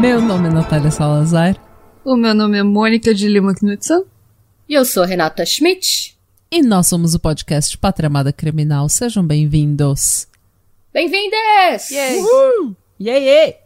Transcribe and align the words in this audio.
Meu 0.00 0.20
nome 0.20 0.48
é 0.48 0.50
Natália 0.50 0.90
Salazar. 0.90 1.56
O 2.04 2.16
meu 2.16 2.34
nome 2.34 2.58
é 2.58 2.62
Mônica 2.62 3.14
de 3.14 3.28
Lima 3.28 3.54
Knudsen. 3.54 4.02
E 4.68 4.74
eu 4.74 4.84
sou 4.84 5.04
Renata 5.04 5.46
Schmidt. 5.46 6.11
E 6.54 6.60
nós 6.60 6.86
somos 6.86 7.14
o 7.14 7.18
podcast 7.18 7.78
Pátria 7.78 8.08
Amada 8.08 8.30
Criminal. 8.30 8.86
Sejam 8.86 9.24
bem-vindos. 9.26 10.28
Bem-vindas! 10.92 11.90
Yay! 11.90 12.18
Uhul! 12.18 12.76
Yeah, 13.00 13.24
yeah! 13.24 13.56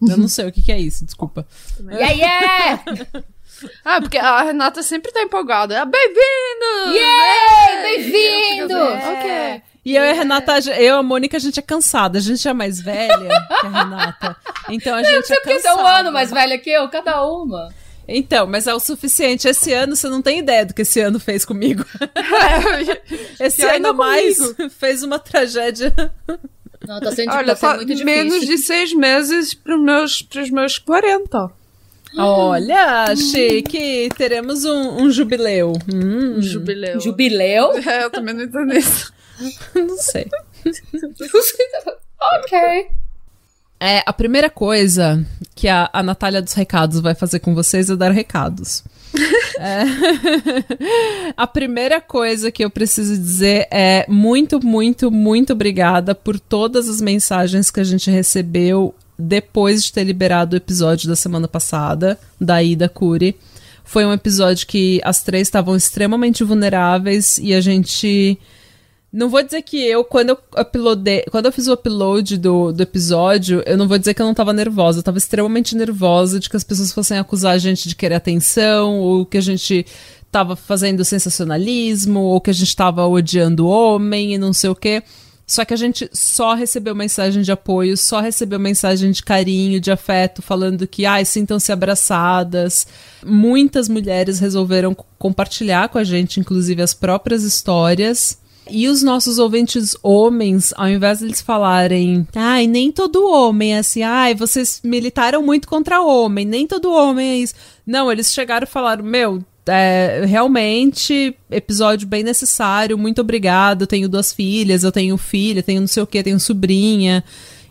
Eu 0.00 0.16
não 0.16 0.28
sei 0.28 0.46
o 0.46 0.52
que, 0.52 0.62
que 0.62 0.70
é 0.70 0.78
isso, 0.78 1.04
desculpa. 1.04 1.44
Yeah, 1.80 2.12
yeah! 2.12 2.84
Ah, 3.82 4.02
porque 4.02 4.18
a 4.18 4.42
Renata 4.42 4.82
sempre 4.82 5.10
tá 5.10 5.22
empolgada. 5.22 5.80
Ah, 5.80 5.86
Bem-vindo! 5.86 6.94
Yay! 6.94 7.82
Bem-vindo! 7.82 8.74
Ok. 8.78 9.62
E 9.82 9.96
eu 9.96 10.04
e 10.04 10.10
a 10.10 10.12
Renata, 10.12 10.58
eu 10.58 10.82
e 10.82 10.88
a 10.90 11.02
Mônica, 11.02 11.38
a 11.38 11.40
gente 11.40 11.58
é 11.58 11.62
cansada. 11.62 12.18
A 12.18 12.20
gente 12.20 12.46
é 12.46 12.52
mais 12.52 12.78
velha 12.82 13.16
que 13.60 13.66
a 13.66 13.70
Renata. 13.82 14.36
Então 14.68 14.94
a 14.94 15.02
gente 15.02 15.32
é 15.32 15.36
Porque 15.36 15.54
você 15.58 15.68
é 15.68 15.70
cansada. 15.70 15.82
um 15.82 15.86
ano 15.86 16.12
mais 16.12 16.30
velha 16.30 16.58
que 16.58 16.68
eu, 16.68 16.86
cada 16.90 17.24
uma. 17.26 17.72
Então, 18.08 18.46
mas 18.46 18.66
é 18.66 18.74
o 18.74 18.78
suficiente. 18.80 19.48
Esse 19.48 19.72
ano, 19.72 19.96
você 19.96 20.08
não 20.08 20.22
tem 20.22 20.38
ideia 20.38 20.64
do 20.64 20.72
que 20.74 20.82
esse 20.82 21.00
ano 21.00 21.18
fez 21.18 21.44
comigo. 21.44 21.84
Esse 23.40 23.62
E 23.62 23.64
ainda 23.66 23.88
ano 23.90 23.98
mais 23.98 24.38
comigo. 24.38 24.70
fez 24.78 25.02
uma 25.02 25.18
tragédia. 25.18 25.92
Não, 26.86 27.00
tá 27.00 27.10
sendo, 27.12 27.32
Olha, 27.32 27.56
tá 27.56 27.74
muito 27.74 27.88
difícil. 27.88 28.06
menos 28.06 28.46
de 28.46 28.58
seis 28.58 28.92
meses 28.94 29.54
pros 29.54 29.82
meus, 29.82 30.22
pros 30.22 30.50
meus 30.50 30.78
40. 30.78 31.50
Olha, 32.18 33.14
chique. 33.16 34.08
Teremos 34.16 34.64
um, 34.64 35.02
um 35.02 35.10
jubileu. 35.10 35.72
Hum, 35.92 36.40
Jubileu. 36.40 37.00
Jubileu? 37.00 37.72
É, 37.86 38.04
eu 38.04 38.10
também 38.10 38.34
não 38.34 38.44
entendo 38.44 38.72
isso. 38.74 39.12
não 39.74 39.96
sei. 39.98 40.26
ok. 42.38 42.88
É, 43.78 44.02
a 44.06 44.12
primeira 44.12 44.48
coisa 44.48 45.24
que 45.54 45.68
a, 45.68 45.90
a 45.92 46.02
Natália 46.02 46.40
dos 46.40 46.54
Recados 46.54 47.00
vai 47.00 47.14
fazer 47.14 47.40
com 47.40 47.54
vocês 47.54 47.90
é 47.90 47.96
dar 47.96 48.10
recados. 48.10 48.82
É. 49.58 49.84
a 51.34 51.46
primeira 51.46 51.98
coisa 51.98 52.50
que 52.50 52.62
eu 52.62 52.68
preciso 52.68 53.16
dizer 53.16 53.66
é 53.70 54.04
muito, 54.06 54.62
muito, 54.62 55.10
muito 55.10 55.54
obrigada 55.54 56.14
por 56.14 56.38
todas 56.38 56.90
as 56.90 57.00
mensagens 57.00 57.70
que 57.70 57.80
a 57.80 57.84
gente 57.84 58.10
recebeu 58.10 58.94
depois 59.18 59.82
de 59.82 59.92
ter 59.94 60.04
liberado 60.04 60.54
o 60.54 60.56
episódio 60.58 61.08
da 61.08 61.16
semana 61.16 61.48
passada, 61.48 62.18
da 62.38 62.62
Ida 62.62 62.86
Curi. 62.86 63.34
Foi 63.82 64.04
um 64.04 64.12
episódio 64.12 64.66
que 64.66 65.00
as 65.04 65.22
três 65.22 65.48
estavam 65.48 65.76
extremamente 65.76 66.44
vulneráveis 66.44 67.38
e 67.38 67.54
a 67.54 67.60
gente. 67.60 68.38
Não 69.16 69.30
vou 69.30 69.42
dizer 69.42 69.62
que 69.62 69.78
eu, 69.78 70.04
quando 70.04 70.28
eu 70.28 70.38
uploadei, 70.60 71.24
quando 71.30 71.46
eu 71.46 71.52
fiz 71.52 71.66
o 71.68 71.72
upload 71.72 72.36
do, 72.36 72.70
do 72.70 72.82
episódio, 72.82 73.62
eu 73.64 73.74
não 73.74 73.88
vou 73.88 73.96
dizer 73.96 74.12
que 74.12 74.20
eu 74.20 74.26
não 74.26 74.34
tava 74.34 74.52
nervosa. 74.52 74.98
Eu 74.98 75.02
tava 75.02 75.16
extremamente 75.16 75.74
nervosa 75.74 76.38
de 76.38 76.50
que 76.50 76.56
as 76.56 76.62
pessoas 76.62 76.92
fossem 76.92 77.16
acusar 77.16 77.54
a 77.54 77.58
gente 77.58 77.88
de 77.88 77.96
querer 77.96 78.16
atenção, 78.16 79.00
ou 79.00 79.24
que 79.24 79.38
a 79.38 79.40
gente 79.40 79.86
tava 80.30 80.54
fazendo 80.54 81.02
sensacionalismo, 81.02 82.20
ou 82.20 82.42
que 82.42 82.50
a 82.50 82.52
gente 82.52 82.76
tava 82.76 83.06
odiando 83.06 83.64
o 83.64 83.70
homem 83.70 84.34
e 84.34 84.38
não 84.38 84.52
sei 84.52 84.68
o 84.68 84.74
quê. 84.74 85.02
Só 85.46 85.64
que 85.64 85.72
a 85.72 85.78
gente 85.78 86.10
só 86.12 86.52
recebeu 86.52 86.94
mensagem 86.94 87.40
de 87.40 87.50
apoio, 87.50 87.96
só 87.96 88.20
recebeu 88.20 88.60
mensagem 88.60 89.10
de 89.12 89.22
carinho, 89.22 89.80
de 89.80 89.90
afeto, 89.90 90.42
falando 90.42 90.86
que, 90.86 91.06
ai, 91.06 91.24
sintam-se 91.24 91.72
abraçadas. 91.72 92.86
Muitas 93.24 93.88
mulheres 93.88 94.40
resolveram 94.40 94.94
compartilhar 95.18 95.88
com 95.88 95.96
a 95.96 96.04
gente, 96.04 96.38
inclusive, 96.38 96.82
as 96.82 96.92
próprias 96.92 97.44
histórias. 97.44 98.44
E 98.68 98.88
os 98.88 99.02
nossos 99.02 99.38
ouvintes 99.38 99.96
homens, 100.02 100.74
ao 100.76 100.88
invés 100.88 101.20
deles 101.20 101.40
falarem, 101.40 102.26
ai, 102.34 102.66
nem 102.66 102.90
todo 102.90 103.30
homem 103.30 103.74
é 103.74 103.78
assim, 103.78 104.02
ai, 104.02 104.34
vocês 104.34 104.80
militaram 104.82 105.42
muito 105.42 105.68
contra 105.68 106.02
homem, 106.02 106.44
nem 106.44 106.66
todo 106.66 106.92
homem 106.92 107.28
é 107.28 107.36
isso. 107.36 107.54
Não, 107.86 108.10
eles 108.10 108.32
chegaram 108.32 108.64
e 108.64 108.70
falaram, 108.70 109.04
meu, 109.04 109.44
é, 109.66 110.24
realmente, 110.26 111.36
episódio 111.50 112.06
bem 112.06 112.22
necessário, 112.22 112.96
muito 112.96 113.20
obrigado. 113.20 113.82
Eu 113.82 113.86
tenho 113.86 114.08
duas 114.08 114.32
filhas, 114.32 114.84
eu 114.84 114.92
tenho 114.92 115.16
filha, 115.16 115.62
tenho 115.62 115.80
não 115.80 115.88
sei 115.88 116.02
o 116.02 116.06
que, 116.06 116.22
tenho 116.22 116.38
sobrinha. 116.38 117.22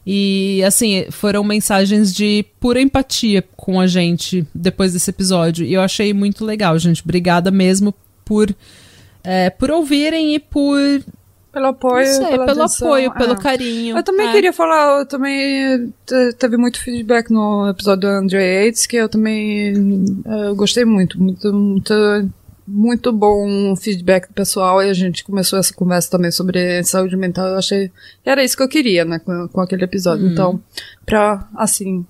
E 0.06 0.62
assim, 0.64 1.06
foram 1.10 1.44
mensagens 1.44 2.14
de 2.14 2.46
pura 2.60 2.82
empatia 2.82 3.44
com 3.56 3.80
a 3.80 3.88
gente 3.88 4.46
depois 4.54 4.94
desse 4.94 5.10
episódio. 5.10 5.66
E 5.66 5.74
eu 5.74 5.82
achei 5.82 6.14
muito 6.14 6.46
legal, 6.46 6.78
gente. 6.78 7.02
Obrigada 7.02 7.50
mesmo 7.50 7.94
por, 8.24 8.54
é, 9.26 9.50
por 9.50 9.72
ouvirem 9.72 10.36
e 10.36 10.40
por. 10.40 10.78
Pelo 11.52 11.68
apoio, 11.68 12.06
sei, 12.06 12.28
pelo 12.32 12.44
atenção. 12.44 12.88
apoio, 12.88 13.14
pelo 13.14 13.32
Ah. 13.32 13.38
carinho. 13.38 13.98
Eu 13.98 14.04
também 14.04 14.28
É. 14.28 14.32
queria 14.34 14.52
falar, 14.52 15.00
eu 15.00 15.06
também 15.06 15.94
te- 16.06 16.34
teve 16.38 16.58
muito 16.58 16.78
feedback 16.82 17.32
no 17.32 17.70
episódio 17.70 18.02
do 18.02 18.08
Andre 18.08 18.38
Yates, 18.66 18.86
que 18.86 18.98
eu 18.98 19.08
também 19.08 19.74
eh, 20.26 20.48
eu 20.50 20.56
gostei 20.56 20.84
muito, 20.84 21.18
muito, 21.18 21.54
muito, 21.54 21.94
muito 22.68 23.14
bom 23.14 23.74
feedback 23.78 24.28
do 24.28 24.34
pessoal 24.34 24.84
e 24.84 24.90
a 24.90 24.94
gente 24.94 25.24
começou 25.24 25.58
essa 25.58 25.74
conversa 25.74 26.12
também 26.12 26.30
sobre 26.30 26.84
saúde 26.84 27.16
mental, 27.16 27.48
eu 27.48 27.58
achei 27.58 27.88
que 28.22 28.30
era 28.30 28.44
isso 28.44 28.58
que 28.58 28.64
eu 28.64 28.68
queria, 28.68 29.06
né, 29.06 29.20
com, 29.20 29.48
com 29.48 29.62
aquele 29.62 29.86
episódio. 29.86 30.28
Então, 30.28 30.60
pra, 31.06 31.48
assim, 31.56 32.06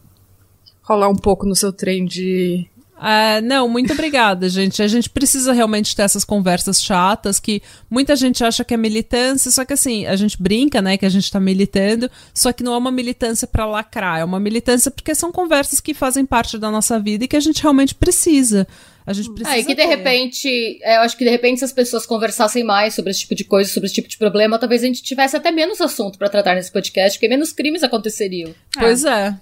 rolar 0.82 1.10
um 1.10 1.16
pouco 1.16 1.46
no 1.46 1.56
seu 1.56 1.72
trem 1.72 2.04
de 2.06 2.66
É, 3.06 3.40
não, 3.40 3.70
muito 3.70 3.94
obrigada, 3.94 4.50
gente. 4.50 4.82
A 4.82 4.88
gente 4.88 5.12
precisa 5.12 5.54
realmente 5.54 5.96
ter 5.96 6.02
essas 6.02 6.26
conversas 6.26 6.82
chatas 6.82 7.40
que 7.40 7.62
muita 7.88 8.16
gente 8.16 8.44
acha 8.44 8.64
que 8.64 8.74
é 8.74 8.78
militância, 8.78 9.52
só 9.52 9.64
que 9.64 9.74
assim, 9.74 10.08
a 10.08 10.16
gente 10.16 10.42
brinca, 10.42 10.82
né, 10.82 10.98
que 10.98 11.06
a 11.06 11.10
gente 11.10 11.32
tá 11.32 11.40
militando, 11.40 12.10
só 12.34 12.52
que 12.52 12.64
não 12.64 12.74
é 12.74 12.78
uma 12.78 12.92
militância 12.92 13.48
pra 13.48 13.68
lacrar, 13.68 14.22
é 14.22 14.24
uma 14.24 14.40
militância 14.40 14.90
porque 14.90 15.14
são 15.14 15.32
conversas 15.32 15.80
que 15.80 15.94
fazem 15.94 16.26
parte 16.26 16.58
da 16.58 16.72
nossa 16.72 17.00
vida 17.00 17.26
e 17.26 17.28
que 17.28 17.36
a 17.36 17.40
gente 17.40 17.62
realmente 17.62 17.94
precisa. 17.94 18.68
A 19.06 19.14
gente 19.14 19.32
precisa. 19.32 19.56
Ah, 19.56 19.60
e 19.60 19.64
que 19.64 19.76
de 19.76 19.84
ter. 19.84 19.86
repente, 19.86 20.80
é, 20.82 20.98
eu 20.98 21.02
acho 21.02 21.16
que 21.16 21.24
de 21.24 21.30
repente 21.30 21.60
se 21.60 21.66
as 21.66 21.72
pessoas 21.72 22.08
conversassem 22.08 22.64
mais 22.64 22.96
sobre 22.96 23.12
esse 23.12 23.20
tipo 23.20 23.36
de 23.36 23.44
coisa, 23.44 23.72
sobre 23.72 23.86
esse 23.86 23.94
tipo 23.94 24.10
de 24.10 24.18
problema, 24.18 24.58
talvez 24.58 24.82
a 24.82 24.88
gente 24.88 25.04
tivesse 25.04 25.38
até 25.38 25.52
menos 25.52 25.80
assunto 25.80 26.18
pra 26.18 26.28
tratar 26.28 26.56
nesse 26.56 26.72
podcast, 26.72 27.20
porque 27.20 27.30
menos 27.30 27.52
crimes 27.52 27.84
aconteceriam. 27.84 28.52
Pois 28.74 29.06
é. 29.06 29.36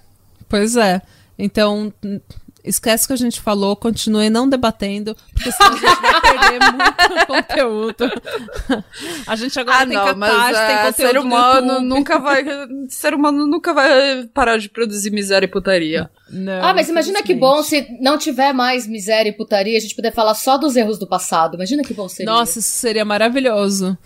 Pois 0.50 0.76
é. 0.76 1.00
Então, 1.38 1.92
esquece 2.64 3.04
o 3.04 3.08
que 3.08 3.12
a 3.12 3.16
gente 3.16 3.40
falou, 3.40 3.76
continue 3.76 4.30
não 4.30 4.48
debatendo, 4.48 5.14
porque 5.32 5.52
senão 5.52 5.72
a 5.72 5.76
gente 5.76 6.00
vai 6.00 6.20
perder 6.20 6.60
muito 6.72 7.26
conteúdo. 7.26 8.22
A 9.26 9.36
gente 9.36 9.60
agora 9.60 9.78
Ah, 9.82 9.86
tem 9.86 9.96
não, 9.96 10.04
catarse, 10.04 10.18
mas 10.18 10.56
tem 10.56 10.76
é, 10.76 10.86
conteúdo 10.86 11.08
ser 11.08 11.14
no 11.14 11.20
humano 11.20 11.80
nunca 11.80 12.18
vai, 12.18 12.44
ser 12.88 13.14
humano 13.14 13.46
nunca 13.46 13.74
vai 13.74 14.24
parar 14.32 14.56
de 14.56 14.68
produzir 14.68 15.10
miséria 15.10 15.44
e 15.46 15.50
putaria. 15.50 16.10
Não, 16.30 16.64
ah, 16.64 16.72
mas 16.72 16.88
imagina 16.88 17.22
que 17.22 17.34
bom 17.34 17.62
se 17.62 17.86
não 18.00 18.16
tiver 18.16 18.52
mais 18.52 18.86
miséria 18.86 19.28
e 19.28 19.32
putaria, 19.32 19.76
a 19.76 19.80
gente 19.80 19.94
puder 19.94 20.12
falar 20.12 20.34
só 20.34 20.56
dos 20.56 20.74
erros 20.74 20.98
do 20.98 21.06
passado. 21.06 21.54
Imagina 21.56 21.82
que 21.82 21.92
bom 21.92 22.08
seria. 22.08 22.32
Nossa, 22.32 22.58
isso 22.58 22.70
seria 22.70 23.04
maravilhoso. 23.04 23.96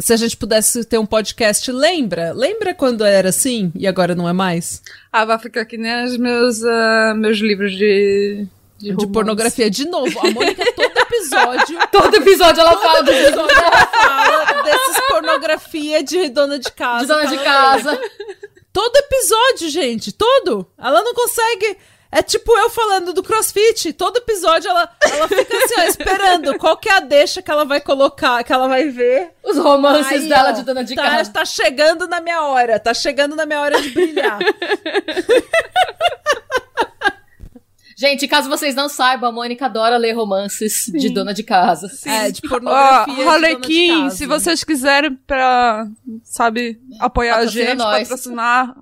Se 0.00 0.12
a 0.12 0.16
gente 0.16 0.36
pudesse 0.36 0.84
ter 0.84 0.98
um 0.98 1.06
podcast, 1.06 1.70
lembra? 1.72 2.32
Lembra 2.32 2.74
quando 2.74 3.04
era 3.04 3.28
assim 3.30 3.72
e 3.74 3.86
agora 3.86 4.14
não 4.14 4.28
é 4.28 4.32
mais? 4.32 4.82
Ah, 5.12 5.24
vai 5.24 5.38
ficar 5.38 5.64
que 5.64 5.76
nem 5.78 6.04
os 6.04 6.16
meus, 6.16 6.62
ah, 6.64 7.14
meus 7.16 7.38
livros 7.38 7.72
de. 7.72 8.46
De, 8.78 8.94
De 8.94 9.06
pornografia 9.08 9.68
de 9.68 9.88
novo. 9.88 10.16
A 10.20 10.30
Mônica, 10.30 10.64
todo 10.76 10.98
episódio, 11.02 11.78
Todo 11.90 12.14
episódio 12.14 12.60
ela 12.60 12.78
fala 12.78 12.98
todo 12.98 13.06
dos 13.06 13.16
episódio 13.16 13.56
ela 13.56 13.86
fala 13.90 14.62
desses 14.62 15.00
pornografia 15.08 16.02
de 16.04 16.28
dona 16.28 16.58
de 16.60 16.70
casa. 16.70 17.00
de 17.00 17.08
dona 17.08 17.26
de 17.26 17.36
Fala, 17.38 17.44
casa. 17.44 18.00
Todo 18.72 18.96
episódio, 18.96 19.68
gente, 19.68 20.12
todo. 20.12 20.64
Ela 20.78 21.02
não 21.02 21.12
consegue. 21.12 21.76
É 22.10 22.22
tipo 22.22 22.56
eu 22.56 22.70
falando 22.70 23.12
do 23.12 23.22
crossfit. 23.22 23.92
Todo 23.92 24.16
episódio 24.16 24.68
ela, 24.70 24.90
ela 25.02 25.28
fica 25.28 25.56
assim, 25.56 25.74
ó, 25.78 25.82
esperando 25.84 26.58
qual 26.58 26.76
que 26.76 26.88
é 26.88 26.96
a 26.96 27.00
deixa 27.00 27.42
que 27.42 27.50
ela 27.50 27.64
vai 27.66 27.80
colocar, 27.80 28.42
que 28.42 28.52
ela 28.52 28.66
vai 28.66 28.88
ver. 28.88 29.32
Os 29.44 29.58
romances 29.58 30.22
Aí, 30.22 30.28
dela 30.28 30.50
ó, 30.50 30.52
de 30.52 30.62
dona 30.62 30.82
de 30.82 30.94
tá, 30.94 31.02
casa. 31.02 31.32
Tá 31.32 31.44
chegando 31.44 32.08
na 32.08 32.20
minha 32.20 32.42
hora, 32.44 32.80
tá 32.80 32.94
chegando 32.94 33.36
na 33.36 33.44
minha 33.44 33.60
hora 33.60 33.80
de 33.80 33.90
brilhar. 33.90 34.38
Gente, 37.98 38.28
caso 38.28 38.48
vocês 38.48 38.76
não 38.76 38.88
saibam, 38.88 39.28
a 39.28 39.32
Mônica 39.32 39.66
adora 39.66 39.96
ler 39.96 40.12
romances 40.12 40.84
de 40.86 41.10
dona 41.10 41.34
de 41.34 41.42
casa. 41.42 41.90
É, 42.06 42.30
de 42.30 42.40
pornografia. 42.42 43.12
de 43.12 43.24
dona 43.24 43.58
de 43.58 44.14
se 44.14 44.24
vocês 44.24 44.62
quiserem 44.62 45.16
pra, 45.26 45.84
sabe, 46.22 46.80
apoiar 47.00 47.32
a 47.32 47.36
Patrocina 47.38 47.66
gente, 47.66 47.78
nós. 47.78 48.08
patrocinar. 48.08 48.72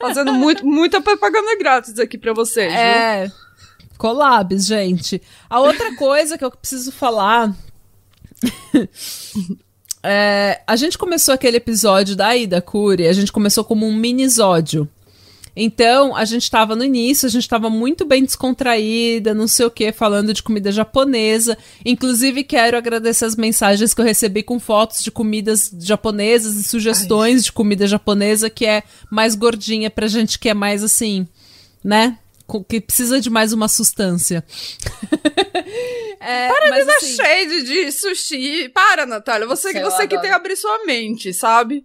Fazendo 0.00 0.32
muito, 0.32 0.66
muita 0.66 1.00
propaganda 1.00 1.56
grátis 1.58 1.98
aqui 1.98 2.16
pra 2.16 2.32
vocês, 2.32 2.72
viu? 2.72 2.80
É. 2.80 3.30
Collabs, 3.98 4.66
gente. 4.66 5.20
A 5.48 5.60
outra 5.60 5.94
coisa 5.96 6.38
que 6.38 6.44
eu 6.44 6.50
preciso 6.50 6.90
falar 6.90 7.54
É, 10.02 10.62
a 10.66 10.76
gente 10.76 10.96
começou 10.96 11.34
aquele 11.34 11.58
episódio 11.58 12.16
da 12.16 12.34
Ida 12.34 12.62
Cury, 12.62 13.06
a 13.06 13.12
gente 13.12 13.30
começou 13.30 13.62
como 13.62 13.86
um 13.86 13.94
minisódio. 13.94 14.88
Então, 15.54 16.14
a 16.14 16.24
gente 16.24 16.44
estava 16.44 16.76
no 16.76 16.84
início, 16.84 17.26
a 17.26 17.30
gente 17.30 17.42
estava 17.42 17.68
muito 17.68 18.04
bem 18.04 18.24
descontraída, 18.24 19.34
não 19.34 19.48
sei 19.48 19.66
o 19.66 19.70
que, 19.70 19.92
falando 19.92 20.32
de 20.32 20.42
comida 20.42 20.70
japonesa. 20.70 21.56
Inclusive, 21.84 22.44
quero 22.44 22.76
agradecer 22.76 23.24
as 23.24 23.36
mensagens 23.36 23.92
que 23.92 24.00
eu 24.00 24.04
recebi 24.04 24.42
com 24.42 24.60
fotos 24.60 25.02
de 25.02 25.10
comidas 25.10 25.70
japonesas 25.80 26.54
e 26.54 26.62
sugestões 26.62 27.36
Ai. 27.36 27.44
de 27.44 27.52
comida 27.52 27.86
japonesa 27.86 28.48
que 28.48 28.66
é 28.66 28.82
mais 29.10 29.34
gordinha 29.34 29.90
pra 29.90 30.06
gente 30.06 30.38
que 30.38 30.48
é 30.48 30.54
mais 30.54 30.84
assim, 30.84 31.26
né? 31.82 32.18
Que 32.68 32.80
precisa 32.80 33.20
de 33.20 33.30
mais 33.30 33.52
uma 33.52 33.68
sustância. 33.68 34.44
É, 36.20 36.48
Para 36.48 36.70
de 36.78 36.84
dar 36.84 36.96
assim... 36.96 37.16
shade 37.16 37.62
de 37.62 37.92
sushi. 37.92 38.68
Para, 38.68 39.06
Natália. 39.06 39.46
Você, 39.46 39.72
você 39.80 40.06
que 40.06 40.20
tem 40.20 40.28
que 40.28 40.36
abrir 40.36 40.54
sua 40.54 40.84
mente, 40.84 41.32
sabe? 41.32 41.82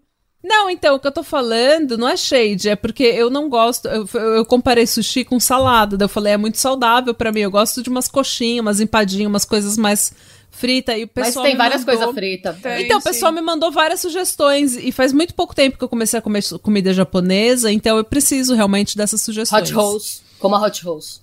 Não, 0.47 0.69
então, 0.69 0.95
o 0.95 1.00
que 1.00 1.07
eu 1.07 1.12
tô 1.12 1.24
falando 1.24 1.97
não 1.97 2.07
é 2.07 2.15
shade, 2.15 2.69
é 2.69 2.75
porque 2.75 3.03
eu 3.03 3.31
não 3.31 3.50
gosto. 3.50 3.88
Eu, 3.88 4.07
eu 4.13 4.45
comparei 4.45 4.86
sushi 4.86 5.25
com 5.25 5.39
salada. 5.39 5.97
Daí 5.97 6.06
eu 6.06 6.09
falei, 6.09 6.33
é 6.33 6.38
muito 6.38 6.59
saudável 6.59 7.15
para 7.15 7.31
mim. 7.31 7.39
Eu 7.39 7.50
gosto 7.50 7.81
de 7.81 7.89
umas 7.89 8.07
coxinhas, 8.07 8.62
umas 8.62 8.80
empadinhas, 8.80 9.27
umas 9.27 9.44
coisas 9.44 9.75
mais 9.75 10.13
fritas. 10.51 11.00
E 11.00 11.06
o 11.06 11.07
pessoal 11.07 11.44
Mas 11.44 11.51
tem 11.51 11.57
várias 11.57 11.83
mandou... 11.83 11.97
coisas 11.97 12.13
fritas. 12.15 12.57
Então, 12.80 13.00
o 13.00 13.01
pessoal 13.01 13.31
me 13.31 13.42
mandou 13.42 13.71
várias 13.71 14.01
sugestões. 14.01 14.75
E 14.75 14.92
faz 14.92 15.12
muito 15.12 15.33
pouco 15.33 15.56
tempo 15.56 15.80
que 15.80 15.83
eu 15.83 15.89
comecei 15.89 16.19
a 16.19 16.21
comer 16.21 16.44
comida 16.62 16.94
japonesa, 16.94 17.71
então 17.71 17.98
eu 17.98 18.03
preciso 18.03 18.53
realmente 18.53 18.95
dessas 18.95 19.21
sugestões. 19.21 19.63
Hot 19.63 19.74
rolls. 19.74 20.21
Como 20.38 20.53
a 20.53 20.62
hot 20.62 20.86
rolls. 20.86 21.21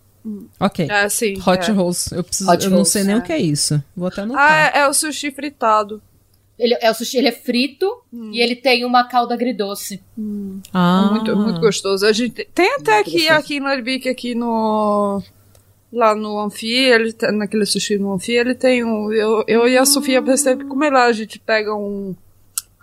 Ok. 0.58 0.88
É, 0.90 1.08
sim. 1.08 1.40
Hot 1.46 1.70
é. 1.70 1.72
rolls. 1.72 2.12
Eu, 2.12 2.24
preciso, 2.24 2.50
Hot 2.50 2.64
eu 2.64 2.70
não 2.72 2.84
sei 2.84 3.04
nem 3.04 3.14
é. 3.14 3.18
o 3.18 3.22
que 3.22 3.32
é 3.32 3.38
isso. 3.38 3.80
Vou 3.96 4.08
até 4.08 4.22
anotar. 4.22 4.42
Ah, 4.42 4.78
é, 4.78 4.80
é 4.80 4.88
o 4.88 4.92
sushi 4.92 5.30
fritado. 5.30 6.02
Ele, 6.58 6.76
é 6.80 6.90
o 6.90 6.94
sushi, 6.94 7.18
ele 7.18 7.28
é 7.28 7.32
frito 7.32 8.02
hum. 8.12 8.30
e 8.32 8.40
ele 8.40 8.54
tem 8.54 8.84
uma 8.84 9.04
calda 9.04 9.34
agridoce. 9.34 10.02
Hum. 10.16 10.60
Ah. 10.72 11.06
É 11.08 11.14
muito, 11.14 11.36
muito 11.36 11.60
gostoso. 11.60 12.06
A 12.06 12.12
gente 12.12 12.44
tem 12.54 12.74
até 12.74 12.96
muito 12.96 13.08
aqui, 13.08 13.12
gostoso. 13.12 13.38
aqui 13.38 13.60
no 13.60 13.66
Arbic, 13.66 14.08
aqui 14.08 14.34
no 14.34 15.22
lá 15.92 16.14
no 16.14 16.38
Anfi, 16.40 16.72
ele 16.72 17.14
naquele 17.32 17.66
sushi 17.66 17.98
no 17.98 18.14
Anfi, 18.14 18.32
ele 18.32 18.54
tem 18.54 18.84
um. 18.84 19.12
Eu, 19.12 19.44
eu 19.46 19.68
e 19.68 19.76
a 19.76 19.84
Sofia 19.84 20.22
sempre 20.36 20.66
comer 20.66 20.90
lá, 20.90 21.04
a 21.04 21.12
gente 21.12 21.38
pega 21.38 21.74
um 21.74 22.14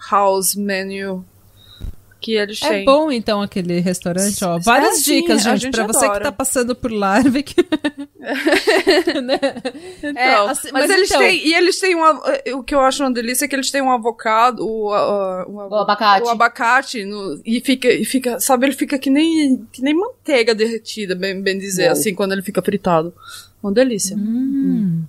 house 0.10 0.56
menu 0.56 1.26
que 2.20 2.34
eles 2.34 2.62
é 2.62 2.70
têm. 2.70 2.82
É 2.82 2.86
bom, 2.86 3.12
então, 3.12 3.42
aquele 3.42 3.80
restaurante, 3.80 4.44
ó. 4.44 4.60
Várias 4.60 5.00
é, 5.00 5.12
dicas, 5.12 5.42
sim, 5.42 5.50
gente, 5.50 5.62
gente, 5.62 5.72
pra 5.72 5.84
adora. 5.84 6.00
você 6.00 6.10
que 6.10 6.20
tá 6.20 6.32
passando 6.32 6.76
por 6.76 6.92
Larvik. 6.92 7.56
né? 9.24 9.40
Então, 9.98 10.22
é, 10.22 10.36
assim, 10.50 10.70
mas, 10.72 10.88
mas, 10.88 10.90
eles 10.90 11.10
então... 11.10 11.22
têm, 11.22 11.48
e 11.48 11.54
eles 11.54 11.80
têm 11.80 11.96
uma, 11.96 12.22
o 12.54 12.64
que 12.64 12.76
eu 12.76 12.82
acho 12.82 13.04
uma 13.04 13.12
delícia 13.12 13.46
é 13.46 13.48
que 13.48 13.56
eles 13.56 13.72
têm 13.72 13.82
um 13.82 13.92
avocado, 13.92 14.66
o, 14.66 14.90
o, 14.90 15.44
o, 15.44 15.70
o 15.70 15.76
abacate, 15.76 16.26
o 16.26 16.30
abacate 16.30 17.06
no, 17.06 17.42
e 17.46 17.62
fica, 17.62 17.88
e 17.88 18.04
fica, 18.04 18.40
sabe, 18.40 18.66
ele 18.66 18.76
fica 18.76 19.00
que 19.00 19.10
nem, 19.10 19.66
que 19.72 19.82
nem 19.82 19.94
manteiga 19.94 20.54
derretida, 20.54 21.16
bem, 21.16 21.42
bem 21.42 21.58
dizer, 21.58 21.84
Uou. 21.84 21.92
assim, 21.94 22.14
quando 22.14 22.34
ele 22.34 22.42
fica 22.42 22.62
fritado. 22.62 23.14
Uma 23.62 23.74
delícia. 23.74 24.16
Hum. 24.16 24.22
Hum. 24.22 25.04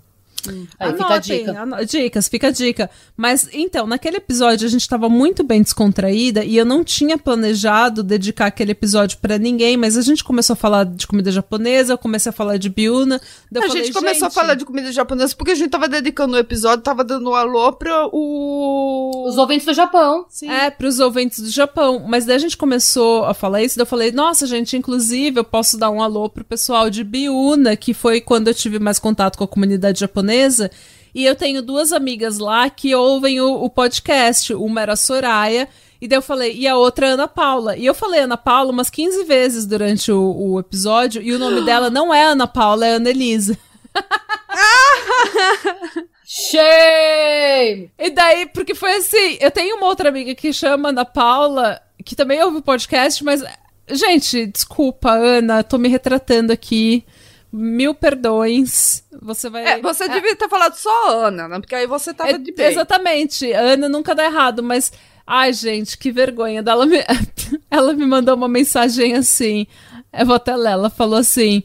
Aí 0.79 0.93
fica 0.93 1.15
a 1.15 1.19
dica. 1.19 1.67
Dicas, 1.87 2.29
fica 2.29 2.49
a 2.49 2.51
dica. 2.51 2.91
Mas 3.17 3.49
então, 3.53 3.87
naquele 3.87 4.17
episódio 4.17 4.67
a 4.67 4.71
gente 4.71 4.81
estava 4.81 5.09
muito 5.09 5.45
bem 5.45 5.63
descontraída 5.63 6.45
e 6.45 6.57
eu 6.57 6.65
não 6.65 6.83
tinha 6.83 7.19
planejado 7.19 8.03
dedicar 8.03 8.47
aquele 8.47 8.73
episódio 8.73 9.19
para 9.19 9.39
ninguém, 9.39 9.77
mas 9.77 9.97
a 9.97 10.03
gente 10.03 10.25
começou 10.25 10.55
a 10.55 10.57
falar 10.57 10.85
de 10.85 11.07
comida 11.07 11.31
japonesa, 11.31 11.93
eu 11.93 11.99
comecei 11.99 12.31
a 12.31 12.33
falar 12.33 12.57
de 12.57 12.69
Biuna. 12.69 13.17
a 13.17 13.61
falei, 13.61 13.85
gente 13.85 13.93
começou 13.93 14.15
gente... 14.15 14.25
a 14.25 14.31
falar 14.31 14.55
de 14.55 14.65
comida 14.65 14.91
japonesa 14.93 15.35
porque 15.37 15.53
a 15.53 15.55
gente 15.55 15.71
tava 15.71 15.89
dedicando 15.89 16.35
o 16.35 16.39
episódio, 16.39 16.83
tava 16.83 17.05
dando 17.05 17.31
um 17.31 17.35
alô 17.35 17.73
para 17.73 18.09
o... 18.13 19.27
os 19.27 19.37
ouvintes 19.37 19.67
do 19.67 19.75
Japão. 19.75 20.25
Sim. 20.29 20.51
É, 20.51 20.71
para 20.71 20.87
os 20.87 20.99
ouvintes 20.99 21.41
do 21.41 21.51
Japão. 21.51 22.05
Mas 22.09 22.25
daí 22.25 22.37
a 22.37 22.41
gente 22.41 22.57
começou 22.57 23.25
a 23.25 23.35
falar 23.35 23.63
isso, 23.63 23.77
daí 23.77 23.83
eu 23.83 23.87
falei, 23.87 24.13
nossa, 24.13 24.47
gente, 24.47 24.77
inclusive 24.77 25.41
eu 25.41 25.45
posso 25.45 25.77
dar 25.77 25.91
um 25.91 26.03
alô 26.03 26.29
pro 26.29 26.45
pessoal 26.45 26.89
de 26.89 27.05
Biuna, 27.05 27.77
que 27.77 27.93
foi 27.93 28.21
quando 28.21 28.49
eu 28.49 28.55
tive 28.55 28.79
mais 28.79 28.99
contato 28.99 29.37
com 29.37 29.45
a 29.45 29.49
comunidade 29.49 30.01
japonesa 30.01 30.30
japonesa. 30.31 30.71
E 31.15 31.25
eu 31.25 31.35
tenho 31.35 31.61
duas 31.61 31.93
amigas 31.93 32.39
lá 32.39 32.71
que 32.71 32.95
ouvem 32.95 33.41
o, 33.41 33.65
o 33.65 33.69
podcast. 33.69 34.55
Uma 34.55 34.83
era 34.83 34.93
a 34.93 34.97
Soraya. 34.97 35.69
E 36.01 36.09
daí 36.09 36.17
eu 36.17 36.23
falei, 36.23 36.57
e 36.57 36.67
a 36.67 36.77
outra 36.77 37.09
é 37.09 37.11
Ana 37.11 37.29
Paula. 37.29 37.77
E 37.77 37.85
eu 37.85 37.95
falei 37.95 38.21
Ana 38.21 38.37
Paula 38.37 38.71
umas 38.71 38.89
15 38.89 39.25
vezes 39.25 39.67
durante 39.67 40.11
o, 40.11 40.35
o 40.35 40.59
episódio, 40.59 41.21
e 41.21 41.35
o 41.35 41.39
nome 41.39 41.61
dela 41.61 41.91
não 41.91 42.15
é 42.15 42.25
Ana 42.25 42.47
Paula, 42.47 42.87
é 42.87 42.93
Ana 42.93 43.11
Elisa. 43.11 43.59
Shame! 46.25 47.91
E 47.99 48.11
daí, 48.11 48.47
porque 48.47 48.75
foi 48.75 48.95
assim, 48.95 49.37
eu 49.41 49.51
tenho 49.51 49.77
uma 49.77 49.89
outra 49.89 50.09
amiga 50.09 50.35
que 50.35 50.55
chama 50.55 50.89
Ana 50.89 51.05
Paula, 51.05 51.83
que 52.03 52.17
também 52.17 52.43
ouve 52.43 52.59
o 52.59 52.63
podcast, 52.63 53.23
mas, 53.23 53.45
gente, 53.91 54.47
desculpa, 54.47 55.11
Ana, 55.11 55.63
tô 55.63 55.77
me 55.77 55.91
retratando 55.91 56.51
aqui 56.51 57.05
mil 57.53 57.95
perdões. 57.95 59.03
Você 59.21 59.51
vai. 59.51 59.65
É, 59.65 59.81
você 59.81 60.05
é. 60.05 60.09
devia 60.09 60.37
ter 60.37 60.49
falado 60.49 60.75
só 60.75 61.27
Ana, 61.27 61.49
né? 61.49 61.61
Porque 61.61 61.75
aí 61.75 61.87
você 61.87 62.15
tava 62.15 62.31
é, 62.31 62.39
de 62.39 62.53
bem. 62.53 62.67
Exatamente. 62.67 63.53
Ana 63.53 63.89
nunca 63.89 64.15
dá 64.15 64.25
errado, 64.25 64.63
mas. 64.63 64.93
Ai, 65.27 65.53
gente, 65.53 65.97
que 65.97 66.11
vergonha. 66.11 66.63
Ela 66.67 66.87
me, 66.87 66.99
ela 67.71 67.93
me 67.93 68.07
mandou 68.07 68.35
uma 68.35 68.49
mensagem 68.49 69.15
assim. 69.15 69.67
Eu 70.13 70.27
vou 70.27 70.37
até 70.37 70.57
ler. 70.57 70.73
Ela 70.73 70.91
falou 70.91 71.19
assim. 71.19 71.63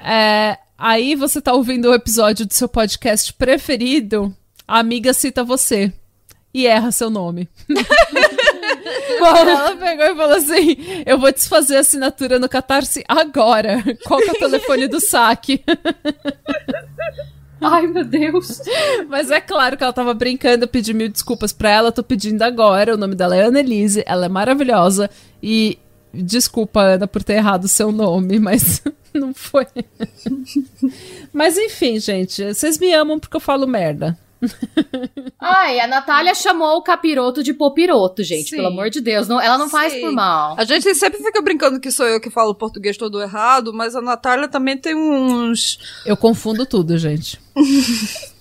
É, 0.00 0.58
aí 0.76 1.14
você 1.14 1.40
tá 1.40 1.52
ouvindo 1.52 1.90
o 1.90 1.94
episódio 1.94 2.46
do 2.46 2.54
seu 2.54 2.68
podcast 2.68 3.32
preferido, 3.32 4.34
a 4.68 4.78
amiga 4.78 5.12
cita 5.12 5.42
você 5.42 5.92
e 6.52 6.66
erra 6.66 6.90
seu 6.90 7.10
nome. 7.10 7.48
Bom, 9.18 9.36
ela 9.36 9.74
pegou 9.76 10.04
e 10.04 10.16
falou 10.16 10.36
assim: 10.36 10.76
Eu 11.04 11.18
vou 11.18 11.32
desfazer 11.32 11.76
a 11.76 11.80
assinatura 11.80 12.38
no 12.38 12.48
Catarse 12.48 13.04
agora. 13.08 13.82
Qual 14.04 14.20
é 14.20 14.30
o 14.30 14.38
telefone 14.38 14.88
do 14.88 15.00
saque? 15.00 15.62
Ai, 17.60 17.86
meu 17.86 18.04
Deus. 18.04 18.60
Mas 19.08 19.30
é 19.30 19.40
claro 19.40 19.76
que 19.76 19.82
ela 19.82 19.92
tava 19.92 20.12
brincando, 20.12 20.64
eu 20.64 20.68
pedi 20.68 20.92
mil 20.92 21.08
desculpas 21.08 21.52
pra 21.52 21.70
ela, 21.70 21.92
tô 21.92 22.02
pedindo 22.02 22.42
agora. 22.42 22.94
O 22.94 22.98
nome 22.98 23.14
dela 23.14 23.36
é 23.36 23.44
Annelise, 23.44 24.02
ela 24.06 24.26
é 24.26 24.28
maravilhosa. 24.28 25.10
E 25.42 25.78
desculpa, 26.12 26.80
Ana, 26.82 27.06
por 27.06 27.22
ter 27.22 27.34
errado 27.34 27.64
o 27.64 27.68
seu 27.68 27.90
nome, 27.90 28.38
mas 28.40 28.82
não 29.12 29.32
foi. 29.32 29.66
mas 31.32 31.56
enfim, 31.56 31.98
gente, 31.98 32.54
vocês 32.54 32.78
me 32.78 32.92
amam 32.92 33.18
porque 33.18 33.36
eu 33.36 33.40
falo 33.40 33.66
merda. 33.66 34.16
Ai, 35.40 35.80
a 35.80 35.86
Natália 35.86 36.34
chamou 36.34 36.76
o 36.76 36.82
capiroto 36.82 37.42
de 37.42 37.54
popiroto, 37.54 38.22
gente. 38.22 38.50
Sim. 38.50 38.56
Pelo 38.56 38.68
amor 38.68 38.90
de 38.90 39.00
Deus. 39.00 39.28
Não, 39.28 39.40
ela 39.40 39.58
não 39.58 39.66
Sim. 39.66 39.72
faz 39.72 39.94
por 39.94 40.12
mal. 40.12 40.54
A 40.58 40.64
gente 40.64 40.94
sempre 40.94 41.22
fica 41.22 41.40
brincando 41.40 41.80
que 41.80 41.90
sou 41.90 42.06
eu 42.06 42.20
que 42.20 42.30
falo 42.30 42.54
português 42.54 42.96
todo 42.96 43.22
errado, 43.22 43.72
mas 43.72 43.96
a 43.96 44.00
Natália 44.00 44.48
também 44.48 44.76
tem 44.76 44.94
uns. 44.94 45.78
Eu 46.04 46.16
confundo 46.16 46.66
tudo, 46.66 46.96
gente. 46.98 47.40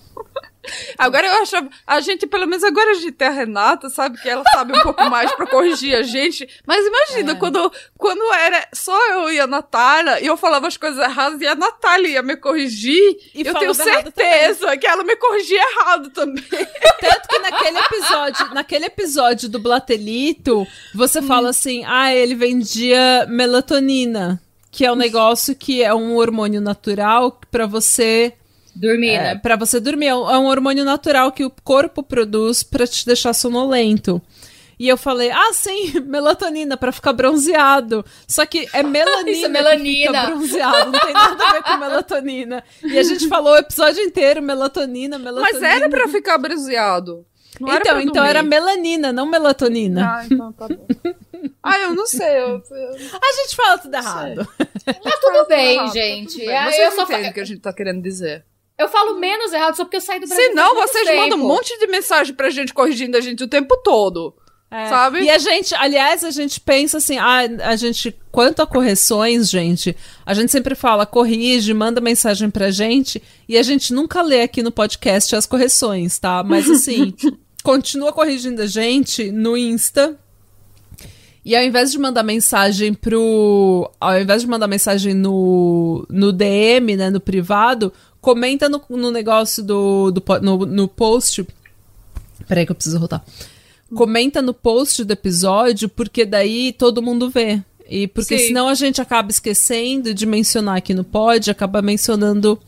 Agora 0.98 1.27
eu 1.27 1.41
acho. 1.41 1.55
A 1.86 2.00
gente, 2.00 2.27
pelo 2.27 2.48
menos 2.48 2.63
agora 2.63 2.91
a 2.91 2.93
gente 2.95 3.12
tem 3.12 3.27
a 3.27 3.31
Renata, 3.31 3.89
sabe? 3.89 4.22
Que 4.22 4.29
ela 4.29 4.43
sabe 4.51 4.77
um 4.77 4.81
pouco 4.81 5.03
mais 5.10 5.31
pra 5.34 5.48
corrigir 5.48 5.95
a 5.95 6.03
gente. 6.03 6.48
Mas 6.65 6.86
imagina, 6.86 7.34
é. 7.34 7.36
quando, 7.36 7.72
quando 7.98 8.34
era 8.34 8.67
só 8.74 8.98
eu 9.12 9.31
e 9.31 9.39
a 9.39 9.48
Natália, 9.48 10.22
e 10.22 10.25
eu 10.25 10.38
falava 10.38 10.67
as 10.67 10.77
coisas 10.77 11.00
erradas 11.00 11.41
e 11.41 11.48
a 11.48 11.55
Natália 11.55 12.10
ia 12.10 12.22
me 12.22 12.36
corrigir, 12.36 13.17
e 13.34 13.45
eu 13.45 13.53
tenho 13.53 13.74
certeza 13.74 14.75
que 14.77 14.88
ela 14.88 15.03
me 15.03 15.15
corrigia 15.15 15.60
errado 15.60 16.10
também. 16.10 16.43
Tanto 16.43 17.27
que 17.27 17.39
naquele 17.39 17.79
episódio, 17.79 18.53
naquele 18.53 18.86
episódio 18.86 19.50
do 19.50 19.60
Blatelito, 19.60 20.65
você 20.93 21.19
hum. 21.19 21.27
fala 21.27 21.50
assim: 21.50 21.84
ah, 21.86 22.13
ele 22.13 22.36
vendia 22.36 23.25
melatonina. 23.27 24.41
Que 24.72 24.86
é 24.86 24.91
um 24.91 24.95
negócio 24.95 25.55
que 25.55 25.81
é 25.81 25.93
um 25.93 26.17
hormônio 26.17 26.60
natural 26.60 27.39
para 27.50 27.65
você 27.65 28.34
Dormir, 28.75 29.12
é, 29.12 29.24
né? 29.24 29.36
Pra 29.36 29.55
você 29.55 29.79
dormir. 29.79 30.08
É 30.08 30.15
um, 30.15 30.29
é 30.29 30.38
hormônio 30.38 30.84
natural 30.84 31.32
que 31.32 31.46
o 31.46 31.51
corpo 31.63 32.03
produz 32.03 32.62
para 32.62 32.86
te 32.86 33.05
deixar 33.05 33.34
sonolento. 33.34 34.22
E 34.77 34.89
eu 34.89 34.98
falei, 34.98 35.32
ah, 35.32 35.53
sim, 35.53 36.00
melatonina 36.05 36.75
para 36.75 36.91
ficar 36.91 37.13
bronzeado. 37.13 38.05
Só 38.27 38.46
que 38.46 38.67
é 38.74 38.84
melanina, 38.84 39.32
Isso 39.32 39.46
é 39.46 39.50
melanina. 39.50 39.82
que 39.82 40.08
fica 40.08 40.25
bronzeado, 40.25 40.91
não 40.91 41.00
tem 41.00 41.13
nada 41.13 41.44
a 41.46 41.53
ver 41.53 41.63
com 41.63 41.77
melatonina. 41.77 42.63
E 42.84 43.00
a 43.00 43.03
gente 43.03 43.27
falou 43.29 43.53
o 43.53 43.58
episódio 43.58 44.03
inteiro, 44.03 44.41
melatonina, 44.41 45.17
melatonina. 45.17 45.60
Mas 45.60 45.63
era 45.63 45.89
para 45.89 46.08
ficar 46.10 46.38
bronzeado. 46.38 47.25
Não 47.58 47.74
então, 47.74 47.91
era 47.94 48.03
então 48.03 48.25
era 48.25 48.44
melanina, 48.44 49.13
não 49.13 49.25
melatonina. 49.25 50.17
Ah, 50.17 50.25
então 50.25 50.51
tá 50.51 50.67
bom. 50.67 50.86
ah, 51.63 51.79
eu 51.79 51.96
não 51.96 52.05
sei. 52.05 52.38
Eu, 52.38 52.62
eu... 52.70 52.89
A 52.89 53.34
gente 53.41 53.55
fala 53.55 53.77
tudo 53.77 53.96
errado. 53.96 54.46
Tá 54.86 55.20
tudo 55.22 55.48
bem, 55.48 55.88
gente. 55.89 56.34
Tudo 56.34 56.48
bem. 56.48 56.63
Vocês 56.65 56.84
eu 56.84 56.91
só 56.91 57.03
entendem 57.03 57.32
o 57.32 57.34
que 57.34 57.39
a 57.39 57.46
gente 57.46 57.62
tá 57.62 57.72
querendo 57.72 58.01
dizer. 58.01 58.44
Eu 58.77 58.89
falo 58.89 59.17
menos 59.17 59.53
errado 59.53 59.75
só 59.75 59.86
porque 59.86 59.98
eu 59.98 60.01
saí 60.01 60.20
do 60.20 60.27
Brasil. 60.27 60.46
Se 60.46 60.53
não, 60.53 60.75
vocês 60.75 61.08
tempo. 61.08 61.22
mandam 61.22 61.39
um 61.39 61.48
monte 61.48 61.77
de 61.79 61.88
mensagem 61.88 62.34
pra 62.34 62.50
gente 62.50 62.74
corrigindo 62.74 63.15
a 63.15 63.22
gente 63.22 63.44
o 63.44 63.48
tempo 63.48 63.77
todo. 63.77 64.36
É, 64.70 64.89
Sabe? 64.89 65.22
E 65.22 65.29
a 65.29 65.38
gente, 65.38 65.74
aliás, 65.75 66.24
a 66.24 66.32
gente 66.32 66.60
pensa 66.60 66.98
assim, 66.98 67.17
ah, 67.17 67.41
a 67.63 67.75
gente, 67.77 68.13
quanto 68.32 68.62
a 68.62 68.67
correções, 68.67 69.50
gente, 69.50 69.96
a 70.25 70.34
gente 70.34 70.51
sempre 70.51 70.75
fala, 70.75 71.05
corrige, 71.05 71.74
manda 71.74 72.01
mensagem 72.01 72.50
pra 72.50 72.72
gente, 72.72 73.24
e 73.48 73.58
a 73.58 73.63
gente 73.63 73.94
nunca 73.94 74.22
lê 74.22 74.41
aqui 74.41 74.62
no 74.62 74.72
podcast 74.72 75.36
as 75.36 75.46
correções, 75.46 76.20
tá? 76.20 76.44
Mas 76.44 76.70
assim, 76.70 77.13
continua 77.63 78.12
corrigindo 78.12 78.63
a 78.63 78.67
gente 78.67 79.32
no 79.32 79.55
Insta. 79.55 80.20
E 81.46 81.55
ao 81.55 81.63
invés 81.63 81.91
de 81.91 82.00
mandar 82.00 82.24
mensagem 82.24 82.91
pro. 82.91 83.89
Ao 84.01 84.20
invés 84.20 84.41
de 84.41 84.48
mandar 84.48 84.67
mensagem 84.67 85.13
no, 85.13 86.03
no 86.10 86.34
DM, 86.34 86.98
né, 86.98 87.12
no 87.12 87.20
privado, 87.20 87.94
comenta 88.25 88.67
no, 88.67 88.82
no 88.89 89.12
negócio 89.12 89.63
do. 89.63 90.10
do 90.10 90.24
no, 90.41 90.65
no 90.65 90.88
post. 90.88 91.46
Peraí 92.48 92.65
que 92.65 92.72
eu 92.72 92.75
preciso 92.75 92.98
rotar. 92.98 93.24
Comenta 93.94 94.41
no 94.41 94.51
post 94.51 95.03
do 95.03 95.13
episódio, 95.13 95.88
porque 95.88 96.25
daí 96.25 96.74
todo 96.74 97.03
mundo 97.03 97.29
vê. 97.29 97.62
E 97.88 98.08
porque 98.08 98.39
Sim. 98.39 98.48
senão 98.48 98.67
a 98.67 98.74
gente 98.74 99.00
acaba 99.00 99.29
esquecendo 99.29 100.12
de 100.12 100.25
mencionar 100.25 100.77
aqui 100.77 100.91
no 100.91 101.03
pod, 101.03 101.51
acaba 101.51 101.84
mencionando. 101.84 102.60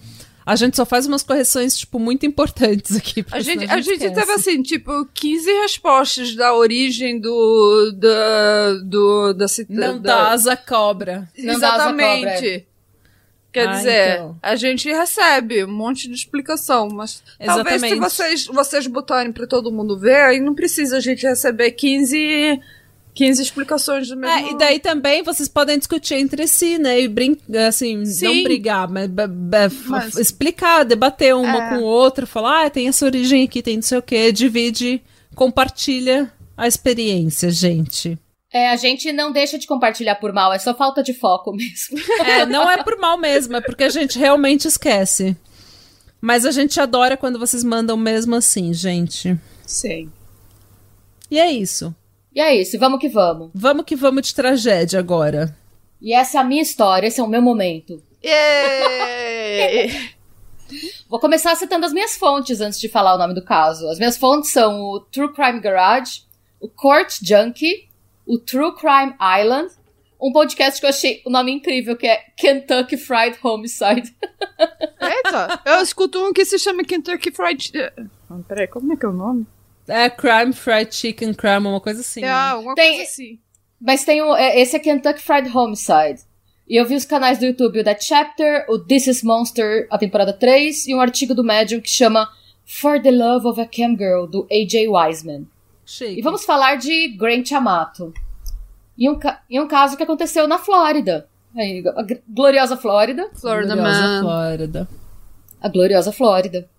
A 0.45 0.55
gente 0.55 0.77
só 0.77 0.85
faz 0.85 1.07
umas 1.07 1.23
correções, 1.23 1.75
tipo, 1.75 1.97
muito 1.97 2.23
importantes 2.23 2.95
aqui. 2.95 3.25
A 3.31 3.41
gente, 3.41 3.65
a 3.65 3.81
gente 3.81 4.03
esquece. 4.03 4.13
teve 4.13 4.31
assim, 4.31 4.61
tipo, 4.61 5.09
15 5.11 5.51
respostas 5.63 6.35
da 6.35 6.53
origem 6.53 7.19
do. 7.19 7.91
da. 7.97 8.73
do. 8.83 9.33
da, 9.33 9.45
da- 9.69 9.97
dá 9.97 10.29
asa 10.29 10.55
cobra. 10.55 11.27
Asa 11.35 11.51
Exatamente. 11.51 12.25
cobra, 12.25 12.65
Quer 13.57 13.67
Ah, 13.69 13.71
dizer, 13.77 14.13
então. 14.15 14.37
a 14.41 14.55
gente 14.55 14.87
recebe 14.91 15.63
um 15.63 15.71
monte 15.71 16.07
de 16.07 16.13
explicação, 16.13 16.89
mas 16.89 17.23
talvez 17.43 17.81
se 17.81 17.87
Exatamente. 17.87 17.99
vocês, 17.99 18.45
vocês 18.45 18.85
botarem 18.87 19.31
pra 19.31 19.47
todo 19.47 19.71
mundo 19.71 19.97
ver, 19.97 20.21
aí 20.21 20.39
não 20.39 20.53
precisa 20.53 20.97
a 20.97 20.99
gente 20.99 21.25
receber 21.25 21.71
15, 21.71 22.61
15 23.15 23.41
explicações 23.41 24.09
do 24.09 24.15
mesmo. 24.15 24.47
É, 24.47 24.51
e 24.51 24.57
daí 24.59 24.79
também 24.79 25.23
vocês 25.23 25.49
podem 25.49 25.77
discutir 25.79 26.13
entre 26.15 26.47
si, 26.47 26.77
né? 26.77 27.01
E 27.01 27.07
brincar, 27.07 27.67
assim, 27.69 27.97
não 27.97 28.05
Sim. 28.05 28.43
brigar, 28.43 28.87
mas, 28.87 29.09
Mas- 29.87 30.15
explicar, 30.17 30.83
debater 30.85 31.33
uma 31.35 31.65
É. 31.65 31.69
com 31.69 31.77
o 31.77 31.83
outro, 31.83 32.27
falar, 32.27 32.65
ah, 32.65 32.69
tem 32.69 32.87
essa 32.87 33.05
origem 33.05 33.43
aqui, 33.43 33.63
tem 33.63 33.77
não 33.77 33.81
sei 33.81 33.97
o 33.97 34.01
quê, 34.03 34.31
divide, 34.31 35.01
compartilha 35.33 36.31
a 36.55 36.67
experiência, 36.67 37.49
gente. 37.49 38.17
É, 38.51 38.69
a 38.69 38.75
gente 38.75 39.11
não 39.11 39.31
deixa 39.31 39.57
de 39.57 39.67
compartilhar 39.67 40.15
por 40.15 40.31
mal, 40.31 40.53
é 40.53 40.59
só 40.59 40.73
falta 40.73 41.03
de 41.03 41.13
foco 41.13 41.51
mesmo. 41.55 41.99
É, 42.25 42.45
não 42.45 42.69
é 42.69 42.81
por 42.81 42.97
mal 42.97 43.17
mesmo, 43.17 43.57
é 43.57 43.61
porque 43.61 43.83
a 43.83 43.89
gente 43.89 44.17
realmente 44.17 44.67
esquece. 44.67 45.35
Mas 46.19 46.45
a 46.45 46.51
gente 46.51 46.79
adora 46.79 47.17
quando 47.17 47.37
vocês 47.37 47.63
mandam 47.63 47.95
mesmo 47.95 48.35
assim, 48.35 48.73
gente. 48.73 49.37
Sim. 49.65 50.11
E 51.29 51.39
é 51.39 51.51
isso. 51.51 51.93
E 52.33 52.39
é 52.39 52.55
isso, 52.55 52.77
vamos 52.79 52.99
que 52.99 53.09
vamos. 53.09 53.51
Vamos 53.53 53.85
que 53.85 53.95
vamos 53.95 54.27
de 54.27 54.35
tragédia 54.35 54.99
agora. 54.99 55.55
E 56.01 56.13
essa 56.13 56.37
é 56.37 56.41
a 56.41 56.43
minha 56.43 56.61
história, 56.61 57.07
esse 57.07 57.19
é 57.19 57.23
o 57.23 57.27
meu 57.27 57.41
momento. 57.41 58.01
Yay! 58.23 60.15
Vou 61.09 61.19
começar 61.19 61.55
citando 61.55 61.85
as 61.85 61.93
minhas 61.93 62.17
fontes 62.17 62.61
antes 62.61 62.79
de 62.79 62.89
falar 62.89 63.15
o 63.15 63.17
nome 63.17 63.33
do 63.33 63.43
caso. 63.43 63.87
As 63.87 63.97
minhas 63.97 64.17
fontes 64.17 64.51
são 64.51 64.81
o 64.81 64.99
True 64.99 65.33
Crime 65.33 65.59
Garage, 65.59 66.23
o 66.59 66.67
Court 66.67 67.19
Junkie, 67.23 67.86
o 68.27 68.37
True 68.37 68.73
Crime 68.75 69.15
Island, 69.21 69.71
um 70.21 70.31
podcast 70.31 70.79
que 70.79 70.85
eu 70.85 70.89
achei 70.89 71.21
o 71.25 71.29
nome 71.29 71.51
incrível, 71.51 71.95
que 71.95 72.07
é 72.07 72.17
Kentucky 72.35 72.97
Fried 72.97 73.37
Homicide. 73.43 74.15
Eita, 74.99 75.61
eu 75.65 75.81
escuto 75.81 76.19
um 76.19 76.33
que 76.33 76.43
se 76.43 76.59
chama 76.59 76.83
Kentucky 76.83 77.31
Fried. 77.31 77.71
Ah, 78.29 78.39
Peraí, 78.47 78.67
como 78.67 78.93
é 78.93 78.95
que 78.95 79.05
é 79.05 79.09
o 79.09 79.13
nome? 79.13 79.45
É 79.87 80.09
Crime 80.09 80.51
Fried 80.53 80.93
Chicken 80.93 81.33
Crime, 81.33 81.67
uma 81.67 81.79
coisa 81.79 82.01
assim. 82.01 82.21
É 82.21 82.25
né? 82.25 82.31
alguma 82.31 82.75
Tem- 82.75 82.97
coisa 82.97 83.03
assim. 83.11 83.39
Mas 83.79 84.03
tem 84.03 84.21
o, 84.21 84.35
é, 84.35 84.59
esse 84.59 84.75
é 84.75 84.79
Kentucky 84.79 85.21
Fried 85.21 85.55
Homicide. 85.55 86.21
E 86.67 86.75
eu 86.75 86.85
vi 86.85 86.95
os 86.95 87.05
canais 87.05 87.37
do 87.37 87.45
YouTube, 87.45 87.79
o 87.79 87.83
That 87.83 88.03
Chapter, 88.03 88.65
o 88.67 88.77
This 88.79 89.07
Is 89.07 89.23
Monster, 89.23 89.87
a 89.89 89.97
temporada 89.97 90.33
3, 90.33 90.87
e 90.87 90.95
um 90.95 90.99
artigo 90.99 91.33
do 91.33 91.43
Medium 91.43 91.79
que 91.79 91.89
chama 91.89 92.27
For 92.65 93.01
the 93.01 93.11
Love 93.11 93.47
of 93.47 93.61
a 93.61 93.65
Cam 93.65 93.95
Girl, 93.95 94.25
do 94.25 94.45
A.J. 94.51 94.89
Wiseman. 94.89 95.47
Chique. 95.87 96.19
E 96.19 96.21
vamos 96.21 96.43
falar 96.43 96.75
de 96.75 97.07
Grant 97.17 97.51
Amato. 97.53 98.13
E 98.97 99.09
um, 99.09 99.17
e 99.49 99.59
um 99.59 99.67
caso 99.67 99.95
que 99.95 100.03
aconteceu 100.03 100.47
na 100.47 100.57
Flórida. 100.57 101.27
Aí, 101.55 101.83
a 101.87 102.05
gloriosa 102.27 102.75
Flórida. 102.75 103.29
Florida 103.33 103.73
Gloriosa 103.73 104.01
Man. 104.01 104.21
Flórida. 104.21 104.87
A 105.61 105.69
gloriosa 105.69 106.11
Flórida. 106.11 106.69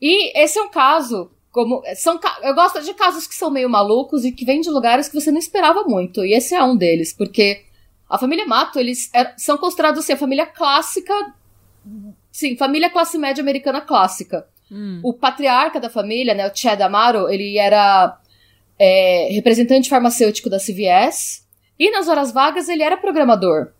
E 0.00 0.36
esse 0.38 0.58
é 0.58 0.62
um 0.62 0.70
caso, 0.70 1.30
como. 1.52 1.82
São, 1.94 2.18
eu 2.42 2.54
gosto 2.54 2.80
de 2.80 2.94
casos 2.94 3.26
que 3.26 3.34
são 3.34 3.50
meio 3.50 3.68
malucos 3.68 4.24
e 4.24 4.32
que 4.32 4.44
vêm 4.44 4.60
de 4.60 4.70
lugares 4.70 5.08
que 5.08 5.20
você 5.20 5.30
não 5.30 5.38
esperava 5.38 5.84
muito. 5.84 6.24
E 6.24 6.32
esse 6.32 6.54
é 6.54 6.64
um 6.64 6.76
deles, 6.76 7.12
porque 7.12 7.64
a 8.08 8.18
família 8.18 8.46
Mato, 8.46 8.78
eles 8.78 9.10
é- 9.12 9.34
são 9.36 9.58
considerados 9.58 10.00
assim, 10.00 10.14
a 10.14 10.16
família 10.16 10.46
clássica. 10.46 11.12
Sim, 12.32 12.56
família 12.56 12.90
classe 12.90 13.18
média 13.18 13.42
americana 13.42 13.80
clássica. 13.80 14.46
Hum. 14.70 15.00
O 15.04 15.12
patriarca 15.12 15.78
da 15.78 15.90
família, 15.90 16.34
né, 16.34 16.48
o 16.48 16.56
Chad 16.56 16.80
Amaro, 16.80 17.28
ele 17.28 17.58
era 17.58 18.18
é, 18.78 19.28
representante 19.32 19.88
farmacêutico 19.88 20.50
da 20.50 20.58
CVS. 20.58 21.44
E 21.78 21.90
nas 21.90 22.08
horas 22.08 22.32
vagas 22.32 22.68
ele 22.68 22.82
era 22.82 22.96
programador. 22.96 23.72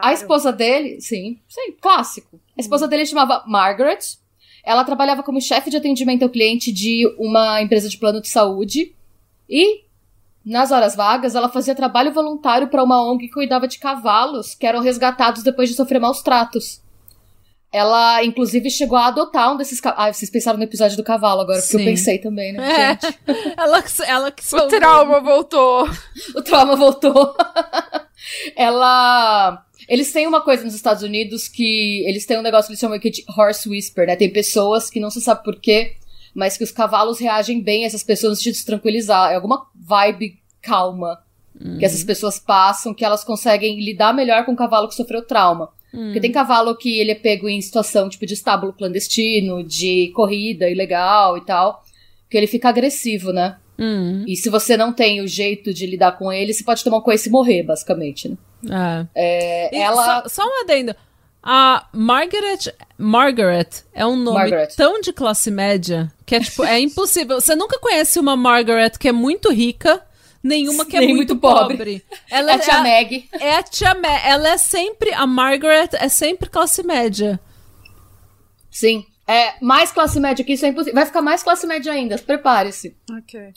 A 0.00 0.12
esposa 0.12 0.52
dele, 0.52 1.00
sim, 1.00 1.38
sim, 1.48 1.72
clássico. 1.80 2.40
A 2.56 2.60
esposa 2.60 2.88
dele 2.88 3.04
chamava 3.04 3.44
Margaret. 3.46 3.98
Ela 4.64 4.84
trabalhava 4.84 5.22
como 5.22 5.40
chefe 5.40 5.70
de 5.70 5.76
atendimento 5.76 6.22
ao 6.22 6.30
cliente 6.30 6.72
de 6.72 7.06
uma 7.18 7.60
empresa 7.60 7.88
de 7.88 7.98
plano 7.98 8.20
de 8.20 8.28
saúde. 8.28 8.94
E, 9.48 9.84
nas 10.44 10.70
horas 10.70 10.96
vagas, 10.96 11.34
ela 11.34 11.48
fazia 11.48 11.74
trabalho 11.74 12.12
voluntário 12.12 12.68
para 12.68 12.82
uma 12.82 13.02
ONG 13.02 13.26
que 13.26 13.34
cuidava 13.34 13.68
de 13.68 13.78
cavalos 13.78 14.54
que 14.54 14.66
eram 14.66 14.80
resgatados 14.80 15.42
depois 15.42 15.68
de 15.68 15.74
sofrer 15.74 16.00
maus 16.00 16.22
tratos. 16.22 16.80
Ela, 17.72 18.22
inclusive, 18.22 18.70
chegou 18.70 18.98
a 18.98 19.06
adotar 19.06 19.52
um 19.52 19.56
desses 19.56 19.80
cavalos. 19.80 20.08
Ah, 20.08 20.12
vocês 20.12 20.30
pensaram 20.30 20.58
no 20.58 20.64
episódio 20.64 20.96
do 20.96 21.02
cavalo 21.02 21.40
agora, 21.40 21.58
porque 21.58 21.72
Sim. 21.72 21.80
eu 21.80 21.84
pensei 21.86 22.18
também, 22.18 22.52
né? 22.52 22.70
É. 22.70 22.88
Gente, 23.00 23.18
ela, 23.56 23.84
ela 24.06 24.30
que 24.30 24.42
O 24.54 24.68
trauma 24.68 25.20
voltou. 25.20 25.88
o 26.36 26.42
trauma 26.42 26.76
voltou. 26.76 27.34
ela. 28.54 29.64
Eles 29.88 30.12
têm 30.12 30.26
uma 30.26 30.40
coisa 30.42 30.64
nos 30.64 30.74
Estados 30.74 31.02
Unidos 31.02 31.48
que 31.48 32.04
eles 32.06 32.24
têm 32.26 32.38
um 32.38 32.42
negócio 32.42 32.66
que 32.66 32.72
eles 32.72 32.80
chamam 32.80 32.96
aqui 32.96 33.10
de 33.10 33.24
horse 33.36 33.68
whisper, 33.68 34.06
né? 34.06 34.16
Tem 34.16 34.30
pessoas 34.30 34.88
que 34.90 35.00
não 35.00 35.10
se 35.10 35.20
sabe 35.20 35.42
por 35.42 35.58
quê, 35.58 35.96
mas 36.34 36.56
que 36.56 36.64
os 36.64 36.70
cavalos 36.70 37.18
reagem 37.18 37.60
bem 37.60 37.84
a 37.84 37.86
essas 37.86 38.02
pessoas 38.02 38.34
antes 38.38 38.44
de 38.44 38.54
se 38.54 38.66
tranquilizar. 38.66 39.32
É 39.32 39.34
alguma 39.34 39.66
vibe 39.74 40.38
calma 40.60 41.18
que 41.78 41.84
essas 41.84 42.02
pessoas 42.02 42.38
passam, 42.38 42.94
que 42.94 43.04
elas 43.04 43.22
conseguem 43.22 43.84
lidar 43.84 44.12
melhor 44.12 44.44
com 44.44 44.52
o 44.52 44.56
cavalo 44.56 44.88
que 44.88 44.94
sofreu 44.94 45.22
trauma. 45.22 45.68
Porque 45.92 46.20
tem 46.20 46.32
cavalo 46.32 46.76
que 46.76 46.98
ele 46.98 47.10
é 47.12 47.14
pego 47.14 47.48
em 47.48 47.60
situação 47.60 48.08
tipo 48.08 48.24
de 48.24 48.34
estábulo 48.34 48.72
clandestino, 48.72 49.62
de 49.62 50.10
corrida 50.14 50.68
ilegal 50.68 51.36
e 51.36 51.42
tal, 51.44 51.84
que 52.30 52.36
ele 52.36 52.46
fica 52.46 52.68
agressivo, 52.68 53.32
né? 53.32 53.56
Hum, 53.78 54.24
E 54.26 54.36
se 54.36 54.48
você 54.48 54.76
não 54.76 54.92
tem 54.92 55.20
o 55.20 55.28
jeito 55.28 55.72
de 55.72 55.86
lidar 55.86 56.12
com 56.12 56.32
ele, 56.32 56.52
você 56.52 56.62
pode 56.64 56.82
tomar 56.84 56.98
um 56.98 57.02
coice 57.02 57.28
e 57.28 57.32
morrer, 57.32 57.62
basicamente, 57.62 58.28
né? 58.28 58.36
é. 59.14 59.70
É, 59.70 59.76
E 59.76 59.80
ela. 59.80 60.22
Só, 60.22 60.28
só 60.28 60.42
um 60.44 60.62
adendo. 60.62 60.94
A 61.42 61.88
Margaret, 61.92 62.72
Margaret 62.96 63.68
é 63.92 64.06
um 64.06 64.14
nome 64.16 64.38
Margaret. 64.38 64.68
tão 64.76 65.00
de 65.00 65.12
classe 65.12 65.50
média 65.50 66.12
que 66.24 66.36
é 66.36 66.40
tipo, 66.40 66.62
é 66.64 66.78
impossível. 66.78 67.40
Você 67.40 67.56
nunca 67.56 67.80
conhece 67.80 68.20
uma 68.20 68.36
Margaret 68.36 68.92
que 68.98 69.08
é 69.08 69.12
muito 69.12 69.50
rica, 69.50 70.00
nenhuma 70.42 70.84
que 70.84 70.96
é 70.96 71.00
Nem 71.00 71.14
muito, 71.14 71.34
muito 71.34 71.40
pobre. 71.40 71.76
pobre. 71.76 72.04
Ela 72.30 72.52
É 72.52 72.54
a 72.54 72.58
tia 72.58 72.72
ela- 72.74 72.82
Meg. 72.82 73.28
É 73.32 73.54
a 73.56 73.62
tia 73.62 73.94
Me 73.94 74.08
ela 74.24 74.48
é 74.48 74.56
sempre, 74.58 75.12
a 75.12 75.26
Margaret 75.26 75.90
é 75.94 76.08
sempre 76.08 76.48
classe 76.50 76.82
média. 76.82 77.38
Sim. 78.70 79.04
É, 79.26 79.54
mais 79.64 79.92
classe 79.92 80.18
média 80.18 80.44
que 80.44 80.52
isso 80.52 80.64
é 80.66 80.68
impossível. 80.68 80.94
Vai 80.94 81.06
ficar 81.06 81.22
mais 81.22 81.42
classe 81.42 81.66
média 81.66 81.92
ainda, 81.92 82.18
prepare-se. 82.18 82.96
Ok. 83.10 83.52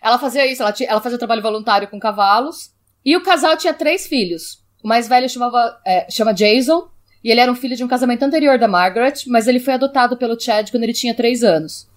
Ela 0.00 0.18
fazia 0.18 0.46
isso, 0.46 0.62
ela, 0.62 0.72
tinha- 0.72 0.88
ela 0.88 1.00
fazia 1.00 1.18
trabalho 1.18 1.42
voluntário 1.42 1.88
com 1.88 1.98
cavalos. 1.98 2.70
E 3.04 3.16
o 3.16 3.22
casal 3.22 3.56
tinha 3.56 3.74
três 3.74 4.06
filhos. 4.06 4.62
O 4.82 4.88
mais 4.88 5.08
velho 5.08 5.28
chamava, 5.28 5.78
é, 5.84 6.06
chama 6.10 6.32
Jason. 6.32 6.88
E 7.22 7.30
ele 7.30 7.40
era 7.40 7.50
um 7.50 7.54
filho 7.56 7.74
de 7.74 7.82
um 7.82 7.88
casamento 7.88 8.22
anterior 8.22 8.58
da 8.58 8.68
Margaret, 8.68 9.14
mas 9.28 9.48
ele 9.48 9.58
foi 9.58 9.72
adotado 9.74 10.14
pelo 10.16 10.38
Chad 10.38 10.70
quando 10.70 10.82
ele 10.84 10.92
tinha 10.92 11.14
três 11.14 11.42
anos. 11.42 11.88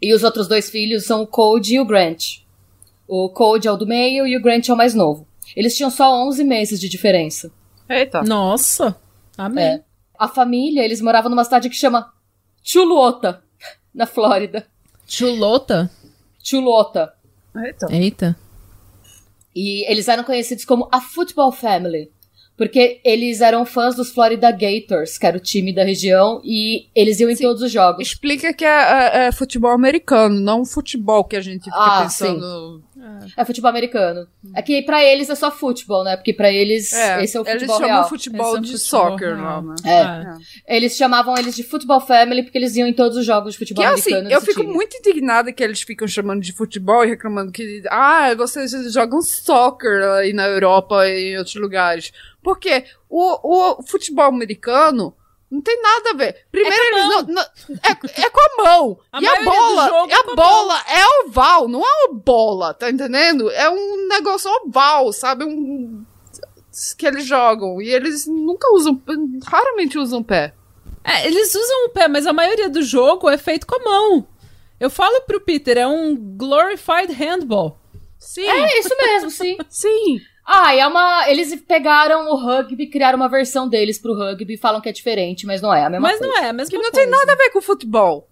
E 0.00 0.14
os 0.14 0.22
outros 0.22 0.46
dois 0.46 0.70
filhos 0.70 1.04
são 1.04 1.22
o 1.22 1.26
Cody 1.26 1.74
e 1.74 1.80
o 1.80 1.84
Grant. 1.84 2.38
O 3.08 3.30
Cody 3.30 3.66
é 3.66 3.72
o 3.72 3.76
do 3.76 3.86
meio 3.86 4.26
e 4.26 4.36
o 4.36 4.42
Grant 4.42 4.68
é 4.68 4.72
o 4.72 4.76
mais 4.76 4.94
novo. 4.94 5.26
Eles 5.56 5.74
tinham 5.74 5.90
só 5.90 6.14
11 6.26 6.44
meses 6.44 6.78
de 6.78 6.90
diferença. 6.90 7.50
Eita. 7.88 8.22
Nossa. 8.22 8.94
Amém. 9.36 9.64
É. 9.64 9.84
A 10.18 10.28
família, 10.28 10.84
eles 10.84 11.00
moravam 11.00 11.30
numa 11.30 11.44
cidade 11.44 11.70
que 11.70 11.76
chama 11.76 12.12
Chuluota, 12.62 13.42
na 13.94 14.04
Flórida. 14.04 14.66
Chulota? 15.06 15.90
Chuluota. 16.44 17.14
Eita. 17.56 17.86
Eita. 17.90 18.36
E 19.56 19.90
eles 19.90 20.06
eram 20.06 20.22
conhecidos 20.22 20.66
como 20.66 20.86
a 20.92 21.00
Football 21.00 21.50
Family, 21.50 22.12
Porque 22.58 23.00
eles 23.04 23.40
eram 23.40 23.64
fãs 23.64 23.94
dos 23.94 24.10
Florida 24.10 24.50
Gators, 24.50 25.16
que 25.16 25.24
era 25.24 25.36
o 25.36 25.40
time 25.40 25.72
da 25.72 25.84
região, 25.84 26.40
e 26.44 26.88
eles 26.94 27.20
iam 27.20 27.30
em 27.30 27.36
Sim. 27.36 27.44
todos 27.44 27.62
os 27.62 27.70
jogos. 27.70 28.06
Explica 28.06 28.52
que 28.52 28.64
é, 28.64 28.68
é- 28.68 29.26
é 29.28 29.32
futebol 29.32 29.70
americano, 29.70 30.38
não 30.40 30.64
futebol 30.64 31.22
que 31.24 31.36
a 31.36 31.40
gente 31.40 31.64
fica 31.64 31.76
Ah, 31.76 32.02
pensando. 32.02 32.82
É 33.36 33.44
futebol 33.44 33.70
americano. 33.70 34.26
É 34.56 34.60
que 34.60 34.82
pra 34.82 35.04
eles 35.04 35.30
é 35.30 35.34
só 35.36 35.52
futebol, 35.52 36.02
né? 36.02 36.16
Porque 36.16 36.32
pra 36.32 36.50
eles 36.52 36.92
É, 36.92 37.22
esse 37.22 37.36
é 37.36 37.40
o 37.40 37.44
eles 37.46 37.52
futebol 37.62 37.76
chamam 37.78 37.94
real. 37.94 38.08
futebol 38.08 38.46
Esse 38.48 38.56
é 38.56 38.58
o 38.58 38.62
de 38.62 38.72
futebol 38.72 39.10
soccer 39.10 39.36
real. 39.36 39.62
né? 39.62 39.74
É. 40.66 40.76
Eles 40.76 40.96
chamavam 40.96 41.36
eles 41.38 41.54
de 41.54 41.62
Football 41.62 42.00
Family 42.00 42.42
porque 42.42 42.58
eles 42.58 42.74
iam 42.74 42.88
em 42.88 42.92
todos 42.92 43.16
os 43.16 43.24
jogos 43.24 43.52
de 43.52 43.58
futebol 43.58 43.84
Que 43.84 43.90
assim, 43.92 44.10
americano. 44.10 44.34
eu 44.34 44.40
desse 44.40 44.50
fico 44.50 44.62
time. 44.62 44.74
muito 44.74 44.96
indignada 44.96 45.52
que 45.52 45.62
eles 45.62 45.80
ficam 45.82 46.08
chamando 46.08 46.42
de 46.42 46.52
futebol 46.52 47.04
e 47.04 47.08
reclamando 47.08 47.52
que, 47.52 47.82
ah, 47.88 48.34
vocês 48.36 48.72
jogam 48.92 49.22
soccer 49.22 50.02
aí 50.18 50.32
na 50.32 50.46
Europa 50.48 51.06
e 51.06 51.34
em 51.34 51.38
outros 51.38 51.54
lugares. 51.54 52.10
Porque 52.48 52.86
o, 53.10 53.76
o 53.78 53.82
futebol 53.82 54.24
americano 54.24 55.14
não 55.50 55.60
tem 55.60 55.82
nada 55.82 56.10
a 56.10 56.14
ver. 56.14 56.46
Primeiro, 56.50 56.74
É 56.74 56.78
com 56.90 56.96
a 56.96 56.98
eles 56.98 57.08
não, 57.10 57.22
não- 57.34 57.42
é, 57.42 58.22
é 58.22 58.30
com 58.30 58.40
a 58.40 58.64
mão. 58.64 58.98
A 59.12 59.20
e 59.20 59.26
a 59.28 59.42
bola, 59.44 60.06
e 60.08 60.12
é 60.12 60.14
a 60.14 60.20
a 60.20 60.34
bola 60.34 60.84
é 60.88 61.26
oval, 61.26 61.68
não 61.68 61.82
é 61.86 61.90
uma 62.06 62.14
bola, 62.14 62.72
tá 62.72 62.90
entendendo? 62.90 63.50
É 63.50 63.68
um 63.68 64.08
negócio 64.08 64.50
oval, 64.64 65.12
sabe? 65.12 65.44
Um 65.44 66.06
que 66.96 67.06
eles 67.06 67.26
jogam 67.26 67.82
e 67.82 67.90
eles 67.90 68.26
nunca 68.26 68.72
usam, 68.72 68.98
raramente 69.46 69.98
usam 69.98 70.22
pé. 70.22 70.54
É, 71.04 71.26
eles 71.26 71.54
usam 71.54 71.84
o 71.84 71.88
pé, 71.90 72.08
mas 72.08 72.26
a 72.26 72.32
maioria 72.32 72.70
do 72.70 72.80
jogo 72.82 73.28
é 73.28 73.36
feito 73.36 73.66
com 73.66 73.76
a 73.76 73.84
mão. 73.84 74.26
Eu 74.80 74.88
falo 74.88 75.20
pro 75.26 75.38
Peter, 75.40 75.76
é 75.76 75.86
um 75.86 76.16
glorified 76.16 77.12
handball. 77.12 77.78
Sim, 78.18 78.48
É 78.48 78.78
isso 78.78 78.96
mesmo, 78.96 79.30
sim. 79.30 79.58
sim. 79.68 80.18
Ah, 80.50 80.74
e 80.74 80.78
é 80.80 80.86
uma. 80.86 81.28
Eles 81.28 81.54
pegaram 81.60 82.30
o 82.30 82.36
rugby, 82.36 82.86
criaram 82.86 83.16
uma 83.18 83.28
versão 83.28 83.68
deles 83.68 83.98
pro 83.98 84.14
rugby 84.14 84.54
e 84.54 84.56
falam 84.56 84.80
que 84.80 84.88
é 84.88 84.92
diferente, 84.92 85.44
mas 85.44 85.60
não 85.60 85.74
é 85.74 85.84
a 85.84 85.90
mesma 85.90 86.08
Mas 86.08 86.18
coisa. 86.18 86.32
não 86.34 86.42
é 86.42 86.48
a 86.48 86.52
mesma 86.54 86.70
Que 86.70 86.76
não 86.76 86.90
coisa. 86.90 86.96
tem 86.96 87.06
nada 87.06 87.32
a 87.32 87.36
ver 87.36 87.50
com 87.50 87.60
futebol. 87.60 88.26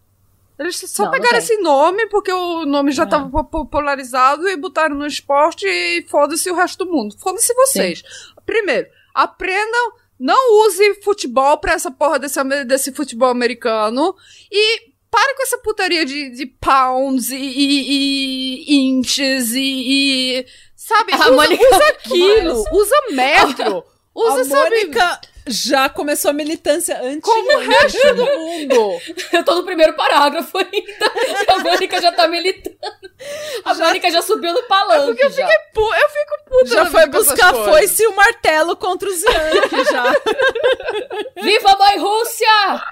Eles 0.58 0.76
só 0.78 1.02
Não, 1.04 1.10
não 1.10 1.18
pegaram 1.18 1.38
tem. 1.38 1.44
esse 1.44 1.58
nome 1.58 2.06
porque 2.06 2.32
o 2.32 2.64
nome 2.64 2.90
já 2.90 3.02
É. 3.02 3.04
estava 3.04 3.28
po- 3.28 3.44
popularizado 3.44 4.48
e 4.48 4.56
botaram 4.56 4.96
no 4.96 5.06
esporte 5.06 5.66
e 5.68 6.06
foda-se 6.08 6.50
o 6.50 6.54
resto 6.54 6.86
do 6.86 6.90
mundo. 6.90 7.14
Foda-se 7.18 7.52
vocês. 7.52 8.02
Primeiro, 8.46 8.88
aprendam, 9.14 9.92
não 10.18 10.64
use 10.66 10.94
futebol 11.02 11.58
pra 11.58 11.74
essa 11.74 11.90
porra 11.90 12.18
desse, 12.18 12.42
desse 12.64 12.90
futebol 12.92 13.28
americano 13.28 14.14
e 14.50 14.94
para 15.10 15.34
com 15.36 15.42
essa 15.42 15.58
putaria 15.58 16.06
de, 16.06 16.30
de 16.30 16.46
pounds 16.46 17.30
e, 17.30 17.36
e- 17.36 18.64
e 18.66 18.76
inches 18.88 19.52
e, 19.52 19.60
e- 19.60 20.46
sabe, 20.86 21.12
A 21.12 21.16
usa, 21.16 21.30
Mônica- 21.32 21.64
usa 21.76 21.92
quilo, 22.02 22.64
usa 22.72 22.96
metro, 23.10 23.84
usa, 24.14 24.40
a 24.40 24.44
sabe, 24.44 24.70
Mônica 24.70 25.20
já 25.48 25.88
começou 25.88 26.30
a 26.30 26.34
militância 26.34 27.00
antes. 27.00 27.20
como 27.22 27.56
o 27.56 27.60
resto 27.60 28.14
do 28.16 28.24
mundo. 28.24 29.00
Eu 29.32 29.44
tô 29.44 29.54
no 29.54 29.64
primeiro 29.64 29.92
parágrafo 29.94 30.58
ainda. 30.58 31.12
A 31.54 31.58
Mônica 31.60 32.00
já 32.00 32.10
tá 32.10 32.26
militando. 32.26 32.76
A 33.64 33.72
Mônica 33.74 34.10
já 34.10 34.22
subiu 34.22 34.52
no 34.52 34.62
palanque. 34.64 35.22
eu 35.22 35.30
já. 35.30 35.48
Pô, 35.72 35.94
eu 35.94 36.08
fico 36.08 36.44
puta 36.48 36.66
Já 36.66 36.86
foi 36.86 37.06
buscar 37.06 37.54
foice 37.54 38.02
e 38.02 38.06
o 38.08 38.16
martelo 38.16 38.74
contra 38.76 39.08
os 39.08 39.22
Yankees 39.22 39.88
já. 39.88 40.12
Viva 41.40 41.70
a 41.70 41.78
mãe 41.78 41.98
Rússia! 41.98 42.82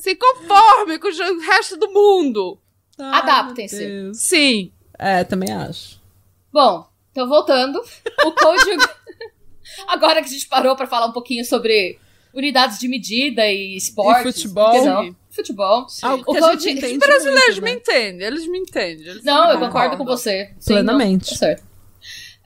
Se 0.00 0.14
conforme 0.16 0.98
com 0.98 1.08
o 1.08 1.40
resto 1.40 1.76
do 1.76 1.90
mundo. 1.90 2.58
Adaptem-se. 2.98 4.14
Sim. 4.14 4.72
É, 4.98 5.24
também 5.24 5.52
acho. 5.52 6.00
Bom, 6.52 6.86
então 7.12 7.28
voltando. 7.28 7.80
O 8.24 8.32
Code. 8.32 8.62
Agora 9.88 10.20
que 10.22 10.28
a 10.28 10.32
gente 10.32 10.46
parou 10.48 10.74
pra 10.76 10.86
falar 10.86 11.06
um 11.06 11.12
pouquinho 11.12 11.44
sobre 11.44 11.98
unidades 12.32 12.78
de 12.78 12.88
medida 12.88 13.46
e 13.46 13.76
esportes. 13.76 14.20
E 14.36 14.42
futebol. 14.42 15.14
Futebol. 15.30 15.86
Algo 16.02 16.22
O 16.22 16.34
Code- 16.38 16.68
Os 16.70 16.96
brasileiros 16.98 17.58
muito, 17.58 17.62
me 17.64 17.70
né? 17.70 17.76
entendem, 17.76 18.26
eles 18.26 18.46
me 18.48 18.58
entendem. 18.58 19.06
eles 19.06 19.24
Não, 19.24 19.48
me 19.48 19.54
eu 19.54 19.58
concordo 19.60 19.96
com 19.96 20.04
você. 20.04 20.50
Sim, 20.58 20.74
Plenamente. 20.74 21.30
não, 21.32 21.38
tá 21.38 21.46
certo. 21.46 21.64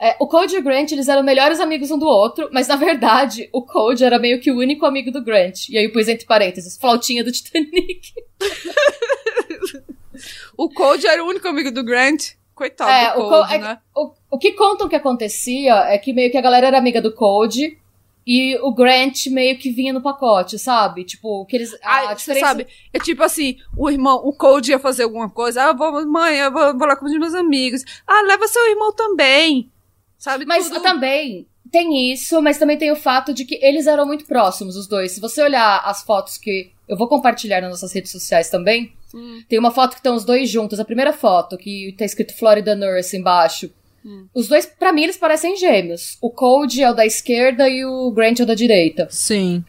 É, 0.02 0.16
o 0.19 0.26
Code 0.26 0.57
e 0.57 0.59
o 0.59 0.62
Grant, 0.62 0.90
eles 0.92 1.09
eram 1.09 1.23
melhores 1.23 1.61
amigos 1.61 1.90
um 1.90 1.99
do 1.99 2.07
outro, 2.07 2.49
mas 2.50 2.66
na 2.66 2.75
verdade, 2.75 3.50
o 3.52 3.62
Code 3.62 4.02
era 4.02 4.19
meio 4.19 4.40
que 4.40 4.50
o 4.50 4.57
único 4.59 4.87
amigo 4.87 5.11
do 5.12 5.23
Grant. 5.23 5.69
E 5.69 5.76
aí 5.76 5.85
eu 5.85 5.92
pus 5.92 6.09
entre 6.09 6.25
parênteses, 6.26 6.76
flautinha 6.78 7.23
do 7.23 7.30
Titanic. 7.30 8.00
O 10.57 10.69
Code 10.69 11.07
era 11.07 11.25
o 11.25 11.26
único 11.28 11.49
amigo 11.49 11.71
do 11.71 11.83
Grant. 11.83 12.33
Coitado 12.61 12.90
É, 12.90 13.15
do 13.15 13.23
o 13.26 13.45
é- 13.47 13.56
né? 13.58 13.78
O, 13.97 14.13
o 14.32 14.39
que 14.39 14.52
contam 14.52 14.87
que 14.87 14.95
acontecia 14.95 15.75
é 15.89 15.97
que 15.97 16.13
meio 16.13 16.30
que 16.30 16.37
a 16.37 16.43
galera 16.43 16.67
era 16.67 16.76
amiga 16.76 17.00
do 17.00 17.11
Code 17.11 17.78
e 18.26 18.54
o 18.58 18.71
Grant 18.75 19.28
meio 19.28 19.56
que 19.58 19.71
vinha 19.71 19.95
no 19.95 20.02
pacote, 20.02 20.58
sabe? 20.58 21.04
Tipo, 21.04 21.47
que 21.47 21.56
eles. 21.56 21.73
A, 21.82 22.11
Ah, 22.11 22.13
diferença. 22.13 22.47
sabe, 22.47 22.67
é 22.93 22.99
tipo 22.99 23.23
assim, 23.23 23.56
o 23.75 23.89
irmão, 23.91 24.21
o 24.23 24.30
Code 24.34 24.73
ia 24.73 24.78
fazer 24.78 25.04
alguma 25.04 25.30
coisa, 25.30 25.71
ah, 25.71 25.73
vou, 25.73 26.04
mãe, 26.06 26.37
eu 26.37 26.52
vou, 26.52 26.76
vou 26.76 26.87
lá 26.87 26.97
com 26.97 27.06
os 27.06 27.19
meus 27.19 27.32
amigos. 27.32 27.82
Ah, 28.06 28.21
leva 28.26 28.47
seu 28.47 28.69
irmão 28.69 28.93
também. 28.93 29.71
Sabe, 30.19 30.45
Mas 30.45 30.69
tudo... 30.69 30.82
também 30.82 31.47
tem 31.73 32.13
isso, 32.13 32.43
mas 32.43 32.58
também 32.58 32.76
tem 32.76 32.93
o 32.93 32.97
fato 32.97 33.32
de 33.32 33.47
que 33.47 33.58
eles 33.63 33.87
eram 33.87 34.04
muito 34.04 34.26
próximos, 34.26 34.76
os 34.76 34.87
dois. 34.87 35.13
Se 35.13 35.21
você 35.21 35.43
olhar 35.43 35.80
as 35.82 36.02
fotos 36.02 36.37
que 36.37 36.71
eu 36.87 36.95
vou 36.95 37.08
compartilhar 37.08 37.63
nas 37.63 37.71
nossas 37.71 37.91
redes 37.95 38.11
sociais 38.13 38.50
também, 38.50 38.93
Hum. 39.14 39.42
tem 39.49 39.58
uma 39.58 39.70
foto 39.70 39.92
que 39.92 39.99
estão 39.99 40.14
os 40.14 40.25
dois 40.25 40.49
juntos. 40.49 40.78
A 40.80 40.84
primeira 40.84 41.12
foto, 41.12 41.56
que 41.56 41.94
tá 41.99 42.04
escrito 42.04 42.36
Florida 42.36 42.75
Nurse 42.75 43.16
embaixo. 43.16 43.70
Hum. 44.04 44.26
Os 44.34 44.49
dois, 44.49 44.66
pra 44.66 44.92
mim, 44.92 45.02
eles 45.02 45.16
parecem 45.16 45.56
gêmeos. 45.56 46.16
O 46.20 46.30
Code 46.30 46.82
é 46.82 46.90
o 46.90 46.94
da 46.94 47.04
esquerda 47.04 47.68
e 47.68 47.84
o 47.84 48.10
Grant 48.10 48.40
é 48.40 48.42
o 48.42 48.46
da 48.46 48.54
direita. 48.54 49.08
Sim. 49.10 49.64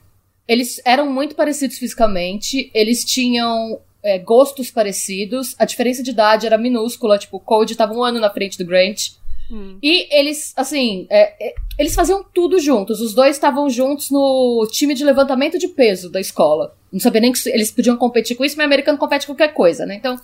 Eles 0.48 0.82
eram 0.86 1.12
muito 1.12 1.36
parecidos 1.36 1.78
fisicamente, 1.78 2.70
eles 2.74 3.06
tinham 3.06 3.80
é, 4.04 4.18
gostos 4.20 4.72
parecidos, 4.72 5.56
a 5.58 5.66
diferença 5.66 6.04
de 6.04 6.12
idade 6.12 6.46
era 6.46 6.58
minúscula, 6.58 7.18
tipo, 7.18 7.38
o 7.38 7.40
Code 7.40 7.76
tava 7.76 7.94
um 7.94 8.04
ano 8.04 8.20
na 8.20 8.30
frente 8.30 8.58
do 8.58 8.66
Grant. 8.66 9.12
Hum. 9.52 9.78
E 9.84 10.08
eles, 10.16 10.54
assim, 10.56 11.06
é, 11.10 11.50
é, 11.50 11.56
eles 11.78 11.94
faziam 11.94 12.24
tudo 12.34 12.60
juntos. 12.60 13.02
Os 13.02 13.14
dois 13.14 13.36
estavam 13.36 13.70
juntos 13.70 14.10
no 14.10 14.66
time 14.72 14.94
de 14.94 15.04
levantamento 15.04 15.58
de 15.60 15.68
peso 15.68 16.10
da 16.10 16.22
escola. 16.22 16.76
Não 16.92 17.00
sabia 17.00 17.22
nem 17.22 17.32
que 17.32 17.50
eles 17.50 17.72
podiam 17.72 17.98
competir 17.98 18.36
com 18.36 18.46
isso, 18.46 18.56
mas 18.58 18.66
americano 18.66 18.98
compete 18.98 19.28
com 19.28 19.34
qualquer 19.34 19.54
coisa, 19.54 19.86
né? 19.86 19.96
Então. 19.96 20.20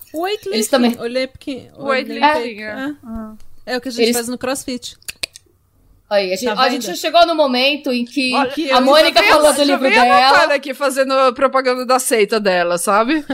Eles 0.54 0.68
também- 0.68 0.96
Olhei 0.98 1.26
porque... 1.26 1.68
É. 2.62 2.90
é. 2.90 3.74
É 3.74 3.76
o 3.76 3.80
que 3.82 3.88
a 3.88 3.90
gente 3.92 4.02
Eles- 4.02 4.16
faz 4.16 4.28
no 4.28 4.38
crossfit. 4.38 4.96
Aí, 6.08 6.32
a 6.32 6.36
gente, 6.36 6.54
Tá 6.54 6.60
a 6.62 6.68
gente 6.70 6.86
já 6.86 6.94
chegou 6.94 7.26
no 7.26 7.34
momento 7.34 7.92
em 7.92 8.04
que 8.04 8.34
Olha, 8.34 8.50
que 8.50 8.70
a 8.70 8.80
Mônica 8.80 9.22
Já 9.22 9.28
falou 9.28 9.52
do 9.52 9.62
livro 9.62 9.80
vem 9.88 9.98
a 9.98 10.02
dela, 10.04 10.20
Natália 10.32 10.56
aqui 10.56 10.74
fazendo 10.74 11.32
propaganda 11.34 11.84
da 11.84 11.98
seita 11.98 12.40
dela, 12.40 12.78
sabe? 12.78 13.24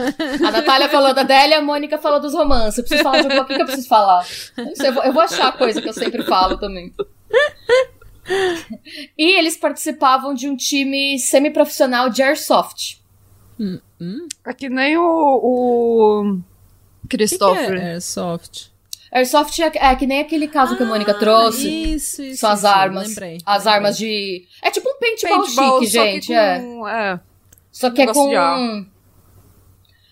a 0.45 0.51
Natália 0.51 0.89
falou 0.89 1.13
da 1.13 1.23
dela 1.23 1.47
e 1.49 1.53
a 1.53 1.61
Mônica 1.61 1.97
falou 1.97 2.19
dos 2.19 2.33
romances. 2.33 2.77
Eu 2.79 2.83
preciso 2.83 3.03
falar 3.03 3.21
de 3.21 3.27
alguma 3.27 3.45
coisa 3.45 3.55
que 3.57 3.61
eu 3.61 3.65
preciso 3.65 3.87
falar. 3.87 4.25
Não 4.57 4.75
sei, 4.75 4.89
eu, 4.89 4.93
vou, 4.93 5.03
eu 5.03 5.13
vou 5.13 5.21
achar 5.21 5.47
a 5.47 5.51
coisa 5.51 5.81
que 5.81 5.87
eu 5.89 5.93
sempre 5.93 6.23
falo 6.23 6.57
também. 6.57 6.93
E 9.17 9.37
eles 9.37 9.55
participavam 9.55 10.33
de 10.33 10.49
um 10.49 10.55
time 10.55 11.19
semiprofissional 11.19 12.09
de 12.09 12.23
airsoft. 12.23 12.99
É 14.45 14.53
que 14.53 14.67
nem 14.67 14.97
o, 14.97 15.03
o 15.03 16.21
O 16.31 17.07
que 17.07 17.09
que 17.09 17.17
Christopher. 17.17 17.77
é 17.77 17.91
Airsoft? 17.93 18.71
Airsoft 19.17 19.57
é, 19.61 19.71
é 19.73 19.95
que 19.95 20.05
nem 20.05 20.19
aquele 20.19 20.47
caso 20.47 20.75
que 20.75 20.83
a 20.83 20.85
Mônica 20.85 21.13
trouxe. 21.13 21.67
Isso, 21.93 22.21
isso. 22.21 22.41
São 22.41 22.51
as 22.51 22.59
isso, 22.59 22.67
armas. 22.67 23.07
Lembrei. 23.09 23.37
as 23.45 23.57
lembrei. 23.63 23.73
armas 23.73 23.97
de. 23.97 24.45
É 24.61 24.69
tipo 24.71 24.89
um 24.89 24.99
paintball, 24.99 25.41
Paintball, 25.43 25.79
chique, 25.83 25.85
que 25.85 25.91
gente. 25.91 26.33
É. 26.33 26.59
com- 26.59 26.87
é. 26.87 27.19
Só 27.71 27.89
que 27.91 28.01
é 28.01 28.13
com. 28.13 28.85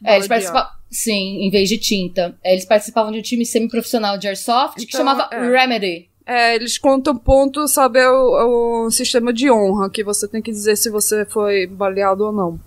É, 0.05 0.15
eles 0.15 0.27
participavam. 0.27 0.69
Sim, 0.89 1.39
em 1.45 1.49
vez 1.49 1.67
de 1.69 1.77
tinta. 1.79 2.37
É, 2.43 2.53
Eles 2.53 2.65
participavam 2.65 3.11
de 3.11 3.17
um 3.17 3.21
time 3.21 3.43
semiprofissional 3.45 4.15
de 4.17 4.27
airsoft 4.27 4.75
que 4.77 4.83
Então, 4.83 4.99
chamava 4.99 5.27
é. 5.31 5.39
Remedy. 5.49 6.07
É, 6.25 6.55
eles 6.55 6.77
contam 6.77 7.15
ponto, 7.17 7.67
sabe, 7.67 7.99
é 7.99 8.07
o, 8.09 8.85
o 8.85 8.91
sistema 8.91 9.33
de 9.33 9.51
honra, 9.51 9.89
que 9.89 10.03
você 10.03 10.27
tem 10.27 10.41
que 10.41 10.51
dizer 10.51 10.75
se 10.77 10.89
você 10.89 11.25
foi 11.25 11.65
baleado 11.67 12.25
ou 12.25 12.31
não, 12.31 12.59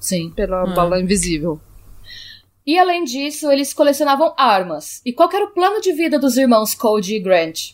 Sim. 0.00 0.30
pela 0.30 0.62
Ah. 0.62 0.66
bala 0.66 1.00
invisível. 1.00 1.60
E 2.66 2.78
além 2.78 3.04
disso, 3.04 3.50
eles 3.50 3.74
colecionavam 3.74 4.32
armas. 4.36 5.00
E 5.04 5.12
qual 5.12 5.28
que 5.28 5.36
era 5.36 5.44
o 5.46 5.50
plano 5.52 5.80
de 5.80 5.92
vida 5.92 6.18
dos 6.18 6.36
irmãos 6.36 6.74
Cody 6.74 7.16
e 7.16 7.20
Grant? 7.20 7.72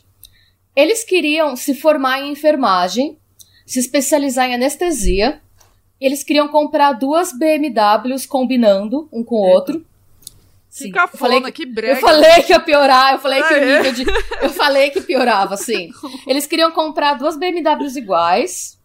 Eles 0.75 1.05
queriam 1.05 1.57
se 1.57 1.75
formar 1.75 2.21
em 2.21 2.33
enfermagem, 2.33 3.19
se 3.67 3.79
especializar 3.81 4.49
em 4.49 4.55
anestesia. 4.55 5.41
E 6.01 6.07
eles 6.07 6.23
queriam 6.23 6.49
comprar 6.49 6.93
duas 6.93 7.33
BMWs 7.37 8.25
combinando 8.25 9.09
um 9.13 9.23
com 9.25 9.35
o 9.37 9.49
outro. 9.49 9.85
Sim. 10.71 10.85
Fica 10.87 11.01
Eu 11.13 11.19
falei 11.19 11.41
que- 11.43 11.53
que 11.53 11.67
brega. 11.67 11.95
Eu 11.95 12.01
falei 12.01 12.43
que 12.45 12.53
ia 12.53 12.61
piorar, 12.61 13.15
eu 13.15 13.19
falei 13.19 13.43
que 13.43 13.55
Ah, 13.55 13.59
o 13.59 13.61
é? 13.61 13.77
nível 13.79 13.93
de. 13.93 14.05
Eu 14.43 14.51
falei 14.51 14.91
que 14.91 15.01
piorava, 15.01 15.57
sim. 15.57 15.91
Eles 16.27 16.47
queriam 16.47 16.71
comprar 16.71 17.15
duas 17.15 17.37
BMWs 17.37 17.97
iguais 17.97 18.78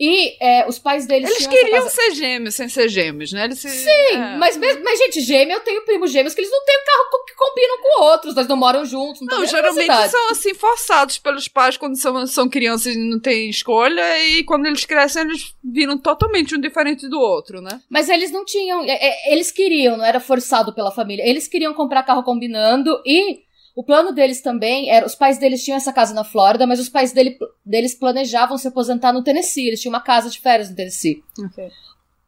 E 0.00 0.36
é, 0.44 0.66
os 0.66 0.78
pais 0.78 1.06
deles 1.06 1.30
Eles 1.30 1.46
queriam 1.46 1.82
casa- 1.82 1.90
ser 1.90 2.12
gêmeos 2.14 2.54
sem 2.54 2.68
ser 2.68 2.88
gêmeos, 2.88 3.30
né? 3.32 3.44
Eles 3.44 3.58
se- 3.60 3.68
Sim, 3.68 3.88
é. 4.16 4.36
mas, 4.36 4.56
mesmo- 4.56 4.82
mas, 4.82 4.98
gente, 4.98 5.20
gêmeo, 5.20 5.54
eu 5.54 5.60
tenho 5.60 5.82
primos 5.84 6.10
gêmeos 6.10 6.34
que 6.34 6.40
eles 6.40 6.50
não 6.50 6.64
têm 6.64 6.78
carro 6.84 7.24
que 7.26 7.34
combinam 7.36 7.78
com 7.82 8.02
outros, 8.04 8.34
nós 8.34 8.48
não 8.48 8.56
moram 8.56 8.84
juntos, 8.84 9.20
não, 9.22 9.38
Não, 9.40 9.46
geralmente 9.46 10.08
são 10.08 10.30
assim 10.30 10.54
forçados 10.54 11.18
pelos 11.18 11.46
pais 11.46 11.76
quando 11.76 11.96
são, 11.96 12.26
são 12.26 12.48
crianças 12.48 12.94
e 12.94 12.98
não 12.98 13.20
têm 13.20 13.48
escolha, 13.50 14.18
e 14.26 14.42
quando 14.44 14.66
eles 14.66 14.84
crescem, 14.84 15.22
eles 15.22 15.54
viram 15.62 15.96
totalmente 15.96 16.54
um 16.56 16.60
diferente 16.60 17.08
do 17.08 17.20
outro, 17.20 17.60
né? 17.60 17.80
Mas 17.88 18.08
eles 18.08 18.32
não 18.32 18.44
tinham. 18.44 18.82
é, 18.84 18.90
é, 19.28 19.32
Eles 19.32 19.52
queriam, 19.52 19.96
não 19.96 20.04
era 20.04 20.18
forçado 20.20 20.72
pela 20.74 20.90
família. 20.90 21.22
Eles 21.28 21.46
queriam 21.46 21.74
comprar 21.74 22.02
carro 22.02 22.22
combinando 22.24 23.00
e 23.06 23.40
o 23.74 23.82
plano 23.82 24.12
deles 24.12 24.42
também 24.42 24.90
era. 24.90 25.06
Os 25.06 25.14
pais 25.14 25.38
deles 25.38 25.64
tinham 25.64 25.76
essa 25.76 25.92
casa 25.92 26.12
na 26.12 26.24
Flórida, 26.24 26.66
mas 26.66 26.78
os 26.78 26.88
pais 26.88 27.12
dele, 27.12 27.38
deles 27.64 27.94
planejavam 27.94 28.58
se 28.58 28.68
aposentar 28.68 29.12
no 29.12 29.22
Tennessee. 29.22 29.66
Eles 29.66 29.80
tinham 29.80 29.94
uma 29.94 30.00
casa 30.00 30.28
de 30.28 30.40
férias 30.40 30.68
no 30.68 30.76
Tennessee. 30.76 31.22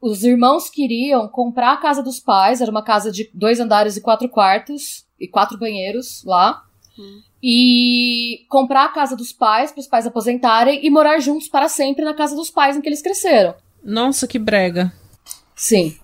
Os 0.01 0.25
irmãos 0.25 0.69
queriam 0.69 1.29
comprar 1.29 1.73
a 1.73 1.77
casa 1.77 2.03
dos 2.03 2.21
pais, 2.21 2.61
era 2.61 2.71
uma 2.71 2.83
casa 2.83 3.11
de 3.11 3.31
dois 3.33 3.61
andares 3.61 3.97
e 3.97 4.01
quatro 4.01 4.29
quartos 4.29 5.07
e 5.19 5.29
quatro 5.29 5.59
banheiros 5.59 6.23
lá. 6.25 6.63
Hum. 6.99 7.23
E 7.43 8.47
comprar 8.49 8.85
a 8.85 8.89
casa 8.89 9.15
dos 9.15 9.33
pais 9.33 9.71
para 9.71 9.81
os 9.81 9.87
pais 9.87 10.07
aposentarem 10.07 10.85
e 10.85 10.91
morar 10.91 11.19
juntos 11.21 11.49
para 11.49 11.69
sempre 11.69 12.05
na 12.05 12.15
casa 12.15 12.35
dos 12.35 12.51
pais 12.51 12.77
em 12.77 12.81
que 12.81 12.89
eles 12.89 13.03
cresceram. 13.03 13.55
Nossa, 13.83 14.27
que 14.27 14.39
brega. 14.39 14.93
Sim. 15.55 15.97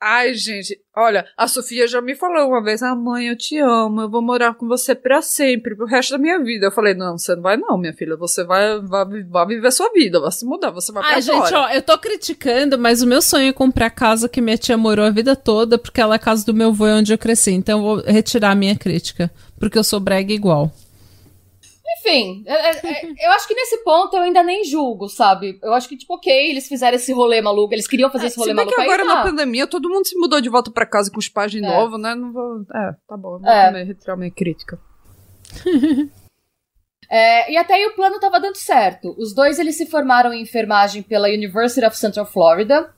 Ai, 0.00 0.34
gente, 0.34 0.78
olha, 0.94 1.24
a 1.38 1.48
Sofia 1.48 1.88
já 1.88 2.02
me 2.02 2.14
falou 2.14 2.48
uma 2.48 2.62
vez: 2.62 2.82
Ah, 2.82 2.94
mãe, 2.94 3.28
eu 3.28 3.36
te 3.36 3.58
amo, 3.58 4.02
eu 4.02 4.10
vou 4.10 4.20
morar 4.20 4.54
com 4.54 4.68
você 4.68 4.94
pra 4.94 5.22
sempre, 5.22 5.74
pro 5.74 5.86
resto 5.86 6.10
da 6.10 6.18
minha 6.18 6.38
vida. 6.42 6.66
Eu 6.66 6.70
falei: 6.70 6.92
Não, 6.92 7.16
você 7.16 7.34
não 7.34 7.42
vai, 7.42 7.56
não, 7.56 7.78
minha 7.78 7.94
filha, 7.94 8.14
você 8.14 8.44
vai, 8.44 8.78
vai, 8.82 9.22
vai 9.24 9.46
viver 9.46 9.72
sua 9.72 9.90
vida, 9.92 10.20
vai 10.20 10.30
se 10.30 10.44
mudar, 10.44 10.70
você 10.70 10.92
vai 10.92 11.02
pra 11.02 11.14
Ai, 11.14 11.22
gente, 11.22 11.54
ó, 11.54 11.70
eu 11.70 11.80
tô 11.80 11.96
criticando, 11.96 12.78
mas 12.78 13.00
o 13.00 13.06
meu 13.06 13.22
sonho 13.22 13.48
é 13.48 13.52
comprar 13.54 13.86
a 13.86 13.90
casa 13.90 14.28
que 14.28 14.42
minha 14.42 14.58
tia 14.58 14.76
morou 14.76 15.06
a 15.06 15.10
vida 15.10 15.34
toda, 15.34 15.78
porque 15.78 16.00
ela 16.00 16.14
é 16.14 16.16
a 16.16 16.20
casa 16.20 16.44
do 16.44 16.52
meu 16.52 16.68
avô 16.68 16.86
e 16.86 16.92
onde 16.92 17.14
eu 17.14 17.18
cresci. 17.18 17.52
Então 17.52 17.78
eu 17.78 17.84
vou 17.84 17.96
retirar 18.04 18.50
a 18.50 18.56
minha 18.56 18.76
crítica, 18.76 19.30
porque 19.58 19.78
eu 19.78 19.84
sou 19.84 19.98
brega 19.98 20.32
igual. 20.32 20.70
Enfim, 22.06 22.44
é- 22.46 22.70
é- 22.70 22.80
é- 22.86 23.26
eu 23.26 23.30
acho 23.32 23.48
que 23.48 23.54
nesse 23.54 23.78
ponto 23.82 24.16
eu 24.16 24.22
ainda 24.22 24.42
nem 24.42 24.62
julgo, 24.64 25.08
sabe? 25.08 25.58
Eu 25.62 25.72
acho 25.74 25.88
que, 25.88 25.96
tipo, 25.96 26.14
ok, 26.14 26.50
eles 26.50 26.68
fizeram 26.68 26.94
esse 26.96 27.12
rolê 27.12 27.40
maluco, 27.40 27.74
eles 27.74 27.88
queriam 27.88 28.10
fazer 28.10 28.26
esse 28.28 28.36
rolê 28.38 28.50
É, 28.50 28.54
Se 28.54 28.56
bem 28.56 28.64
maluco 28.64 28.76
que 28.76 28.82
agora 28.82 29.02
aí, 29.02 29.08
na 29.08 29.16
tá. 29.16 29.22
pandemia 29.24 29.66
todo 29.66 29.88
mundo 29.88 30.06
se 30.06 30.16
mudou 30.18 30.40
de 30.40 30.48
volta 30.48 30.70
pra 30.70 30.86
casa 30.86 31.10
com 31.10 31.18
os 31.18 31.28
pais 31.28 31.50
de 31.50 31.58
É. 31.58 31.60
novo, 31.62 31.98
né? 31.98 32.14
Não 32.14 32.32
vou. 32.32 32.60
É, 32.74 32.92
tá 33.08 33.16
bom, 33.16 33.34
eu 33.36 33.40
vou 33.40 33.50
É. 33.50 33.82
retirar 33.82 34.16
minha 34.16 34.30
crítica. 34.30 34.78
É, 37.08 37.52
e 37.52 37.56
até 37.56 37.74
aí 37.74 37.86
o 37.86 37.94
plano 37.94 38.18
tava 38.18 38.40
dando 38.40 38.56
certo. 38.56 39.14
Os 39.16 39.32
dois, 39.32 39.60
eles 39.60 39.76
se 39.76 39.86
formaram 39.86 40.32
em 40.32 40.42
enfermagem 40.42 41.02
pela 41.04 41.28
University 41.28 41.86
of 41.86 41.96
Central 41.96 42.26
Florida. 42.26 42.92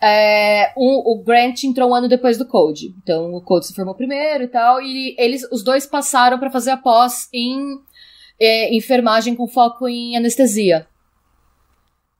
É, 0.00 0.72
um- 0.76 1.02
o 1.04 1.22
Grant 1.22 1.62
entrou 1.64 1.90
um 1.90 1.94
ano 1.94 2.08
depois 2.08 2.38
do 2.38 2.46
Code. 2.46 2.94
Então, 3.02 3.34
o 3.34 3.42
Code 3.42 3.66
se 3.66 3.74
formou 3.74 3.94
primeiro 3.94 4.44
e 4.44 4.48
tal, 4.48 4.80
e 4.80 5.14
eles, 5.18 5.42
os 5.52 5.62
dois 5.62 5.86
passaram 5.86 6.38
pra 6.38 6.50
fazer 6.50 6.70
a 6.70 6.76
pós 6.78 7.28
em 7.32 7.78
é, 8.40 8.74
enfermagem 8.74 9.34
com 9.34 9.46
foco 9.46 9.88
em 9.88 10.16
anestesia. 10.16 10.86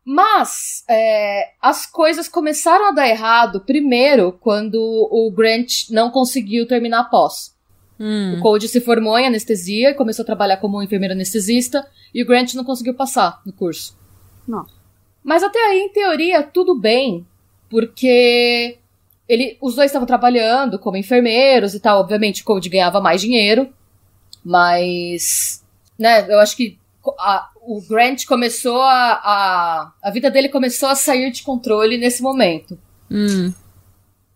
Mas 0.05 0.85
é, 0.88 1.50
as 1.61 1.85
coisas 1.85 2.29
começaram 2.29 2.88
a 2.88 2.92
dar 2.92 3.09
errado 3.09 3.61
primeiro 3.61 4.33
quando 4.33 4.76
o 4.76 5.31
Grant 5.33 5.90
não 5.90 6.11
conseguiu 6.11 6.66
terminar 6.66 7.00
a 7.00 7.05
pós. 7.05 7.57
Hum. 7.98 8.37
O 8.37 8.40
Code 8.40 8.68
se 8.68 8.81
formou 8.81 9.18
em 9.18 9.26
anestesia 9.26 9.90
e 9.90 9.94
começou 9.94 10.22
a 10.22 10.26
trabalhar 10.26 10.59
como 10.59 10.83
enfermeiro 10.83 11.14
anestesista, 11.14 11.87
e 12.14 12.22
o 12.22 12.26
Grant 12.26 12.55
não 12.55 12.62
conseguiu 12.62 12.94
passar 12.94 13.40
no 13.44 13.52
curso. 13.52 13.98
Não. 14.46 14.64
Mas 15.24 15.42
até 15.42 15.59
aí, 15.59 15.81
em 15.81 15.88
teoria, 15.88 16.42
tudo 16.42 16.79
bem, 16.79 17.26
porque 17.68 18.79
ele, 19.29 19.57
os 19.61 19.74
dois 19.74 19.90
estavam 19.90 20.07
trabalhando 20.07 20.79
como 20.79 20.96
enfermeiros 20.96 21.74
e 21.74 21.81
tal. 21.81 22.00
Obviamente, 22.00 22.42
o 22.42 22.44
Code 22.44 22.68
ganhava 22.68 23.00
mais 23.00 23.20
dinheiro, 23.20 23.68
mas, 24.44 25.64
né, 25.99 26.27
eu 26.33 26.39
acho 26.41 26.57
que 26.57 26.79
a- 27.19 27.51
o 27.63 27.81
Grant 27.89 28.25
começou 28.27 28.81
a, 28.83 29.13
a. 29.25 29.93
A 30.03 30.11
vida 30.11 30.31
dele 30.31 30.49
começou 30.49 30.89
a 30.89 30.95
sair 30.95 31.31
de 31.31 31.43
controle 31.43 31.97
nesse 31.99 32.23
momento. 32.23 32.79
Hum. 33.11 33.53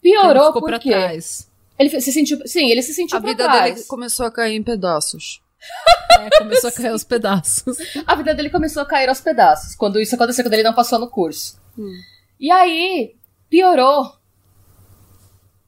Piorou 0.03 0.47
ficou 0.49 0.63
pra 0.63 0.79
porque 0.79 0.91
trás. 0.91 1.49
ele 1.79 2.01
se 2.01 2.13
sentiu, 2.13 2.41
sim, 2.47 2.71
ele 2.71 2.83
se 2.83 2.95
sentiu 2.95 3.17
A 3.19 3.21
vida 3.21 3.45
trás. 3.45 3.75
dele 3.75 3.87
começou 3.87 4.27
a 4.27 4.31
cair 4.31 4.57
em 4.57 4.63
pedaços. 4.63 5.41
É, 6.21 6.39
começou 6.39 6.69
a 6.69 6.73
cair 6.73 6.89
aos 6.91 7.05
pedaços. 7.05 7.77
a 8.07 8.15
vida 8.17 8.35
dele 8.35 8.51
começou 8.51 8.83
a 8.83 8.87
cair 8.87 9.09
aos 9.09 9.21
pedaços. 9.21 9.75
Quando 9.77 9.99
isso 10.01 10.15
aconteceu, 10.15 10.45
quando 10.45 10.53
ele 10.55 10.65
não 10.65 10.75
passou 10.75 10.99
no 10.99 11.09
curso. 11.09 11.59
Hum. 11.79 11.95
E 12.39 12.51
aí, 12.51 13.15
piorou. 13.49 14.13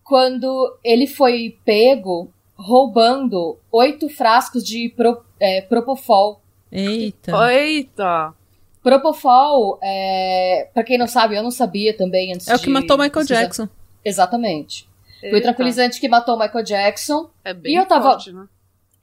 Quando 0.02 0.78
ele 0.84 1.06
foi 1.06 1.58
pego 1.64 2.32
roubando 2.56 3.58
oito 3.70 4.08
frascos 4.08 4.64
de 4.64 4.92
pro, 4.96 5.24
é, 5.42 5.60
Propofol. 5.62 6.40
Eita. 6.70 7.52
Eita! 7.52 8.34
Propofol, 8.82 9.78
é, 9.82 10.68
pra 10.74 10.82
quem 10.82 10.98
não 10.98 11.06
sabe, 11.06 11.36
eu 11.36 11.42
não 11.42 11.50
sabia 11.50 11.96
também 11.96 12.32
antes 12.34 12.48
É 12.48 12.54
o 12.54 12.58
de 12.58 12.64
que 12.64 12.70
matou 12.70 12.96
Michael 12.96 13.12
pesquisar. 13.12 13.40
Jackson. 13.42 13.68
Exatamente. 14.04 14.88
Foi 15.20 15.30
o 15.30 15.34
Eita. 15.36 15.42
tranquilizante 15.48 16.00
que 16.00 16.08
matou 16.08 16.38
Michael 16.38 16.64
Jackson. 16.64 17.30
É 17.44 17.54
bem 17.54 17.72
E 17.72 17.76
eu 17.76 17.86
tava- 17.86 18.10
forte, 18.12 18.32
né? 18.32 18.46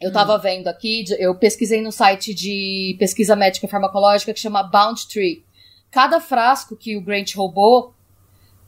Eu 0.01 0.13
tava 0.13 0.37
vendo 0.37 0.67
aqui, 0.69 1.03
eu 1.17 1.35
pesquisei 1.35 1.81
no 1.81 1.91
site 1.91 2.33
de 2.33 2.95
pesquisa 2.97 3.35
médica 3.35 3.65
e 3.65 3.69
farmacológica 3.69 4.33
que 4.33 4.39
chama 4.39 4.63
Bound 4.63 5.05
Tree. 5.09 5.43
Cada 5.91 6.21
frasco 6.21 6.75
que 6.75 6.95
o 6.95 7.01
Grant 7.01 7.35
roubou 7.35 7.93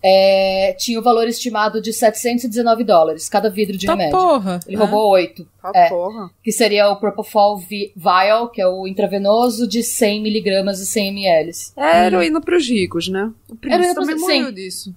é, 0.04 0.74
tinha 0.80 1.00
o 1.00 1.02
valor 1.04 1.28
estimado 1.28 1.82
de 1.82 1.94
719 1.94 2.84
dólares, 2.84 3.30
cada 3.30 3.50
vidro 3.50 3.78
de 3.78 3.86
Tá 3.86 3.94
remédio. 3.94 4.18
porra. 4.18 4.60
Ele 4.68 4.76
É. 4.76 4.80
roubou 4.80 5.10
oito, 5.12 5.48
Tá 5.62 5.72
É. 5.76 5.90
porra. 5.90 6.30
que 6.44 6.52
seria 6.52 6.90
o 6.90 6.96
Propofol 6.96 7.58
vi- 7.58 7.92
Vial, 7.96 8.50
que 8.50 8.62
é 8.62 8.68
o 8.68 8.88
intravenoso 8.88 9.68
de 9.68 9.84
100 9.84 10.22
miligramas 10.22 10.80
e 10.80 10.86
100 10.86 11.10
ml. 11.10 11.52
É 11.78 12.06
heroína 12.08 12.42
pros 12.42 12.68
ricos, 12.68 13.08
né? 13.08 13.32
O 13.50 13.56
príncipe 13.56 13.94
pros- 13.94 14.08
também 14.08 14.18
sim. 14.20 14.40
morreu 14.40 14.52
disso. 14.52 14.96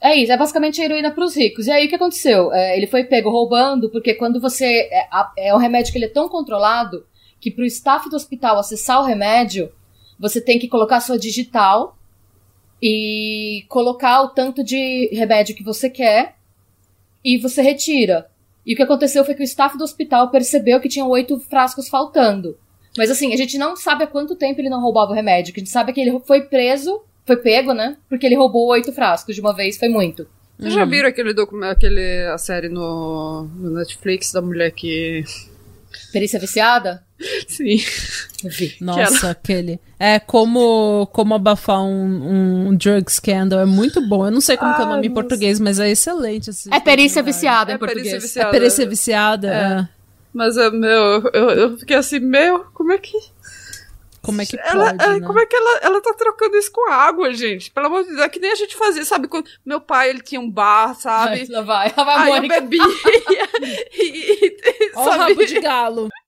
É 0.00 0.14
isso, 0.14 0.30
é 0.30 0.36
basicamente 0.36 0.80
a 0.80 0.84
heroína 0.84 1.10
pros 1.10 1.34
ricos. 1.36 1.66
E 1.66 1.70
aí 1.72 1.86
o 1.86 1.88
que 1.88 1.94
aconteceu? 1.94 2.52
É, 2.52 2.76
ele 2.76 2.86
foi 2.86 3.02
pego 3.04 3.30
roubando, 3.30 3.90
porque 3.90 4.14
quando 4.14 4.40
você. 4.40 4.88
É, 4.92 5.08
é 5.48 5.54
um 5.54 5.58
remédio 5.58 5.90
que 5.90 5.98
ele 5.98 6.04
é 6.04 6.08
tão 6.10 6.28
controlado 6.28 7.04
que 7.40 7.50
pro 7.50 7.64
staff 7.64 8.08
do 8.08 8.14
hospital 8.16 8.58
acessar 8.58 9.00
o 9.00 9.04
remédio, 9.04 9.70
você 10.18 10.40
tem 10.40 10.58
que 10.58 10.68
colocar 10.68 11.00
sua 11.00 11.18
digital 11.18 11.96
e 12.82 13.64
colocar 13.68 14.22
o 14.22 14.28
tanto 14.28 14.62
de 14.62 15.08
remédio 15.12 15.54
que 15.54 15.62
você 15.64 15.88
quer 15.90 16.34
e 17.24 17.38
você 17.38 17.62
retira. 17.62 18.26
E 18.64 18.74
o 18.74 18.76
que 18.76 18.82
aconteceu 18.82 19.24
foi 19.24 19.34
que 19.34 19.42
o 19.42 19.44
staff 19.44 19.76
do 19.78 19.84
hospital 19.84 20.30
percebeu 20.30 20.80
que 20.80 20.88
tinham 20.88 21.08
oito 21.08 21.38
frascos 21.40 21.88
faltando. 21.88 22.58
Mas 22.98 23.10
assim, 23.10 23.32
a 23.32 23.36
gente 23.36 23.58
não 23.58 23.76
sabe 23.76 24.04
há 24.04 24.06
quanto 24.06 24.34
tempo 24.36 24.60
ele 24.60 24.68
não 24.70 24.80
roubava 24.80 25.12
o 25.12 25.14
remédio. 25.14 25.52
que 25.54 25.60
A 25.60 25.62
gente 25.62 25.72
sabe 25.72 25.92
que 25.92 26.00
ele 26.00 26.18
foi 26.20 26.42
preso, 26.42 27.02
foi 27.24 27.36
pego, 27.36 27.72
né? 27.72 27.96
Porque 28.08 28.26
ele 28.26 28.34
roubou 28.36 28.66
oito 28.68 28.92
frascos 28.92 29.34
de 29.34 29.40
uma 29.40 29.54
vez, 29.54 29.76
foi 29.78 29.88
muito. 29.88 30.26
Vocês 30.58 30.72
já 30.72 30.84
Uhum. 30.84 30.90
viram 30.90 31.08
aquele 31.08 31.34
documento, 31.34 31.72
aquele, 31.72 32.26
a 32.32 32.38
série 32.38 32.68
no, 32.68 33.44
no 33.56 33.70
Netflix 33.70 34.32
da 34.32 34.40
mulher 34.40 34.70
que. 34.72 35.22
Perícia 36.12 36.38
viciada? 36.38 37.02
Sim. 37.48 37.78
Eu 38.44 38.50
vi. 38.50 38.76
Nossa, 38.80 39.30
aquele. 39.30 39.80
É 39.98 40.18
como, 40.18 41.08
como 41.12 41.34
abafar 41.34 41.80
um, 41.82 42.68
um 42.68 42.76
drug 42.76 43.10
scandal. 43.10 43.60
É 43.60 43.64
muito 43.64 44.06
bom. 44.06 44.26
Eu 44.26 44.30
não 44.30 44.40
sei 44.40 44.56
como 44.56 44.74
que 44.74 44.80
é 44.82 44.84
o 44.84 44.88
Ai, 44.88 44.94
nome 44.94 45.06
em 45.08 45.14
português, 45.14 45.58
mas 45.58 45.78
é 45.80 45.90
excelente. 45.90 46.50
É 46.70 46.80
perícia 46.80 47.22
viciada 47.22 47.72
em 47.72 47.74
É 47.74 47.78
perícia 47.78 47.94
português. 48.02 48.22
viciada. 48.22 48.48
É 48.48 48.52
perícia 48.52 48.86
viciada. 48.86 49.48
é. 49.92 49.96
Mas, 50.34 50.54
é, 50.58 50.68
meu, 50.70 51.30
eu, 51.32 51.50
eu 51.50 51.78
fiquei 51.78 51.96
assim, 51.96 52.18
meu, 52.18 52.66
como 52.74 52.92
é 52.92 52.98
que. 52.98 53.16
Como 54.20 54.42
é 54.42 54.44
que 54.44 54.58
ela, 54.58 54.90
pode, 54.90 55.04
é, 55.04 55.20
né? 55.20 55.26
Como 55.26 55.38
é 55.38 55.46
que 55.46 55.54
ela, 55.56 55.78
ela 55.82 56.02
tá 56.02 56.12
trocando 56.12 56.56
isso 56.56 56.70
com 56.72 56.90
água, 56.90 57.32
gente? 57.32 57.70
Pelo 57.70 57.86
amor 57.86 58.02
de 58.02 58.08
Deus, 58.10 58.20
é 58.20 58.28
que 58.28 58.40
nem 58.40 58.50
a 58.50 58.56
gente 58.56 58.74
fazia, 58.76 59.04
sabe? 59.04 59.28
Quando 59.28 59.48
meu 59.64 59.80
pai, 59.80 60.10
ele 60.10 60.20
tinha 60.20 60.40
um 60.40 60.50
bar, 60.50 60.94
sabe? 60.96 61.46
Lá 61.48 61.62
vai, 61.62 61.94
lá 61.96 62.04
vai 62.04 62.16
Aí 62.16 62.28
eu 62.28 62.34
Mônica. 62.34 62.60
bebia 62.60 62.82
e, 63.94 64.02
e, 64.02 64.46
e, 64.46 64.50
Ó 64.96 65.06
o 65.06 65.10
rabo 65.10 65.44
de 65.46 65.60
galo. 65.60 66.08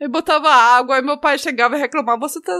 Eu 0.00 0.08
botava 0.08 0.48
água, 0.48 0.96
aí 0.96 1.02
meu 1.02 1.18
pai 1.18 1.38
chegava 1.38 1.76
e 1.76 1.80
reclamava: 1.80 2.20
Você 2.28 2.40
tá. 2.40 2.52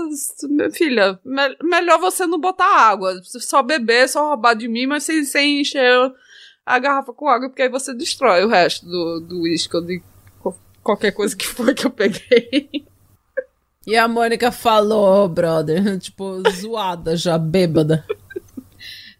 Minha 0.48 0.70
filha, 0.70 1.18
me- 1.24 1.56
melhor 1.62 1.98
você 2.00 2.26
não 2.26 2.38
botar 2.38 2.66
água. 2.66 3.20
Só 3.22 3.62
beber, 3.62 4.08
só 4.08 4.28
roubar 4.30 4.54
de 4.54 4.66
mim, 4.66 4.86
mas 4.86 5.04
sem, 5.04 5.24
sem 5.24 5.60
encher 5.60 6.12
a 6.66 6.78
garrafa 6.78 7.12
com 7.12 7.28
água, 7.28 7.48
porque 7.48 7.62
aí 7.62 7.68
você 7.68 7.94
destrói 7.94 8.44
o 8.44 8.48
resto 8.48 8.84
do 8.86 9.20
do 9.20 9.42
uísque 9.42 9.76
ou 9.76 9.82
de 9.82 10.02
co- 10.40 10.58
qualquer 10.82 11.12
coisa 11.12 11.36
que 11.36 11.46
foi 11.46 11.74
que 11.74 11.86
eu 11.86 11.90
peguei. 11.90 12.68
E 13.86 13.96
a 13.96 14.06
Mônica 14.08 14.50
falou, 14.52 15.24
"Ô, 15.24 15.28
brother, 15.28 15.98
tipo, 15.98 16.42
zoada 16.50 17.16
já, 17.16 17.38
bêbada. 17.38 18.04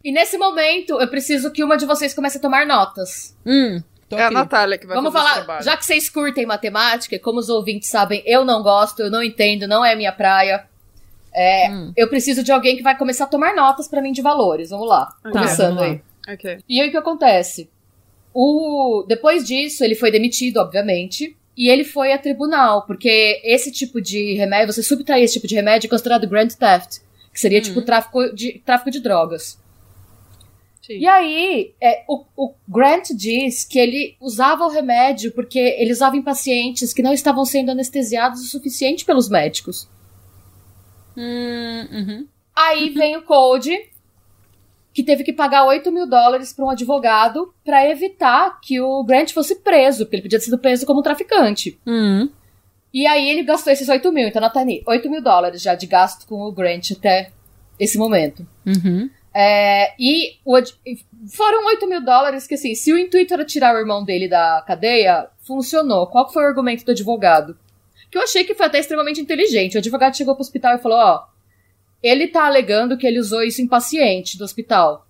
E 0.04 0.12
nesse 0.12 0.36
momento, 0.36 1.00
eu 1.00 1.08
preciso 1.08 1.50
que 1.52 1.62
uma 1.64 1.76
de 1.76 1.86
vocês 1.86 2.12
comece 2.14 2.38
a 2.38 2.40
tomar 2.40 2.66
notas. 2.66 3.36
Hum, 3.46 3.80
tô 4.08 4.16
é 4.16 4.22
a 4.22 4.26
aqui. 4.26 4.34
Natália 4.34 4.78
que 4.78 4.86
vai 4.86 4.96
Vamos 4.96 5.12
falar, 5.12 5.62
já 5.62 5.76
que 5.76 5.84
vocês 5.84 6.08
curtem 6.08 6.46
matemática, 6.46 7.16
e 7.16 7.18
como 7.18 7.38
os 7.38 7.48
ouvintes 7.48 7.88
sabem, 7.88 8.22
eu 8.26 8.44
não 8.44 8.62
gosto, 8.62 9.00
eu 9.00 9.10
não 9.10 9.22
entendo, 9.22 9.66
não 9.66 9.84
é 9.84 9.94
minha 9.94 10.12
praia. 10.12 10.66
É, 11.34 11.70
hum. 11.70 11.92
Eu 11.96 12.08
preciso 12.08 12.42
de 12.42 12.50
alguém 12.50 12.76
que 12.76 12.82
vai 12.82 12.96
começar 12.96 13.24
a 13.24 13.28
tomar 13.28 13.54
notas 13.54 13.86
para 13.86 14.02
mim 14.02 14.12
de 14.12 14.22
valores. 14.22 14.70
Vamos 14.70 14.88
lá. 14.88 15.06
Tá, 15.22 15.30
começando 15.30 15.76
vamos 15.76 15.92
lá. 15.92 16.00
aí. 16.26 16.34
Okay. 16.34 16.58
E 16.68 16.80
aí 16.80 16.88
o 16.88 16.90
que 16.90 16.96
acontece? 16.96 17.70
O... 18.34 19.04
Depois 19.06 19.44
disso, 19.44 19.84
ele 19.84 19.94
foi 19.94 20.10
demitido, 20.10 20.58
obviamente. 20.58 21.36
E 21.56 21.68
ele 21.68 21.82
foi 21.82 22.12
a 22.12 22.18
tribunal, 22.18 22.86
porque 22.86 23.40
esse 23.42 23.72
tipo 23.72 24.00
de 24.00 24.34
remédio, 24.34 24.72
você 24.72 24.82
subtrair 24.82 25.24
esse 25.24 25.34
tipo 25.34 25.48
de 25.48 25.56
remédio 25.56 25.88
é 25.88 25.90
considerado 25.90 26.28
grand 26.28 26.46
theft, 26.46 27.00
que 27.32 27.40
seria 27.40 27.60
tipo, 27.60 27.74
uhum. 27.74 27.80
tipo 27.80 27.86
tráfico 27.86 28.32
de, 28.32 28.62
tráfico 28.64 28.90
de 28.92 29.00
drogas. 29.00 29.58
Sim. 30.88 31.00
E 31.00 31.06
aí, 31.06 31.74
é, 31.78 32.02
o, 32.08 32.24
o, 32.34 32.54
Grant 32.66 33.10
diz 33.10 33.62
que 33.62 33.78
ele 33.78 34.16
usava 34.18 34.64
o 34.64 34.70
remédio 34.70 35.30
porque 35.32 35.58
ele 35.58 35.92
usava 35.92 36.16
em 36.16 36.22
pacientes 36.22 36.94
que 36.94 37.02
não 37.02 37.12
estavam 37.12 37.44
sendo 37.44 37.70
anestesiados 37.70 38.40
o 38.40 38.46
suficiente 38.46 39.04
pelos 39.04 39.28
médicos. 39.28 39.86
Hum, 41.14 41.86
uhum. 41.92 42.26
Aí 42.56 42.88
vem 42.88 43.18
o 43.18 43.22
Code, 43.22 43.78
que 44.94 45.02
teve 45.02 45.24
que 45.24 45.32
pagar 45.34 45.66
8 45.66 45.92
mil 45.92 46.08
dólares 46.08 46.54
para 46.54 46.64
um 46.64 46.70
advogado 46.70 47.52
para 47.62 47.86
evitar 47.86 48.58
que 48.58 48.80
o 48.80 49.04
Grant 49.04 49.32
fosse 49.32 49.56
preso, 49.56 50.06
porque 50.06 50.16
ele 50.16 50.22
podia 50.22 50.38
ter 50.38 50.46
sido 50.46 50.58
preso 50.58 50.86
como 50.86 51.00
um 51.00 51.02
traficante. 51.02 51.78
Uhum. 51.84 52.30
E 52.94 53.06
aí 53.06 53.28
ele 53.28 53.42
gastou 53.42 53.70
esses 53.70 53.90
8 53.90 54.10
mil, 54.10 54.26
então 54.26 54.40
Natani, 54.40 54.82
8 54.86 55.10
mil 55.10 55.20
dólares 55.20 55.60
já 55.60 55.74
de 55.74 55.86
gasto 55.86 56.26
com 56.26 56.40
o 56.40 56.50
Grant 56.50 56.92
até 56.92 57.30
esse 57.78 57.98
momento. 57.98 58.46
Uhum. 58.64 59.10
É, 59.34 59.94
e 59.98 60.36
o, 60.44 60.56
foram 61.28 61.66
8 61.66 61.86
mil 61.86 62.04
dólares 62.04 62.46
que, 62.46 62.54
assim, 62.54 62.74
se 62.74 62.92
o 62.92 62.98
intuito 62.98 63.34
era 63.34 63.44
tirar 63.44 63.74
o 63.74 63.78
irmão 63.78 64.04
dele 64.04 64.28
da 64.28 64.62
cadeia, 64.66 65.28
funcionou. 65.46 66.06
Qual 66.06 66.32
foi 66.32 66.44
o 66.44 66.46
argumento 66.46 66.84
do 66.84 66.92
advogado? 66.92 67.56
Que 68.10 68.18
eu 68.18 68.22
achei 68.22 68.44
que 68.44 68.54
foi 68.54 68.66
até 68.66 68.78
extremamente 68.78 69.20
inteligente. 69.20 69.76
O 69.76 69.78
advogado 69.78 70.16
chegou 70.16 70.34
pro 70.34 70.42
hospital 70.42 70.76
e 70.76 70.78
falou: 70.78 70.98
Ó, 70.98 71.24
ele 72.02 72.28
tá 72.28 72.46
alegando 72.46 72.96
que 72.96 73.06
ele 73.06 73.18
usou 73.18 73.42
isso 73.42 73.60
em 73.60 73.66
paciente 73.66 74.38
do 74.38 74.44
hospital. 74.44 75.06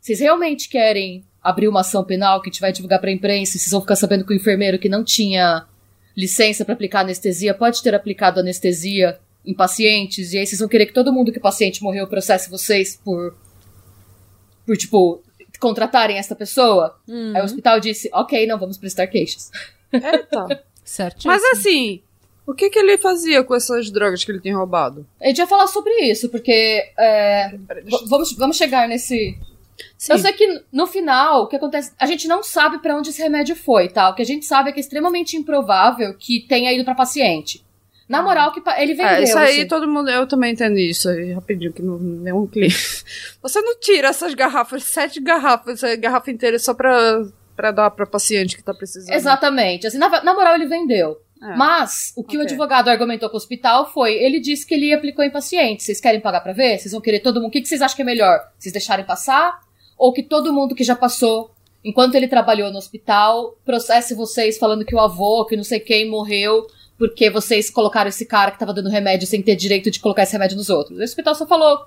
Vocês 0.00 0.20
realmente 0.20 0.68
querem 0.68 1.24
abrir 1.42 1.68
uma 1.68 1.80
ação 1.80 2.04
penal 2.04 2.40
que 2.40 2.48
a 2.48 2.52
gente 2.52 2.60
vai 2.60 2.72
divulgar 2.72 3.00
pra 3.00 3.10
imprensa 3.10 3.56
e 3.56 3.60
vocês 3.60 3.70
vão 3.70 3.80
ficar 3.80 3.96
sabendo 3.96 4.24
que 4.24 4.32
o 4.32 4.36
enfermeiro 4.36 4.78
que 4.78 4.88
não 4.88 5.02
tinha 5.02 5.66
licença 6.16 6.64
para 6.64 6.74
aplicar 6.74 7.00
anestesia 7.00 7.54
pode 7.54 7.82
ter 7.82 7.94
aplicado 7.94 8.38
anestesia 8.38 9.18
em 9.44 9.54
pacientes 9.54 10.32
e 10.32 10.38
aí 10.38 10.46
vocês 10.46 10.60
vão 10.60 10.68
querer 10.68 10.86
que 10.86 10.92
todo 10.92 11.12
mundo 11.12 11.32
que 11.32 11.38
o 11.38 11.42
paciente 11.42 11.82
morreu 11.82 12.06
processe 12.06 12.50
vocês 12.50 13.00
por 13.02 13.34
por 14.66 14.76
tipo 14.76 15.22
contratarem 15.60 16.18
essa 16.18 16.34
pessoa? 16.34 16.96
Uhum. 17.06 17.32
Aí 17.34 17.42
o 17.42 17.44
hospital 17.44 17.80
disse: 17.80 18.10
"OK, 18.12 18.46
não 18.46 18.58
vamos 18.58 18.78
prestar 18.78 19.06
queixas". 19.06 19.50
Eita. 19.92 20.64
certo. 20.84 21.26
Mas 21.26 21.44
assim, 21.44 22.02
o 22.46 22.54
que, 22.54 22.70
que 22.70 22.78
ele 22.78 22.98
fazia 22.98 23.44
com 23.44 23.54
essas 23.54 23.90
drogas 23.90 24.24
que 24.24 24.32
ele 24.32 24.40
tinha 24.40 24.56
roubado? 24.56 25.06
A 25.20 25.28
gente 25.28 25.36
vai 25.38 25.46
falar 25.46 25.66
sobre 25.68 25.92
isso, 26.10 26.28
porque. 26.28 26.92
É, 26.98 27.56
vamos, 28.08 28.32
vamos 28.36 28.56
chegar 28.56 28.88
nesse. 28.88 29.38
Sim. 29.96 30.12
Eu 30.12 30.18
sei 30.18 30.32
que 30.32 30.62
no 30.72 30.86
final, 30.86 31.42
o 31.42 31.46
que 31.46 31.56
acontece. 31.56 31.92
A 31.98 32.06
gente 32.06 32.26
não 32.26 32.42
sabe 32.42 32.78
para 32.78 32.96
onde 32.96 33.10
esse 33.10 33.22
remédio 33.22 33.54
foi, 33.54 33.88
tá? 33.88 34.10
O 34.10 34.14
que 34.14 34.22
a 34.22 34.26
gente 34.26 34.44
sabe 34.44 34.70
é 34.70 34.72
que 34.72 34.80
é 34.80 34.82
extremamente 34.82 35.36
improvável 35.36 36.14
que 36.14 36.40
tenha 36.48 36.72
ido 36.72 36.84
para 36.84 36.94
paciente. 36.94 37.64
Na 38.08 38.18
uhum. 38.18 38.24
moral, 38.24 38.52
que 38.52 38.62
ele 38.78 38.94
vendeu. 38.94 39.16
É, 39.16 39.22
isso 39.22 39.38
aí 39.38 39.60
assim. 39.60 39.68
todo 39.68 39.88
mundo. 39.88 40.10
Eu 40.10 40.26
também 40.26 40.52
entendi 40.52 40.90
isso 40.90 41.08
aí, 41.08 41.32
rapidinho, 41.32 41.72
que 41.72 41.82
não, 41.82 41.98
nenhum 41.98 42.46
cliente. 42.46 43.04
Você 43.40 43.60
não 43.60 43.78
tira 43.78 44.08
essas 44.08 44.34
garrafas, 44.34 44.84
sete 44.84 45.20
garrafas, 45.20 45.80
garrafa 45.98 46.30
inteira 46.30 46.58
só 46.58 46.74
pra, 46.74 47.24
pra 47.56 47.70
dar 47.70 47.90
pra 47.90 48.06
paciente 48.06 48.56
que 48.56 48.62
tá 48.62 48.74
precisando. 48.74 49.14
Exatamente. 49.14 49.86
Assim, 49.86 49.98
na, 49.98 50.22
na 50.22 50.34
moral, 50.34 50.54
ele 50.54 50.66
vendeu. 50.66 51.16
É. 51.42 51.56
Mas, 51.56 52.12
o 52.16 52.22
que 52.22 52.36
okay. 52.36 52.38
o 52.38 52.42
advogado 52.42 52.88
argumentou 52.88 53.28
com 53.28 53.36
o 53.36 53.38
hospital 53.38 53.90
foi: 53.92 54.14
ele 54.14 54.40
disse 54.40 54.66
que 54.66 54.74
ele 54.74 54.92
aplicou 54.92 55.24
em 55.24 55.30
pacientes. 55.30 55.86
Vocês 55.86 56.00
querem 56.00 56.20
pagar 56.20 56.40
pra 56.40 56.52
ver? 56.52 56.78
Vocês 56.78 56.92
vão 56.92 57.00
querer 57.00 57.20
todo 57.20 57.36
mundo. 57.40 57.48
O 57.48 57.50
que, 57.50 57.60
que 57.60 57.68
vocês 57.68 57.82
acham 57.82 57.96
que 57.96 58.02
é 58.02 58.04
melhor? 58.04 58.38
Vocês 58.58 58.72
deixarem 58.72 59.04
passar? 59.04 59.60
Ou 59.96 60.12
que 60.12 60.22
todo 60.22 60.52
mundo 60.52 60.74
que 60.74 60.84
já 60.84 60.94
passou, 60.94 61.50
enquanto 61.84 62.14
ele 62.14 62.28
trabalhou 62.28 62.70
no 62.70 62.78
hospital, 62.78 63.56
processe 63.64 64.14
vocês 64.14 64.58
falando 64.58 64.84
que 64.84 64.94
o 64.94 65.00
avô, 65.00 65.44
que 65.44 65.56
não 65.56 65.64
sei 65.64 65.80
quem, 65.80 66.08
morreu 66.08 66.66
porque 66.98 67.30
vocês 67.30 67.70
colocaram 67.70 68.08
esse 68.08 68.26
cara 68.26 68.50
que 68.50 68.58
tava 68.58 68.72
dando 68.72 68.88
remédio 68.88 69.26
sem 69.26 69.42
ter 69.42 69.56
direito 69.56 69.90
de 69.90 70.00
colocar 70.00 70.22
esse 70.22 70.32
remédio 70.32 70.56
nos 70.56 70.70
outros. 70.70 70.98
O 70.98 71.02
hospital 71.02 71.34
só 71.34 71.46
falou: 71.46 71.78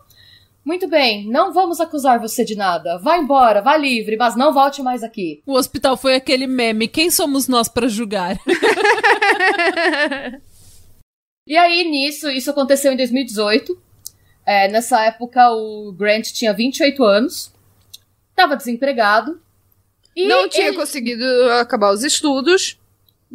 muito 0.66 0.88
bem, 0.88 1.28
não 1.28 1.54
vamos 1.54 1.80
acusar 1.80 2.20
você 2.20 2.44
de 2.44 2.56
nada. 2.56 2.98
Vá 2.98 3.18
embora, 3.18 3.62
vá 3.62 3.78
livre, 3.78 4.18
mas 4.18 4.36
não 4.36 4.52
volte 4.52 4.82
mais 4.82 5.04
aqui. 5.04 5.44
O 5.46 5.54
hospital 5.54 5.96
foi 5.96 6.16
aquele 6.16 6.48
meme: 6.48 6.88
quem 6.88 7.12
somos 7.12 7.48
nós 7.48 7.70
para 7.70 7.88
julgar? 7.88 8.38
e 11.46 11.56
aí, 11.56 11.84
nisso, 11.90 12.30
isso 12.30 12.50
aconteceu 12.50 12.92
em 12.92 12.98
2018. 12.98 13.80
É, 14.46 14.68
nessa 14.68 15.04
época, 15.06 15.52
o 15.52 15.92
Grant 15.92 16.32
tinha 16.32 16.54
28 16.54 17.04
anos, 17.04 17.52
estava 18.32 18.56
desempregado. 18.56 19.40
E 20.16 20.28
não 20.28 20.48
tinha 20.48 20.70
ele... 20.70 20.78
conseguido 20.78 21.24
acabar 21.60 21.92
os 21.92 22.04
estudos. 22.04 22.80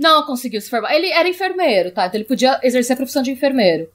Não 0.01 0.25
conseguiu 0.25 0.63
se 0.63 0.71
formar. 0.71 0.95
Ele 0.95 1.11
era 1.11 1.29
enfermeiro, 1.29 1.91
tá? 1.91 2.07
Então 2.07 2.19
ele 2.19 2.27
podia 2.27 2.59
exercer 2.63 2.95
a 2.95 2.97
profissão 2.97 3.23
de 3.23 3.31
enfermeiro. 3.31 3.87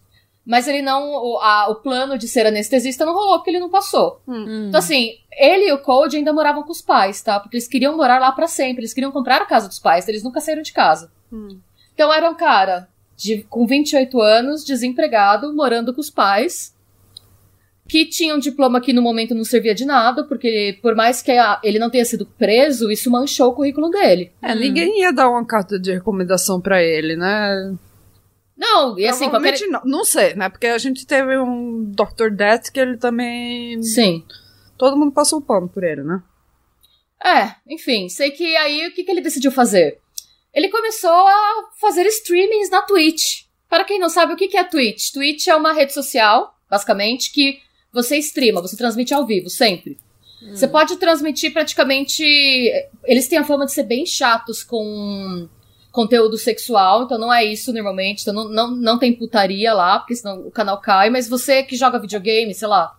Mas 0.46 0.68
ele 0.68 0.84
não. 0.84 1.16
O, 1.16 1.40
a, 1.40 1.68
o 1.70 1.76
plano 1.76 2.16
de 2.16 2.28
ser 2.28 2.46
anestesista 2.46 3.04
não 3.04 3.16
rolou, 3.16 3.40
porque 3.40 3.50
ele 3.50 3.60
não 3.60 3.72
passou. 3.72 4.22
Hum. 4.28 4.68
Então, 4.68 4.78
assim, 4.78 5.16
ele 5.32 5.66
e 5.66 5.74
o 5.74 5.80
Code 5.80 6.18
ainda 6.18 6.32
moravam 6.32 6.62
com 6.62 6.72
os 6.72 6.84
pais, 6.84 7.24
tá? 7.24 7.40
Porque 7.40 7.58
eles 7.58 7.68
queriam 7.68 7.98
morar 7.98 8.20
lá 8.20 8.32
para 8.32 8.48
sempre. 8.48 8.82
Eles 8.82 8.94
queriam 8.94 9.12
comprar 9.12 9.42
a 9.42 9.46
casa 9.46 9.68
dos 9.68 9.80
pais, 9.80 10.08
eles 10.08 10.22
nunca 10.22 10.40
saíram 10.40 10.62
de 10.62 10.72
casa. 10.72 11.12
Hum. 11.34 11.58
Então 11.96 12.14
era 12.14 12.30
um 12.30 12.36
cara 12.36 12.88
de, 13.18 13.42
com 13.50 13.66
28 13.66 14.22
anos, 14.22 14.64
desempregado, 14.64 15.56
morando 15.56 15.92
com 15.92 16.02
os 16.02 16.12
pais. 16.12 16.75
Que 17.88 18.06
tinha 18.06 18.36
um 18.36 18.40
diploma 18.40 18.82
que 18.82 18.94
no 18.94 19.02
momento 19.02 19.36
não 19.36 19.44
servia 19.44 19.76
de 19.76 19.86
nada, 19.86 20.24
porque 20.24 20.80
por 20.82 20.96
mais 20.96 21.22
que 21.22 21.32
ele 21.64 21.78
não 21.78 21.90
tenha 21.90 22.06
sido 22.06 22.26
preso, 22.26 22.92
isso 22.92 23.12
manchou 23.12 23.50
o 23.50 23.54
currículo 23.54 23.90
dele. 23.90 24.32
É, 24.42 24.54
hum. 24.54 24.60
ninguém 24.60 25.02
ia 25.02 25.14
dar 25.14 25.30
uma 25.30 25.46
carta 25.46 25.80
de 25.80 25.94
recomendação 25.94 26.60
para 26.60 26.82
ele, 26.82 27.16
né? 27.16 27.76
Não, 28.58 28.98
e 28.98 29.06
assim, 29.06 29.30
qualquer... 29.30 29.60
não. 29.68 29.82
Não 29.84 30.06
sei, 30.06 30.34
né? 30.34 30.50
Porque 30.50 30.68
a 30.68 30.78
gente 30.78 31.06
teve 31.06 31.38
um 31.38 31.92
Dr. 31.92 32.30
Death 32.32 32.72
que 32.72 32.80
ele 32.80 32.98
também. 32.98 33.82
Sim. 33.84 34.24
Todo 34.78 34.98
mundo 34.98 35.12
passou 35.12 35.40
o 35.40 35.42
pano 35.42 35.68
por 35.68 35.84
ele, 35.84 36.04
né? 36.04 36.24
É, 37.24 37.56
enfim, 37.68 38.08
sei 38.10 38.32
que 38.32 38.56
aí 38.56 38.88
o 38.88 38.94
que, 38.94 39.04
que 39.04 39.12
ele 39.12 39.22
decidiu 39.22 39.52
fazer? 39.52 40.00
Ele 40.54 40.70
começou 40.70 41.10
a 41.10 41.70
fazer 41.80 42.06
streamings 42.08 42.70
na 42.70 42.82
Twitch. 42.82 43.46
Para 43.70 43.84
quem 43.84 44.00
não 44.00 44.10
sabe 44.10 44.34
o 44.34 44.36
que, 44.36 44.48
que 44.48 44.58
é 44.58 44.64
Twitch, 44.64 45.12
Twitch 45.12 45.48
é 45.48 45.56
uma 45.56 45.74
rede 45.74 45.94
social, 45.94 46.56
basicamente, 46.70 47.32
que 47.32 47.60
você 47.96 48.18
streama, 48.18 48.62
você 48.62 48.76
transmite 48.76 49.14
ao 49.14 49.26
vivo, 49.26 49.50
sempre. 49.50 49.98
Hum. 50.44 50.54
Você 50.54 50.68
pode 50.68 50.98
transmitir 50.98 51.54
praticamente. 51.54 52.24
Eles 53.06 53.28
têm 53.28 53.40
a 53.40 53.44
fama 53.44 53.66
de 53.66 53.72
ser 53.72 53.84
bem 53.84 54.06
chatos 54.06 54.62
com 54.62 55.48
conteúdo 55.92 56.38
sexual, 56.38 57.04
então 57.04 57.18
não 57.18 57.34
é 57.34 57.46
isso 57.46 57.72
normalmente, 57.72 58.22
então 58.22 58.34
não, 58.34 58.50
não, 58.50 58.72
não 58.76 59.00
tem 59.00 59.14
putaria 59.14 59.74
lá, 59.74 59.98
porque 59.98 60.14
senão 60.14 60.46
o 60.46 60.52
canal 60.52 60.82
cai, 60.82 61.10
mas 61.10 61.30
você 61.30 61.64
que 61.64 61.78
joga 61.78 61.98
videogame, 61.98 62.54
sei 62.54 62.68
lá, 62.68 62.94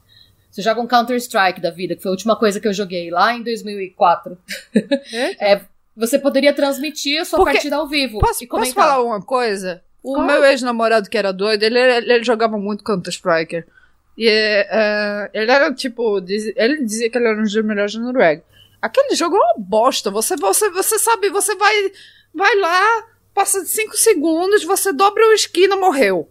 você 0.50 0.62
joga 0.62 0.80
um 0.80 0.86
Counter-Strike 0.86 1.60
da 1.60 1.70
vida, 1.70 1.94
que 1.94 2.00
foi 2.00 2.08
a 2.08 2.12
última 2.14 2.34
coisa 2.36 2.58
que 2.58 2.66
eu 2.66 2.72
joguei 2.72 3.10
lá 3.10 3.34
em 3.34 3.42
2004. 3.42 4.38
É? 5.12 5.52
é 5.52 5.60
você 5.94 6.18
poderia 6.18 6.54
transmitir 6.54 7.20
a 7.20 7.26
sua 7.26 7.38
porque, 7.38 7.52
partida 7.52 7.76
ao 7.76 7.86
vivo. 7.86 8.18
Posso, 8.18 8.46
posso 8.48 8.72
falar 8.72 9.02
uma 9.02 9.20
coisa? 9.20 9.82
O 10.02 10.22
meu 10.22 10.42
ex-namorado 10.44 11.10
que 11.10 11.18
era 11.18 11.32
doido, 11.32 11.62
ele, 11.64 11.78
ele, 11.78 12.12
ele 12.14 12.24
jogava 12.24 12.56
muito 12.56 12.82
Counter-Strike. 12.82 13.64
E 14.16 14.28
uh, 14.28 15.30
ele 15.34 15.50
era 15.50 15.74
tipo. 15.74 16.20
Diz, 16.20 16.52
ele 16.56 16.84
dizia 16.84 17.10
que 17.10 17.18
ele 17.18 17.28
era 17.28 17.38
um 17.38 17.42
dos 17.42 17.54
melhores 17.62 17.94
da 17.94 18.00
Noruega. 18.00 18.42
Aquele 18.80 19.14
jogo 19.14 19.36
é 19.36 19.38
uma 19.38 19.54
bosta. 19.58 20.10
Você, 20.10 20.36
você, 20.36 20.70
você 20.70 20.98
sabe, 20.98 21.28
você 21.28 21.54
vai 21.54 21.92
vai 22.36 22.54
lá, 22.56 23.08
passa 23.32 23.62
de 23.62 23.70
5 23.70 23.96
segundos, 23.96 24.62
você 24.62 24.92
dobra 24.92 25.26
o 25.26 25.32
esquina, 25.32 25.74
morreu. 25.74 26.30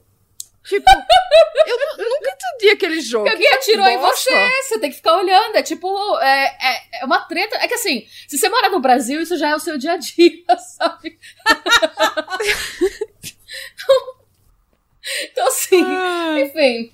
Tipo, 0.64 0.90
eu 1.98 2.10
nunca 2.10 2.32
entendi 2.32 2.70
aquele 2.72 3.02
jogo. 3.02 3.30
Alguém 3.30 3.52
atirou 3.54 3.88
em 3.88 3.98
você, 3.98 4.50
você 4.64 4.80
tem 4.80 4.90
que 4.90 4.96
ficar 4.96 5.18
olhando. 5.18 5.56
É 5.56 5.64
tipo, 5.64 5.88
é, 6.20 6.46
é, 6.46 7.02
é, 7.02 7.06
uma 7.06 7.22
treta. 7.22 7.56
É 7.58 7.68
que 7.68 7.76
assim, 7.76 8.08
se 8.28 8.38
você 8.38 8.50
mora 8.50 8.70
no 8.70 8.80
Brasil, 8.80 9.22
isso 9.22 9.38
já 9.38 9.50
é 9.50 9.56
o 9.56 9.60
seu 9.60 9.78
dia 9.78 9.94
a 9.94 9.98
dia, 9.98 10.44
sabe? 10.58 11.20
então, 15.24 15.48
assim, 15.48 15.84
Ai. 15.84 16.44
enfim. 16.44 16.92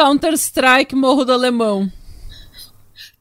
Counter-Strike 0.00 0.94
Morro 0.96 1.26
do 1.26 1.32
Alemão. 1.32 1.90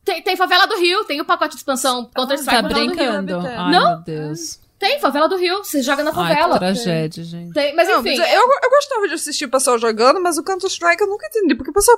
Tem, 0.05 0.21
tem 0.23 0.37
Favela 0.37 0.65
do 0.65 0.77
Rio, 0.77 1.03
tem 1.03 1.19
o 1.19 1.25
pacote 1.25 1.51
de 1.51 1.57
expansão 1.57 2.09
Counter-Strike 2.15 2.61
tá 2.61 2.69
brincando. 2.69 3.39
Ai, 3.39 3.71
Não? 3.71 3.95
meu 3.97 4.03
Deus. 4.03 4.59
Tem, 4.79 4.97
favela 5.01 5.27
do 5.27 5.35
Rio. 5.35 5.57
Você 5.57 5.83
joga 5.83 6.05
na 6.05 6.13
favela. 6.13 6.53
Ai, 6.53 6.53
que 6.53 6.59
tragédia, 6.59 7.21
gente. 7.21 7.53
Tem, 7.53 7.75
mas 7.75 7.89
enfim. 7.89 8.15
Não, 8.15 8.25
mas 8.25 8.33
eu, 8.33 8.41
eu 8.63 8.69
gostava 8.69 9.07
de 9.09 9.13
assistir 9.13 9.43
o 9.43 9.49
pessoal 9.49 9.77
jogando, 9.77 10.21
mas 10.21 10.37
o 10.37 10.43
Counter-Strike 10.43 11.03
eu 11.03 11.09
nunca 11.09 11.27
entendi. 11.27 11.53
Porque 11.53 11.69
o 11.69 11.73
pessoal. 11.73 11.97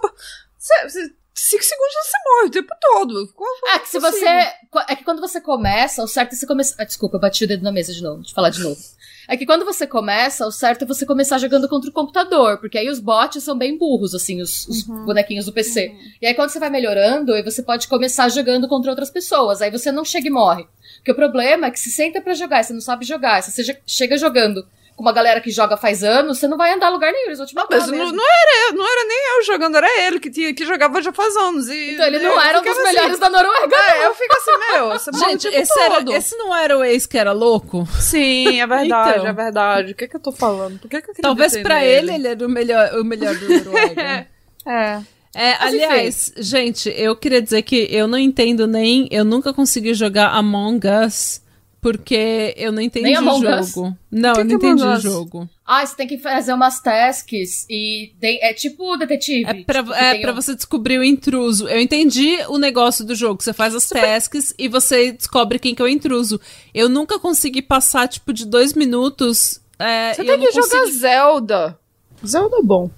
cinco 1.36 1.64
segundos 1.64 1.94
você 1.94 2.18
morre 2.26 2.48
o 2.48 2.52
tempo 2.52 2.74
todo. 2.82 3.28
Qual, 3.36 3.50
é 3.76 3.78
que 3.78 3.88
se 3.88 4.00
você. 4.00 4.26
É 4.26 4.96
que 4.96 5.04
quando 5.04 5.22
você 5.22 5.40
começa, 5.40 6.04
o 6.04 6.08
certo 6.08 6.34
é 6.34 6.36
você 6.36 6.48
começar. 6.48 6.82
Ah, 6.82 6.86
desculpa, 6.86 7.18
eu 7.18 7.22
bati 7.22 7.44
o 7.44 7.48
dedo 7.48 7.64
na 7.64 7.72
mesa 7.72 7.94
de 7.94 8.02
novo. 8.02 8.18
Deixa 8.18 8.32
eu 8.32 8.36
falar 8.36 8.50
de 8.50 8.64
novo. 8.64 8.82
É 9.28 9.38
que 9.38 9.46
quando 9.46 9.64
você 9.66 9.86
começa, 9.88 10.46
o 10.46 10.52
certo 10.52 10.84
é 10.84 10.88
você 10.88 11.06
começar 11.06 11.38
jogando 11.38 11.68
contra 11.70 11.90
o 11.90 11.94
computador, 11.94 12.58
porque 12.58 12.78
aí 12.78 12.90
os 12.90 13.00
bots 13.00 13.44
são 13.44 13.58
bem 13.58 13.78
burros, 13.78 14.14
assim, 14.16 14.42
os, 14.42 14.68
os 14.68 14.88
Uhum. 14.88 15.06
bonequinhos 15.06 15.46
do 15.46 15.54
PC. 15.54 15.94
E 16.22 16.26
aí 16.28 16.34
quando 16.34 16.50
você 16.50 16.60
vai 16.60 16.70
melhorando, 16.70 17.34
aí 17.34 17.44
você 17.44 17.62
pode 17.64 17.88
começar 17.88 18.28
jogando 18.30 18.68
contra 18.68 18.92
outras 18.92 19.10
pessoas, 19.10 19.62
aí 19.62 19.70
você 19.72 19.92
não 19.92 20.04
chega 20.04 20.28
e 20.28 20.32
morre. 20.32 20.66
Porque 20.98 21.12
o 21.12 21.16
problema 21.16 21.68
é 21.68 21.72
que 21.72 21.80
se 21.80 21.90
senta 21.92 22.22
pra 22.22 22.34
jogar, 22.34 22.64
você 22.64 22.74
não 22.74 22.82
sabe 22.82 23.06
jogar, 23.06 23.42
se 23.42 23.52
você 23.52 23.78
chega 23.86 24.18
jogando 24.18 24.66
com 24.96 25.02
uma 25.04 25.14
galera 25.14 25.42
que 25.42 25.50
joga 25.50 25.78
faz 25.78 26.04
anos, 26.04 26.38
você 26.38 26.48
não 26.48 26.58
vai 26.58 26.74
andar 26.74 26.88
a 26.88 26.90
lugar 26.90 27.12
nenhum, 27.12 27.28
eles 27.28 27.38
vão 27.38 27.48
te 27.48 27.56
matar 27.56 27.78
Mas 27.80 27.88
não, 27.88 27.98
mesmo. 27.98 28.14
não 28.16 28.24
era 28.24 28.74
não 28.74 28.86
era 28.92 29.08
nem 29.08 29.38
eu 29.38 29.44
jogando, 29.44 29.78
era 29.78 30.02
ele 30.06 30.20
que, 30.20 30.30
tinha, 30.30 30.54
que 30.54 30.66
jogava 30.66 31.02
já 31.02 31.12
faz 31.12 31.36
anos. 31.36 31.68
E, 31.68 31.92
Então 31.94 32.06
ele 32.06 32.20
não 32.20 32.40
era 32.40 32.60
um 32.60 32.64
dos 32.64 32.72
ficava 32.72 32.88
melhores 32.94 33.12
assim, 33.12 33.20
da 33.20 33.30
Noruega. 33.30 33.76
É, 33.76 34.06
eu 34.06 34.14
fico 34.16 34.38
assim, 34.38 34.74
meu, 34.74 34.90
você 34.90 35.12
Gente, 35.18 35.50
tempo 35.50 35.58
esse, 35.62 35.80
era, 35.80 36.18
esse 36.18 36.38
não 36.38 36.56
era 36.56 36.78
o 36.78 36.84
ex 36.84 37.06
que 37.06 37.18
era 37.18 37.32
louco? 37.32 37.88
Sim, 38.00 38.60
é 38.62 38.68
verdade, 38.68 39.12
Então. 39.20 39.28
é 39.28 39.34
verdade. 39.34 39.92
O 39.92 39.96
que, 39.96 40.08
que 40.08 40.16
eu 40.16 40.20
tô 40.20 40.32
falando? 40.32 40.80
Por 40.80 40.90
que, 40.90 41.02
que 41.02 41.10
eu 41.12 41.16
Talvez 41.22 41.58
pra 41.58 41.84
ele 41.84 42.14
ele 42.14 42.28
era 42.28 42.46
o 42.46 42.50
melhor, 42.50 42.94
o 43.00 43.04
melhor 43.04 43.36
do 43.36 43.48
Noruega. 43.50 44.28
É. 44.64 45.02
É, 45.34 45.54
aliás, 45.60 46.32
gente, 46.38 46.88
eu 46.96 47.16
queria 47.16 47.42
dizer 47.42 47.64
que 47.64 47.88
eu 47.90 48.08
não 48.08 48.18
entendo 48.18 48.68
nem. 48.68 49.08
Eu 49.10 49.26
nunca 49.26 49.52
consegui 49.52 49.94
jogar 49.96 50.28
Among 50.36 50.86
Us 50.88 51.41
porque 51.82 52.54
eu 52.58 52.72
não 52.72 52.82
entendi 52.82 53.10
o 53.18 53.24
jogo. 53.42 53.98
Não, 54.12 54.34
Que 54.34 54.40
eu 54.42 54.46
não 54.46 54.56
entendi 54.56 54.84
o 54.84 55.00
jogo. 55.00 55.50
Ah, 55.66 55.86
você 55.86 55.96
tem 55.96 56.06
que 56.08 56.18
fazer 56.18 56.54
umas 56.54 56.80
tasks 56.82 57.66
e 57.70 58.12
é 58.22 58.54
tipo 58.54 58.96
detetive. 58.98 59.50
É 59.50 59.64
pra, 59.64 59.82
tipo, 59.82 59.94
é 59.94 60.20
pra 60.20 60.32
um- 60.32 60.36
você 60.36 60.54
descobrir 60.56 61.00
o 61.00 61.04
intruso. 61.04 61.68
Eu 61.68 61.80
entendi 61.82 62.38
o 62.50 62.58
negócio 62.58 63.04
do 63.06 63.16
jogo. 63.16 63.42
Você 63.42 63.54
faz 63.54 63.74
as 63.74 63.88
tasks 63.90 64.54
e 64.60 64.68
você 64.68 65.12
descobre 65.14 65.58
quem 65.60 65.74
que 65.74 65.82
é 65.82 65.86
o 65.86 65.88
intruso. 65.88 66.40
Eu 66.74 66.88
nunca 66.88 67.18
consegui 67.18 67.62
passar, 67.62 68.08
tipo, 68.08 68.32
de 68.32 68.46
dois 68.46 68.74
minutos. 68.74 69.60
é, 69.80 70.14
Você 70.14 70.24
tem 70.24 70.40
que 70.40 70.52
jogar 70.52 70.68
consegui- 70.78 70.92
Zelda. 71.00 71.80
Zelda 72.26 72.58
é 72.58 72.62
bom. 72.62 72.90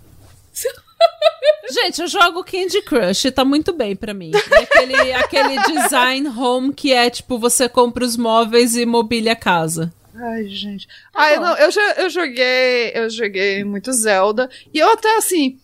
Gente, 1.72 2.02
eu 2.02 2.08
jogo 2.08 2.44
Candy 2.44 2.82
Crush, 2.82 3.32
tá 3.32 3.44
muito 3.46 3.74
bem 3.74 3.96
pra 3.96 4.14
mim. 4.14 4.32
E 4.34 4.56
aquele, 4.56 5.14
aquele 5.14 5.58
design 5.64 6.28
home 6.30 6.74
que 6.74 6.92
é 6.94 7.10
tipo, 7.10 7.40
você 7.40 7.68
compra 7.70 8.04
os 8.06 8.16
móveis 8.18 8.76
e 8.76 8.86
mobília 8.86 9.32
a 9.32 9.36
casa. 9.36 9.92
Ai, 10.16 10.48
gente. 10.48 10.88
Ai, 11.14 11.38
não, 11.40 11.56
eu, 11.58 11.70
eu 11.98 12.10
joguei. 12.10 12.92
Eu 12.94 13.10
joguei 13.10 13.64
muito 13.64 13.92
Zelda. 13.94 14.50
E 14.74 14.78
eu 14.80 14.90
até 14.92 15.18
assim. 15.18 15.58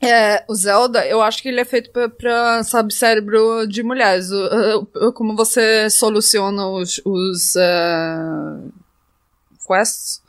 É, 0.00 0.44
o 0.48 0.54
Zelda, 0.54 1.04
eu 1.06 1.20
acho 1.20 1.42
que 1.42 1.48
ele 1.48 1.60
é 1.60 1.64
feito 1.64 1.90
pra, 1.90 2.08
pra 2.08 2.62
sabe, 2.64 2.92
cérebro 2.94 3.66
de 3.66 3.82
mulheres. 3.82 4.30
O- 4.30 4.88
o- 4.94 5.12
como 5.12 5.36
você 5.36 5.88
soluciona 5.90 6.66
os, 6.68 7.00
os 7.04 7.54
eh, 7.56 8.58
quests, 9.66 10.22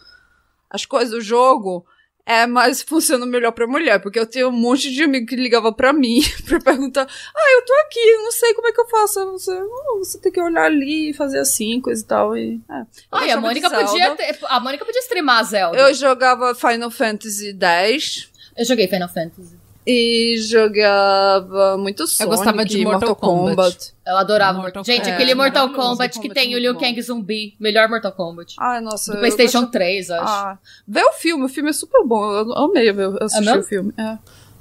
as 0.70 0.86
coisas 0.86 1.12
do 1.12 1.22
jogo, 1.22 1.86
é 2.30 2.46
mais 2.46 2.84
funciona 2.84 3.26
melhor 3.26 3.52
pra 3.52 3.66
mulher. 3.66 4.00
Porque 4.00 4.20
eu 4.20 4.26
tenho 4.26 4.50
um 4.50 4.52
monte 4.52 4.92
de 4.92 5.04
amigo 5.04 5.26
que 5.26 5.36
ligava 5.36 5.74
pra 5.74 5.92
mim 5.92 6.22
pra 6.48 6.60
perguntar: 6.60 7.08
Ah, 7.36 7.52
eu 7.56 7.66
tô 7.66 7.74
aqui, 7.86 8.14
não 8.18 8.32
sei 8.32 8.54
como 8.54 8.68
é 8.68 8.72
que 8.72 8.80
eu 8.80 8.88
faço. 8.88 9.32
Você, 9.32 9.52
"Não, 9.60 9.98
você 9.98 10.20
tem 10.20 10.32
que 10.32 10.40
olhar 10.40 10.66
ali 10.66 11.10
e 11.10 11.14
fazer 11.14 11.40
assim, 11.40 11.82
coisa 11.82 12.04
e 12.04 12.06
tal. 12.06 12.38
E, 12.38 12.62
é. 12.70 12.84
Ai, 13.12 13.32
a 13.32 13.38
Mônica 13.42 13.70
podia 13.70 14.16
ter, 14.16 14.38
a 14.46 14.60
Mônica 14.60 14.86
podia 14.86 15.02
streamar 15.02 15.40
a 15.40 15.44
Zelda. 15.44 15.78
Eu 15.78 15.94
jogava 15.94 16.54
Final 16.54 16.92
Fantasy 16.92 17.58
X 17.60 18.30
Eu 18.56 18.66
joguei 18.66 18.88
Final 18.88 19.10
Fantasy. 19.10 19.59
E 19.92 20.38
jogava 20.38 21.78
muito 21.78 22.06
Sonic 22.08 22.36
gostava 22.36 22.66
de 22.66 22.80
e 22.80 22.84
Mortal 22.84 23.16
Kombat. 23.16 23.94
Eu 24.06 24.18
adorava. 24.18 24.60
Mortal 24.60 24.84
Gente, 24.84 24.98
Kombat. 25.00 25.14
aquele 25.14 25.32
É, 25.32 25.36
Mortal 25.36 25.68
maravilhoso, 25.68 25.90
Kombat 25.90 26.16
Mortal 26.16 26.22
que 26.22 26.28
Kombat 26.30 26.46
tem 26.46 26.54
é 26.54 26.58
o 26.58 26.60
Liu. 26.60 26.78
Kang 26.78 27.02
zumbi. 27.02 27.56
Melhor 27.60 27.90
Mortal 27.90 28.12
Kombat. 28.12 28.56
Ai, 28.60 28.82
nossa. 28.82 29.12
Do 29.12 29.18
eu 29.18 29.20
PlayStation 29.20 29.62
gosto- 29.62 29.72
3, 29.72 30.10
acho. 30.12 30.24
Ah, 30.24 30.58
vê 30.88 31.04
o 31.04 31.14
filme, 31.14 31.46
o 31.46 31.50
filme 31.50 31.70
é 31.70 31.74
super 31.74 32.04
bom. 32.06 32.24
Eu 32.32 32.54
amei 32.54 32.92
ver- 32.92 33.24
assistir 33.24 33.46
mesmo? 33.46 33.62
o 33.62 33.64
filme. 33.64 33.94
É, 33.98 34.18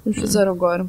eles 0.06 0.18
fizeram 0.20 0.52
agora. 0.52 0.86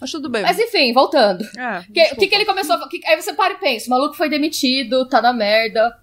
Mas 0.00 0.10
tudo 0.10 0.28
bem. 0.30 0.42
Mas 0.42 0.58
enfim, 0.58 0.92
voltando. 0.94 1.44
É, 1.58 1.82
Que- 1.92 2.14
O 2.14 2.16
que, 2.16 2.26
que 2.26 2.34
ele 2.34 2.44
começou 2.46 2.76
a. 2.76 2.88
que- 2.88 3.04
aí 3.06 3.20
você 3.20 3.32
para 3.34 3.54
e 3.54 3.56
pensa: 3.58 3.86
o 3.86 3.90
maluco 3.90 4.14
foi 4.14 4.28
demitido, 4.28 5.06
tá 5.06 5.20
na 5.20 5.32
merda. 5.32 5.94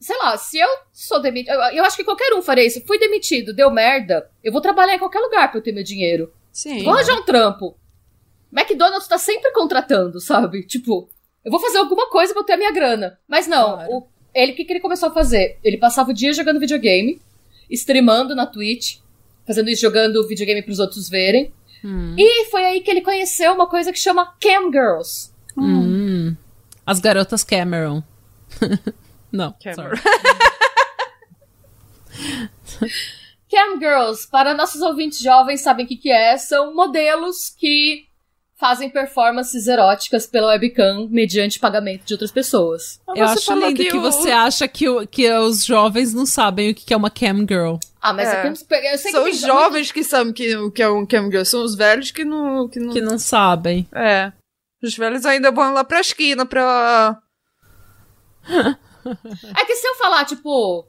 Sei 0.00 0.16
lá, 0.18 0.36
se 0.36 0.58
eu 0.58 0.68
sou 0.92 1.20
demitido. 1.20 1.52
Eu, 1.52 1.60
eu 1.76 1.84
acho 1.84 1.96
que 1.96 2.02
qualquer 2.02 2.32
um 2.34 2.42
faria 2.42 2.64
isso. 2.66 2.80
Fui 2.86 2.98
demitido, 2.98 3.52
deu 3.54 3.70
merda. 3.70 4.28
Eu 4.42 4.50
vou 4.52 4.60
trabalhar 4.60 4.94
em 4.94 4.98
qualquer 4.98 5.20
lugar 5.20 5.48
pra 5.50 5.58
eu 5.60 5.62
ter 5.62 5.70
meu 5.72 5.84
dinheiro. 5.84 6.32
Sim. 6.52 6.84
Vou 6.84 6.92
arranjar 6.92 7.14
um 7.14 7.24
trampo. 7.24 7.76
McDonald's 8.52 9.08
tá 9.08 9.16
sempre 9.18 9.50
contratando, 9.52 10.20
sabe? 10.20 10.64
Tipo, 10.66 11.08
eu 11.44 11.50
vou 11.50 11.60
fazer 11.60 11.78
alguma 11.78 12.08
coisa 12.10 12.32
pra 12.34 12.42
eu 12.42 12.46
ter 12.46 12.52
a 12.52 12.56
minha 12.58 12.72
grana. 12.72 13.18
Mas 13.26 13.46
não, 13.46 13.72
Claro. 13.74 13.90
o, 13.92 14.06
ele, 14.34 14.52
o 14.52 14.54
que, 14.54 14.64
que 14.64 14.72
ele 14.74 14.80
começou 14.80 15.08
a 15.08 15.12
fazer? 15.14 15.58
Ele 15.64 15.78
passava 15.78 16.10
o 16.10 16.14
dia 16.14 16.32
jogando 16.34 16.60
videogame, 16.60 17.20
streamando 17.70 18.34
na 18.34 18.46
Twitch, 18.46 18.98
fazendo 19.46 19.70
isso, 19.70 19.80
jogando 19.82 20.26
videogame 20.28 20.62
pros 20.62 20.78
outros 20.78 21.08
verem. 21.08 21.52
Hum. 21.84 22.14
E 22.18 22.44
foi 22.50 22.64
aí 22.64 22.80
que 22.80 22.90
ele 22.90 23.00
conheceu 23.00 23.52
uma 23.52 23.66
coisa 23.66 23.92
que 23.92 23.98
chama 23.98 24.34
Cam 24.40 24.70
Girls. 24.70 25.30
Hum. 25.56 26.36
As 26.86 27.00
garotas 27.00 27.42
Cameron. 27.42 28.02
não, 29.32 29.54
Cameron. 29.62 29.96
Cam 33.52 33.78
Girls, 33.78 34.26
para 34.30 34.54
nossos 34.54 34.80
ouvintes 34.80 35.18
jovens, 35.18 35.60
sabem 35.60 35.84
o 35.84 35.88
que, 35.88 35.96
que 35.96 36.10
é? 36.10 36.36
São 36.38 36.74
modelos 36.74 37.50
que 37.50 38.06
fazem 38.58 38.88
performances 38.88 39.66
eróticas 39.66 40.24
pela 40.26 40.52
webcam 40.52 41.08
mediante 41.10 41.58
pagamento 41.58 42.04
de 42.04 42.14
outras 42.14 42.30
pessoas. 42.30 43.00
Eu 43.14 43.24
acho 43.26 43.52
lindo 43.54 43.82
que, 43.82 43.96
o- 43.96 44.00
você 44.00 44.30
acha 44.30 44.66
que, 44.68 44.88
o- 44.88 45.06
que 45.06 45.30
os 45.32 45.64
jovens 45.64 46.14
não 46.14 46.24
sabem 46.24 46.70
o 46.70 46.74
que 46.74 46.84
que 46.86 46.94
é 46.94 46.96
uma 46.96 47.10
cam 47.10 47.38
girl. 47.40 47.74
Ah, 48.00 48.12
mas 48.12 48.28
É. 48.28 48.46
é. 48.46 48.48
eu 48.94 48.98
sei 48.98 49.10
São 49.12 49.24
que 49.24 49.30
os 49.30 49.40
jovens 49.40 49.90
que 49.92 50.02
sabem 50.04 50.32
que, 50.32 50.56
o 50.56 50.70
que 50.70 50.82
é 50.82 50.88
um 50.88 51.04
Cam 51.06 51.30
Girl. 51.30 51.44
São 51.44 51.62
os 51.62 51.74
velhos 51.76 52.10
que 52.10 52.24
não. 52.24 52.68
Que 52.68 52.80
não... 52.80 52.92
Que 52.92 53.00
não 53.00 53.16
sabem. 53.18 53.86
É. 53.94 54.32
Os 54.82 54.96
velhos 54.96 55.24
ainda 55.24 55.52
vão 55.52 55.72
lá 55.72 55.84
pra 55.84 56.00
esquina 56.00 56.44
pra. 56.44 57.16
É 59.56 59.64
que 59.64 59.76
se 59.76 59.86
eu 59.86 59.94
falar, 59.96 60.24
tipo, 60.24 60.84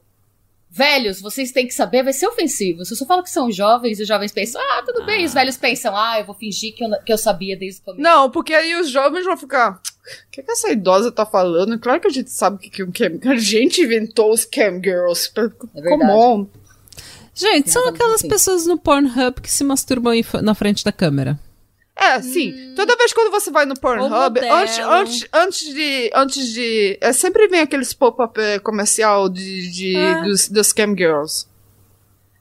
velhos, 0.74 1.20
vocês 1.20 1.52
têm 1.52 1.68
que 1.68 1.72
saber, 1.72 2.02
vai 2.02 2.12
ser 2.12 2.26
ofensivo. 2.26 2.84
Se 2.84 2.92
eu 2.92 2.96
só 2.96 3.06
falo 3.06 3.22
que 3.22 3.30
são 3.30 3.50
jovens 3.50 4.00
e 4.00 4.02
os 4.02 4.08
jovens 4.08 4.32
pensam, 4.32 4.60
ah, 4.60 4.82
tudo 4.84 5.06
bem, 5.06 5.24
os 5.24 5.32
velhos 5.32 5.56
pensam, 5.56 5.96
ah, 5.96 6.18
eu 6.18 6.24
vou 6.24 6.34
fingir 6.34 6.74
que 6.74 6.84
eu, 6.84 6.90
que 7.04 7.12
eu 7.12 7.18
sabia 7.18 7.56
desde 7.56 7.80
o 7.80 7.84
começo. 7.84 8.02
Não, 8.02 8.28
porque 8.28 8.52
aí 8.52 8.74
os 8.74 8.90
jovens 8.90 9.24
vão 9.24 9.36
ficar. 9.36 9.74
O 9.74 10.30
que, 10.32 10.42
que 10.42 10.50
essa 10.50 10.72
idosa 10.72 11.12
tá 11.12 11.24
falando? 11.24 11.78
Claro 11.78 12.00
que 12.00 12.08
a 12.08 12.10
gente 12.10 12.30
sabe 12.30 12.56
o 12.56 12.58
que, 12.58 12.68
que 12.68 12.82
é 12.82 12.84
um 12.84 12.90
cam. 12.90 13.30
A 13.30 13.36
gente 13.38 13.82
inventou 13.82 14.32
os 14.32 14.44
cam 14.44 14.80
girls. 14.82 15.30
É 15.76 15.88
Come 15.88 16.04
on. 16.04 16.46
Gente, 17.32 17.70
são 17.70 17.88
aquelas 17.88 18.16
assim. 18.16 18.28
pessoas 18.28 18.66
no 18.66 18.76
Pornhub 18.76 19.40
que 19.40 19.50
se 19.50 19.64
masturbam 19.64 20.14
na 20.42 20.54
frente 20.54 20.84
da 20.84 20.92
câmera. 20.92 21.38
É, 21.96 22.20
sim. 22.20 22.74
Toda 22.74 22.96
vez 22.96 23.12
quando 23.12 23.30
você 23.30 23.50
vai 23.50 23.64
no 23.66 23.78
Pornhub, 23.78 24.40
antes, 24.40 24.78
antes, 24.80 25.28
antes 25.32 25.74
de. 25.74 26.10
Antes 26.14 26.48
de. 26.52 26.98
É, 27.00 27.12
sempre 27.12 27.46
vem 27.48 27.60
aqueles 27.60 27.92
pop-up 27.94 28.38
eh, 28.40 28.58
comercial 28.58 29.28
de, 29.28 29.70
de, 29.70 29.96
É. 29.96 30.22
dos, 30.22 30.48
dos 30.48 30.72
cam 30.72 30.94
girls. 30.96 31.46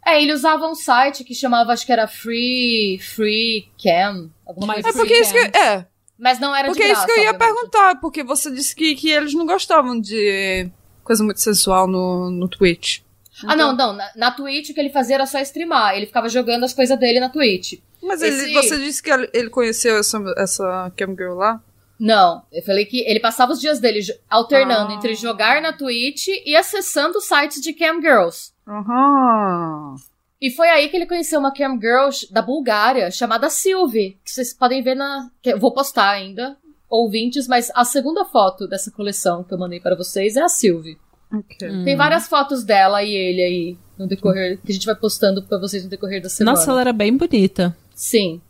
É, 0.05 0.21
ele 0.21 0.33
usava 0.33 0.67
um 0.67 0.75
site 0.75 1.23
que 1.23 1.33
chamava, 1.35 1.71
acho 1.71 1.85
que 1.85 1.91
era 1.93 2.07
Free, 2.07 2.99
Free 2.99 3.69
Cam, 3.81 4.29
alguma 4.45 4.73
coisa 4.73 4.87
É 4.87 4.89
assim. 4.89 4.97
porque 4.99 5.13
isso 5.13 5.31
que. 5.33 5.57
É. 5.57 5.85
Mas 6.17 6.39
não 6.39 6.55
era 6.55 6.67
Porque 6.67 6.81
de 6.83 6.89
é 6.89 6.91
graça, 6.91 7.05
isso 7.05 7.13
que 7.13 7.19
eu 7.19 7.23
ia 7.23 7.31
obviamente. 7.31 7.55
perguntar. 7.55 7.95
Porque 8.01 8.23
você 8.23 8.51
disse 8.51 8.75
que, 8.75 8.95
que 8.95 9.09
eles 9.09 9.33
não 9.33 9.45
gostavam 9.45 9.99
de 9.99 10.69
coisa 11.03 11.23
muito 11.23 11.41
sensual 11.41 11.87
no, 11.87 12.29
no 12.31 12.47
Twitch. 12.47 12.99
Ah, 13.45 13.55
não, 13.55 13.75
não. 13.75 13.93
Na, 13.93 14.09
na 14.15 14.31
Twitch 14.31 14.69
o 14.69 14.73
que 14.73 14.79
ele 14.79 14.89
fazia 14.89 15.15
era 15.15 15.25
só 15.25 15.39
streamar. 15.39 15.95
Ele 15.95 16.05
ficava 16.05 16.29
jogando 16.29 16.63
as 16.63 16.73
coisas 16.73 16.97
dele 16.99 17.19
na 17.19 17.29
Twitch. 17.29 17.79
Mas 18.03 18.21
Esse- 18.21 18.45
ele, 18.45 18.53
você 18.53 18.77
disse 18.77 19.01
que 19.01 19.09
ele 19.33 19.49
conheceu 19.49 19.97
essa, 19.97 20.21
essa 20.37 20.91
cam 20.97 21.15
girl 21.15 21.33
lá? 21.35 21.61
Não, 21.99 22.43
eu 22.51 22.61
falei 22.63 22.85
que 22.85 22.99
ele 23.07 23.19
passava 23.19 23.53
os 23.53 23.61
dias 23.61 23.79
dele 23.79 24.01
alternando 24.29 24.91
Ah. 24.91 24.95
entre 24.95 25.15
jogar 25.15 25.61
na 25.61 25.71
Twitch 25.71 26.27
e 26.45 26.55
acessando 26.55 27.21
sites 27.21 27.61
de 27.61 27.71
cam 27.71 28.01
girls. 28.01 28.51
Aham. 28.67 29.95
E 30.41 30.51
foi 30.51 30.67
aí 30.67 30.89
que 30.89 30.97
ele 30.97 31.05
conheceu 31.05 31.39
uma 31.39 31.53
cam 31.53 31.79
girl 31.79 32.09
da 32.31 32.41
Bulgária 32.41 33.09
chamada 33.09 33.49
Sylvie, 33.49 34.17
que 34.25 34.31
vocês 34.31 34.53
podem 34.53 34.81
ver 34.83 34.95
na. 34.95 35.29
que 35.41 35.51
eu 35.53 35.59
vou 35.59 35.71
postar 35.73 36.09
ainda, 36.09 36.57
ouvintes, 36.89 37.47
mas 37.47 37.71
a 37.73 37.85
segunda 37.85 38.25
foto 38.25 38.67
dessa 38.67 38.91
coleção 38.91 39.43
que 39.43 39.53
eu 39.53 39.57
mandei 39.57 39.79
para 39.79 39.95
vocês 39.95 40.35
é 40.35 40.41
a 40.41 40.49
Sylvie. 40.49 40.97
Ok. 41.33 41.69
Hum. 41.69 41.83
Tem 41.85 41.95
várias 41.95 42.27
fotos 42.27 42.63
dela 42.63 43.01
e 43.01 43.13
ele 43.13 43.41
aí 43.41 43.77
no 43.97 44.05
decorrer 44.07 44.59
que 44.63 44.71
a 44.71 44.75
gente 44.75 44.85
vai 44.85 44.95
postando 44.95 45.41
para 45.43 45.57
vocês 45.57 45.83
no 45.83 45.89
decorrer 45.89 46.21
da 46.21 46.27
semana. 46.29 46.57
Nossa, 46.57 46.69
ela 46.71 46.81
era 46.81 46.93
bem 46.93 47.15
bonita. 47.15 47.75
Sim. 47.93 48.41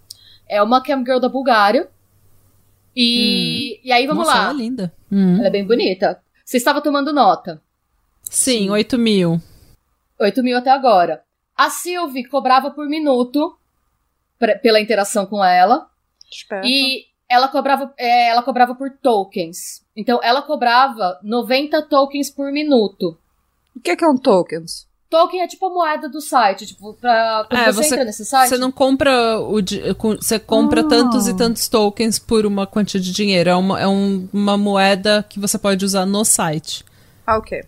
É 0.47 0.61
uma 0.61 0.81
cam 0.83 1.03
girl 1.05 1.19
da 1.19 1.29
Bulgária. 1.29 1.89
E, 2.95 3.79
e 3.83 3.91
aí 3.91 4.05
vamos 4.05 4.25
Nossa, 4.27 4.37
lá. 4.37 4.43
ela 4.45 4.53
é 4.53 4.57
linda. 4.57 4.93
Hum. 5.11 5.37
Ela 5.37 5.47
é 5.47 5.51
bem 5.51 5.65
bonita. 5.65 6.21
Você 6.45 6.57
estava 6.57 6.81
tomando 6.81 7.11
nota. 7.13 7.61
Sim, 8.23 8.69
8 8.69 8.97
mil. 8.97 9.41
8 10.19 10.43
mil 10.43 10.57
até 10.57 10.69
agora. 10.69 11.23
A 11.55 11.69
Sylvie 11.69 12.25
cobrava 12.25 12.71
por 12.71 12.87
minuto 12.87 13.57
pra- 14.37 14.57
pela 14.57 14.79
interação 14.79 15.25
com 15.25 15.43
ela. 15.43 15.89
Esperta. 16.31 16.67
E 16.67 17.05
ela 17.29 17.47
cobrava, 17.47 17.93
é, 17.97 18.29
ela 18.29 18.43
cobrava 18.43 18.75
por 18.75 18.91
tokens. 18.91 19.83
Então 19.95 20.19
ela 20.23 20.41
cobrava 20.41 21.19
90 21.23 21.81
tokens 21.83 22.29
por 22.29 22.51
minuto. 22.51 23.17
O 23.75 23.79
que 23.79 23.91
é, 23.91 23.95
que 23.95 24.05
é 24.05 24.07
um 24.07 24.17
tokens? 24.17 24.87
Token 25.13 25.41
é 25.41 25.47
tipo 25.47 25.67
a 25.67 25.69
moeda 25.69 26.09
do 26.09 26.19
site, 26.19 26.65
tipo, 26.65 26.95
pra, 26.95 27.45
quando 27.47 27.61
É, 27.61 27.65
você, 27.71 27.83
você- 27.83 27.93
entra 27.93 28.05
nesse 28.05 28.25
site. 28.25 28.49
Você 28.49 28.57
não 28.57 28.71
compra 28.71 29.39
o 29.39 29.57
você 30.19 30.39
compra 30.39 30.81
Ah. 30.81 30.87
tantos 30.87 31.27
e 31.27 31.35
tantos 31.37 31.67
tokens 31.67 32.17
por 32.17 32.47
uma 32.47 32.65
quantia 32.65 32.99
de 32.99 33.11
dinheiro. 33.11 33.47
É 33.49 33.55
uma, 33.55 33.79
é 33.79 33.87
um- 33.87 34.27
uma 34.33 34.57
moeda 34.57 35.23
que 35.29 35.39
você 35.39 35.57
pode 35.59 35.85
usar 35.85 36.07
no 36.07 36.25
site. 36.25 36.83
Ah, 37.27 37.37
ok. 37.37 37.63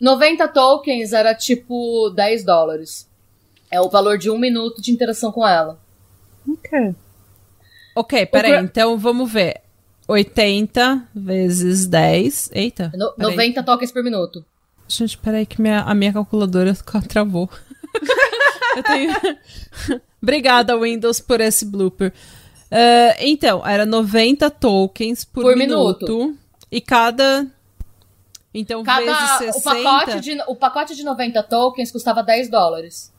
90 0.00 0.48
tokens 0.48 1.12
era 1.12 1.34
tipo 1.36 2.10
10 2.10 2.44
dólares. 2.44 3.08
É 3.70 3.80
o 3.80 3.88
valor 3.88 4.18
de 4.18 4.28
um 4.28 4.36
minuto 4.38 4.82
de 4.82 4.90
interação 4.90 5.30
com 5.30 5.46
ela. 5.46 5.78
Ok. 6.48 6.94
Ok, 7.94 8.26
peraí, 8.26 8.64
então 8.64 8.98
vamos 8.98 9.30
ver. 9.30 9.60
80 10.08 11.06
vezes 11.14 11.86
10. 11.86 12.50
Eita. 12.52 12.90
No- 12.96 13.12
peraí. 13.12 13.30
90 13.30 13.62
tokens 13.62 13.92
por 13.92 14.02
minuto. 14.02 14.44
Gente, 14.88 15.18
peraí 15.18 15.44
que 15.44 15.60
minha, 15.60 15.80
a 15.82 15.94
minha 15.94 16.12
calculadora 16.12 16.74
ca- 16.74 17.02
travou. 17.02 17.48
Eu 18.76 18.82
tenho... 18.82 19.12
Obrigada, 20.22 20.76
Windows, 20.78 21.20
por 21.20 21.40
esse 21.40 21.64
blooper. 21.64 22.12
Ah, 22.70 23.14
então, 23.20 23.66
era 23.66 23.86
90 23.86 24.50
tokens 24.50 25.24
por, 25.24 25.42
Por 25.42 25.56
minuto, 25.56 26.06
minuto. 26.08 26.38
E 26.70 26.80
cada... 26.80 27.46
Então, 28.52 28.82
Cada, 28.82 29.04
vezes 29.38 29.54
60... 29.54 29.58
o, 29.58 29.62
pacote 29.84 30.20
de, 30.20 30.42
o 30.48 30.56
pacote 30.56 30.94
de 30.96 31.04
90 31.04 31.42
tokens 31.44 31.92
custava 31.92 32.22
10 32.22 32.50
dólares. 32.50 33.12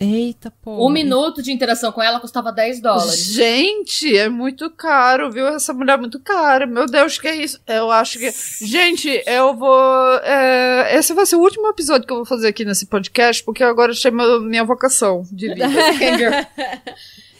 Eita, 0.00 0.52
pô. 0.62 0.86
Um 0.86 0.90
minuto 0.90 1.42
de 1.42 1.50
interação 1.50 1.90
com 1.90 2.00
ela 2.00 2.20
custava 2.20 2.52
10 2.52 2.80
dólares. 2.80 3.32
Gente, 3.32 4.16
é 4.16 4.28
muito 4.28 4.70
caro, 4.70 5.28
viu? 5.30 5.48
Essa 5.48 5.74
mulher 5.74 5.94
é 5.94 5.96
muito 5.96 6.20
cara. 6.20 6.66
Meu 6.66 6.86
Deus, 6.86 7.18
que 7.18 7.26
é 7.26 7.34
isso? 7.34 7.60
Eu 7.66 7.90
acho 7.90 8.16
que. 8.18 8.30
Gente, 8.64 9.08
eu 9.26 9.56
vou. 9.56 10.14
é, 10.22 10.94
Esse 10.96 11.12
vai 11.12 11.26
ser 11.26 11.34
o 11.34 11.40
último 11.40 11.66
episódio 11.66 12.06
que 12.06 12.12
eu 12.12 12.18
vou 12.18 12.26
fazer 12.26 12.46
aqui 12.46 12.64
nesse 12.64 12.86
podcast, 12.86 13.42
porque 13.42 13.64
agora 13.64 13.92
chama 13.92 14.38
minha 14.40 14.62
vocação 14.64 15.24
de 15.32 15.48
vida. 15.52 15.68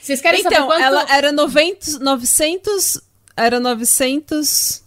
Vocês 0.01 0.21
querem 0.21 0.43
saber 0.43 0.57
Então, 0.57 0.67
quanto... 0.67 0.83
ela 0.83 1.07
era 1.15 1.31
90, 1.31 2.01
900... 2.01 3.01
Era 3.37 3.61
900... 3.61 4.83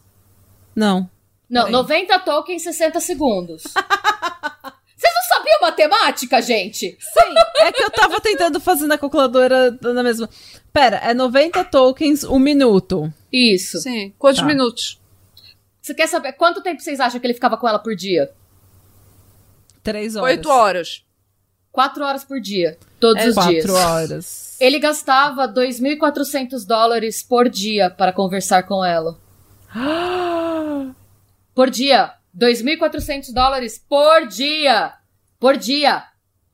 Não. 0.75 1.09
Não, 1.49 1.61
Peraí. 1.63 1.71
90 1.73 2.19
tokens, 2.19 2.63
60 2.63 2.99
segundos. 2.99 3.63
Sabiam 5.51 5.61
matemática, 5.61 6.41
gente? 6.41 6.97
Sim, 6.99 7.33
é 7.59 7.71
que 7.71 7.83
eu 7.83 7.89
tava 7.91 8.19
tentando 8.21 8.59
fazer 8.59 8.87
na 8.87 8.97
calculadora 8.97 9.71
na 9.81 10.03
mesma. 10.03 10.29
Pera, 10.71 10.97
é 10.97 11.13
90 11.13 11.63
tokens 11.65 12.23
um 12.23 12.39
minuto. 12.39 13.11
Isso. 13.31 13.79
Sim. 13.79 14.13
Quantos 14.17 14.41
Tá. 14.41 14.45
minutos? 14.47 14.99
Você 15.81 15.93
quer 15.93 16.07
saber 16.07 16.33
quanto 16.33 16.61
tempo 16.61 16.81
vocês 16.81 16.99
acham 16.99 17.19
que 17.19 17.25
ele 17.27 17.33
ficava 17.33 17.57
com 17.57 17.67
ela 17.67 17.79
por 17.79 17.95
dia? 17.95 18.31
Três 19.83 20.15
horas. 20.15 20.29
Oito 20.29 20.49
horas. 20.49 21.03
4 21.71 22.03
horas 22.03 22.23
por 22.23 22.39
dia. 22.41 22.77
Todos 22.99 23.23
É 23.23 23.29
os 23.29 23.35
dias. 23.47 23.65
quatro 23.65 23.73
horas. 23.73 24.57
Ele 24.59 24.77
gastava 24.77 25.47
2.400 25.47 26.65
dólares 26.65 27.23
por 27.23 27.47
dia 27.49 27.89
para 27.89 28.11
conversar 28.13 28.63
com 28.63 28.83
ela. 28.83 29.17
Por 31.55 31.69
dia. 31.69 32.13
2.400 32.37 33.33
dólares 33.33 33.83
por 33.89 34.25
dia. 34.27 34.93
Por 35.41 35.57
dia. 35.57 36.03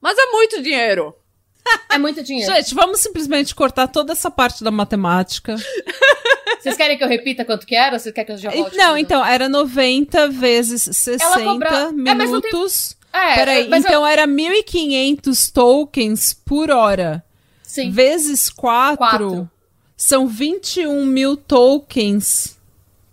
Mas 0.02 0.18
é 0.18 0.26
muito 0.32 0.64
dinheiro. 0.64 1.14
É 1.90 1.98
muito 1.98 2.24
dinheiro. 2.24 2.50
Gente, 2.54 2.74
vamos 2.74 3.02
simplesmente 3.02 3.54
cortar 3.54 3.88
toda 3.88 4.14
essa 4.14 4.32
parte 4.32 4.64
da 4.64 4.72
matemática. 4.72 5.54
Vocês 6.62 6.78
querem 6.78 6.98
que 6.98 7.04
eu 7.04 7.08
repita 7.10 7.44
quanto 7.46 7.66
que 7.68 7.76
era? 7.76 7.94
Ou 7.96 8.00
vocês 8.00 8.14
querem 8.16 8.26
que 8.26 8.32
eu 8.32 8.38
já 8.38 8.50
volte? 8.50 8.76
Não, 8.78 8.88
tudo? 8.90 8.98
então, 8.98 9.26
era 9.26 9.48
90 9.50 10.28
vezes 10.30 10.84
60 10.84 11.44
cobra- 11.44 11.70
É, 11.70 11.92
mas 11.92 12.30
não 12.30 12.42
tem- 12.42 12.52
minutos. 12.52 12.96
É, 13.14 13.36
Peraí, 13.36 13.70
eu- 13.70 13.76
então 13.76 14.08
era 14.08 14.26
1.500 14.26 15.52
tokens 15.52 16.34
por 16.34 16.72
hora. 16.72 17.24
Sim. 17.64 17.92
Vezes 17.92 18.50
4, 18.50 18.98
Quatro. 18.98 19.52
são 19.96 20.28
21 20.28 21.06
mil 21.06 21.36
tokens. 21.38 22.58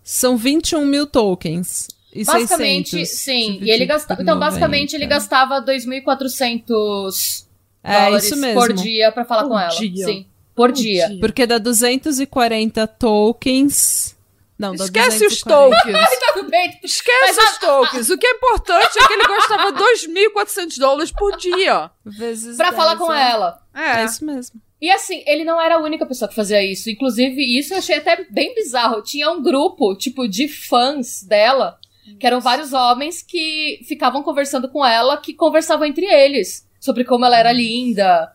São 0.02 0.36
21 0.36 0.84
mil 0.86 1.06
tokens. 1.06 1.88
E 2.14 2.24
Basicamente, 2.24 2.90
600 2.90 3.18
sim. 3.18 3.58
E 3.60 3.70
ele 3.70 3.84
gastava. 3.86 4.22
Então, 4.22 4.38
basicamente, 4.38 4.92
90. 4.92 4.96
ele 4.96 5.06
gastava 5.06 5.60
2.400 5.62 7.46
É 7.82 8.04
dólares 8.04 8.24
isso 8.26 8.36
mesmo. 8.36 8.60
por 8.60 8.72
dia 8.72 9.10
pra 9.12 9.24
falar 9.24 9.42
Por 9.42 9.48
com 9.50 9.58
ela. 9.58 9.70
dia. 9.74 10.04
Sim. 10.06 10.26
Por 10.54 10.70
dia. 10.72 11.08
dia. 11.08 11.20
Porque 11.20 11.46
dá 11.46 11.58
240 11.58 12.86
tokens. 12.86 14.14
Não, 14.56 14.72
Esquece 14.74 15.26
os 15.26 15.40
240. 15.42 15.76
tokens. 15.76 16.08
Tudo 16.34 16.48
bem. 16.50 16.78
Esquece 16.84 17.20
Mas 17.36 17.52
os 17.52 17.58
tokens. 17.58 18.10
O 18.10 18.16
que 18.18 18.26
é 18.26 18.30
importante 18.30 18.96
é 18.98 19.06
que 19.06 19.12
ele 19.12 19.24
gastava 19.26 19.72
2.400 19.72 20.78
dólares 20.78 21.10
por 21.10 21.36
dia. 21.36 21.90
Vezes 22.04 22.56
Pra 22.56 22.70
10, 22.70 22.76
falar 22.76 22.96
com 22.96 23.12
é. 23.12 23.30
ela. 23.30 23.60
É. 23.74 24.02
É 24.02 24.04
isso 24.04 24.24
mesmo. 24.24 24.60
E 24.80 24.90
assim, 24.90 25.24
ele 25.26 25.44
não 25.44 25.60
era 25.60 25.76
a 25.76 25.80
única 25.80 26.06
pessoa 26.06 26.28
que 26.28 26.34
fazia 26.36 26.62
isso. 26.62 26.88
Inclusive, 26.88 27.58
isso 27.58 27.74
eu 27.74 27.78
achei 27.78 27.96
até 27.96 28.24
bem 28.30 28.54
bizarro. 28.54 29.02
Tinha 29.02 29.30
um 29.30 29.42
grupo, 29.42 29.96
tipo, 29.96 30.28
de 30.28 30.46
fãs 30.46 31.22
dela, 31.24 31.78
que 32.18 32.26
eram 32.26 32.40
vários 32.40 32.72
homens 32.72 33.22
que 33.22 33.80
ficavam 33.86 34.22
conversando 34.22 34.68
com 34.68 34.84
ela, 34.84 35.16
que 35.16 35.34
conversavam 35.34 35.86
entre 35.86 36.06
eles 36.06 36.68
sobre 36.78 37.04
como 37.04 37.24
ela 37.24 37.38
era 37.38 37.52
linda. 37.52 38.30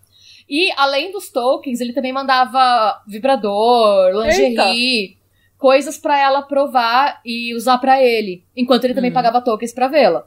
E 0.49 0.71
além 0.75 1.11
dos 1.11 1.29
tokens, 1.29 1.79
ele 1.79 1.93
também 1.93 2.11
mandava 2.11 3.01
vibrador, 3.07 4.11
lingerie, 4.23 5.17
coisas 5.57 5.97
pra 5.97 6.19
ela 6.19 6.41
provar 6.41 7.21
e 7.23 7.53
usar 7.53 7.77
pra 7.77 8.01
ele, 8.03 8.43
enquanto 8.55 8.85
ele 8.85 8.95
também 8.95 9.11
pagava 9.11 9.41
tokens 9.41 9.73
pra 9.73 9.87
vê-la. 9.87 10.25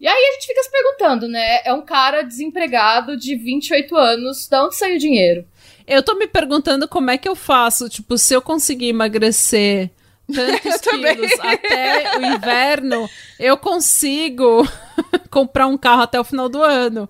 E 0.00 0.08
aí 0.08 0.28
a 0.30 0.32
gente 0.32 0.46
fica 0.46 0.62
se 0.62 0.70
perguntando, 0.70 1.28
né? 1.28 1.60
É 1.64 1.72
um 1.72 1.82
cara 1.82 2.22
desempregado 2.22 3.16
de 3.16 3.36
28 3.36 3.94
anos, 3.96 4.48
de 4.48 4.56
onde 4.56 4.76
saiu 4.76 4.96
o 4.96 4.98
dinheiro? 4.98 5.46
Eu 5.86 6.02
tô 6.02 6.14
me 6.16 6.26
perguntando 6.26 6.88
como 6.88 7.10
é 7.10 7.18
que 7.18 7.28
eu 7.28 7.36
faço, 7.36 7.88
tipo, 7.88 8.18
se 8.18 8.34
eu 8.34 8.42
conseguir 8.42 8.88
emagrecer 8.88 9.90
tantos 10.32 10.80
quilos 10.82 11.32
até 11.40 12.18
o 12.18 12.22
inverno, 12.24 13.08
eu 13.38 13.56
consigo 13.56 14.66
comprar 15.30 15.66
um 15.66 15.76
carro 15.78 16.02
até 16.02 16.18
o 16.20 16.24
final 16.24 16.48
do 16.48 16.62
ano. 16.62 17.08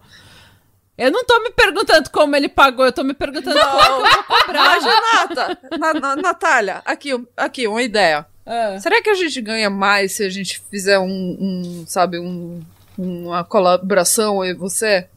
Eu 0.97 1.11
não 1.11 1.25
tô 1.25 1.41
me 1.41 1.51
perguntando 1.51 2.11
como 2.11 2.37
ele 2.37 2.49
pagou, 2.49 2.85
eu 2.85 2.93
tô 2.93 3.03
me 3.03 3.15
perguntando 3.15 3.59
quanto 3.59 3.91
eu 3.91 4.01
vou 4.01 4.25
cobrar. 4.25 4.79
Renata, 4.79 5.59
na, 5.79 5.95
na- 5.95 6.17
Natália, 6.17 6.83
aqui, 6.85 7.11
aqui, 7.37 7.67
uma 7.67 7.83
ideia. 7.83 8.27
Ah. 8.45 8.79
Será 8.81 9.01
que 9.03 9.09
a 9.09 9.15
gente 9.15 9.41
ganha 9.41 9.71
mais 9.71 10.13
se 10.13 10.25
a 10.25 10.29
gente 10.29 10.61
fizer 10.71 10.99
um, 10.99 11.07
um, 11.41 11.85
sabe, 11.87 12.19
um, 12.19 12.61
uma 12.99 13.43
colaboração, 13.43 14.45
eu 14.45 14.51
e 14.51 14.55
você? 14.55 15.09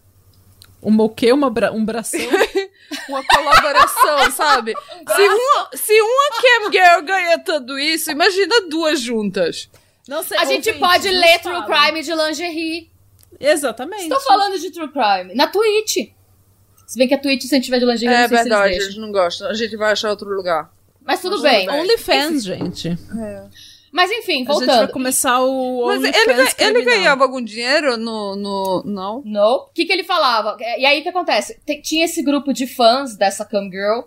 Uma 0.86 1.04
o 1.04 1.10
quê? 1.10 1.34
Uma 1.34 1.50
bra 1.50 1.72
um 1.72 1.84
bração? 1.84 2.20
Uma 3.10 3.24
colaboração, 3.26 4.32
sabe? 4.32 4.74
Se 4.74 5.22
uma, 5.28 5.70
se 5.74 6.02
uma 6.02 6.30
Cam 6.40 6.72
Girl 6.72 7.02
ganha 7.06 7.40
tudo 7.40 7.78
isso, 7.80 8.12
imagina 8.12 8.62
duas 8.70 9.00
juntas. 9.02 9.70
Não 10.08 10.24
sei. 10.24 10.38
A 10.38 10.46
gente 10.46 10.72
pode 10.74 11.10
ler 11.10 11.40
True. 11.40 11.66
Crime 11.66 12.04
de 12.04 12.14
lingerie. 12.14 12.92
Exatamente. 13.40 14.04
Estou 14.04 14.20
falando 14.22 14.60
de 14.60 14.70
True 14.72 14.90
Crime. 14.92 15.34
Na 15.36 15.48
Twitch. 15.48 16.12
Se 16.86 16.98
bem 17.00 17.08
que 17.08 17.16
a 17.16 17.18
Twitch, 17.20 17.42
se 17.44 17.54
a 17.54 17.58
gente 17.58 17.66
tiver 17.66 17.80
de 17.80 17.86
lingerie, 17.86 18.14
É 18.16 18.22
não 18.22 18.28
sei 18.30 18.38
se 18.38 18.44
verdade, 18.44 18.66
eles 18.68 18.76
eles 18.76 18.86
deixam. 18.96 19.02
não 19.04 19.12
gostam. 19.12 19.50
A 19.50 19.54
gente 19.56 19.76
vai 19.76 19.92
achar 19.92 20.10
outro 20.12 20.30
lugar. 20.30 20.72
Mas 21.02 21.22
tudo 21.22 21.42
Mas 21.42 21.52
bem. 21.52 21.66
bem. 21.68 21.80
OnlyFans, 21.82 22.44
gente. 22.44 22.98
Mas 23.96 24.12
enfim, 24.12 24.34
A 24.34 24.38
gente 24.40 24.48
vai 24.48 24.56
voltando. 24.68 24.92
começar 24.92 25.40
o 25.42 25.86
Mas 25.88 26.04
ele, 26.04 26.52
ele 26.60 26.82
ganhava 26.84 27.24
algum 27.24 27.42
dinheiro 27.42 27.96
no. 27.96 28.36
no 28.36 28.84
não? 28.86 29.22
Não. 29.24 29.54
O 29.56 29.70
que, 29.74 29.86
que 29.86 29.94
ele 29.94 30.04
falava? 30.04 30.58
E 30.78 30.86
aí 30.86 31.00
o 31.00 31.04
que 31.04 31.08
acontece? 31.08 31.58
Te- 31.66 31.82
Tinha 31.82 32.04
esse 32.04 32.22
grupo 32.22 32.52
de 32.52 32.68
fãs 32.68 33.16
dessa 33.16 33.46
Cam 33.46 33.70
Girl 33.72 34.02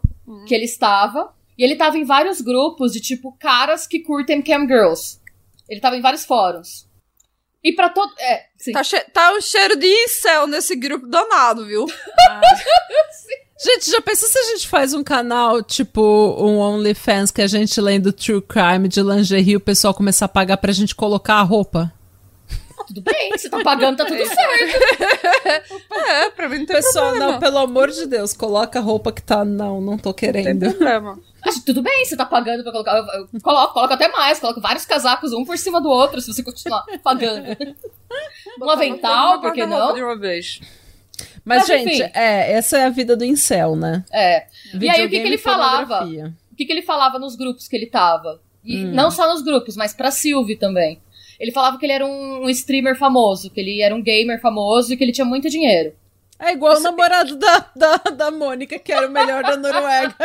que 0.46 0.54
ele 0.54 0.66
estava. 0.66 1.32
E 1.56 1.64
ele 1.64 1.74
tava 1.74 1.96
em 1.96 2.04
vários 2.04 2.42
grupos 2.42 2.92
de 2.92 3.00
tipo 3.00 3.34
caras 3.40 3.86
que 3.86 4.00
curtem 4.00 4.42
Cam 4.42 4.66
Girls. 4.66 5.18
Ele 5.66 5.80
tava 5.80 5.96
em 5.96 6.02
vários 6.02 6.24
fóruns. 6.26 6.86
E 7.64 7.72
pra 7.72 7.88
todo. 7.88 8.12
É, 8.18 8.44
sim. 8.58 8.72
Tá, 8.72 8.84
che- 8.84 9.06
tá 9.10 9.32
um 9.32 9.40
cheiro 9.40 9.74
de 9.74 9.86
incel 9.86 10.46
nesse 10.46 10.76
grupo 10.76 11.06
danado, 11.06 11.64
viu? 11.66 11.86
Gente, 13.60 13.90
já 13.90 14.00
pensou 14.00 14.28
se 14.28 14.38
a 14.38 14.42
gente 14.44 14.68
faz 14.68 14.94
um 14.94 15.02
canal, 15.02 15.62
tipo, 15.62 16.00
um 16.00 16.58
OnlyFans, 16.58 17.30
que 17.32 17.42
a 17.42 17.46
gente 17.48 17.80
lendo 17.80 18.12
True 18.12 18.40
Crime 18.40 18.86
de 18.88 19.02
lingerie 19.02 19.52
e 19.52 19.56
o 19.56 19.60
pessoal 19.60 19.92
começar 19.92 20.26
a 20.26 20.28
pagar 20.28 20.56
pra 20.58 20.70
gente 20.72 20.94
colocar 20.94 21.34
a 21.36 21.42
roupa? 21.42 21.92
Tudo 22.86 23.02
bem, 23.02 23.32
você 23.36 23.50
tá 23.50 23.62
pagando, 23.62 23.96
tá 23.98 24.04
tudo 24.06 24.24
certo. 24.24 25.74
É, 25.92 26.30
pra 26.30 26.48
mim 26.48 26.58
não 26.60 26.66
tem 26.66 26.76
Pessoal, 26.76 27.08
problema. 27.10 27.32
não, 27.32 27.38
pelo 27.40 27.58
amor 27.58 27.90
de 27.90 28.06
Deus, 28.06 28.32
coloca 28.32 28.78
a 28.78 28.82
roupa 28.82 29.12
que 29.12 29.20
tá. 29.20 29.44
Não, 29.44 29.80
não 29.80 29.98
tô 29.98 30.10
Não 30.10 30.14
tem 30.14 30.32
querendo. 30.32 30.70
problema. 30.70 31.18
Tudo 31.66 31.82
bem, 31.82 32.04
você 32.04 32.16
tá 32.16 32.24
pagando 32.24 32.62
pra 32.62 32.72
colocar. 32.72 32.96
Eu, 32.96 33.04
eu 33.32 33.40
coloco, 33.42 33.74
coloco 33.74 33.92
até 33.92 34.08
mais, 34.08 34.38
coloco 34.38 34.60
vários 34.60 34.86
casacos 34.86 35.32
um 35.32 35.44
por 35.44 35.58
cima 35.58 35.80
do 35.82 35.88
outro, 35.88 36.20
se 36.20 36.32
você 36.32 36.42
continuar 36.42 36.84
pagando. 37.02 37.44
Um 38.62 38.70
avental, 38.70 39.40
por 39.40 39.52
que 39.52 39.66
não? 39.66 39.92
De 39.94 40.02
uma 40.02 40.16
vez. 40.16 40.60
Mas, 41.44 41.60
Mas, 41.60 41.66
gente, 41.66 42.02
enfim. 42.02 42.10
é, 42.14 42.52
essa 42.52 42.78
é 42.78 42.84
a 42.84 42.90
vida 42.90 43.16
do 43.16 43.24
incel, 43.24 43.74
né? 43.74 44.04
É. 44.12 44.46
E 44.78 44.88
aí, 44.88 45.04
o 45.04 45.08
que, 45.08 45.20
que 45.20 45.26
ele 45.26 45.38
falava? 45.38 46.04
O 46.04 46.56
que, 46.56 46.64
que 46.64 46.72
ele 46.72 46.82
falava 46.82 47.18
nos 47.18 47.36
grupos 47.36 47.68
que 47.68 47.76
ele 47.76 47.86
tava? 47.86 48.40
E 48.64 48.84
não 48.84 49.10
só 49.10 49.28
nos 49.28 49.42
grupos, 49.42 49.76
mas 49.76 49.94
pra 49.94 50.10
Sylvie 50.10 50.56
também. 50.56 51.00
Ele 51.40 51.52
falava 51.52 51.78
que 51.78 51.86
ele 51.86 51.92
era 51.92 52.04
um, 52.04 52.44
um 52.44 52.50
streamer 52.50 52.98
famoso, 52.98 53.50
que 53.50 53.60
ele 53.60 53.80
era 53.80 53.94
um 53.94 54.02
gamer 54.02 54.40
famoso 54.40 54.92
e 54.92 54.96
que 54.96 55.04
ele 55.04 55.12
tinha 55.12 55.24
muito 55.24 55.48
dinheiro. 55.48 55.94
É 56.38 56.52
igual 56.52 56.76
o 56.76 56.80
namorado 56.80 57.36
da, 57.36 57.70
da, 57.74 57.96
da 57.96 58.30
Mônica, 58.30 58.78
que 58.78 58.92
era 58.92 59.08
o 59.08 59.10
melhor 59.10 59.42
da 59.42 59.56
Noruega. 59.56 60.14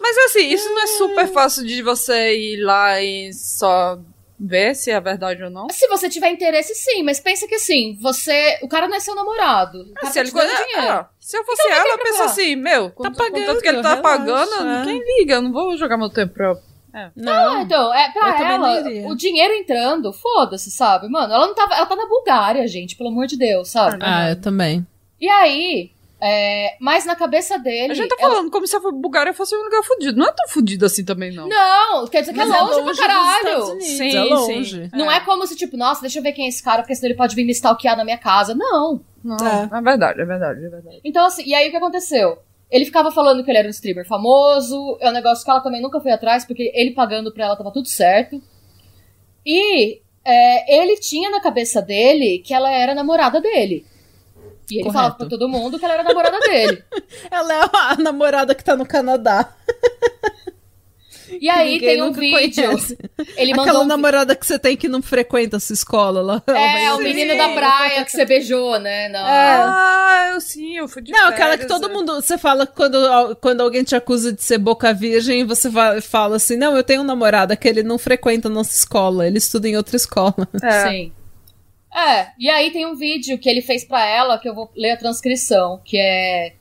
Mas 0.00 0.16
assim, 0.18 0.48
isso 0.48 0.68
não 0.68 0.82
é 0.82 0.86
super 0.86 1.28
fácil 1.28 1.64
de 1.64 1.82
você 1.82 2.36
ir 2.36 2.56
lá 2.62 3.00
e 3.00 3.32
só 3.32 3.98
ver 4.40 4.74
se 4.74 4.90
é 4.90 4.98
verdade 5.00 5.42
ou 5.44 5.50
não? 5.50 5.68
Se 5.68 5.86
você 5.88 6.08
tiver 6.08 6.30
interesse, 6.30 6.74
sim, 6.74 7.02
mas 7.02 7.20
pensa 7.20 7.46
que 7.46 7.56
assim, 7.56 7.98
você. 8.00 8.58
O 8.62 8.68
cara 8.68 8.88
não 8.88 8.96
é 8.96 9.00
seu 9.00 9.14
namorado. 9.14 9.82
O 9.82 9.94
cara 9.94 10.06
se, 10.06 10.14
tá 10.14 10.20
ele 10.20 10.30
ganha- 10.30 10.64
dinheiro. 10.66 10.92
ah, 10.92 11.10
se 11.20 11.36
eu 11.36 11.44
fosse 11.44 11.62
Então 11.62 11.70
não 11.78 11.84
ela, 11.84 11.94
eu 11.94 11.98
penso 11.98 12.22
assim, 12.22 12.56
meu, 12.56 12.90
contanto, 12.90 13.16
pagando, 13.18 13.40
contanto 13.40 13.60
que 13.62 13.68
ele 13.68 13.82
tá 13.82 13.94
relaxa, 13.96 14.02
pagando, 14.02 14.68
é. 14.68 14.84
quem 14.84 15.18
liga? 15.18 15.34
Eu 15.34 15.42
não 15.42 15.52
vou 15.52 15.76
jogar 15.76 15.96
meu 15.98 16.08
tempo 16.08 16.32
pra. 16.34 16.56
Ah, 16.92 17.10
Não, 17.14 17.62
então, 17.62 17.94
é, 17.94 18.10
pra 18.10 18.36
ela, 18.52 18.82
não 18.82 19.06
o 19.10 19.14
dinheiro 19.14 19.54
entrando, 19.54 20.12
foda-se, 20.12 20.72
sabe? 20.72 21.08
Mano, 21.08 21.32
ela 21.32 21.46
não 21.46 21.54
tava. 21.54 21.74
Ela 21.74 21.86
tá 21.86 21.94
na 21.94 22.06
Bulgária, 22.08 22.66
gente, 22.66 22.96
pelo 22.96 23.10
amor 23.10 23.26
de 23.28 23.36
Deus, 23.36 23.68
sabe? 23.70 23.98
Ah, 24.00 24.30
eu 24.30 24.40
também. 24.40 24.84
E 25.20 25.28
aí, 25.28 25.92
é, 26.20 26.76
mas 26.80 27.04
na 27.06 27.16
cabeça 27.16 27.58
dele. 27.58 27.92
A 27.92 27.94
gente 27.94 28.08
tá 28.08 28.16
ela- 28.18 28.30
falando 28.34 28.50
como 28.50 28.66
se 28.66 28.76
a 28.76 28.80
Bulgária 28.80 29.32
fosse 29.32 29.56
um 29.56 29.62
lugar 29.62 29.82
fudido. 29.82 30.18
Não 30.18 30.26
é 30.26 30.32
tão 30.32 30.48
fudido 30.48 30.84
assim 30.86 31.04
também, 31.04 31.32
não. 31.32 31.48
Não, 31.48 32.06
quer 32.06 32.20
dizer 32.20 32.32
que 32.32 32.38
Mas 32.38 32.50
é 32.50 32.60
longe, 32.60 32.82
dos 32.82 32.96
pra 32.98 33.06
caralho. 33.06 33.80
Sim, 33.80 34.06
é 34.08 34.10
sim. 34.10 34.28
longe. 34.28 34.90
Não 34.92 35.10
é. 35.10 35.20
como 35.20 35.46
se, 35.46 35.56
tipo, 35.56 35.76
nossa, 35.76 36.00
deixa 36.02 36.18
eu 36.18 36.22
ver 36.22 36.32
quem 36.32 36.46
é 36.46 36.48
esse 36.48 36.62
cara, 36.62 36.82
porque 36.82 36.94
senão 36.94 37.08
ele 37.08 37.16
pode 37.18 37.34
vir 37.34 37.44
me 37.44 37.52
stalkear 37.52 37.96
na 37.96 38.04
minha 38.04 38.18
casa. 38.18 38.54
Não. 38.54 39.00
Não, 39.24 39.36
É. 39.36 39.68
é. 39.72 39.80
verdade, 39.82 40.20
é 40.20 40.24
verdade, 40.24 40.64
é 40.64 40.68
verdade. 40.68 41.00
Então, 41.04 41.24
assim, 41.26 41.42
e 41.44 41.54
aí 41.54 41.68
o 41.68 41.70
que 41.70 41.76
aconteceu? 41.76 42.38
Ele 42.70 42.84
ficava 42.84 43.10
falando 43.10 43.42
que 43.44 43.50
ele 43.50 43.58
era 43.58 43.66
um 43.66 43.70
streamer 43.70 44.06
famoso, 44.06 44.96
é 45.00 45.08
um 45.10 45.12
negócio 45.12 45.44
que 45.44 45.50
ela 45.50 45.60
também 45.60 45.82
nunca 45.82 46.00
foi 46.00 46.12
atrás, 46.12 46.44
porque 46.44 46.70
ele 46.74 46.92
pagando 46.92 47.32
pra 47.32 47.44
ela 47.46 47.56
tava 47.56 47.72
tudo 47.72 47.88
certo. 47.88 48.40
E 49.44 50.00
é, 50.24 50.80
ele 50.82 50.96
tinha 50.98 51.30
na 51.30 51.40
cabeça 51.40 51.80
dele 51.82 52.38
que 52.44 52.52
ela 52.54 52.70
era 52.70 52.94
namorada 52.94 53.40
dele. 53.40 53.84
E 54.70 54.76
ele 54.76 54.84
Correto. 54.84 54.92
falava 54.92 55.14
pra 55.16 55.26
todo 55.26 55.48
mundo 55.48 55.78
que 55.78 55.84
ela 55.84 55.94
era 55.94 56.02
namorada 56.02 56.38
dele. 56.40 56.82
Ela 57.30 57.54
é 57.54 57.68
a 57.72 57.96
namorada 57.96 58.54
que 58.54 58.62
tá 58.64 58.76
no 58.76 58.86
Canadá. 58.86 59.48
E 61.40 61.48
aí 61.48 61.78
tem 61.78 62.02
um 62.02 62.10
vídeo. 62.12 62.66
conhece. 62.66 62.98
Ele 63.36 63.52
Aquela 63.52 63.66
mandou 63.66 63.80
um 63.82 63.84
vi- 63.84 63.88
namorada 63.88 64.34
que 64.34 64.44
você 64.44 64.58
tem 64.58 64.76
que 64.76 64.88
não 64.88 65.00
frequenta 65.00 65.58
a 65.58 65.60
sua 65.60 65.74
escola 65.74 66.20
lá. 66.20 66.42
É, 66.48 66.92
o 66.92 66.96
Sim. 66.96 67.04
menino 67.04 67.36
da 67.36 67.48
praia 67.50 68.04
que 68.04 68.10
você 68.10 68.24
beijou, 68.24 68.80
né? 68.80 69.08
Não. 69.10 69.20
Ah, 69.24 70.30
eu 70.34 70.40
sim, 70.40 70.76
eu 70.76 70.88
fui 70.88 71.00
de 71.02 71.12
Não, 71.12 71.28
aquela 71.28 71.52
que 71.56 71.62
férias, 71.62 71.68
todo 71.68 71.88
é. 71.88 71.92
mundo. 71.94 72.14
Você 72.16 72.36
fala 72.36 72.66
quando, 72.66 73.36
quando 73.36 73.60
alguém 73.60 73.84
te 73.84 73.94
acusa 73.94 74.32
de 74.32 74.42
ser 74.42 74.58
boca 74.58 74.92
virgem, 74.92 75.44
você 75.44 75.70
fala 76.02 76.34
assim: 76.34 76.56
Não, 76.56 76.76
eu 76.76 76.82
tenho 76.82 77.02
um 77.02 77.04
namorado 77.04 77.56
que 77.56 77.68
ele 77.68 77.84
não 77.84 77.96
frequenta 77.96 78.48
a 78.48 78.50
nossa 78.50 78.74
escola, 78.74 79.24
ele 79.24 79.38
estuda 79.38 79.68
em 79.68 79.76
outra 79.76 79.94
escola. 79.96 80.34
É. 80.62 80.88
Sim. 80.88 81.12
É, 81.92 82.32
e 82.38 82.48
aí 82.48 82.70
tem 82.70 82.86
um 82.86 82.94
vídeo 82.94 83.38
que 83.38 83.48
ele 83.48 83.60
fez 83.60 83.84
pra 83.84 84.04
ela, 84.06 84.38
que 84.38 84.48
eu 84.48 84.54
vou 84.54 84.70
ler 84.76 84.92
a 84.92 84.96
transcrição, 84.96 85.80
que 85.84 85.98
é... 85.98 86.54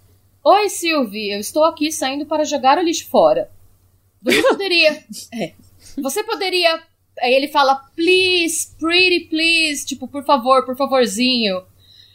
Oi, 0.43 0.69
Sylvie, 0.69 1.31
eu 1.31 1.39
estou 1.39 1.63
aqui 1.65 1.91
saindo 1.91 2.25
para 2.25 2.43
jogar 2.43 2.77
o 2.77 2.81
lixo 2.81 3.07
fora. 3.09 3.49
Você 4.21 4.41
poderia... 4.41 5.03
é. 5.33 5.53
Você 6.01 6.23
poderia... 6.23 6.81
Aí 7.21 7.33
ele 7.33 7.49
fala, 7.49 7.75
please, 7.95 8.75
pretty 8.79 9.25
please, 9.25 9.85
tipo, 9.85 10.07
por 10.07 10.23
favor, 10.25 10.65
por 10.65 10.75
favorzinho. 10.75 11.63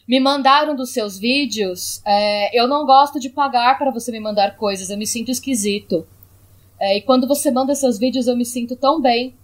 Me 0.08 0.18
mandaram 0.18 0.74
dos 0.74 0.92
seus 0.92 1.18
vídeos. 1.18 2.02
é, 2.04 2.58
eu 2.58 2.66
não 2.66 2.84
gosto 2.84 3.20
de 3.20 3.30
pagar 3.30 3.78
para 3.78 3.90
você 3.90 4.10
me 4.10 4.20
mandar 4.20 4.56
coisas, 4.56 4.90
eu 4.90 4.96
me 4.96 5.06
sinto 5.06 5.30
esquisito. 5.30 6.06
É, 6.80 6.96
e 6.96 7.02
quando 7.02 7.28
você 7.28 7.50
manda 7.50 7.74
seus 7.74 7.98
vídeos, 7.98 8.26
eu 8.26 8.36
me 8.36 8.44
sinto 8.44 8.76
tão 8.76 9.00
bem. 9.00 9.34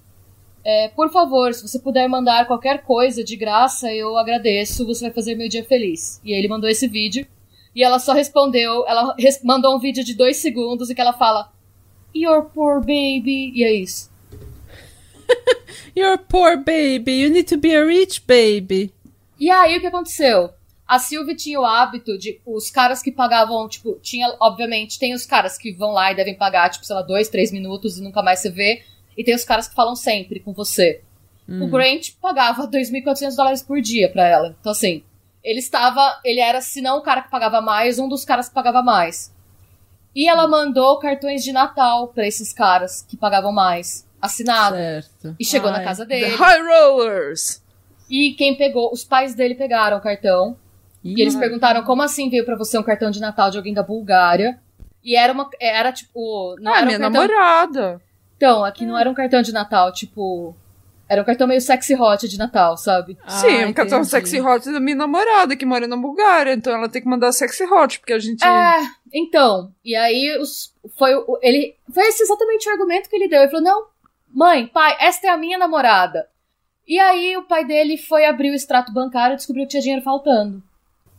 É, 0.64 0.88
por 0.88 1.10
favor, 1.10 1.54
se 1.54 1.66
você 1.66 1.78
puder 1.78 2.06
mandar 2.08 2.46
qualquer 2.46 2.82
coisa 2.82 3.24
de 3.24 3.34
graça, 3.36 3.92
eu 3.92 4.16
agradeço, 4.18 4.86
você 4.86 5.06
vai 5.06 5.12
fazer 5.12 5.34
meu 5.34 5.48
dia 5.48 5.64
feliz. 5.64 6.20
E 6.24 6.32
aí 6.32 6.38
ele 6.38 6.48
mandou 6.48 6.68
esse 6.68 6.86
vídeo. 6.86 7.26
E 7.74 7.82
ela 7.84 7.98
só 7.98 8.12
respondeu, 8.12 8.84
ela 8.86 9.14
res- 9.18 9.42
mandou 9.44 9.76
um 9.76 9.78
vídeo 9.78 10.02
de 10.04 10.12
dois 10.14 10.38
segundos 10.38 10.90
e 10.90 10.94
que 10.94 11.00
ela 11.00 11.12
fala 11.12 11.52
Your 12.14 12.44
poor 12.46 12.80
baby. 12.80 13.52
E 13.54 13.62
é 13.64 13.72
isso. 13.72 14.10
You're 15.96 16.18
poor 16.18 16.56
baby, 16.56 17.12
you 17.22 17.30
need 17.30 17.44
to 17.48 17.56
be 17.56 17.74
a 17.74 17.84
rich 17.84 18.20
baby. 18.26 18.92
E 19.38 19.50
aí 19.50 19.76
o 19.76 19.80
que 19.80 19.86
aconteceu? 19.86 20.50
A 20.86 20.98
Sylvie 20.98 21.36
tinha 21.36 21.60
o 21.60 21.64
hábito 21.64 22.18
de 22.18 22.40
os 22.44 22.68
caras 22.68 23.00
que 23.00 23.12
pagavam, 23.12 23.68
tipo, 23.68 23.96
tinha, 24.02 24.34
obviamente, 24.40 24.98
tem 24.98 25.14
os 25.14 25.24
caras 25.24 25.56
que 25.56 25.70
vão 25.72 25.92
lá 25.92 26.10
e 26.10 26.16
devem 26.16 26.34
pagar, 26.36 26.68
tipo, 26.68 26.84
sei 26.84 26.96
lá, 26.96 27.02
dois, 27.02 27.28
três 27.28 27.52
minutos 27.52 27.96
e 27.96 28.02
nunca 28.02 28.22
mais 28.22 28.40
você 28.40 28.50
vê. 28.50 28.82
E 29.20 29.24
tem 29.24 29.34
os 29.34 29.44
caras 29.44 29.68
que 29.68 29.74
falam 29.74 29.94
sempre 29.94 30.40
com 30.40 30.54
você. 30.54 31.02
O 31.46 31.66
Grant 31.66 32.12
pagava 32.22 32.66
2.400 32.66 33.36
dólares 33.36 33.62
por 33.62 33.82
dia 33.82 34.08
pra 34.08 34.26
ela. 34.26 34.56
Então, 34.58 34.72
assim, 34.72 35.02
ele 35.44 35.58
estava. 35.58 36.18
Ele 36.24 36.40
era, 36.40 36.60
se 36.62 36.80
não 36.80 36.96
o 36.98 37.02
cara 37.02 37.20
que 37.20 37.30
pagava 37.30 37.60
mais, 37.60 37.98
um 37.98 38.08
dos 38.08 38.24
caras 38.24 38.48
que 38.48 38.54
pagava 38.54 38.82
mais. 38.82 39.30
E 40.14 40.26
ela 40.26 40.48
mandou 40.48 40.98
cartões 40.98 41.44
de 41.44 41.52
Natal 41.52 42.08
pra 42.08 42.26
esses 42.26 42.52
caras 42.52 43.02
que 43.02 43.14
pagavam 43.16 43.52
mais. 43.52 44.06
Assinado. 44.22 44.76
Certo. 44.76 45.36
E 45.38 45.44
chegou 45.44 45.70
na 45.70 45.78
Ai. 45.78 45.84
casa 45.84 46.06
The 46.06 46.20
dele. 46.20 46.36
High 46.36 46.62
Rollers. 46.62 47.62
E 48.08 48.32
quem 48.38 48.56
pegou, 48.56 48.90
os 48.92 49.04
pais 49.04 49.34
dele 49.34 49.54
pegaram 49.54 49.98
o 49.98 50.00
cartão. 50.00 50.56
E 51.04 51.20
eles 51.20 51.34
perguntaram 51.34 51.82
como 51.82 52.00
assim 52.02 52.30
veio 52.30 52.44
pra 52.46 52.56
você 52.56 52.78
um 52.78 52.82
cartão 52.82 53.10
de 53.10 53.20
Natal 53.20 53.50
de 53.50 53.56
alguém 53.56 53.74
da 53.74 53.82
Bulgária. 53.82 54.58
E 55.02 55.16
era 55.16 55.32
uma. 55.32 55.50
Era 55.60 55.92
tipo. 55.92 56.54
Não 56.60 56.72
Ah, 56.72 56.76
era 56.76 56.84
um 56.84 56.86
minha 56.86 56.98
cartão... 57.00 57.22
namorada. 57.26 58.00
Então, 58.40 58.64
aqui 58.64 58.86
não 58.86 58.98
era 58.98 59.10
um 59.10 59.12
cartão 59.12 59.42
de 59.42 59.52
Natal, 59.52 59.92
tipo. 59.92 60.56
Era 61.06 61.20
um 61.20 61.24
cartão 61.26 61.46
meio 61.46 61.60
sexy 61.60 61.94
hot 61.94 62.26
de 62.26 62.38
Natal, 62.38 62.74
sabe? 62.78 63.18
Sim, 63.28 63.64
Ah, 63.64 63.66
um 63.66 63.72
cartão 63.74 64.02
sexy 64.02 64.40
hot 64.40 64.64
da 64.72 64.80
minha 64.80 64.96
namorada 64.96 65.54
que 65.54 65.66
mora 65.66 65.86
na 65.86 65.96
Bulgária. 65.96 66.54
Então 66.54 66.72
ela 66.72 66.88
tem 66.88 67.02
que 67.02 67.08
mandar 67.08 67.32
sexy 67.32 67.64
hot, 67.64 67.98
porque 67.98 68.14
a 68.14 68.18
gente. 68.18 68.42
É, 68.42 68.78
então. 69.12 69.74
E 69.84 69.94
aí 69.94 70.38
os, 70.40 70.72
foi 70.96 71.10
ele 71.42 71.76
foi 71.92 72.04
esse 72.04 72.22
exatamente 72.22 72.66
o 72.66 72.72
argumento 72.72 73.10
que 73.10 73.16
ele 73.16 73.28
deu. 73.28 73.42
Ele 73.42 73.50
falou: 73.50 73.64
"Não, 73.64 73.86
mãe, 74.32 74.66
pai, 74.68 74.96
esta 75.00 75.26
é 75.26 75.30
a 75.30 75.36
minha 75.36 75.58
namorada". 75.58 76.26
E 76.88 76.98
aí 76.98 77.36
o 77.36 77.42
pai 77.42 77.66
dele 77.66 77.98
foi 77.98 78.24
abrir 78.24 78.50
o 78.50 78.54
extrato 78.54 78.90
bancário 78.90 79.34
e 79.34 79.36
descobriu 79.36 79.64
que 79.64 79.70
tinha 79.72 79.82
dinheiro 79.82 80.02
faltando. 80.02 80.62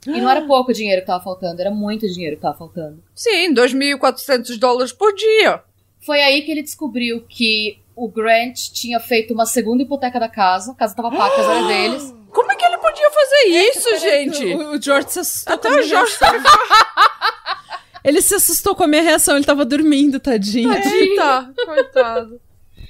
E 0.07 0.19
não 0.19 0.29
era 0.29 0.41
pouco 0.47 0.73
dinheiro 0.73 1.01
que 1.01 1.07
tava 1.07 1.23
faltando, 1.23 1.61
era 1.61 1.69
muito 1.69 2.07
dinheiro 2.07 2.35
que 2.37 2.41
tava 2.41 2.57
faltando. 2.57 3.03
Sim, 3.13 3.53
2.400 3.53 4.57
dólares 4.57 4.91
por 4.91 5.13
dia. 5.13 5.61
Foi 6.05 6.21
aí 6.21 6.41
que 6.41 6.51
ele 6.51 6.63
descobriu 6.63 7.21
que 7.27 7.79
o 7.95 8.07
Grant 8.09 8.71
tinha 8.73 8.99
feito 8.99 9.33
uma 9.33 9.45
segunda 9.45 9.83
hipoteca 9.83 10.19
da 10.19 10.27
casa, 10.27 10.71
a 10.71 10.75
casa 10.75 10.95
tava 10.95 11.11
paga, 11.11 11.25
a 11.25 11.35
casa 11.35 11.51
era 11.53 11.67
deles. 11.67 12.15
Como 12.31 12.51
é 12.51 12.55
que 12.55 12.65
ele 12.65 12.77
podia 12.77 13.11
fazer 13.11 13.47
isso, 13.47 13.97
gente? 13.99 14.45
O, 14.55 14.71
o 14.71 14.81
George 14.81 15.11
se 15.11 15.19
assustou 15.19 15.53
Até 15.53 15.69
com 15.69 15.75
a 15.75 15.81
reação. 15.81 16.29
Ele 18.03 18.21
se 18.21 18.33
assustou 18.33 18.75
com 18.75 18.83
a 18.83 18.87
minha 18.87 19.03
reação, 19.03 19.35
ele 19.35 19.45
tava 19.45 19.63
dormindo, 19.63 20.19
tadinho. 20.19 20.73
Eita, 20.73 21.53
coitado. 21.65 22.41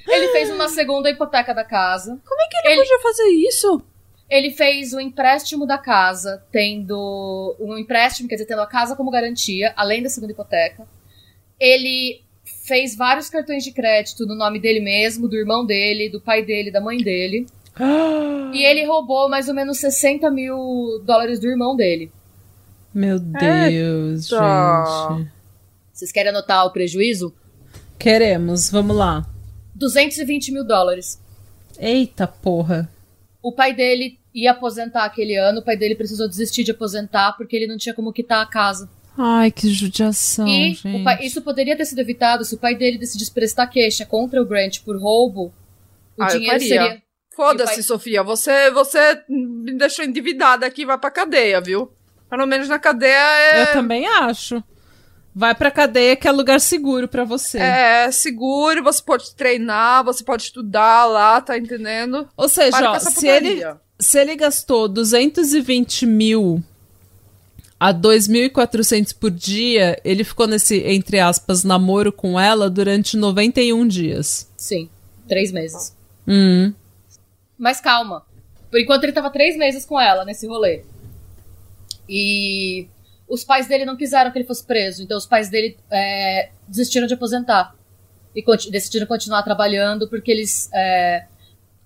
Ele 0.08 0.28
fez 0.28 0.50
uma 0.50 0.68
segunda 0.68 1.10
hipoteca 1.10 1.54
da 1.54 1.64
casa. 1.64 2.18
Como 2.26 2.40
é 2.40 2.48
que 2.48 2.68
ele, 2.68 2.80
podia 2.80 2.98
fazer 3.00 3.28
isso? 3.28 3.82
Ele 4.28 4.50
fez 4.50 4.94
o 4.94 5.00
empréstimo 5.00 5.66
da 5.66 5.76
casa, 5.76 6.42
tendo 6.50 7.54
um 7.60 7.76
empréstimo, 7.76 8.28
quer 8.28 8.36
dizer, 8.36 8.46
tendo 8.46 8.62
a 8.62 8.66
casa 8.66 8.96
como 8.96 9.10
garantia, 9.10 9.72
além 9.76 10.02
da 10.02 10.08
segunda 10.08 10.32
hipoteca. 10.32 10.88
Ele 11.60 12.22
fez 12.62 12.96
vários 12.96 13.28
cartões 13.28 13.64
de 13.64 13.72
crédito 13.72 14.24
no 14.26 14.34
nome 14.34 14.60
dele 14.60 14.80
mesmo, 14.80 15.28
do 15.28 15.36
irmão 15.36 15.66
dele, 15.66 16.08
do 16.08 16.20
pai 16.20 16.44
dele, 16.44 16.70
da 16.70 16.80
mãe 16.80 16.98
dele. 16.98 17.46
E 18.52 18.62
ele 18.66 18.84
roubou 18.84 19.30
mais 19.30 19.48
ou 19.48 19.54
menos 19.54 19.78
60 19.78 20.30
mil 20.30 21.02
dólares 21.06 21.40
do 21.40 21.48
irmão 21.48 21.74
dele. 21.74 22.12
Meu 22.92 23.18
Deus, 23.18 24.30
Eita. 24.30 25.16
gente. 25.16 25.32
Vocês 25.90 26.12
querem 26.12 26.28
anotar 26.28 26.66
o 26.66 26.70
prejuízo? 26.70 27.34
Queremos, 27.98 28.70
vamos 28.70 28.94
lá. 28.94 29.26
220 29.74 30.52
mil 30.52 30.64
dólares. 30.64 31.18
Eita 31.78 32.26
porra. 32.26 32.90
O 33.42 33.52
pai 33.52 33.74
dele 33.74 34.18
ia 34.34 34.50
aposentar 34.50 35.04
aquele 35.04 35.34
ano, 35.36 35.60
o 35.60 35.64
pai 35.64 35.78
dele 35.78 35.94
precisou 35.94 36.28
desistir 36.28 36.64
de 36.64 36.72
aposentar 36.72 37.32
porque 37.38 37.56
ele 37.56 37.66
não 37.66 37.78
tinha 37.78 37.94
como 37.94 38.12
quitar 38.12 38.42
a 38.42 38.46
casa. 38.46 38.86
Ai, 39.16 39.50
que 39.50 39.68
judiação, 39.68 40.46
e 40.48 40.74
gente. 40.74 40.88
o 41.00 41.04
pai- 41.04 41.24
isso 41.24 41.42
poderia 41.42 41.76
ter 41.76 41.84
sido 41.84 41.98
evitado 42.00 42.44
se 42.44 42.54
o 42.54 42.58
pai 42.58 42.74
dele 42.74 42.96
decidisse 42.98 43.30
prestar 43.30 43.66
queixa 43.66 44.06
contra 44.06 44.40
o 44.40 44.44
Grant 44.46 44.80
por 44.84 44.96
roubo. 45.00 45.52
O 46.18 46.22
Ah, 46.22 46.26
dinheiro 46.28 46.60
seria. 46.60 47.02
Foda-se, 47.34 47.74
pai- 47.74 47.82
Sofia. 47.82 48.22
Você, 48.22 48.70
você 48.70 49.22
me 49.28 49.72
deixou 49.76 50.04
endividada 50.04 50.64
aqui, 50.66 50.84
vai 50.86 50.98
pra 50.98 51.10
cadeia, 51.10 51.60
viu? 51.60 51.90
Pelo 52.28 52.46
menos 52.46 52.68
na 52.68 52.78
cadeia 52.78 53.16
é, 53.16 53.62
Eu 53.62 53.72
também 53.74 54.06
acho. 54.06 54.62
Vai 55.34 55.54
pra 55.54 55.70
cadeia 55.70 56.14
que 56.14 56.28
é 56.28 56.30
lugar 56.30 56.60
seguro 56.60 57.08
pra 57.08 57.24
você. 57.24 57.58
é 57.58 58.10
seguro, 58.12 58.82
você 58.82 59.02
pode 59.02 59.34
treinar, 59.34 60.04
você 60.04 60.22
pode 60.22 60.42
estudar 60.44 61.06
lá, 61.06 61.40
tá 61.40 61.56
entendendo? 61.56 62.28
Ou 62.36 62.48
seja, 62.50 62.70
Para 62.76 62.92
ó, 62.92 62.98
se 62.98 63.26
ele, 63.28 63.62
se 63.98 64.18
ele 64.18 64.36
gastou 64.36 64.86
220 64.88 66.04
mil 66.06 66.62
a 67.82 67.92
2.400 67.92 69.12
por 69.18 69.28
dia, 69.28 70.00
ele 70.04 70.22
ficou 70.22 70.46
nesse, 70.46 70.78
entre 70.86 71.18
aspas, 71.18 71.64
namoro 71.64 72.12
com 72.12 72.38
ela 72.38 72.70
durante 72.70 73.16
91 73.16 73.88
dias. 73.88 74.48
Sim. 74.56 74.88
Três 75.26 75.50
meses. 75.50 75.92
Hum. 76.24 76.72
Mas 77.58 77.80
calma. 77.80 78.24
Por 78.70 78.78
enquanto 78.78 79.02
ele 79.02 79.12
tava 79.12 79.30
três 79.30 79.56
meses 79.56 79.84
com 79.84 80.00
ela 80.00 80.24
nesse 80.24 80.46
rolê. 80.46 80.84
E 82.08 82.86
os 83.28 83.42
pais 83.42 83.66
dele 83.66 83.84
não 83.84 83.96
quiseram 83.96 84.30
que 84.30 84.38
ele 84.38 84.46
fosse 84.46 84.62
preso. 84.62 85.02
Então 85.02 85.18
os 85.18 85.26
pais 85.26 85.50
dele 85.50 85.76
é, 85.90 86.50
desistiram 86.68 87.08
de 87.08 87.14
aposentar. 87.14 87.74
E 88.32 88.44
decidiram 88.70 89.08
continuar 89.08 89.42
trabalhando 89.42 90.08
porque 90.08 90.30
eles. 90.30 90.70
É... 90.72 91.24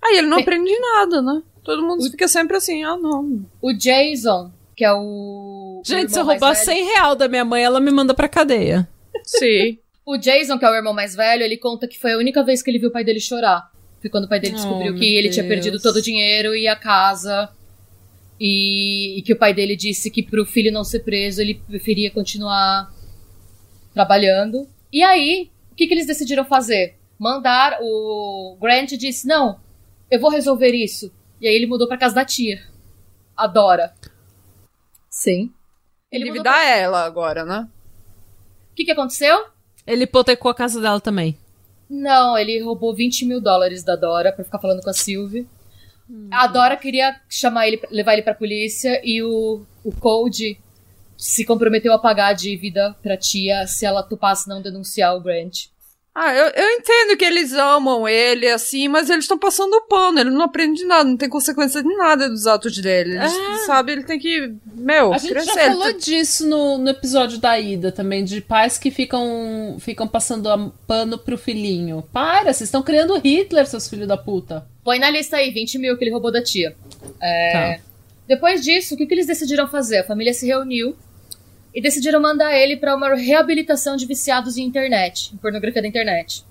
Aí 0.05 0.19
ele 0.19 0.27
não 0.27 0.37
Tem... 0.37 0.43
aprende 0.43 0.79
nada, 0.79 1.23
né? 1.23 1.43
Todo 1.65 1.83
mundo 1.83 2.03
o... 2.03 2.11
fica 2.11 2.29
sempre 2.29 2.55
assim, 2.59 2.85
ah, 2.85 2.99
não. 2.99 3.47
O 3.63 3.73
Jason, 3.73 4.53
que 4.77 4.85
é 4.85 4.93
o. 4.93 5.83
Gente, 5.85 6.11
o 6.11 6.11
se 6.11 6.21
eu 6.21 6.25
roubar 6.25 6.53
velho... 6.53 6.65
100 6.65 6.85
real 6.85 7.17
da 7.17 7.27
minha 7.27 7.45
mãe, 7.45 7.65
ela 7.65 7.81
me 7.81 7.91
manda 7.91 8.13
pra 8.13 8.29
cadeia. 8.29 8.87
Sim. 9.25 9.79
o 10.05 10.19
Jason, 10.19 10.59
que 10.59 10.65
é 10.65 10.71
o 10.71 10.75
irmão 10.75 10.93
mais 10.93 11.17
velho, 11.17 11.43
ele 11.43 11.57
conta 11.57 11.89
que 11.89 11.99
foi 11.99 12.13
a 12.13 12.19
única 12.19 12.45
vez 12.45 12.63
que 12.63 12.71
ele 12.71 12.79
viu 12.79 12.91
o 12.91 12.93
pai 12.93 13.03
dele 13.03 13.19
chorar. 13.19 13.73
Foi 14.01 14.11
quando 14.11 14.25
o 14.25 14.29
pai 14.29 14.39
dele 14.39 14.53
oh, 14.53 14.57
descobriu 14.57 14.95
que 14.95 15.15
ele 15.15 15.23
Deus. 15.29 15.35
tinha 15.35 15.49
perdido 15.49 15.81
todo 15.81 15.97
o 15.97 16.03
dinheiro 16.03 16.55
e 16.55 16.69
a 16.69 16.77
casa. 16.77 17.49
E, 18.39 19.19
e, 19.19 19.23
que 19.23 19.33
o 19.33 19.39
pai 19.39 19.55
dele 19.55 19.75
disse 19.75 20.11
que 20.11 20.23
pro 20.23 20.45
filho 20.45 20.71
não 20.71 20.85
ser 20.85 21.01
preso, 21.01 21.41
ele 21.41 21.55
preferia 21.55 22.11
continuar 22.11 22.93
trabalhando. 23.95 24.69
E 24.93 25.03
aí, 25.03 25.51
o 25.73 25.75
que, 25.75 25.87
que 25.87 25.95
eles 25.95 26.07
decidiram 26.07 26.45
fazer? 26.45 26.97
Mandar. 27.19 27.79
O 27.81 28.59
Grant 28.61 28.91
disse: 28.93 29.27
Não, 29.27 29.59
eu 30.11 30.21
vou 30.21 30.31
resolver 30.31 30.73
isso. 30.73 31.11
E 31.41 31.49
aí 31.49 31.55
ele 31.55 31.67
mudou 31.67 31.89
pra 31.89 31.97
casa 31.97 32.15
da 32.15 32.27
tia. 32.27 32.61
A 33.35 33.47
Dora. 33.47 33.95
Sim. 35.17 35.51
Ele 36.13 36.25
Endividar 36.29 36.53
pra... 36.53 36.77
ela 36.77 37.05
agora, 37.07 37.43
né? 37.43 37.67
O 38.71 38.75
que, 38.75 38.85
que 38.85 38.91
aconteceu? 38.91 39.47
Ele 39.87 40.05
hipotecou 40.05 40.51
a 40.51 40.55
casa 40.55 40.79
dela 40.79 41.01
também. 41.01 41.39
Não, 41.89 42.37
ele 42.37 42.63
roubou 42.63 42.95
20 42.95 43.25
mil 43.25 43.41
dólares 43.41 43.83
da 43.83 43.97
Dora 43.97 44.31
pra 44.31 44.45
ficar 44.45 44.59
falando 44.59 44.83
com 44.83 44.91
a 44.91 44.93
Sylvie. 44.93 45.49
Hum. 46.09 46.29
A 46.31 46.47
Dora 46.47 46.77
queria 46.77 47.19
chamar 47.31 47.67
ele, 47.67 47.81
levar 47.91 48.13
ele 48.13 48.21
pra 48.21 48.35
polícia 48.35 49.01
e 49.03 49.23
o, 49.23 49.65
o 49.83 49.91
Code 49.93 50.61
se 51.17 51.47
comprometeu 51.47 51.95
a 51.95 51.99
pagar 51.99 52.27
a 52.27 52.33
dívida 52.35 52.95
pra 53.03 53.17
tia 53.17 53.67
se 53.67 53.87
ela 53.87 54.03
topasse 54.03 54.47
não 54.47 54.61
denunciar 54.61 55.17
o 55.17 55.21
Grant. 55.23 55.69
Ah, 56.19 56.35
eu, 56.35 56.47
eu 56.47 56.71
entendo 56.79 57.15
que 57.15 57.25
eles 57.27 57.53
amam 57.53 58.09
ele, 58.09 58.49
assim, 58.49 58.89
mas 58.89 59.11
eles 59.11 59.25
estão 59.25 59.39
passando 59.39 59.75
o 59.75 59.83
pano, 59.83 60.19
ele 60.19 60.31
não 60.31 60.41
aprende 60.41 60.83
nada, 60.87 61.05
não 61.05 61.17
tem 61.17 61.29
consequência 61.29 61.83
de 61.83 61.95
nada 61.95 62.27
dos 62.27 62.47
atos 62.47 62.79
dele. 62.79 63.17
Ele, 63.17 63.19
é. 63.19 63.57
sabe, 63.67 63.93
ele 63.93 64.03
tem 64.03 64.19
que, 64.19 64.55
meu, 64.65 65.13
A 65.13 65.19
gente 65.19 65.35
crescer. 65.35 65.53
já 65.53 65.67
falou 65.67 65.93
disso 65.93 66.49
no, 66.49 66.79
no 66.79 66.89
episódio 66.89 67.37
da 67.37 67.61
Ida 67.61 67.93
também, 67.93 68.25
de 68.25 68.41
pais 68.41 68.79
que 68.79 68.91
ficam, 68.91 69.77
ficam 69.79 70.09
passando 70.09 70.73
pano 70.87 71.19
pro 71.19 71.37
filhinho. 71.37 72.03
Para, 72.11 72.45
vocês 72.45 72.63
estão 72.63 72.83
criando 72.83 73.19
Hitler, 73.19 73.67
seus 73.67 73.87
filhos 73.87 74.09
da 74.09 74.17
puta. 74.17 74.67
Põe 74.83 74.99
na 74.99 75.11
lista 75.11 75.37
aí, 75.37 75.51
20 75.51 75.79
mil 75.79 75.99
que 75.99 76.05
ele 76.05 76.13
roubou 76.13 76.33
da 76.33 76.43
tia. 76.43 76.75
É... 77.21 77.53
Tá. 77.53 77.83
Depois 78.27 78.65
disso, 78.65 78.95
o 78.95 78.97
que, 78.97 79.05
que 79.05 79.13
eles 79.13 79.27
decidiram 79.27 79.69
fazer? 79.69 79.99
A 79.99 80.05
família 80.05 80.33
se 80.33 80.47
reuniu 80.47 80.97
e 81.77 81.81
decidiram 81.83 82.19
mandar 82.19 82.57
ele 82.57 82.79
para 82.79 82.97
uma 82.97 83.15
reabilitação 83.15 83.97
de 83.97 84.07
viciados 84.07 84.57
em 84.57 84.63
internet, 84.63 85.35
em 85.35 85.37
pornografia 85.37 85.83
da 85.83 85.87
internet. 85.87 86.43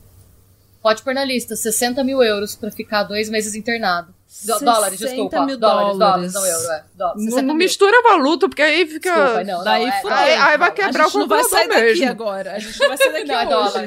Pode 0.83 1.01
pôr 1.01 1.15
na 1.15 1.25
lista, 1.25 1.55
60 1.55 2.03
mil 2.03 2.21
euros 2.21 2.55
para 2.55 2.69
ficar 2.69 3.01
dois 3.01 3.27
meses 3.27 3.55
internado. 3.55 4.13
dólares, 4.61 4.99
desculpa. 4.99 5.43
Mil 5.43 5.57
dólares, 5.57 5.97
dólares, 5.97 6.33
não 6.33 6.45
euro, 6.45 6.71
é. 6.71 6.83
Dólares, 6.93 7.25
não, 7.25 7.41
não 7.41 7.55
mistura 7.55 8.03
valuta, 8.03 8.47
porque 8.47 8.61
aí 8.61 8.85
fica. 8.85 9.11
Desculpa, 9.11 9.43
não, 9.43 9.63
Daí 9.63 9.87
não, 9.87 10.11
é, 10.11 10.13
aí, 10.13 10.33
aí 10.35 10.57
vai 10.59 10.71
quebrar 10.71 11.07
o 11.07 11.11
computador 11.11 11.49
mesmo. 11.49 11.73
A 11.73 11.79
gente 11.79 11.79
não 11.79 11.79
vai 11.79 11.79
sair 11.79 11.93
daqui 11.93 12.05
agora. 12.05 12.51
A 12.53 12.59
gente 12.59 12.79
não 12.79 12.87
vai 12.87 12.97
sair 12.97 13.13
daqui 13.13 13.25
não, 13.25 13.39
é 13.39 13.45
dólar. 13.47 13.85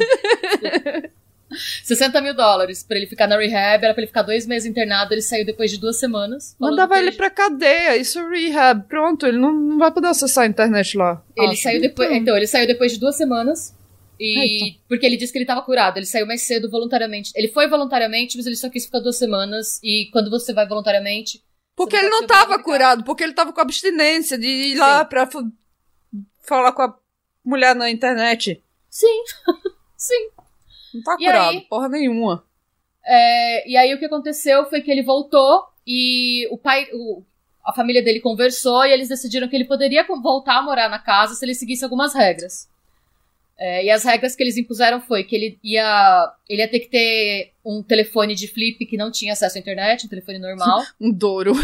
60 1.85 2.21
mil 2.21 2.35
dólares 2.35 2.83
pra 2.83 2.97
ele 2.97 3.07
ficar 3.07 3.27
na 3.27 3.37
rehab, 3.37 3.85
era 3.85 3.95
pra 3.95 4.03
ele 4.03 4.07
ficar 4.07 4.23
dois 4.23 4.47
meses 4.47 4.69
internado, 4.69 5.15
ele 5.15 5.23
saiu 5.23 5.45
depois 5.45 5.71
de 5.71 5.79
duas 5.79 5.99
semanas. 5.99 6.55
Mandava 6.59 6.99
ele, 6.99 7.09
ele 7.09 7.17
pra 7.17 7.31
cadeia, 7.31 7.97
isso 7.97 8.19
é 8.19 8.29
rehab, 8.29 8.87
pronto, 8.89 9.27
ele 9.27 9.39
não, 9.39 9.53
não 9.53 9.79
vai 9.79 9.91
poder 9.91 10.09
acessar 10.09 10.45
a 10.45 10.47
internet 10.47 10.97
lá. 10.97 11.23
Ele 11.37 11.53
Acho. 11.53 11.63
saiu 11.63 11.81
depois, 11.81 12.09
então. 12.09 12.21
então, 12.21 12.37
ele 12.37 12.47
saiu 12.47 12.67
depois 12.67 12.93
de 12.93 13.01
duas 13.01 13.17
semanas, 13.17 13.75
e 14.21 14.65
Eita. 14.65 14.79
porque 14.89 15.07
ele 15.07 15.17
disse 15.17 15.33
que 15.33 15.39
ele 15.39 15.47
tava 15.47 15.63
curado, 15.63 15.97
ele 15.97 16.07
saiu 16.07 16.27
mais 16.27 16.43
cedo 16.43 16.69
voluntariamente. 16.69 17.31
Ele 17.37 17.49
foi 17.49 17.69
voluntariamente, 17.69 18.37
mas 18.37 18.47
ele 18.47 18.57
só 18.57 18.69
quis 18.69 18.85
ficar 18.85 19.01
duas 19.01 19.17
semanas, 19.17 19.81
e 19.83 20.09
quando 20.13 20.31
você 20.31 20.53
vai 20.53 20.67
voluntariamente... 20.67 21.43
Porque 21.77 21.95
ele 21.95 22.09
não 22.09 22.27
tava 22.27 22.61
curado, 22.61 23.05
porque 23.05 23.23
ele 23.23 23.33
tava 23.33 23.53
com 23.53 23.61
abstinência 23.61 24.37
de 24.37 24.47
ir 24.49 24.73
Sim. 24.73 24.79
lá 24.79 25.05
pra 25.05 25.29
falar 26.43 26.73
com 26.73 26.83
a 26.83 26.99
mulher 27.45 27.75
na 27.77 27.89
internet. 27.89 28.61
Sim, 28.91 29.23
sim. 29.97 30.31
Não 30.95 31.03
tá 31.03 31.17
curado, 31.17 31.51
aí, 31.51 31.61
porra 31.63 31.89
nenhuma. 31.89 32.45
É, 33.05 33.69
e 33.69 33.77
aí 33.77 33.95
o 33.95 33.99
que 33.99 34.05
aconteceu 34.05 34.67
foi 34.67 34.81
que 34.81 34.91
ele 34.91 35.03
voltou 35.03 35.65
e 35.87 36.47
o 36.51 36.59
pai, 36.59 36.87
o, 36.93 37.23
a 37.65 37.73
família 37.73 38.03
dele 38.03 38.21
conversou 38.21 38.85
e 38.85 38.93
eles 38.93 39.09
decidiram 39.09 39.49
que 39.49 39.57
ele 39.57 39.65
poderia 39.65 40.07
voltar 40.07 40.59
a 40.59 40.63
morar 40.63 40.89
na 40.89 40.99
casa 40.99 41.35
se 41.35 41.45
ele 41.45 41.55
seguisse 41.55 41.85
algumas 41.85 42.15
regras. 42.15 42.69
É, 43.59 43.85
e 43.85 43.91
as 43.91 44.05
regras 44.05 44.37
que 44.37 44.43
eles 44.43 44.57
impuseram 44.57 45.01
foi 45.01 45.25
que 45.25 45.35
ele 45.35 45.59
ia, 45.65 46.33
ele 46.49 46.63
ia 46.63 46.69
ter 46.69 46.79
que 46.79 46.89
ter 46.89 47.53
um 47.65 47.83
telefone 47.83 48.35
de 48.35 48.47
flip 48.47 48.87
que 48.87 48.97
não 48.97 49.11
tinha 49.11 49.33
acesso 49.33 49.59
à 49.59 49.61
internet, 49.61 50.07
um 50.07 50.09
telefone 50.09 50.39
normal. 50.39 50.85
um 51.01 51.11
Douro. 51.11 51.53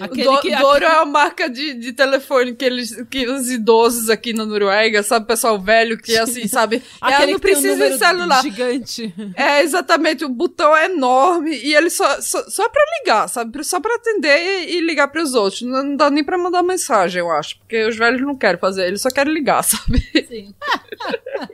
Aquele 0.00 0.24
Do, 0.24 0.40
que, 0.40 0.56
Doro 0.56 0.84
é 0.84 0.96
a 0.98 1.04
marca 1.04 1.48
de, 1.48 1.74
de 1.74 1.92
telefone 1.92 2.54
que 2.54 2.64
eles, 2.64 3.04
que 3.10 3.26
os 3.28 3.50
idosos 3.50 4.08
aqui 4.10 4.32
na 4.32 4.44
Noruega, 4.44 5.02
sabe, 5.02 5.26
pessoal 5.26 5.58
velho 5.58 5.98
que 5.98 6.16
assim, 6.16 6.46
sabe, 6.48 6.82
é, 7.02 7.26
não 7.26 7.38
precisa 7.38 7.84
um 7.84 7.90
de 7.90 7.98
celular. 7.98 8.42
Gigante. 8.42 9.14
É, 9.36 9.60
exatamente, 9.62 10.24
o 10.24 10.28
botão 10.28 10.76
é 10.76 10.86
enorme 10.86 11.56
e 11.56 11.74
ele 11.74 11.90
só, 11.90 12.20
só, 12.20 12.42
só 12.48 12.68
pra 12.68 12.82
ligar, 12.98 13.28
sabe, 13.28 13.62
só 13.64 13.80
pra 13.80 13.94
atender 13.94 14.66
e, 14.66 14.76
e 14.76 14.80
ligar 14.80 15.08
pros 15.08 15.34
outros. 15.34 15.62
Não, 15.62 15.82
não, 15.82 15.96
dá 15.96 16.10
nem 16.10 16.24
pra 16.24 16.38
mandar 16.38 16.62
mensagem, 16.62 17.20
eu 17.20 17.30
acho, 17.30 17.58
porque 17.58 17.84
os 17.84 17.96
velhos 17.96 18.22
não 18.22 18.36
querem 18.36 18.60
fazer, 18.60 18.86
eles 18.86 19.00
só 19.00 19.10
querem 19.10 19.32
ligar, 19.32 19.62
sabe? 19.62 20.00
Sim. 20.26 20.54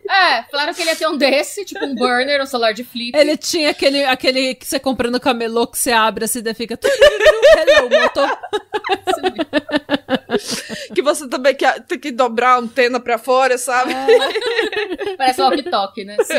é, 0.08 0.42
claro 0.44 0.74
que 0.74 0.82
ele 0.82 0.90
ia 0.90 0.96
ter 0.96 1.08
um 1.08 1.16
desse, 1.16 1.64
tipo 1.64 1.84
um 1.84 1.94
burner, 1.94 2.42
um 2.42 2.46
celular 2.46 2.72
de 2.72 2.84
flip. 2.84 3.16
Ele 3.16 3.36
tinha 3.36 3.70
aquele, 3.70 4.04
aquele 4.04 4.54
que 4.54 4.66
você 4.66 4.78
compra 4.78 5.10
no 5.10 5.20
camelô 5.20 5.66
que 5.66 5.78
você 5.78 5.92
abre 5.92 6.24
assim, 6.24 6.42
daí 6.42 6.54
fica. 6.54 6.78
Hello, 6.82 7.88
que 10.94 11.02
você 11.02 11.28
também 11.28 11.54
quer, 11.54 11.82
tem 11.82 11.98
que 11.98 12.10
dobrar 12.10 12.54
a 12.54 12.58
antena 12.58 13.00
pra 13.00 13.18
fora, 13.18 13.58
sabe? 13.58 13.92
É. 13.92 15.16
Parece 15.16 15.40
um 15.40 15.44
walkie-talkie, 15.44 16.04
né? 16.04 16.16
Sim. 16.22 16.34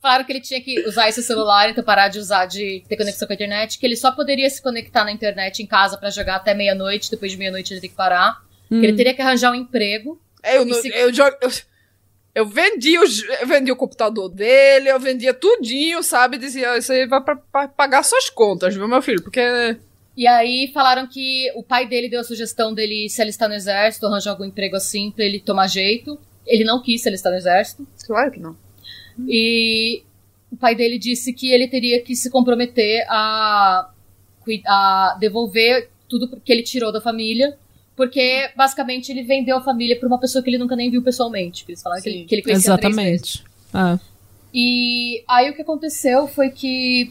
Claro 0.00 0.24
que 0.24 0.32
ele 0.32 0.40
tinha 0.40 0.60
que 0.62 0.80
usar 0.88 1.08
esse 1.08 1.22
celular, 1.22 1.68
então 1.68 1.84
parar 1.84 2.08
de 2.08 2.18
usar, 2.18 2.46
de 2.46 2.82
ter 2.88 2.96
conexão 2.96 3.26
com 3.26 3.32
a 3.32 3.34
internet, 3.34 3.78
que 3.78 3.84
ele 3.84 3.96
só 3.96 4.10
poderia 4.10 4.48
se 4.48 4.62
conectar 4.62 5.04
na 5.04 5.12
internet 5.12 5.62
em 5.62 5.66
casa 5.66 5.98
para 5.98 6.08
jogar 6.08 6.36
até 6.36 6.54
meia-noite, 6.54 7.10
depois 7.10 7.32
de 7.32 7.38
meia-noite 7.38 7.74
ele 7.74 7.82
tem 7.82 7.90
que 7.90 7.96
parar. 7.96 8.40
Hum. 8.70 8.82
ele 8.82 8.94
teria 8.94 9.12
que 9.12 9.20
arranjar 9.20 9.50
um 9.50 9.54
emprego. 9.54 10.18
É, 10.42 10.56
eu, 10.56 10.72
se... 10.72 10.88
eu, 10.88 11.10
eu, 11.10 11.38
eu, 11.42 11.50
eu 12.34 12.46
vendia, 12.46 13.00
o, 13.00 13.04
eu 13.40 13.46
vendia 13.46 13.74
o 13.74 13.76
computador 13.76 14.30
dele, 14.30 14.88
eu 14.88 14.98
vendia 14.98 15.34
tudinho, 15.34 16.02
sabe? 16.02 16.38
Dizia, 16.38 16.78
isso 16.78 16.92
aí 16.92 17.06
vai 17.06 17.20
pra, 17.20 17.36
pra 17.36 17.68
pagar 17.68 18.02
suas 18.02 18.30
contas, 18.30 18.74
viu, 18.74 18.88
meu 18.88 19.02
filho? 19.02 19.22
Porque 19.22 19.76
e 20.20 20.26
aí 20.26 20.70
falaram 20.74 21.06
que 21.06 21.50
o 21.54 21.62
pai 21.62 21.88
dele 21.88 22.06
deu 22.06 22.20
a 22.20 22.24
sugestão 22.24 22.74
dele 22.74 23.08
se 23.08 23.22
alistar 23.22 23.48
no 23.48 23.54
exército, 23.54 24.04
arranjar 24.04 24.32
algum 24.32 24.44
emprego 24.44 24.76
assim 24.76 25.10
pra 25.10 25.24
ele 25.24 25.40
tomar 25.40 25.66
jeito. 25.66 26.20
Ele 26.46 26.62
não 26.62 26.82
quis 26.82 27.00
se 27.00 27.08
alistar 27.08 27.32
no 27.32 27.38
exército. 27.38 27.88
Claro 28.06 28.30
que 28.30 28.38
não. 28.38 28.54
E 29.26 30.02
o 30.52 30.58
pai 30.58 30.74
dele 30.74 30.98
disse 30.98 31.32
que 31.32 31.50
ele 31.50 31.66
teria 31.66 32.02
que 32.02 32.14
se 32.14 32.28
comprometer 32.28 33.06
a, 33.08 33.90
a 34.66 35.16
devolver 35.18 35.88
tudo 36.06 36.38
que 36.44 36.52
ele 36.52 36.64
tirou 36.64 36.92
da 36.92 37.00
família. 37.00 37.56
Porque, 37.96 38.50
basicamente, 38.54 39.10
ele 39.10 39.22
vendeu 39.22 39.56
a 39.56 39.62
família 39.62 39.98
pra 39.98 40.06
uma 40.06 40.20
pessoa 40.20 40.44
que 40.44 40.50
ele 40.50 40.58
nunca 40.58 40.76
nem 40.76 40.90
viu 40.90 41.02
pessoalmente. 41.02 41.64
Eles 41.66 41.82
falaram 41.82 42.02
que 42.02 42.08
ele, 42.10 42.24
que 42.26 42.34
ele 42.34 42.42
conhecia 42.42 42.74
Exatamente. 42.74 43.42
Ah. 43.72 43.98
E 44.52 45.24
aí 45.26 45.48
o 45.48 45.54
que 45.54 45.62
aconteceu 45.62 46.28
foi 46.28 46.50
que 46.50 47.10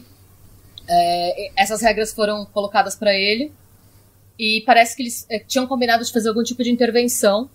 é, 0.90 1.52
essas 1.56 1.80
regras 1.80 2.12
foram 2.12 2.44
colocadas 2.44 2.96
para 2.96 3.14
ele 3.14 3.52
e 4.38 4.62
parece 4.66 4.96
que 4.96 5.02
eles 5.02 5.26
é, 5.30 5.38
tinham 5.38 5.66
combinado 5.66 6.04
de 6.04 6.12
fazer 6.12 6.28
algum 6.28 6.42
tipo 6.42 6.64
de 6.64 6.70
intervenção 6.70 7.48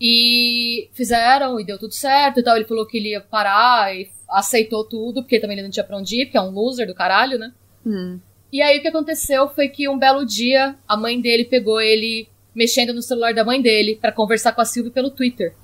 e 0.00 0.88
fizeram 0.94 1.60
e 1.60 1.64
deu 1.64 1.78
tudo 1.78 1.92
certo 1.92 2.40
e 2.40 2.42
tal. 2.42 2.56
Ele 2.56 2.64
falou 2.64 2.86
que 2.86 2.96
ele 2.96 3.10
ia 3.10 3.20
parar 3.20 3.94
e 3.94 4.08
aceitou 4.28 4.84
tudo, 4.84 5.22
porque 5.22 5.38
também 5.38 5.56
ele 5.56 5.64
não 5.64 5.70
tinha 5.70 5.84
pra 5.84 5.98
onde 5.98 6.22
ir, 6.22 6.26
porque 6.26 6.38
é 6.38 6.40
um 6.40 6.50
loser 6.50 6.86
do 6.86 6.94
caralho, 6.94 7.38
né? 7.38 7.52
Hum. 7.84 8.18
E 8.52 8.62
aí 8.62 8.78
o 8.78 8.82
que 8.82 8.88
aconteceu 8.88 9.48
foi 9.48 9.68
que 9.68 9.88
um 9.88 9.98
belo 9.98 10.24
dia 10.24 10.74
a 10.88 10.96
mãe 10.96 11.20
dele 11.20 11.44
pegou 11.44 11.80
ele 11.80 12.28
mexendo 12.54 12.94
no 12.94 13.02
celular 13.02 13.34
da 13.34 13.44
mãe 13.44 13.60
dele 13.60 13.98
para 14.00 14.10
conversar 14.10 14.52
com 14.52 14.60
a 14.60 14.64
Sylvie 14.64 14.90
pelo 14.90 15.10
Twitter. 15.10 15.54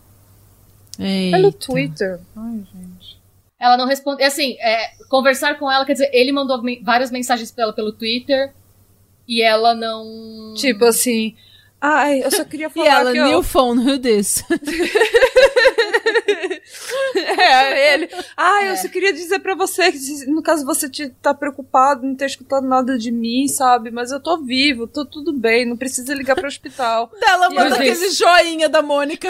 Eita. 0.99 1.37
Pelo 1.37 1.53
Twitter? 1.53 2.21
Ai, 2.37 2.62
gente. 2.73 2.96
Ela 3.59 3.77
não 3.77 3.87
responde. 3.87 4.23
Assim, 4.23 4.57
é, 4.61 4.91
conversar 5.09 5.59
com 5.59 5.71
ela, 5.71 5.85
quer 5.85 5.95
dizer, 5.95 6.11
ele 6.13 6.33
mandou 6.33 6.63
várias 6.83 7.11
mensagens 7.11 7.51
pra 7.51 7.65
ela 7.65 7.73
pelo 7.73 7.93
Twitter 7.93 8.53
e 9.27 9.43
ela 9.43 9.75
não. 9.75 10.55
Tipo 10.57 10.85
assim. 10.85 11.35
Ai, 11.81 12.23
eu 12.25 12.31
só 12.31 12.45
queria 12.45 12.71
falar. 12.71 12.87
e 12.87 12.89
ela, 12.89 13.13
que 13.13 13.23
new 13.23 13.33
eu... 13.33 13.43
phone, 13.43 13.85
who 13.85 13.99
this? 13.99 14.43
é, 17.17 17.95
ele. 17.95 18.09
Eu 18.13 18.73
é. 18.73 18.77
só 18.77 18.89
queria 18.89 19.13
dizer 19.13 19.39
para 19.41 19.55
você 19.55 19.93
que, 19.93 20.27
no 20.27 20.43
caso, 20.43 20.65
você 20.65 20.89
te, 20.89 21.11
tá 21.23 21.35
preocupado, 21.35 22.07
não 22.07 22.15
ter 22.15 22.27
escutado 22.27 22.67
nada 22.67 22.97
de 22.99 23.13
mim, 23.13 23.47
sabe? 23.49 23.91
Mas 23.91 24.11
eu 24.11 24.21
tô 24.21 24.39
vivo, 24.39 24.87
tô 24.87 25.05
tudo 25.05 25.33
bem, 25.33 25.67
não 25.67 25.77
precisa 25.77 26.15
ligar 26.15 26.35
pro 26.35 26.47
hospital. 26.47 27.11
Ela 27.27 27.51
manda 27.51 27.77
aquele 27.77 28.11
joinha 28.11 28.69
da 28.69 28.83
Mônica. 28.83 29.29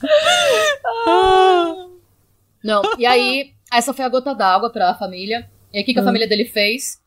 Não, 2.62 2.82
e 2.98 3.06
aí, 3.06 3.52
essa 3.72 3.92
foi 3.94 4.04
a 4.04 4.08
gota 4.08 4.34
d'água 4.34 4.70
pra 4.70 4.94
família. 4.94 5.48
E 5.72 5.78
aí, 5.78 5.82
o 5.82 5.86
que, 5.86 5.92
que 5.92 5.98
a 5.98 6.02
hum. 6.02 6.06
família 6.06 6.28
dele 6.28 6.44
fez? 6.44 7.00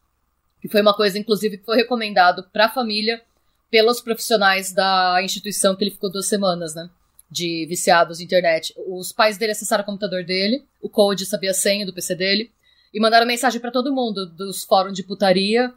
Que 0.62 0.68
foi 0.70 0.82
uma 0.82 0.96
coisa, 0.96 1.18
inclusive, 1.20 1.58
que 1.58 1.66
foi 1.66 1.78
recomendado 1.78 2.44
pra 2.52 2.70
família 2.70 3.22
pelos 3.70 4.02
profissionais 4.02 4.74
da 4.74 5.22
instituição 5.24 5.76
que 5.76 5.84
ele 5.84 5.92
ficou 5.92 6.12
duas 6.12 6.28
semanas, 6.28 6.76
né? 6.76 6.90
De 7.30 7.66
viciados 7.68 8.18
de 8.18 8.26
internet. 8.26 8.74
Os 8.88 9.12
pais 9.12 9.38
dele 9.38 9.54
acessaram 9.54 9.84
o 9.84 9.86
computador 9.86 10.24
dele, 10.26 10.66
o 10.82 10.90
Code 10.90 11.26
sabia 11.26 11.52
a 11.52 11.54
senha 11.54 11.86
do 11.86 11.94
PC 11.94 12.16
dele, 12.16 12.52
e 12.94 13.00
mandaram 13.00 13.26
mensagem 13.26 13.62
para 13.62 13.72
todo 13.72 13.94
mundo, 13.94 14.26
dos 14.26 14.66
fóruns 14.66 14.94
de 14.94 15.04
putaria 15.04 15.74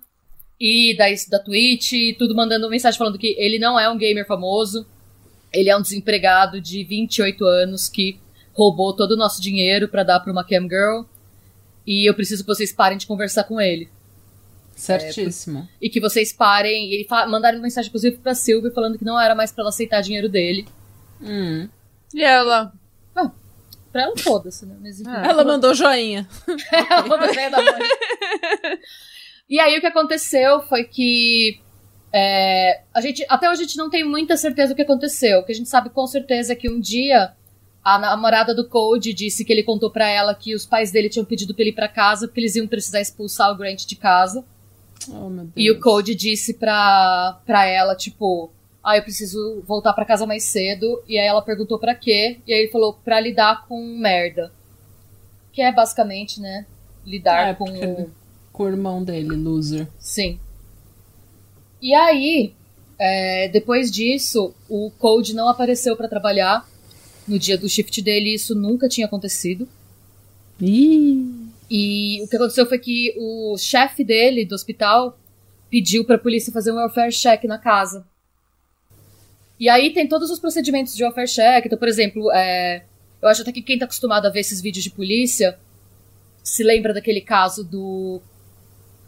e 0.58 0.96
da, 0.96 1.04
da 1.30 1.38
Twitch, 1.38 1.92
e 1.92 2.14
tudo 2.18 2.34
mandando 2.34 2.68
mensagem 2.68 2.98
falando 2.98 3.18
que 3.18 3.36
ele 3.38 3.58
não 3.58 3.78
é 3.78 3.88
um 3.88 3.96
gamer 3.96 4.26
famoso, 4.26 4.86
ele 5.54 5.70
é 5.70 5.76
um 5.76 5.82
desempregado 5.82 6.60
de 6.60 6.84
28 6.84 7.44
anos 7.44 7.88
que 7.88 8.20
roubou 8.52 8.94
todo 8.94 9.12
o 9.12 9.16
nosso 9.16 9.40
dinheiro 9.40 9.88
para 9.88 10.02
dar 10.02 10.20
pra 10.20 10.32
uma 10.32 10.44
cam 10.44 10.68
girl, 10.68 11.04
e 11.86 12.08
eu 12.08 12.14
preciso 12.14 12.42
que 12.42 12.46
vocês 12.46 12.72
parem 12.72 12.98
de 12.98 13.06
conversar 13.06 13.44
com 13.44 13.60
ele. 13.60 13.88
Certíssimo. 14.76 15.60
É, 15.60 15.86
e 15.86 15.90
que 15.90 16.00
vocês 16.00 16.32
parem. 16.32 16.92
E 16.92 17.06
mandaram 17.28 17.60
mensagem, 17.60 17.88
inclusive, 17.88 18.16
pra 18.16 18.34
Sylvie 18.34 18.72
falando 18.72 18.98
que 18.98 19.04
não 19.04 19.20
era 19.20 19.34
mais 19.34 19.52
para 19.52 19.62
ela 19.62 19.68
aceitar 19.68 20.00
dinheiro 20.00 20.28
dele. 20.28 20.66
Hum. 21.22 21.68
E 22.12 22.22
ela? 22.22 22.72
Ah, 23.14 23.30
pra 23.92 24.02
ela, 24.02 24.16
foda-se, 24.16 24.66
né? 24.66 24.76
Mas, 24.80 25.00
enfim, 25.00 25.10
ah, 25.10 25.26
ela 25.26 25.44
mandou 25.44 25.74
joinha. 25.74 26.28
ela 26.90 27.06
mandou 27.06 27.32
joinha 27.32 27.50
da 27.50 27.62
mãe. 27.62 27.80
e 29.48 29.60
aí 29.60 29.78
o 29.78 29.80
que 29.80 29.86
aconteceu 29.86 30.62
foi 30.62 30.84
que. 30.84 31.60
É, 32.16 32.82
a 32.94 33.00
gente, 33.00 33.26
até 33.28 33.50
hoje 33.50 33.62
a 33.62 33.64
gente 33.64 33.76
não 33.76 33.90
tem 33.90 34.04
muita 34.04 34.36
certeza 34.36 34.72
do 34.72 34.76
que 34.76 34.82
aconteceu. 34.82 35.40
O 35.40 35.42
que 35.44 35.50
a 35.50 35.54
gente 35.54 35.68
sabe 35.68 35.90
com 35.90 36.06
certeza 36.06 36.52
é 36.52 36.56
que 36.56 36.70
um 36.70 36.78
dia 36.78 37.32
a 37.82 37.98
namorada 37.98 38.54
do 38.54 38.68
Code 38.68 39.12
disse 39.12 39.44
que 39.44 39.52
ele 39.52 39.64
contou 39.64 39.90
para 39.90 40.08
ela 40.08 40.32
que 40.32 40.54
os 40.54 40.64
pais 40.64 40.92
dele 40.92 41.08
tinham 41.08 41.24
pedido 41.24 41.52
pra 41.52 41.62
ele 41.62 41.70
ir 41.70 41.74
pra 41.74 41.88
casa 41.88 42.28
porque 42.28 42.38
eles 42.38 42.54
iam 42.54 42.68
precisar 42.68 43.00
expulsar 43.00 43.50
o 43.50 43.56
Grant 43.56 43.84
de 43.84 43.96
casa. 43.96 44.44
Oh, 45.08 45.28
e 45.56 45.68
o 45.72 45.80
Code 45.80 46.14
disse 46.14 46.54
pra, 46.54 47.40
pra 47.44 47.66
ela, 47.66 47.96
tipo, 47.96 48.48
ah, 48.82 48.96
eu 48.96 49.02
preciso 49.02 49.60
voltar 49.66 49.92
para 49.92 50.04
casa 50.04 50.24
mais 50.24 50.44
cedo. 50.44 51.02
E 51.08 51.18
aí 51.18 51.26
ela 51.26 51.42
perguntou 51.42 51.80
para 51.80 51.96
quê? 51.96 52.38
E 52.46 52.54
aí 52.54 52.60
ele 52.60 52.70
falou, 52.70 52.92
pra 52.92 53.18
lidar 53.18 53.66
com 53.66 53.84
merda. 53.98 54.52
Que 55.52 55.62
é 55.62 55.72
basicamente, 55.72 56.40
né, 56.40 56.64
lidar 57.04 57.48
é, 57.48 57.54
com... 57.54 57.66
Com 58.52 58.62
o 58.62 58.68
irmão 58.68 59.02
dele, 59.02 59.34
loser. 59.34 59.88
Sim. 59.98 60.38
E 61.84 61.92
aí, 61.92 62.54
é, 62.98 63.46
depois 63.48 63.90
disso, 63.90 64.54
o 64.70 64.90
Code 64.92 65.34
não 65.34 65.50
apareceu 65.50 65.94
para 65.94 66.08
trabalhar. 66.08 66.66
No 67.28 67.38
dia 67.38 67.58
do 67.58 67.68
shift 67.68 68.00
dele, 68.00 68.32
isso 68.32 68.54
nunca 68.54 68.88
tinha 68.88 69.06
acontecido. 69.06 69.68
Ih... 70.58 71.44
E 71.70 72.22
o 72.22 72.28
que 72.28 72.36
aconteceu 72.36 72.64
foi 72.64 72.78
que 72.78 73.14
o 73.18 73.58
chefe 73.58 74.02
dele 74.02 74.46
do 74.46 74.54
hospital 74.54 75.18
pediu 75.68 76.06
para 76.06 76.16
a 76.16 76.18
polícia 76.18 76.50
fazer 76.50 76.72
um 76.72 76.76
welfare 76.76 77.12
check 77.12 77.44
na 77.44 77.58
casa. 77.58 78.06
E 79.60 79.68
aí 79.68 79.92
tem 79.92 80.08
todos 80.08 80.30
os 80.30 80.38
procedimentos 80.38 80.96
de 80.96 81.04
welfare 81.04 81.28
check. 81.28 81.66
Então, 81.66 81.78
por 81.78 81.88
exemplo, 81.88 82.32
é, 82.32 82.82
eu 83.20 83.28
acho 83.28 83.42
até 83.42 83.52
que 83.52 83.60
quem 83.60 83.78
tá 83.78 83.84
acostumado 83.84 84.24
a 84.24 84.30
ver 84.30 84.40
esses 84.40 84.58
vídeos 84.58 84.84
de 84.84 84.90
polícia 84.90 85.58
se 86.42 86.64
lembra 86.64 86.94
daquele 86.94 87.20
caso 87.20 87.62
do, 87.62 88.22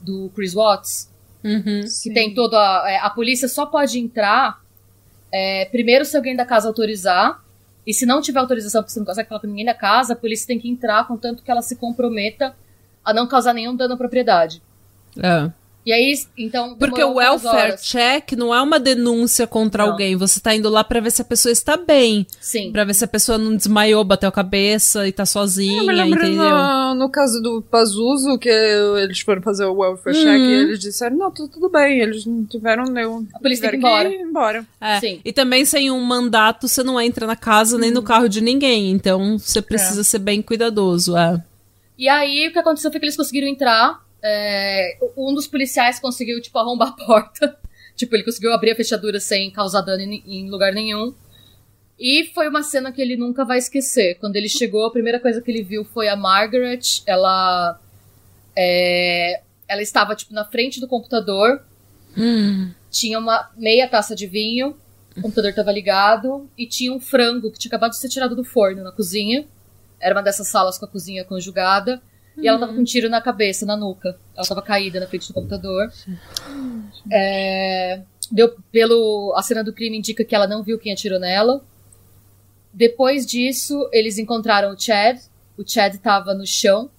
do 0.02 0.30
Chris 0.34 0.52
Watts. 0.52 1.15
Uhum, 1.46 1.82
que 1.82 1.88
sim. 1.88 2.12
tem 2.12 2.34
toda. 2.34 2.58
A, 2.58 2.90
é, 2.90 2.98
a 2.98 3.08
polícia 3.08 3.46
só 3.46 3.66
pode 3.66 4.00
entrar 4.00 4.60
é, 5.32 5.66
primeiro 5.66 6.04
se 6.04 6.16
alguém 6.16 6.34
da 6.34 6.44
casa 6.44 6.66
autorizar. 6.66 7.40
E 7.86 7.94
se 7.94 8.04
não 8.04 8.20
tiver 8.20 8.40
autorização, 8.40 8.82
porque 8.82 8.92
você 8.92 8.98
não 8.98 9.06
consegue 9.06 9.28
falar 9.28 9.40
com 9.40 9.46
ninguém 9.46 9.64
da 9.64 9.74
casa, 9.74 10.14
a 10.14 10.16
polícia 10.16 10.44
tem 10.44 10.58
que 10.58 10.68
entrar 10.68 11.06
contanto 11.06 11.44
que 11.44 11.48
ela 11.48 11.62
se 11.62 11.76
comprometa 11.76 12.52
a 13.04 13.14
não 13.14 13.28
causar 13.28 13.54
nenhum 13.54 13.76
dano 13.76 13.94
à 13.94 13.96
propriedade. 13.96 14.60
É. 15.22 15.48
E 15.86 15.92
aí, 15.92 16.18
então. 16.36 16.74
Porque 16.74 17.02
o 17.04 17.14
welfare 17.14 17.70
horas. 17.70 17.86
check 17.86 18.32
não 18.32 18.52
é 18.52 18.60
uma 18.60 18.80
denúncia 18.80 19.46
contra 19.46 19.84
não. 19.84 19.92
alguém. 19.92 20.16
Você 20.16 20.40
tá 20.40 20.52
indo 20.52 20.68
lá 20.68 20.82
para 20.82 20.98
ver 20.98 21.12
se 21.12 21.22
a 21.22 21.24
pessoa 21.24 21.52
está 21.52 21.76
bem. 21.76 22.26
Sim. 22.40 22.72
Pra 22.72 22.82
ver 22.82 22.92
se 22.92 23.04
a 23.04 23.08
pessoa 23.08 23.38
não 23.38 23.54
desmaiou, 23.54 24.02
bateu 24.02 24.28
a 24.28 24.32
cabeça 24.32 25.06
e 25.06 25.12
tá 25.12 25.24
sozinha. 25.24 25.82
Eu 25.82 25.86
me 25.86 25.94
lembro 25.94 26.26
entendeu? 26.26 26.50
No, 26.50 26.94
no 26.96 27.08
caso 27.08 27.40
do 27.40 27.62
Pazuzu, 27.62 28.36
que 28.36 28.48
eles 28.48 29.20
foram 29.20 29.40
fazer 29.40 29.64
o 29.66 29.74
welfare 29.74 30.16
uhum. 30.16 30.24
check 30.24 30.40
e 30.40 30.52
eles 30.54 30.80
disseram: 30.80 31.16
não, 31.18 31.30
tudo, 31.30 31.52
tudo 31.52 31.68
bem. 31.68 32.00
Eles 32.00 32.26
não 32.26 32.44
tiveram 32.44 32.82
nenhum. 32.86 33.24
A 33.32 33.38
polícia 33.38 33.70
tem 33.70 33.78
que 33.78 33.86
ir 33.86 33.88
embora. 33.88 34.08
Ir 34.08 34.20
embora. 34.20 34.66
É. 34.80 34.98
Sim. 34.98 35.20
E 35.24 35.32
também 35.32 35.64
sem 35.64 35.88
um 35.92 36.02
mandato, 36.02 36.66
você 36.66 36.82
não 36.82 37.00
entra 37.00 37.28
na 37.28 37.36
casa 37.36 37.78
nem 37.78 37.92
no 37.92 38.00
uhum. 38.00 38.06
carro 38.06 38.28
de 38.28 38.40
ninguém. 38.40 38.90
Então 38.90 39.38
você 39.38 39.62
precisa 39.62 40.00
é. 40.00 40.04
ser 40.04 40.18
bem 40.18 40.42
cuidadoso. 40.42 41.16
É. 41.16 41.40
E 41.96 42.08
aí, 42.08 42.48
o 42.48 42.52
que 42.52 42.58
aconteceu 42.58 42.90
foi 42.90 42.98
que 42.98 43.06
eles 43.06 43.16
conseguiram 43.16 43.46
entrar 43.46 44.04
é, 44.28 44.98
um 45.16 45.32
dos 45.32 45.46
policiais 45.46 46.00
conseguiu, 46.00 46.40
tipo, 46.40 46.58
arrombar 46.58 46.88
a 46.88 47.06
porta. 47.06 47.56
tipo, 47.94 48.14
ele 48.16 48.24
conseguiu 48.24 48.52
abrir 48.52 48.72
a 48.72 48.76
fechadura 48.76 49.20
sem 49.20 49.50
causar 49.52 49.82
dano 49.82 50.02
em, 50.02 50.22
em 50.26 50.50
lugar 50.50 50.72
nenhum. 50.72 51.14
E 51.98 52.24
foi 52.34 52.48
uma 52.48 52.62
cena 52.62 52.90
que 52.90 53.00
ele 53.00 53.16
nunca 53.16 53.44
vai 53.44 53.58
esquecer. 53.58 54.16
Quando 54.16 54.34
ele 54.34 54.48
chegou, 54.48 54.84
a 54.84 54.90
primeira 54.90 55.20
coisa 55.20 55.40
que 55.40 55.50
ele 55.50 55.62
viu 55.62 55.84
foi 55.84 56.08
a 56.08 56.16
Margaret. 56.16 57.02
Ela. 57.06 57.80
É, 58.56 59.40
ela 59.68 59.82
estava, 59.82 60.16
tipo, 60.16 60.34
na 60.34 60.44
frente 60.44 60.80
do 60.80 60.88
computador. 60.88 61.62
Hum. 62.18 62.72
Tinha 62.90 63.18
uma 63.18 63.50
meia 63.56 63.88
taça 63.88 64.14
de 64.14 64.26
vinho. 64.26 64.76
O 65.16 65.22
computador 65.22 65.50
estava 65.50 65.70
ligado. 65.70 66.50
E 66.58 66.66
tinha 66.66 66.92
um 66.92 67.00
frango 67.00 67.52
que 67.52 67.58
tinha 67.58 67.70
acabado 67.70 67.92
de 67.92 67.98
ser 67.98 68.08
tirado 68.08 68.34
do 68.34 68.44
forno 68.44 68.82
na 68.82 68.90
cozinha. 68.90 69.46
Era 70.00 70.16
uma 70.16 70.22
dessas 70.22 70.48
salas 70.48 70.76
com 70.76 70.84
a 70.84 70.88
cozinha 70.88 71.24
conjugada. 71.24 72.02
E 72.36 72.46
ela 72.46 72.58
tava 72.58 72.74
com 72.74 72.80
um 72.80 72.84
tiro 72.84 73.08
na 73.08 73.20
cabeça, 73.20 73.64
na 73.64 73.76
nuca. 73.76 74.18
Ela 74.36 74.46
tava 74.46 74.62
caída 74.62 75.00
na 75.00 75.06
frente 75.06 75.28
do 75.28 75.34
computador. 75.34 75.90
É, 77.10 78.02
deu 78.30 78.54
pelo 78.70 79.32
a 79.36 79.42
cena 79.42 79.64
do 79.64 79.72
crime 79.72 79.96
indica 79.96 80.24
que 80.24 80.34
ela 80.34 80.46
não 80.46 80.62
viu 80.62 80.78
quem 80.78 80.92
atirou 80.92 81.18
nela. 81.18 81.64
Depois 82.72 83.24
disso, 83.24 83.88
eles 83.92 84.18
encontraram 84.18 84.74
o 84.74 84.78
Chad. 84.78 85.18
O 85.56 85.66
Chad 85.66 85.96
tava 85.96 86.34
no 86.34 86.46
chão. 86.46 86.90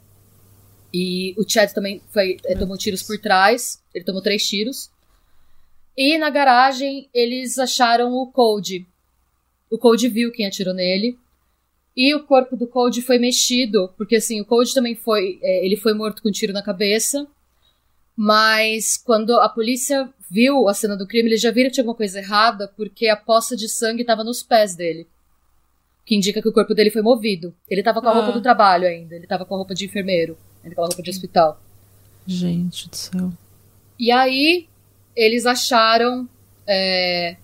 E 0.92 1.36
o 1.38 1.48
Chad 1.48 1.72
também 1.72 2.02
foi, 2.10 2.38
eh, 2.46 2.56
tomou 2.56 2.78
tiros 2.78 3.04
por 3.04 3.20
trás. 3.20 3.80
Ele 3.94 4.04
tomou 4.04 4.22
três 4.22 4.48
tiros. 4.48 4.90
E 5.96 6.18
na 6.18 6.30
garagem, 6.30 7.10
eles 7.14 7.60
acharam 7.60 8.14
o 8.14 8.26
Code. 8.32 8.88
O 9.70 9.78
Code 9.78 10.08
viu 10.10 10.32
quem 10.32 10.48
atirou 10.48 10.74
nele. 10.74 11.18
E 11.98 12.14
o 12.14 12.24
corpo 12.24 12.56
do 12.56 12.68
Code 12.68 13.02
foi 13.02 13.18
mexido, 13.18 13.92
porque 13.98 14.18
assim, 14.18 14.40
o 14.40 14.46
Code 14.46 14.72
também 14.72 14.94
foi. 14.94 15.40
É, 15.42 15.66
ele 15.66 15.76
foi 15.76 15.96
morto 15.96 16.22
com 16.22 16.30
um 16.30 16.32
tiro 16.32 16.54
na 16.54 16.62
cabeça. 16.62 17.26
Mas 18.16 18.98
quando 18.98 19.40
a 19.40 19.50
polícia 19.50 20.08
viu 20.30 20.68
a 20.68 20.76
cena 20.76 20.96
do 20.96 21.08
crime, 21.08 21.30
eles 21.30 21.42
já 21.42 21.50
viram 21.50 21.70
que 21.70 21.76
tinha 21.76 21.84
alguma 21.84 21.98
coisa 21.98 22.20
errada, 22.20 22.72
porque 22.78 23.08
a 23.08 23.16
poça 23.16 23.56
de 23.56 23.68
sangue 23.68 24.02
estava 24.02 24.24
nos 24.24 24.44
pés 24.44 24.76
dele. 24.76 25.08
Que 26.06 26.16
indica 26.16 26.42
que 26.42 26.48
o 26.48 26.54
corpo 26.54 26.76
dele 26.76 26.92
foi 26.92 27.02
movido. 27.02 27.54
Ele 27.68 27.82
estava 27.82 28.00
com 28.00 28.08
a 28.08 28.12
ah. 28.12 28.14
roupa 28.14 28.32
do 28.32 28.42
trabalho 28.42 28.88
ainda, 28.88 29.16
ele 29.16 29.26
estava 29.26 29.46
com 29.46 29.56
a 29.56 29.58
roupa 29.58 29.74
de 29.74 29.86
enfermeiro, 29.86 30.38
aquela 30.64 30.88
roupa 30.88 31.02
de 31.02 31.10
hospital. 31.10 31.62
Gente 32.26 32.90
do 32.90 32.96
céu. 32.96 33.32
E 34.00 34.12
aí, 34.12 34.68
eles 35.16 35.46
acharam 35.46 36.28
é, 36.68 37.38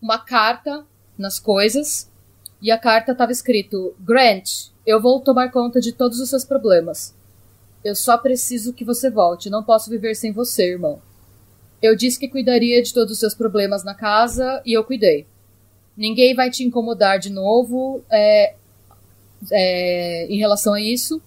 uma 0.00 0.18
carta 0.18 0.84
nas 1.18 1.38
coisas 1.38 2.10
e 2.64 2.70
a 2.70 2.78
carta 2.78 3.12
estava 3.12 3.30
escrito: 3.30 3.94
Grant, 4.00 4.70
eu 4.86 4.98
vou 4.98 5.20
tomar 5.20 5.50
conta 5.50 5.82
de 5.82 5.92
todos 5.92 6.18
os 6.18 6.30
seus 6.30 6.46
problemas. 6.46 7.14
Eu 7.84 7.94
só 7.94 8.16
preciso 8.16 8.72
que 8.72 8.86
você 8.86 9.10
volte. 9.10 9.50
Não 9.50 9.62
posso 9.62 9.90
viver 9.90 10.14
sem 10.14 10.32
você, 10.32 10.70
irmão. 10.70 11.02
Eu 11.82 11.94
disse 11.94 12.18
que 12.18 12.26
cuidaria 12.26 12.82
de 12.82 12.94
todos 12.94 13.12
os 13.12 13.18
seus 13.18 13.34
problemas 13.34 13.84
na 13.84 13.94
casa 13.94 14.62
e 14.64 14.72
eu 14.72 14.82
cuidei. 14.82 15.26
Ninguém 15.94 16.34
vai 16.34 16.48
te 16.50 16.64
incomodar 16.64 17.18
de 17.18 17.28
novo 17.28 18.02
é, 18.10 18.54
é, 19.52 20.26
em 20.30 20.38
relação 20.38 20.72
a 20.72 20.80
isso. 20.80 21.20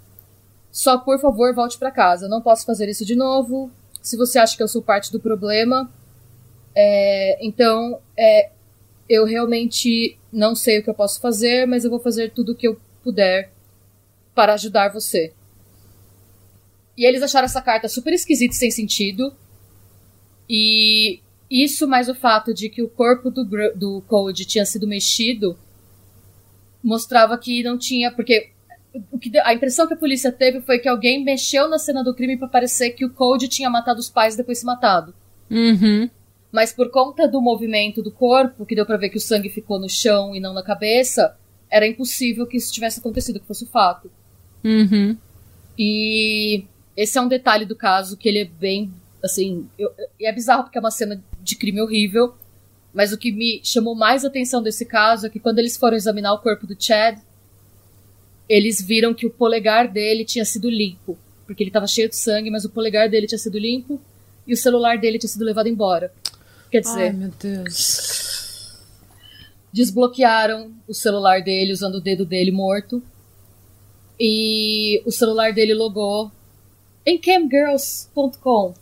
Só 0.71 0.97
por 0.97 1.19
favor 1.19 1.53
volte 1.53 1.77
para 1.77 1.91
casa. 1.91 2.27
Não 2.27 2.41
posso 2.41 2.65
fazer 2.65 2.89
isso 2.89 3.05
de 3.05 3.15
novo. 3.15 3.69
Se 4.01 4.17
você 4.17 4.39
acha 4.39 4.57
que 4.57 4.63
eu 4.63 4.67
sou 4.67 4.81
parte 4.81 5.11
do 5.11 5.19
problema, 5.19 5.88
é, 6.73 7.38
então 7.45 7.99
é, 8.17 8.49
eu 9.09 9.25
realmente 9.25 10.17
não 10.31 10.55
sei 10.55 10.79
o 10.79 10.83
que 10.83 10.89
eu 10.89 10.93
posso 10.93 11.19
fazer, 11.19 11.65
mas 11.65 11.83
eu 11.83 11.89
vou 11.89 11.99
fazer 11.99 12.31
tudo 12.31 12.51
o 12.51 12.55
que 12.55 12.67
eu 12.67 12.79
puder 13.03 13.51
para 14.35 14.53
ajudar 14.53 14.93
você. 14.93 15.33
E 16.97 17.05
eles 17.05 17.21
acharam 17.21 17.45
essa 17.45 17.61
carta 17.61 17.87
super 17.87 18.13
esquisita 18.13 18.53
e 18.53 18.57
sem 18.57 18.71
sentido. 18.71 19.33
E 20.49 21.19
isso 21.49 21.87
mais 21.87 22.09
o 22.09 22.15
fato 22.15 22.53
de 22.53 22.69
que 22.69 22.81
o 22.81 22.89
corpo 22.89 23.29
do, 23.29 23.45
do 23.75 24.01
Code 24.07 24.45
tinha 24.45 24.65
sido 24.65 24.87
mexido 24.87 25.57
mostrava 26.83 27.37
que 27.37 27.63
não 27.63 27.77
tinha. 27.77 28.11
Porque 28.11 28.49
o 29.11 29.19
que, 29.19 29.37
a 29.39 29.53
impressão 29.53 29.87
que 29.87 29.93
a 29.93 29.97
polícia 29.97 30.31
teve 30.31 30.61
foi 30.61 30.79
que 30.79 30.89
alguém 30.89 31.23
mexeu 31.23 31.69
na 31.69 31.77
cena 31.77 32.03
do 32.03 32.15
crime 32.15 32.37
para 32.37 32.47
parecer 32.47 32.91
que 32.91 33.05
o 33.05 33.13
Code 33.13 33.47
tinha 33.47 33.69
matado 33.69 33.99
os 33.99 34.09
pais 34.09 34.33
e 34.33 34.37
depois 34.37 34.57
se 34.59 34.65
matado. 34.65 35.13
Uhum. 35.49 36.09
Mas 36.51 36.71
por 36.71 36.89
conta 36.89 37.27
do 37.27 37.41
movimento 37.41 38.01
do 38.01 38.11
corpo, 38.11 38.65
que 38.65 38.75
deu 38.75 38.85
pra 38.85 38.97
ver 38.97 39.09
que 39.09 39.17
o 39.17 39.21
sangue 39.21 39.49
ficou 39.49 39.79
no 39.79 39.89
chão 39.89 40.35
e 40.35 40.39
não 40.39 40.53
na 40.53 40.63
cabeça, 40.63 41.35
era 41.69 41.87
impossível 41.87 42.47
que 42.47 42.57
isso 42.57 42.71
tivesse 42.71 42.99
acontecido, 42.99 43.39
que 43.39 43.45
fosse 43.45 43.65
o 43.65 43.67
fato. 43.67 44.09
Uhum. 44.63 45.17
E 45.77 46.63
esse 46.95 47.17
é 47.17 47.21
um 47.21 47.27
detalhe 47.27 47.65
do 47.65 47.75
caso 47.75 48.17
que 48.17 48.27
ele 48.27 48.39
é 48.39 48.45
bem, 48.45 48.91
assim, 49.23 49.67
eu, 49.77 49.91
é 50.19 50.31
bizarro 50.31 50.63
porque 50.63 50.77
é 50.77 50.81
uma 50.81 50.91
cena 50.91 51.21
de 51.41 51.55
crime 51.55 51.81
horrível, 51.81 52.33
mas 52.93 53.13
o 53.13 53.17
que 53.17 53.31
me 53.31 53.61
chamou 53.63 53.93
mais 53.93 54.25
atenção 54.25 54.63
desse 54.63 54.85
caso 54.85 55.27
é 55.27 55.29
que 55.29 55.39
quando 55.39 55.59
eles 55.59 55.77
foram 55.77 55.95
examinar 55.95 56.33
o 56.33 56.39
corpo 56.39 56.65
do 56.65 56.75
Chad, 56.79 57.19
eles 58.49 58.81
viram 58.81 59.13
que 59.13 59.27
o 59.27 59.29
polegar 59.29 59.87
dele 59.87 60.25
tinha 60.25 60.45
sido 60.45 60.69
limpo, 60.69 61.17
porque 61.45 61.61
ele 61.61 61.69
estava 61.69 61.85
cheio 61.85 62.09
de 62.09 62.15
sangue, 62.15 62.49
mas 62.49 62.65
o 62.65 62.69
polegar 62.69 63.09
dele 63.09 63.27
tinha 63.27 63.37
sido 63.37 63.59
limpo 63.59 64.01
e 64.47 64.53
o 64.53 64.57
celular 64.57 64.97
dele 64.97 65.19
tinha 65.19 65.29
sido 65.29 65.45
levado 65.45 65.67
embora. 65.67 66.11
Quer 66.72 66.82
dizer, 66.82 67.01
Ai, 67.07 67.13
meu 67.13 67.30
Deus. 67.39 68.78
desbloquearam 69.72 70.72
o 70.88 70.93
celular 70.93 71.41
dele 71.41 71.72
usando 71.72 71.95
o 71.95 72.01
dedo 72.01 72.26
dele 72.26 72.51
morto. 72.51 73.01
E 74.20 75.01
o 75.05 75.11
celular 75.11 75.53
dele 75.53 75.74
logou 75.74 76.32
em 77.05 77.18
camgirls.com. 77.20 78.74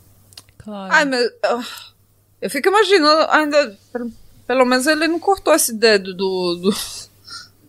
Claro. 0.58 0.94
Ai, 0.94 1.06
meu. 1.06 1.30
ah, 1.44 1.64
Eu 2.42 2.50
fico 2.50 2.70
imaginando, 2.70 3.30
ainda. 3.30 3.78
Pelo 4.48 4.66
menos 4.66 4.88
ele 4.88 5.08
não 5.08 5.20
cortou 5.20 5.54
esse 5.54 5.74
dedo 5.74 6.14
do. 6.14 6.56
do 6.56 6.76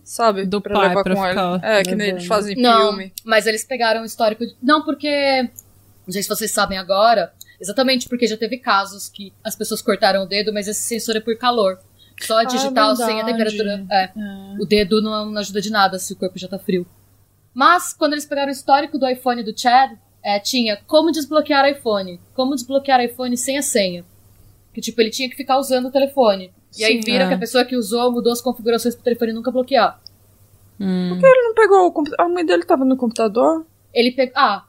sabe? 0.03 0.45
Do 0.45 0.61
pra 0.61 0.73
pai 0.73 0.89
levar 0.89 1.03
pra 1.03 1.15
com 1.15 1.25
ele. 1.25 1.39
É, 1.63 1.83
que 1.83 1.95
nem 1.95 2.09
eles 2.09 2.25
fazem 2.25 2.57
em 2.57 2.61
Não, 2.61 2.89
filme. 2.89 3.13
mas 3.25 3.45
eles 3.45 3.63
pegaram 3.65 4.01
o 4.01 4.05
histórico. 4.05 4.45
De... 4.45 4.55
Não, 4.63 4.83
porque. 4.83 5.49
Não 6.05 6.13
sei 6.13 6.23
se 6.23 6.29
vocês 6.29 6.51
sabem 6.51 6.77
agora. 6.77 7.33
Exatamente 7.59 8.07
porque 8.07 8.27
já 8.27 8.37
teve 8.37 8.57
casos 8.57 9.09
que 9.09 9.33
as 9.43 9.55
pessoas 9.55 9.81
cortaram 9.81 10.23
o 10.23 10.27
dedo, 10.27 10.53
mas 10.53 10.67
esse 10.67 10.81
sensor 10.81 11.15
é 11.15 11.19
por 11.19 11.37
calor. 11.37 11.79
Só 12.21 12.39
a 12.39 12.43
digital 12.43 12.95
sem 12.95 13.21
a 13.21 13.25
temperatura. 13.25 13.85
É. 13.91 14.11
O 14.59 14.65
dedo 14.65 15.01
não, 15.01 15.27
não 15.27 15.39
ajuda 15.39 15.61
de 15.61 15.69
nada 15.69 15.99
se 15.99 16.13
o 16.13 16.15
corpo 16.15 16.37
já 16.37 16.47
tá 16.47 16.57
frio. 16.57 16.85
Mas, 17.53 17.93
quando 17.93 18.13
eles 18.13 18.25
pegaram 18.25 18.49
o 18.49 18.51
histórico 18.51 18.97
do 18.97 19.07
iPhone 19.07 19.43
do 19.43 19.59
Chad, 19.59 19.97
é, 20.23 20.39
tinha 20.39 20.77
como 20.85 21.11
desbloquear 21.11 21.67
iPhone. 21.69 22.19
Como 22.35 22.53
desbloquear 22.53 23.03
iPhone 23.03 23.35
sem 23.35 23.57
a 23.57 23.61
senha. 23.61 24.05
Que, 24.73 24.81
tipo, 24.81 24.99
ele 25.01 25.09
tinha 25.09 25.29
que 25.29 25.35
ficar 25.35 25.57
usando 25.57 25.87
o 25.87 25.91
telefone. 25.91 26.51
E 26.77 26.83
aí 26.83 26.97
Sim, 26.97 27.01
viram 27.01 27.25
é. 27.25 27.27
que 27.29 27.33
a 27.33 27.37
pessoa 27.39 27.65
que 27.65 27.75
usou 27.75 28.11
mudou 28.11 28.31
as 28.31 28.41
configurações 28.41 28.93
pro 28.93 29.03
telefone 29.03 29.33
nunca 29.33 29.49
bloquear. 29.49 29.99
Hum. 30.79 31.13
Ele 31.15 31.41
não 31.47 31.55
pegou 31.55 31.87
o 31.87 31.91
computador. 31.91 32.25
A 32.25 32.29
mãe 32.29 32.45
dele 32.45 32.63
tava 32.63 32.85
no 32.85 32.95
computador? 32.95 33.65
Ele 33.91 34.11
pegou. 34.11 34.33
Ah, 34.35 34.66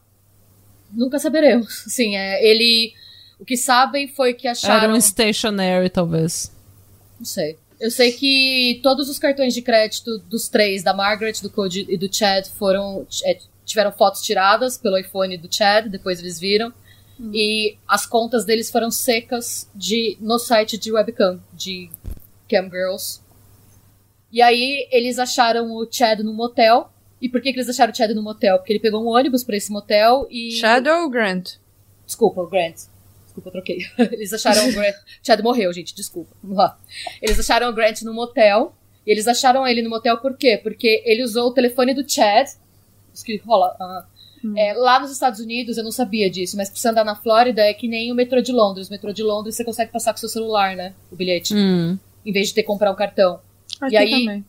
nunca 0.93 1.18
saberemos. 1.18 1.84
Sim, 1.86 2.16
é. 2.16 2.45
Ele. 2.45 2.93
O 3.39 3.45
que 3.45 3.57
sabem 3.57 4.09
foi 4.09 4.34
que 4.34 4.49
acharam. 4.49 4.84
Era 4.84 4.93
um 4.93 5.01
stationary, 5.01 5.89
talvez. 5.89 6.53
Não 7.18 7.24
sei. 7.26 7.57
Eu 7.80 7.91
sei 7.91 8.11
que 8.12 8.80
todos 8.82 9.09
os 9.09 9.18
cartões 9.18 9.55
de 9.55 9.62
crédito 9.62 10.18
dos 10.18 10.49
três, 10.49 10.82
da 10.82 10.93
Margaret, 10.93 11.34
do 11.41 11.49
Cody 11.49 11.86
e 11.89 11.97
do 11.97 12.12
Chad, 12.12 12.47
foram. 12.49 13.07
é, 13.24 13.39
tiveram 13.64 13.93
fotos 13.93 14.22
tiradas 14.22 14.76
pelo 14.78 14.99
iPhone 14.99 15.36
do 15.36 15.55
Chad, 15.55 15.86
depois 15.89 16.18
eles 16.18 16.41
viram. 16.41 16.72
E 17.32 17.76
as 17.86 18.07
contas 18.07 18.45
deles 18.45 18.70
foram 18.70 18.91
secas 18.91 19.68
de, 19.74 20.16
no 20.20 20.39
site 20.39 20.78
de 20.78 20.93
webcam, 20.93 21.43
de 21.53 21.91
Camgirls. 22.49 23.20
E 24.30 24.41
aí 24.41 24.89
eles 24.93 25.18
acharam 25.18 25.72
o 25.72 25.86
Chad 25.91 26.20
no 26.20 26.32
motel. 26.32 26.93
E 27.21 27.29
por 27.29 27.41
que, 27.41 27.53
que 27.53 27.59
eles 27.59 27.69
acharam 27.69 27.93
o 27.93 27.97
Chad 27.97 28.11
no 28.12 28.23
motel? 28.23 28.59
Porque 28.59 28.73
ele 28.73 28.81
pegou 28.81 29.03
um 29.03 29.09
ônibus 29.09 29.43
pra 29.45 29.57
esse 29.57 29.73
motel 29.73 30.27
e. 30.31 30.53
Shadow 30.53 31.03
ou 31.03 31.11
Grant? 31.11 31.55
Desculpa, 32.07 32.41
o 32.41 32.47
Grant. 32.47 32.77
Desculpa, 33.25 33.49
eu 33.49 33.53
troquei. 33.53 33.79
Eles 34.12 34.33
acharam 34.33 34.69
o 34.69 34.73
Grant. 34.73 34.95
Chad 35.23 35.41
morreu, 35.43 35.73
gente, 35.73 35.95
desculpa. 35.95 36.35
Vamos 36.43 36.57
lá. 36.59 36.79
Eles 37.21 37.39
acharam 37.39 37.69
o 37.69 37.73
Grant 37.73 38.03
no 38.03 38.14
motel. 38.14 38.75
E 39.07 39.11
eles 39.11 39.27
acharam 39.27 39.66
ele 39.66 39.81
no 39.81 39.89
motel 39.89 40.19
por 40.19 40.37
quê? 40.37 40.61
Porque 40.62 41.03
ele 41.07 41.23
usou 41.23 41.49
o 41.49 41.53
telefone 41.53 41.95
do 41.95 42.09
Chad. 42.09 42.47
Isso 43.14 43.25
que 43.25 43.37
rola. 43.39 43.75
ah, 43.81 44.05
é, 44.55 44.75
lá 44.75 45.01
nos 45.01 45.11
Estados 45.11 45.41
Unidos, 45.41 45.79
eu 45.79 45.85
não 45.85 45.91
sabia 45.91 46.31
disso, 46.31 46.57
mas 46.59 46.69
pra 46.69 46.79
você 46.79 46.89
andar 46.89 47.05
na 47.05 47.16
Flórida 47.16 47.62
é 47.62 47.73
que 47.73 47.89
nem 47.89 48.12
o 48.12 48.14
metrô 48.14 48.41
de 48.43 48.53
Londres. 48.53 48.89
O 48.89 48.91
metrô 48.91 49.12
de 49.12 49.23
Londres 49.23 49.57
você 49.57 49.64
consegue 49.64 49.91
passar 49.91 50.12
com 50.12 50.19
seu 50.19 50.29
celular, 50.29 50.77
né? 50.77 50.93
O 51.11 51.16
bilhete. 51.16 51.55
Hum. 51.55 51.99
Em 52.25 52.33
vez 52.33 52.49
de 52.49 52.55
ter 52.55 52.62
que 52.62 52.66
comprar 52.66 52.91
um 52.93 52.95
cartão. 52.95 53.41
Aqui 53.81 53.97
aí- 53.97 54.11
também. 54.11 54.45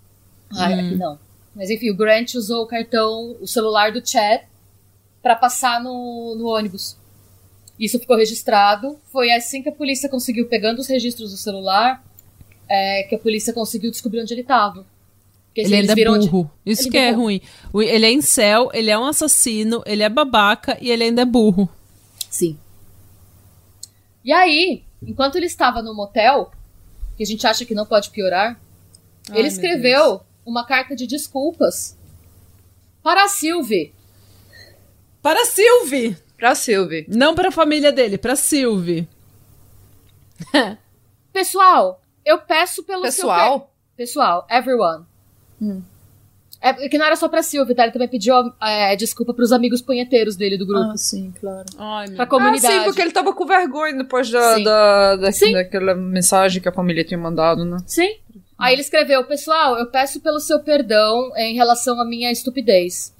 Ah, 0.51 0.65
aqui 0.67 0.95
não. 0.95 1.19
Mas 1.55 1.69
enfim, 1.69 1.89
o 1.89 1.95
Grant 1.95 2.35
usou 2.35 2.63
o 2.63 2.67
cartão, 2.67 3.35
o 3.41 3.47
celular 3.47 3.91
do 3.91 4.05
Chad, 4.07 4.41
pra 5.21 5.35
passar 5.35 5.81
no, 5.83 6.35
no 6.35 6.47
ônibus. 6.47 6.95
Isso 7.79 7.99
ficou 7.99 8.15
registrado. 8.17 8.99
Foi 9.11 9.31
assim 9.31 9.61
que 9.63 9.69
a 9.69 9.71
polícia 9.73 10.07
conseguiu, 10.09 10.47
pegando 10.47 10.79
os 10.79 10.87
registros 10.87 11.31
do 11.31 11.37
celular, 11.37 12.03
é, 12.67 13.03
que 13.03 13.15
a 13.15 13.19
polícia 13.19 13.51
conseguiu 13.53 13.89
descobrir 13.91 14.21
onde 14.21 14.33
ele 14.33 14.43
tava. 14.43 14.85
Porque 15.47 15.61
Ele 15.61 15.75
ainda 15.75 15.93
é 15.93 15.95
viram 15.95 16.13
onde- 16.13 16.29
burro. 16.29 16.51
Isso 16.65 16.83
Ele 16.83 16.89
que 16.91 16.97
é 16.97 17.11
burro. 17.11 17.23
ruim. 17.23 17.41
Ele 17.75 18.05
é 18.05 18.11
incel, 18.11 18.69
ele 18.73 18.91
é 18.91 18.97
um 18.97 19.05
assassino, 19.05 19.81
ele 19.85 20.03
é 20.03 20.09
babaca 20.09 20.77
e 20.79 20.91
ele 20.91 21.03
ainda 21.05 21.23
é 21.23 21.25
burro. 21.25 21.67
Sim. 22.29 22.57
E 24.23 24.31
aí, 24.31 24.83
enquanto 25.01 25.35
ele 25.37 25.45
estava 25.47 25.81
no 25.81 25.93
motel, 25.95 26.51
que 27.17 27.23
a 27.23 27.25
gente 27.25 27.45
acha 27.47 27.65
que 27.65 27.73
não 27.73 27.85
pode 27.85 28.11
piorar, 28.11 28.59
Ai, 29.29 29.39
ele 29.39 29.47
escreveu 29.47 30.21
uma 30.49 30.65
carta 30.65 30.95
de 30.95 31.05
desculpas 31.07 31.97
para 33.03 33.23
a 33.23 33.27
Sylvie. 33.27 33.93
Para 35.21 35.45
Sylvie! 35.45 36.17
Pra 36.37 36.55
Sylvie. 36.55 37.05
Não 37.09 37.35
para 37.35 37.49
a 37.49 37.51
família 37.51 37.91
dele, 37.91 38.17
para 38.17 38.35
Sylvie. 38.35 39.07
Pessoal, 41.33 42.01
eu 42.25 42.39
peço 42.39 42.83
pelo 42.83 43.01
seu 43.11 43.27
Pessoal? 43.27 43.59
per- 43.59 43.69
Pessoal, 43.97 44.47
everyone. 44.49 45.03
Hum. 45.61 45.81
É 46.61 46.73
que 46.89 46.97
não 46.97 47.05
era 47.05 47.15
só 47.15 47.27
pra 47.29 47.41
Silvia, 47.43 47.73
tá? 47.75 47.83
Ele 47.83 47.91
também 47.93 48.07
pediu 48.07 48.33
é, 48.61 48.93
desculpa 48.95 49.33
pros 49.33 49.51
amigos 49.53 49.81
punheteiros 49.81 50.35
dele 50.35 50.57
do 50.57 50.65
grupo. 50.65 50.91
Ah, 50.91 50.97
sim, 50.97 51.33
claro. 51.39 51.65
Ai, 51.77 52.07
meu 52.07 52.15
pra 52.15 52.23
Ah, 52.25 52.27
comunidade. 52.27 52.73
sim, 52.79 52.83
porque 52.83 53.01
ele 53.01 53.11
tava 53.11 53.33
com 53.33 53.45
vergonha 53.45 53.93
depois 53.97 54.29
da, 54.29 54.55
Sim. 54.55 54.63
da, 54.63 55.15
da- 55.17 55.31
Sim. 55.31 55.53
daquela 55.53 55.95
mensagem 55.95 56.61
que 56.61 56.67
a 56.67 56.71
família 56.73 57.03
tinha 57.05 57.17
mandado, 57.17 57.63
né? 57.63 57.77
Sim. 57.85 58.17
Aí 58.59 58.73
ele 58.75 58.81
escreveu: 58.81 59.23
Pessoal, 59.25 59.77
eu 59.77 59.89
peço 59.89 60.19
pelo 60.19 60.39
seu 60.41 60.59
perdão 60.61 61.31
em 61.37 61.55
relação 61.55 61.99
à 62.01 62.05
minha 62.05 62.29
estupidez. 62.31 63.15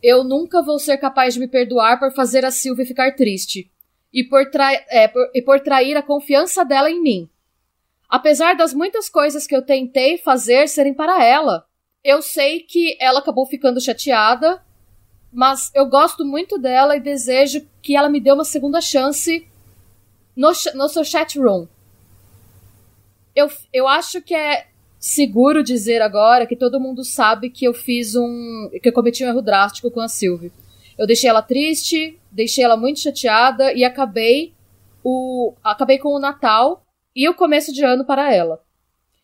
Eu 0.00 0.22
nunca 0.22 0.62
vou 0.62 0.78
ser 0.78 0.96
capaz 0.98 1.34
de 1.34 1.40
me 1.40 1.48
perdoar 1.48 1.98
por 1.98 2.12
fazer 2.14 2.44
a 2.44 2.50
Sylvie 2.52 2.86
ficar 2.86 3.16
triste. 3.16 3.68
E 4.12 4.22
por, 4.22 4.48
trai- 4.50 4.84
é, 4.88 5.08
por- 5.08 5.28
e 5.34 5.42
por 5.42 5.58
trair 5.60 5.96
a 5.96 6.02
confiança 6.02 6.64
dela 6.64 6.88
em 6.90 7.02
mim. 7.02 7.28
Apesar 8.08 8.54
das 8.54 8.72
muitas 8.72 9.08
coisas 9.10 9.46
que 9.46 9.54
eu 9.54 9.60
tentei 9.60 10.16
fazer 10.16 10.68
serem 10.68 10.94
para 10.94 11.22
ela, 11.22 11.66
eu 12.02 12.22
sei 12.22 12.60
que 12.60 12.96
ela 13.00 13.18
acabou 13.18 13.44
ficando 13.44 13.80
chateada, 13.82 14.64
mas 15.30 15.70
eu 15.74 15.84
gosto 15.86 16.24
muito 16.24 16.56
dela 16.56 16.96
e 16.96 17.00
desejo 17.00 17.66
que 17.82 17.96
ela 17.96 18.08
me 18.08 18.18
dê 18.20 18.32
uma 18.32 18.44
segunda 18.44 18.80
chance 18.80 19.46
no, 20.34 20.52
no 20.74 20.88
seu 20.88 21.04
chat 21.04 21.38
room. 21.38 21.66
Eu, 23.36 23.50
eu 23.72 23.86
acho 23.86 24.22
que 24.22 24.34
é 24.34 24.67
seguro 24.98 25.62
dizer 25.62 26.02
agora 26.02 26.46
que 26.46 26.56
todo 26.56 26.80
mundo 26.80 27.04
sabe 27.04 27.50
que 27.50 27.64
eu 27.64 27.72
fiz 27.72 28.14
um. 28.14 28.70
que 28.82 28.88
eu 28.88 28.92
cometi 28.92 29.24
um 29.24 29.28
erro 29.28 29.42
drástico 29.42 29.90
com 29.90 30.00
a 30.00 30.08
Sylvie. 30.08 30.52
Eu 30.98 31.06
deixei 31.06 31.30
ela 31.30 31.42
triste, 31.42 32.18
deixei 32.30 32.64
ela 32.64 32.76
muito 32.76 33.00
chateada 33.00 33.72
e 33.72 33.84
acabei 33.84 34.52
o. 35.04 35.54
acabei 35.62 35.98
com 35.98 36.08
o 36.08 36.18
Natal 36.18 36.84
e 37.14 37.28
o 37.28 37.34
começo 37.34 37.72
de 37.72 37.84
ano 37.84 38.04
para 38.04 38.32
ela. 38.32 38.60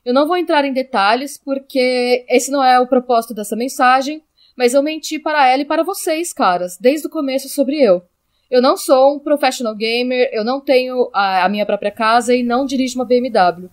Eu 0.05 0.13
não 0.13 0.27
vou 0.27 0.37
entrar 0.37 0.65
em 0.65 0.73
detalhes 0.73 1.39
porque 1.43 2.25
esse 2.29 2.51
não 2.51 2.63
é 2.63 2.79
o 2.79 2.87
propósito 2.87 3.35
dessa 3.35 3.57
mensagem, 3.57 4.23
mas 4.57 4.75
eu 4.75 4.83
menti 4.83 5.19
para 5.19 5.49
ela 5.49 5.63
e 5.63 5.65
para 5.65 5.83
vocês, 5.83 6.33
caras, 6.33 6.77
desde 6.79 7.07
o 7.07 7.11
começo 7.11 7.49
sobre 7.49 7.81
eu. 7.81 8.03
Eu 8.51 8.61
não 8.61 8.77
sou 8.77 9.17
um 9.17 9.19
professional 9.19 9.75
gamer, 9.75 10.29
eu 10.33 10.45
não 10.45 10.61
tenho 10.61 11.11
a, 11.13 11.45
a 11.45 11.49
minha 11.49 11.65
própria 11.65 11.91
casa 11.91 12.35
e 12.35 12.43
não 12.43 12.67
dirijo 12.67 12.99
uma 12.99 13.05
BMW. 13.05 13.71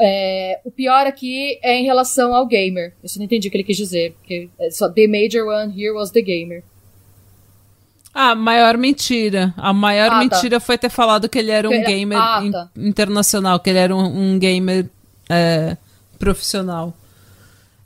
É, 0.00 0.60
o 0.64 0.70
pior 0.70 1.06
aqui 1.06 1.58
é 1.62 1.76
em 1.76 1.84
relação 1.84 2.34
ao 2.34 2.46
gamer. 2.46 2.94
Eu 3.02 3.08
não 3.18 3.24
entendi 3.24 3.48
o 3.48 3.50
que 3.50 3.56
ele 3.58 3.64
quis 3.64 3.76
dizer. 3.76 4.12
Porque 4.14 4.48
é 4.58 4.70
só 4.70 4.88
the 4.88 5.06
major 5.06 5.46
one 5.46 5.72
here 5.78 5.92
was 5.92 6.10
the 6.10 6.22
gamer. 6.22 6.62
Ah, 8.12 8.34
maior 8.34 8.76
mentira. 8.76 9.54
A 9.56 9.72
maior 9.72 10.06
Ah, 10.06 10.10
tá. 10.10 10.18
mentira 10.20 10.58
foi 10.58 10.76
ter 10.78 10.88
falado 10.88 11.28
que 11.28 11.38
ele 11.38 11.50
era 11.50 11.68
um 11.68 11.72
ele- 11.72 11.84
gamer 11.84 12.18
Ah, 12.18 12.40
in- 12.42 12.50
tá. 12.50 12.68
internacional, 12.76 13.60
que 13.60 13.70
ele 13.70 13.78
era 13.78 13.94
um, 13.94 14.32
um 14.34 14.38
gamer 14.38 14.88
é, 15.28 15.76
profissional. 16.18 16.92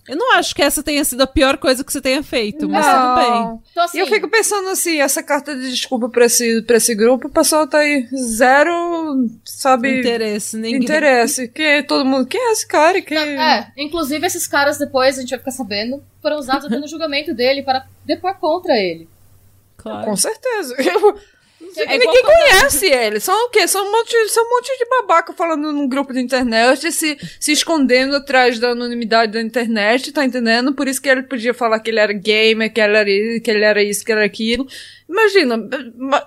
Eu 0.07 0.16
não 0.16 0.34
acho 0.34 0.55
que 0.55 0.62
essa 0.62 0.82
tenha 0.82 1.02
sido 1.05 1.22
a 1.22 1.26
pior 1.26 1.57
coisa 1.57 1.82
que 1.82 1.90
você 1.92 2.00
tenha 2.00 2.22
feito, 2.22 2.68
mas 2.68 2.84
Não. 2.84 3.14
tudo 3.14 3.14
bem. 3.26 3.61
Então, 3.70 3.84
assim, 3.84 3.96
E 3.98 4.00
eu 4.02 4.07
fico 4.07 4.28
pensando 4.28 4.68
assim, 4.68 5.00
essa 5.00 5.22
carta 5.22 5.57
de 5.57 5.70
desculpa 5.70 6.09
pra 6.11 6.26
esse, 6.26 6.61
pra 6.62 6.76
esse 6.76 6.94
grupo, 6.94 7.28
o 7.28 7.30
pessoal 7.30 7.66
tá 7.66 7.78
aí 7.78 8.07
zero, 8.14 9.28
sabe, 9.44 10.00
Interesse, 10.00 10.57
ninguém. 10.59 10.82
interesse. 10.82 11.48
Que 11.48 11.82
todo 11.84 12.05
mundo, 12.05 12.26
quem 12.26 12.40
é 12.40 12.52
esse 12.52 12.66
cara? 12.66 13.00
Que... 13.00 13.14
É, 13.16 13.68
inclusive 13.78 14.26
esses 14.26 14.46
caras 14.46 14.76
depois, 14.76 15.16
a 15.16 15.20
gente 15.22 15.30
vai 15.30 15.38
ficar 15.38 15.52
sabendo, 15.52 16.02
foram 16.20 16.38
usados 16.38 16.66
até 16.66 16.78
no 16.78 16.86
julgamento 16.86 17.32
dele 17.34 17.62
para 17.62 17.86
depor 18.05 18.34
contra 18.38 18.74
ele. 18.78 19.09
Claro. 19.78 20.05
Com 20.07 20.16
certeza. 20.16 20.74
Eu- 20.80 21.18
É 21.76 21.98
Ninguém 21.98 22.22
conhece 22.22 22.86
ele. 22.86 23.20
São 23.20 23.46
o 23.46 23.50
quê? 23.50 23.66
São 23.66 23.86
um 23.86 23.90
monte, 23.92 24.28
são 24.28 24.44
um 24.44 24.50
monte 24.50 24.78
de 24.78 24.84
babaca 24.88 25.32
falando 25.32 25.72
num 25.72 25.88
grupo 25.88 26.12
de 26.12 26.20
internet, 26.20 26.90
se, 26.92 27.16
se 27.40 27.52
escondendo 27.52 28.16
atrás 28.16 28.58
da 28.58 28.70
anonimidade 28.70 29.32
da 29.32 29.40
internet, 29.40 30.12
tá 30.12 30.24
entendendo? 30.24 30.72
Por 30.74 30.86
isso 30.88 31.00
que 31.02 31.08
ele 31.08 31.22
podia 31.24 31.52
falar 31.54 31.80
que 31.80 31.90
ele 31.90 32.00
era 32.00 32.12
gamer, 32.12 32.72
que 32.72 32.80
ele 32.80 32.96
era, 32.96 33.40
que 33.40 33.50
ele 33.50 33.64
era 33.64 33.82
isso, 33.82 34.04
que 34.04 34.12
ele 34.12 34.20
era 34.20 34.26
aquilo. 34.26 34.66
Imagina, 35.08 35.56
ma- 35.96 36.26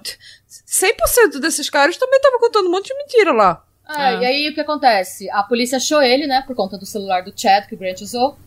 100% 0.68 1.40
desses 1.40 1.70
caras 1.70 1.98
também 1.98 2.18
estavam 2.18 2.40
contando 2.40 2.68
um 2.68 2.72
monte 2.72 2.88
de 2.88 2.96
mentira 2.98 3.32
lá. 3.32 3.64
É, 3.90 3.94
Ah. 3.94 4.14
E 4.22 4.26
aí 4.26 4.50
o 4.50 4.54
que 4.54 4.60
acontece? 4.62 5.30
A 5.32 5.44
polícia 5.44 5.78
achou 5.78 6.02
ele, 6.02 6.28
né, 6.28 6.44
por 6.46 6.56
conta 6.56 6.78
do 6.78 6.86
celular 6.86 7.22
do 7.24 7.34
Chad 7.36 7.68
que 7.68 7.76
o 7.76 7.78
Grant 7.78 8.02
usou. 8.02 8.38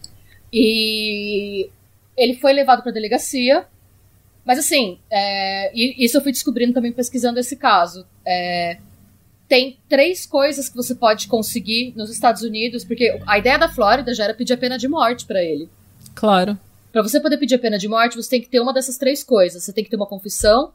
E 0.52 1.70
ele 2.16 2.34
foi 2.34 2.52
levado 2.52 2.82
pra 2.82 2.92
delegacia. 2.92 3.64
Mas 4.44 4.58
assim, 4.58 4.98
é, 5.10 5.70
isso 5.74 6.16
eu 6.16 6.22
fui 6.22 6.32
descobrindo 6.32 6.72
também 6.72 6.92
pesquisando 6.92 7.38
esse 7.38 7.56
caso. 7.56 8.06
É, 8.26 8.78
tem 9.48 9.78
três 9.88 10.26
coisas 10.26 10.68
que 10.68 10.76
você 10.76 10.94
pode 10.94 11.26
conseguir 11.26 11.92
nos 11.96 12.10
Estados 12.10 12.42
Unidos, 12.42 12.84
porque 12.84 13.20
a 13.26 13.38
ideia 13.38 13.58
da 13.58 13.68
Flórida 13.68 14.14
já 14.14 14.24
era 14.24 14.34
pedir 14.34 14.52
a 14.52 14.56
pena 14.56 14.78
de 14.78 14.88
morte 14.88 15.26
pra 15.26 15.42
ele. 15.42 15.68
Claro. 16.14 16.58
Pra 16.92 17.02
você 17.02 17.20
poder 17.20 17.36
pedir 17.36 17.56
a 17.56 17.58
pena 17.58 17.78
de 17.78 17.88
morte, 17.88 18.16
você 18.16 18.30
tem 18.30 18.40
que 18.40 18.48
ter 18.48 18.60
uma 18.60 18.72
dessas 18.72 18.96
três 18.96 19.22
coisas. 19.22 19.62
Você 19.62 19.72
tem 19.72 19.84
que 19.84 19.90
ter 19.90 19.96
uma 19.96 20.06
confissão, 20.06 20.72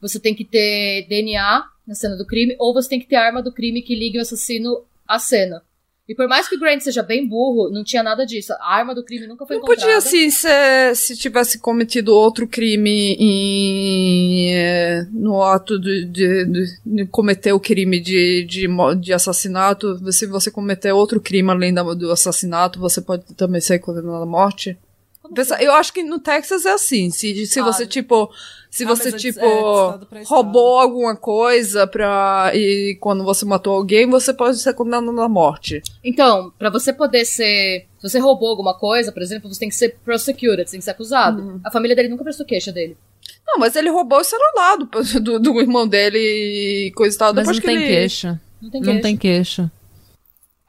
você 0.00 0.18
tem 0.18 0.34
que 0.34 0.44
ter 0.44 1.06
DNA 1.08 1.64
na 1.86 1.94
cena 1.94 2.16
do 2.16 2.26
crime, 2.26 2.56
ou 2.58 2.72
você 2.72 2.88
tem 2.88 3.00
que 3.00 3.06
ter 3.06 3.16
a 3.16 3.24
arma 3.24 3.42
do 3.42 3.52
crime 3.52 3.82
que 3.82 3.94
ligue 3.94 4.18
o 4.18 4.22
assassino 4.22 4.84
à 5.06 5.18
cena. 5.18 5.62
E 6.10 6.14
por 6.16 6.26
mais 6.26 6.48
que 6.48 6.56
o 6.56 6.58
Grant 6.58 6.80
seja 6.80 7.04
bem 7.04 7.24
burro, 7.24 7.70
não 7.70 7.84
tinha 7.84 8.02
nada 8.02 8.26
disso. 8.26 8.52
A 8.54 8.74
arma 8.74 8.92
do 8.96 9.04
crime 9.04 9.28
nunca 9.28 9.46
foi 9.46 9.54
Não 9.54 9.62
encontrada. 9.62 9.80
podia, 9.92 9.96
assim, 9.98 10.28
se, 10.28 10.48
se 10.96 11.16
tivesse 11.16 11.60
cometido 11.60 12.12
outro 12.12 12.48
crime 12.48 13.14
em, 13.20 14.52
eh, 14.52 15.06
no 15.12 15.40
ato 15.40 15.78
de, 15.78 16.04
de, 16.06 16.44
de- 16.46 16.78
de 16.84 17.06
cometer 17.06 17.52
o 17.52 17.60
crime 17.60 18.00
de, 18.00 18.44
de, 18.44 18.66
de 19.00 19.12
assassinato, 19.12 20.12
se 20.12 20.26
você 20.26 20.50
cometer 20.50 20.92
outro 20.92 21.20
crime 21.20 21.48
além 21.50 21.72
da- 21.72 21.82
do 21.94 22.10
assassinato, 22.10 22.80
você 22.80 23.00
pode 23.00 23.22
também 23.36 23.60
ser 23.60 23.78
condenado 23.78 24.22
à 24.22 24.26
morte? 24.26 24.76
Eu 25.60 25.72
acho 25.74 25.92
que 25.92 26.02
no 26.02 26.18
Texas 26.18 26.64
é 26.66 26.72
assim. 26.72 27.10
Se, 27.10 27.46
se 27.46 27.60
Ah, 27.60 27.64
você, 27.64 27.86
tipo. 27.86 28.30
Se 28.70 28.84
Ah, 28.84 28.88
você, 28.88 29.08
é 29.08 29.12
tipo, 29.12 29.40
é 29.40 30.22
roubou 30.24 30.78
alguma 30.78 31.16
coisa 31.16 31.86
pra. 31.86 32.50
E 32.54 32.96
quando 33.00 33.24
você 33.24 33.44
matou 33.44 33.74
alguém, 33.74 34.08
você 34.08 34.32
pode 34.32 34.58
ser 34.58 34.74
condenado 34.74 35.20
à 35.20 35.28
morte. 35.28 35.82
Então, 36.04 36.52
pra 36.58 36.70
você 36.70 36.92
poder 36.92 37.24
ser. 37.24 37.86
Se 37.98 38.08
você 38.08 38.18
roubou 38.18 38.48
alguma 38.48 38.74
coisa, 38.78 39.12
por 39.12 39.22
exemplo, 39.22 39.52
você 39.52 39.60
tem 39.60 39.68
que 39.68 39.74
ser 39.74 39.96
prosecuted, 40.04 40.64
você 40.66 40.72
tem 40.72 40.80
que 40.80 40.84
ser 40.84 40.92
acusado. 40.92 41.42
Uhum. 41.42 41.60
A 41.64 41.70
família 41.70 41.94
dele 41.96 42.08
nunca 42.08 42.24
prestou 42.24 42.46
queixa 42.46 42.72
dele. 42.72 42.96
Não, 43.46 43.58
mas 43.58 43.74
ele 43.74 43.90
roubou 43.90 44.20
o 44.20 44.24
celular 44.24 44.76
do, 44.76 44.86
do, 45.20 45.38
do 45.40 45.60
irmão 45.60 45.86
dele 45.88 46.18
e 46.18 46.92
coisa 46.92 47.14
e 47.14 47.18
tal. 47.18 47.34
Mas 47.34 47.46
não 47.46 47.54
que 47.54 47.60
tem 47.62 47.76
ele... 47.76 47.86
queixa. 47.88 48.40
Não 48.62 48.70
tem 48.70 48.80
Não 48.80 48.86
queixa. 48.92 49.02
tem 49.02 49.16
queixa. 49.16 49.72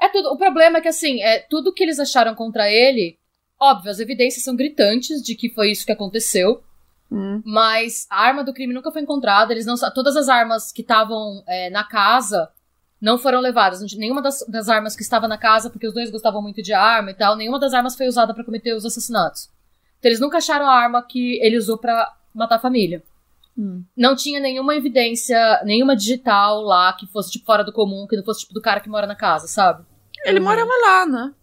É 0.02 0.10
tudo. 0.10 0.30
O 0.30 0.38
problema 0.38 0.80
é 0.80 0.82
que, 0.82 0.88
assim, 0.88 1.22
é 1.22 1.40
tudo 1.48 1.72
que 1.72 1.84
eles 1.84 2.00
acharam 2.00 2.34
contra 2.34 2.68
ele. 2.72 3.16
Óbvio, 3.62 3.92
as 3.92 4.00
evidências 4.00 4.44
são 4.44 4.56
gritantes 4.56 5.22
de 5.22 5.36
que 5.36 5.54
foi 5.54 5.70
isso 5.70 5.86
que 5.86 5.92
aconteceu. 5.92 6.64
Hum. 7.12 7.44
Mas 7.46 8.08
a 8.10 8.22
arma 8.22 8.44
do 8.44 8.54
crime 8.54 8.74
nunca 8.74 8.92
foi 8.92 9.04
encontrada. 9.04 9.54
Eles 9.54 9.68
não, 9.68 9.76
todas 9.94 10.16
as 10.16 10.28
armas 10.28 10.72
que 10.72 10.82
estavam 10.82 11.44
é, 11.48 11.70
na 11.70 11.84
casa 11.84 12.50
não 13.00 13.20
foram 13.20 13.40
levadas. 13.40 13.82
Nenhuma 13.96 14.20
das, 14.20 14.44
das 14.48 14.68
armas 14.68 14.96
que 14.96 15.04
estava 15.04 15.28
na 15.28 15.38
casa, 15.38 15.70
porque 15.70 15.88
os 15.88 15.94
dois 15.94 16.10
gostavam 16.10 16.42
muito 16.42 16.64
de 16.64 16.74
arma 16.74 17.12
e 17.12 17.14
tal, 17.14 17.36
nenhuma 17.36 17.60
das 17.60 17.74
armas 17.74 17.96
foi 17.96 18.08
usada 18.08 18.34
pra 18.34 18.44
cometer 18.44 18.74
os 18.74 18.84
assassinatos. 18.84 19.50
Então 20.00 20.10
eles 20.10 20.20
nunca 20.20 20.38
acharam 20.38 20.66
a 20.66 20.74
arma 20.74 21.04
que 21.04 21.40
ele 21.44 21.58
usou 21.58 21.78
pra 21.78 22.12
matar 22.34 22.56
a 22.56 22.60
família. 22.60 23.04
Hum. 23.56 23.84
Não 23.96 24.16
tinha 24.16 24.40
nenhuma 24.40 24.76
evidência, 24.76 25.62
nenhuma 25.64 25.96
digital 25.96 26.62
lá 26.62 26.94
que 26.94 27.06
fosse 27.06 27.32
tipo 27.32 27.46
fora 27.46 27.64
do 27.64 27.74
comum, 27.74 28.08
que 28.08 28.16
não 28.16 28.24
fosse 28.24 28.42
tipo 28.42 28.54
do 28.54 28.62
cara 28.62 28.80
que 28.80 28.90
mora 28.90 29.06
na 29.06 29.16
casa, 29.16 29.48
sabe? 29.48 29.84
Ele 30.26 30.40
morava 30.40 30.72
lá, 30.84 31.06
né? 31.06 31.34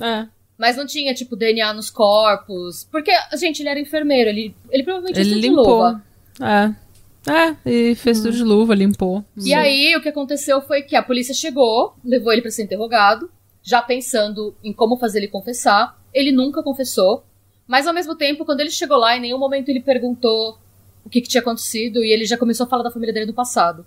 É. 0.00 0.33
Mas 0.56 0.76
não 0.76 0.86
tinha, 0.86 1.12
tipo, 1.14 1.34
DNA 1.36 1.72
nos 1.72 1.90
corpos. 1.90 2.86
Porque, 2.90 3.10
gente, 3.36 3.60
ele 3.60 3.68
era 3.68 3.80
enfermeiro. 3.80 4.30
Ele, 4.30 4.54
ele 4.70 4.82
provavelmente 4.82 5.18
Ele 5.18 5.30
ia 5.30 5.34
de 5.36 5.40
limpou. 5.40 5.64
luva. 5.66 6.02
É. 6.40 6.84
É, 7.26 7.56
e 7.64 7.94
fez 7.94 8.20
tudo 8.20 8.36
de 8.36 8.42
luva, 8.44 8.74
limpou. 8.74 9.24
E 9.36 9.54
aí, 9.54 9.96
o 9.96 10.02
que 10.02 10.08
aconteceu 10.10 10.60
foi 10.60 10.82
que 10.82 10.94
a 10.94 11.02
polícia 11.02 11.34
chegou, 11.34 11.94
levou 12.04 12.32
ele 12.32 12.42
pra 12.42 12.50
ser 12.50 12.64
interrogado, 12.64 13.30
já 13.62 13.80
pensando 13.80 14.54
em 14.62 14.72
como 14.72 14.98
fazer 14.98 15.18
ele 15.18 15.28
confessar. 15.28 15.98
Ele 16.12 16.30
nunca 16.30 16.62
confessou. 16.62 17.24
Mas, 17.66 17.86
ao 17.86 17.94
mesmo 17.94 18.14
tempo, 18.14 18.44
quando 18.44 18.60
ele 18.60 18.70
chegou 18.70 18.98
lá, 18.98 19.16
em 19.16 19.20
nenhum 19.20 19.38
momento 19.38 19.70
ele 19.70 19.80
perguntou 19.80 20.58
o 21.02 21.08
que, 21.08 21.22
que 21.22 21.28
tinha 21.28 21.40
acontecido. 21.40 22.04
E 22.04 22.12
ele 22.12 22.26
já 22.26 22.36
começou 22.36 22.66
a 22.66 22.68
falar 22.68 22.82
da 22.82 22.90
família 22.90 23.12
dele 23.12 23.26
no 23.26 23.34
passado. 23.34 23.86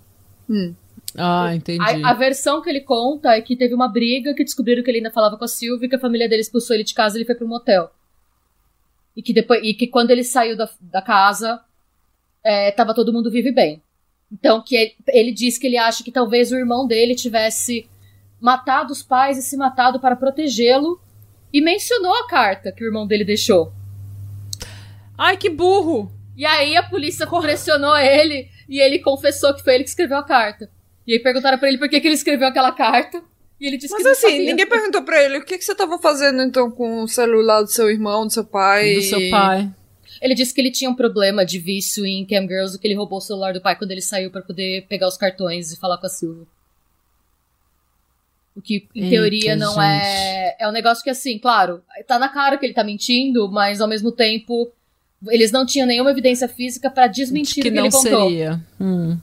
Hum. 0.49 0.73
Ah, 1.17 1.55
entendi. 1.55 1.81
A, 2.03 2.11
a 2.11 2.13
versão 2.13 2.61
que 2.61 2.69
ele 2.69 2.81
conta 2.81 3.31
é 3.31 3.41
que 3.41 3.55
teve 3.55 3.73
uma 3.73 3.87
briga, 3.87 4.35
que 4.35 4.43
descobriram 4.43 4.83
que 4.83 4.91
ele 4.91 4.99
ainda 4.99 5.11
falava 5.11 5.35
com 5.35 5.43
a 5.43 5.47
Silvia, 5.47 5.89
que 5.89 5.95
a 5.95 5.99
família 5.99 6.29
dele 6.29 6.41
expulsou 6.41 6.75
ele 6.75 6.83
de 6.83 6.93
casa 6.93 7.17
e 7.17 7.19
ele 7.19 7.25
foi 7.25 7.33
pro 7.33 7.47
motel. 7.47 7.89
E 9.15 9.23
que, 9.23 9.33
depois, 9.33 9.59
e 9.63 9.73
que 9.73 9.87
quando 9.87 10.11
ele 10.11 10.23
saiu 10.23 10.55
da, 10.55 10.69
da 10.79 11.01
casa, 11.01 11.59
é, 12.43 12.71
tava 12.71 12.93
todo 12.93 13.11
mundo 13.11 13.31
vivo 13.31 13.47
e 13.47 13.51
bem. 13.51 13.81
Então, 14.31 14.63
que 14.63 14.75
ele, 14.75 14.95
ele 15.07 15.31
diz 15.31 15.57
que 15.57 15.65
ele 15.65 15.77
acha 15.77 16.03
que 16.03 16.11
talvez 16.11 16.51
o 16.51 16.55
irmão 16.55 16.85
dele 16.85 17.15
tivesse 17.15 17.89
matado 18.39 18.93
os 18.93 19.01
pais 19.01 19.39
e 19.39 19.41
se 19.41 19.57
matado 19.57 19.99
para 19.99 20.15
protegê-lo. 20.15 21.01
E 21.51 21.61
mencionou 21.61 22.13
a 22.13 22.27
carta 22.27 22.71
que 22.71 22.83
o 22.83 22.87
irmão 22.87 23.07
dele 23.07 23.25
deixou. 23.25 23.73
Ai, 25.17 25.35
que 25.35 25.49
burro! 25.49 26.11
E 26.35 26.45
aí 26.45 26.77
a 26.77 26.83
polícia 26.83 27.25
pressionou 27.25 27.97
ele 27.97 28.47
e 28.69 28.79
ele 28.79 28.99
confessou 28.99 29.55
que 29.55 29.63
foi 29.63 29.73
ele 29.75 29.83
que 29.83 29.89
escreveu 29.89 30.17
a 30.17 30.23
carta. 30.23 30.69
E 31.07 31.13
aí 31.13 31.19
perguntaram 31.19 31.57
pra 31.57 31.69
ele 31.69 31.77
por 31.77 31.87
que, 31.87 32.01
que 32.01 32.07
ele 32.07 32.15
escreveu 32.15 32.47
aquela 32.49 32.71
carta. 32.73 33.23
E 33.59 33.65
ele 33.65 33.77
disse 33.77 33.93
Mas 33.93 33.99
que 33.99 34.03
não 34.03 34.11
assim, 34.11 34.21
sabia. 34.27 34.45
ninguém 34.51 34.67
perguntou 34.67 35.01
pra 35.01 35.23
ele 35.23 35.37
o 35.37 35.45
que, 35.45 35.57
que 35.57 35.63
você 35.63 35.73
tava 35.73 35.97
fazendo 35.97 36.43
então 36.43 36.69
com 36.69 37.01
o 37.01 37.07
celular 37.07 37.61
do 37.61 37.69
seu 37.71 37.89
irmão, 37.89 38.27
do 38.27 38.33
seu 38.33 38.43
pai. 38.43 38.93
Do 38.95 39.01
seu 39.01 39.29
pai. 39.31 39.71
Ele 40.21 40.35
disse 40.35 40.53
que 40.53 40.61
ele 40.61 40.71
tinha 40.71 40.89
um 40.89 40.95
problema 40.95 41.45
de 41.45 41.59
vício 41.59 42.05
em 42.05 42.25
Cam 42.25 42.41
Girls 42.47 42.75
e 42.75 42.79
que 42.79 42.87
ele 42.87 42.95
roubou 42.95 43.19
o 43.19 43.21
celular 43.21 43.53
do 43.53 43.61
pai 43.61 43.75
quando 43.75 43.91
ele 43.91 44.01
saiu 44.01 44.29
pra 44.29 44.41
poder 44.41 44.85
pegar 44.87 45.07
os 45.07 45.17
cartões 45.17 45.71
e 45.71 45.79
falar 45.79 45.97
com 45.97 46.05
a 46.05 46.09
Silvia. 46.09 46.45
O 48.55 48.61
que, 48.61 48.87
em 48.95 49.03
Eita, 49.03 49.15
teoria, 49.15 49.55
não 49.55 49.79
é. 49.79 50.55
É 50.59 50.67
um 50.67 50.71
negócio 50.71 51.03
que, 51.03 51.11
assim, 51.11 51.37
claro, 51.37 51.83
tá 52.07 52.17
na 52.17 52.27
cara 52.27 52.57
que 52.57 52.65
ele 52.65 52.73
tá 52.73 52.83
mentindo, 52.83 53.47
mas 53.51 53.79
ao 53.79 53.87
mesmo 53.87 54.11
tempo, 54.11 54.71
eles 55.27 55.51
não 55.51 55.63
tinham 55.63 55.87
nenhuma 55.87 56.09
evidência 56.09 56.47
física 56.47 56.89
pra 56.89 57.05
desmentir 57.05 57.61
que 57.61 57.69
o 57.69 57.71
que 57.71 57.77
não 57.77 57.85
ele 57.85 57.91
contou. 57.91 58.29
seria. 58.29 58.59
Hum. 58.81 59.17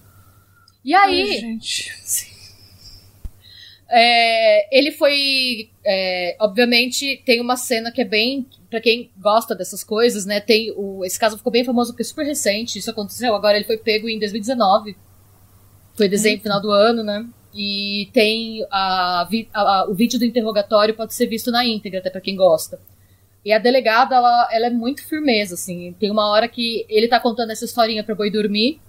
E 0.84 0.94
Ai, 0.94 1.10
aí, 1.22 1.38
gente. 1.40 1.90
É, 3.88 4.76
ele 4.76 4.90
foi. 4.92 5.70
é, 5.84 6.36
obviamente, 6.40 7.22
tem 7.24 7.40
uma 7.40 7.56
cena 7.56 7.92
que 7.92 8.00
é 8.00 8.04
bem. 8.04 8.46
Pra 8.70 8.80
quem 8.80 9.10
gosta 9.18 9.54
dessas 9.54 9.84
coisas, 9.84 10.26
né? 10.26 10.40
Tem 10.40 10.72
o, 10.76 11.04
esse 11.04 11.18
caso 11.18 11.36
ficou 11.38 11.52
bem 11.52 11.64
famoso 11.64 11.92
porque 11.92 12.02
é 12.02 12.06
super 12.06 12.24
recente. 12.26 12.78
Isso 12.78 12.90
aconteceu. 12.90 13.34
Agora 13.34 13.56
ele 13.56 13.64
foi 13.66 13.76
pego 13.76 14.08
em 14.08 14.18
2019. 14.18 14.96
Foi 15.96 16.08
desenho 16.08 16.36
no 16.38 16.42
final 16.42 16.60
do 16.60 16.70
ano, 16.72 17.04
né? 17.04 17.24
E 17.54 18.08
tem 18.12 18.66
a, 18.70 19.22
a- 19.22 19.60
a- 19.82 19.86
o 19.88 19.94
vídeo 19.94 20.18
do 20.18 20.24
interrogatório 20.24 20.94
pode 20.94 21.14
ser 21.14 21.26
visto 21.28 21.52
na 21.52 21.64
íntegra, 21.64 22.00
até 22.00 22.10
pra 22.10 22.20
quem 22.20 22.34
gosta. 22.34 22.80
E 23.44 23.52
a 23.52 23.58
delegada, 23.58 24.16
ela, 24.16 24.48
ela 24.50 24.66
é 24.66 24.70
muito 24.70 25.04
firmeza, 25.06 25.54
assim. 25.54 25.94
Tem 26.00 26.10
uma 26.10 26.26
hora 26.28 26.48
que 26.48 26.84
ele 26.88 27.06
tá 27.06 27.20
contando 27.20 27.50
essa 27.52 27.64
historinha 27.64 28.02
pra 28.02 28.14
boi 28.14 28.28
dormir. 28.28 28.80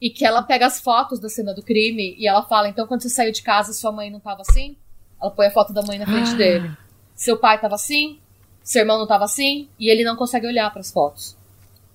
E 0.00 0.08
que 0.10 0.24
ela 0.24 0.42
pega 0.42 0.66
as 0.66 0.80
fotos 0.80 1.18
da 1.20 1.28
cena 1.28 1.52
do 1.52 1.62
crime 1.62 2.14
e 2.18 2.26
ela 2.26 2.42
fala: 2.42 2.68
então, 2.68 2.86
quando 2.86 3.02
você 3.02 3.10
saiu 3.10 3.32
de 3.32 3.42
casa, 3.42 3.72
sua 3.72 3.92
mãe 3.92 4.10
não 4.10 4.18
tava 4.20 4.40
assim? 4.42 4.76
Ela 5.20 5.30
põe 5.30 5.46
a 5.46 5.50
foto 5.50 5.72
da 5.72 5.82
mãe 5.82 5.98
na 5.98 6.06
frente 6.06 6.30
Ah. 6.32 6.36
dele. 6.36 6.70
Seu 7.14 7.36
pai 7.36 7.60
tava 7.60 7.74
assim? 7.74 8.18
Seu 8.62 8.80
irmão 8.80 8.98
não 8.98 9.06
tava 9.06 9.24
assim? 9.24 9.68
E 9.78 9.88
ele 9.90 10.02
não 10.04 10.16
consegue 10.16 10.46
olhar 10.46 10.72
pras 10.72 10.90
fotos. 10.90 11.36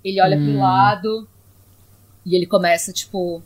Ele 0.04 0.22
olha 0.22 0.38
pro 0.38 0.46
Hum. 0.46 0.60
lado 0.62 1.28
e 2.24 2.36
ele 2.36 2.46
começa, 2.46 2.94
tipo, 2.94 3.42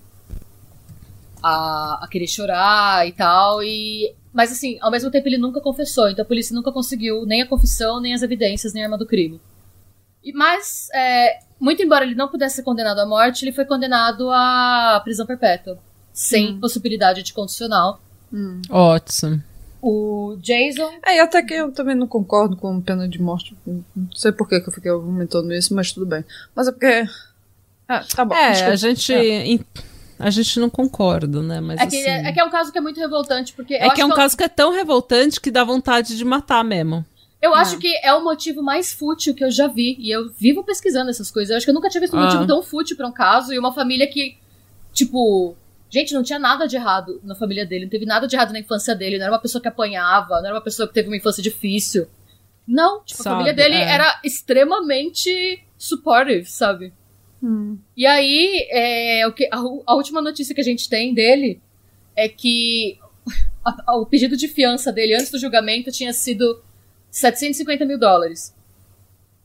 a, 1.41 2.03
a 2.03 2.07
querer 2.09 2.27
chorar 2.27 3.07
e 3.07 3.11
tal. 3.13 3.63
E... 3.63 4.13
Mas 4.33 4.51
assim, 4.51 4.77
ao 4.81 4.91
mesmo 4.91 5.09
tempo 5.09 5.27
ele 5.27 5.37
nunca 5.37 5.59
confessou, 5.61 6.09
então 6.09 6.23
a 6.23 6.27
polícia 6.27 6.53
nunca 6.53 6.71
conseguiu 6.71 7.25
nem 7.25 7.41
a 7.41 7.47
confissão, 7.47 7.99
nem 7.99 8.13
as 8.13 8.21
evidências, 8.21 8.73
nem 8.73 8.83
a 8.83 8.85
arma 8.85 8.97
do 8.97 9.05
crime. 9.05 9.39
E, 10.23 10.31
mas, 10.33 10.89
é, 10.93 11.39
muito 11.59 11.81
embora 11.83 12.05
ele 12.05 12.15
não 12.15 12.27
pudesse 12.27 12.57
ser 12.57 12.63
condenado 12.63 12.99
à 12.99 13.05
morte, 13.05 13.43
ele 13.43 13.51
foi 13.51 13.65
condenado 13.65 14.29
à 14.31 14.99
prisão 15.03 15.25
perpétua, 15.25 15.77
sem 16.13 16.53
Hum. 16.53 16.59
possibilidade 16.59 17.23
de 17.23 17.33
condicional. 17.33 18.01
Hum. 18.31 18.61
Ótimo. 18.69 19.43
o 19.81 20.35
Jason. 20.41 20.91
É, 21.05 21.15
e 21.15 21.19
até 21.19 21.41
que 21.41 21.53
eu 21.53 21.71
também 21.71 21.95
não 21.95 22.05
concordo 22.05 22.57
com 22.57 22.81
pena 22.81 23.07
de 23.07 23.21
morte. 23.21 23.55
Não 23.65 23.83
sei 24.13 24.31
por 24.31 24.47
que, 24.47 24.55
eu 24.55 24.71
fiquei 24.73 24.91
aumentando 24.91 25.53
isso, 25.53 25.73
mas 25.73 25.91
tudo 25.93 26.05
bem. 26.05 26.25
Mas 26.53 26.67
é 26.67 26.71
porque. 26.73 27.05
Ah, 27.87 28.03
tá 28.13 28.25
bom. 28.25 28.35
É, 28.35 28.65
a 28.65 28.75
gente. 28.75 29.13
É. 29.13 29.57
A 30.19 30.29
gente 30.29 30.59
não 30.59 30.69
concorda, 30.69 31.41
né? 31.41 31.61
Mas 31.61 31.79
é, 31.79 31.87
que, 31.87 31.95
assim... 31.95 32.27
é 32.27 32.31
que 32.33 32.39
é 32.41 32.43
um 32.43 32.49
caso 32.49 32.73
que 32.73 32.77
é 32.77 32.81
muito 32.81 32.99
revoltante, 32.99 33.53
porque. 33.53 33.75
É 33.75 33.89
que 33.91 34.01
é 34.01 34.05
um 34.05 34.09
que 34.09 34.15
caso 34.17 34.35
que 34.35 34.43
é 34.43 34.49
tão 34.49 34.73
revoltante 34.73 35.39
que 35.39 35.49
dá 35.49 35.63
vontade 35.63 36.17
de 36.17 36.25
matar 36.25 36.61
mesmo. 36.61 37.05
Eu 37.41 37.55
acho 37.55 37.77
que 37.79 37.87
é 38.03 38.13
o 38.13 38.23
motivo 38.23 38.61
mais 38.61 38.91
fútil 38.91 39.33
que 39.33 39.43
eu 39.43 39.49
já 39.49 39.67
vi. 39.67 39.95
E 39.97 40.11
eu 40.11 40.29
vivo 40.29 40.63
pesquisando 40.63 41.09
essas 41.09 41.31
coisas. 41.31 41.51
Eu 41.51 41.57
acho 41.57 41.65
que 41.65 41.69
eu 41.69 41.75
nunca 41.75 41.89
tinha 41.89 42.01
visto 42.01 42.15
um 42.15 42.19
ah. 42.19 42.25
motivo 42.25 42.45
tão 42.45 42.61
fútil 42.61 42.97
pra 42.97 43.07
um 43.07 43.11
caso. 43.11 43.53
E 43.53 43.59
uma 43.59 43.73
família 43.73 44.07
que, 44.07 44.37
tipo. 44.93 45.55
Gente, 45.89 46.13
não 46.13 46.21
tinha 46.21 46.37
nada 46.37 46.67
de 46.67 46.75
errado 46.75 47.19
na 47.23 47.33
família 47.33 47.65
dele. 47.65 47.85
Não 47.85 47.89
teve 47.89 48.05
nada 48.05 48.27
de 48.27 48.35
errado 48.35 48.51
na 48.51 48.59
infância 48.59 48.93
dele. 48.93 49.17
Não 49.17 49.25
era 49.25 49.33
uma 49.33 49.41
pessoa 49.41 49.61
que 49.61 49.67
apanhava. 49.67 50.35
Não 50.39 50.45
era 50.45 50.55
uma 50.55 50.61
pessoa 50.61 50.87
que 50.87 50.93
teve 50.93 51.07
uma 51.07 51.17
infância 51.17 51.41
difícil. 51.41 52.07
Não. 52.67 53.01
Tipo, 53.03 53.23
sabe, 53.23 53.35
a 53.35 53.37
família 53.37 53.53
dele 53.53 53.75
é. 53.75 53.89
era 53.89 54.19
extremamente 54.23 55.63
supportive, 55.77 56.45
sabe? 56.45 56.93
Hum. 57.41 57.77
E 57.95 58.05
aí, 58.05 58.67
é, 58.69 59.25
o 59.25 59.31
que, 59.31 59.49
a, 59.51 59.57
a, 59.87 59.95
última 59.95 60.21
notícia 60.21 60.53
que 60.53 60.61
a 60.61 60.63
gente 60.63 60.89
tem 60.89 61.13
dele 61.13 61.61
é 62.15 62.27
que 62.27 62.99
a, 63.63 63.95
o 63.95 64.05
pedido 64.05 64.35
de 64.35 64.47
fiança 64.47 64.91
dele 64.91 65.15
antes 65.15 65.31
do 65.31 65.39
julgamento 65.39 65.89
tinha 65.89 66.11
sido 66.11 66.61
750 67.11 67.85
mil 67.85 67.97
dólares. 67.99 68.55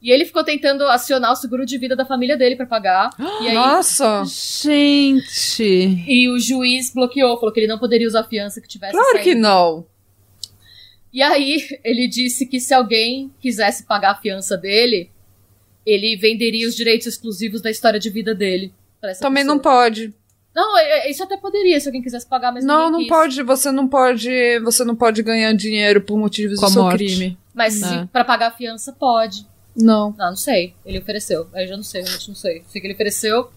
E 0.00 0.10
ele 0.10 0.26
ficou 0.26 0.44
tentando 0.44 0.84
acionar 0.84 1.32
o 1.32 1.36
seguro 1.36 1.64
de 1.64 1.78
vida 1.78 1.96
da 1.96 2.04
família 2.04 2.36
dele 2.36 2.56
para 2.56 2.66
pagar. 2.66 3.10
e 3.40 3.48
aí, 3.48 3.54
Nossa! 3.54 4.22
Gente! 4.26 6.04
E 6.06 6.28
o 6.28 6.38
juiz 6.38 6.92
bloqueou, 6.92 7.36
falou 7.38 7.52
que 7.52 7.60
ele 7.60 7.66
não 7.66 7.78
poderia 7.78 8.06
usar 8.06 8.20
a 8.20 8.24
fiança 8.24 8.60
que 8.60 8.68
tivesse 8.68 8.92
Claro 8.92 9.12
saído. 9.12 9.24
que 9.24 9.34
não! 9.34 9.86
E 11.12 11.22
aí, 11.22 11.58
ele 11.84 12.08
disse 12.08 12.44
que 12.44 12.60
se 12.60 12.74
alguém 12.74 13.32
quisesse 13.40 13.84
pagar 13.84 14.10
a 14.10 14.16
fiança 14.16 14.56
dele, 14.56 15.10
ele 15.86 16.16
venderia 16.16 16.66
os 16.68 16.74
direitos 16.74 17.06
exclusivos 17.06 17.62
da 17.62 17.70
história 17.70 18.00
de 18.00 18.10
vida 18.10 18.34
dele. 18.34 18.74
Também 19.20 19.42
pessoa. 19.42 19.44
não 19.44 19.58
pode. 19.58 20.12
Não, 20.54 20.78
é, 20.78 21.06
é, 21.06 21.10
isso 21.10 21.22
até 21.22 21.36
poderia 21.36 21.80
se 21.80 21.88
alguém 21.88 22.00
quisesse 22.00 22.26
pagar, 22.26 22.52
mas 22.52 22.64
não, 22.64 22.90
não 22.90 23.00
quis. 23.00 23.08
pode. 23.08 23.42
Você 23.42 23.72
não 23.72 23.88
pode. 23.88 24.60
Você 24.60 24.84
não 24.84 24.94
pode 24.94 25.22
ganhar 25.22 25.52
dinheiro 25.52 26.00
por 26.00 26.16
motivos 26.16 26.60
Com 26.60 26.66
do 26.66 26.72
seu 26.72 26.88
crime. 26.90 27.36
Mas 27.52 27.82
é. 27.82 28.08
para 28.12 28.24
pagar 28.24 28.48
a 28.48 28.52
fiança 28.52 28.92
pode. 28.92 29.46
Não. 29.76 30.14
Não, 30.16 30.28
não 30.30 30.36
sei. 30.36 30.74
Ele 30.86 30.98
ofereceu. 30.98 31.48
Aí 31.52 31.66
já 31.66 31.76
não 31.76 31.82
sei, 31.82 32.02
realmente 32.02 32.28
não 32.28 32.36
sei. 32.36 32.62
Sei 32.68 32.80
que 32.80 32.86
ele 32.86 32.94
ofereceu. 32.94 33.50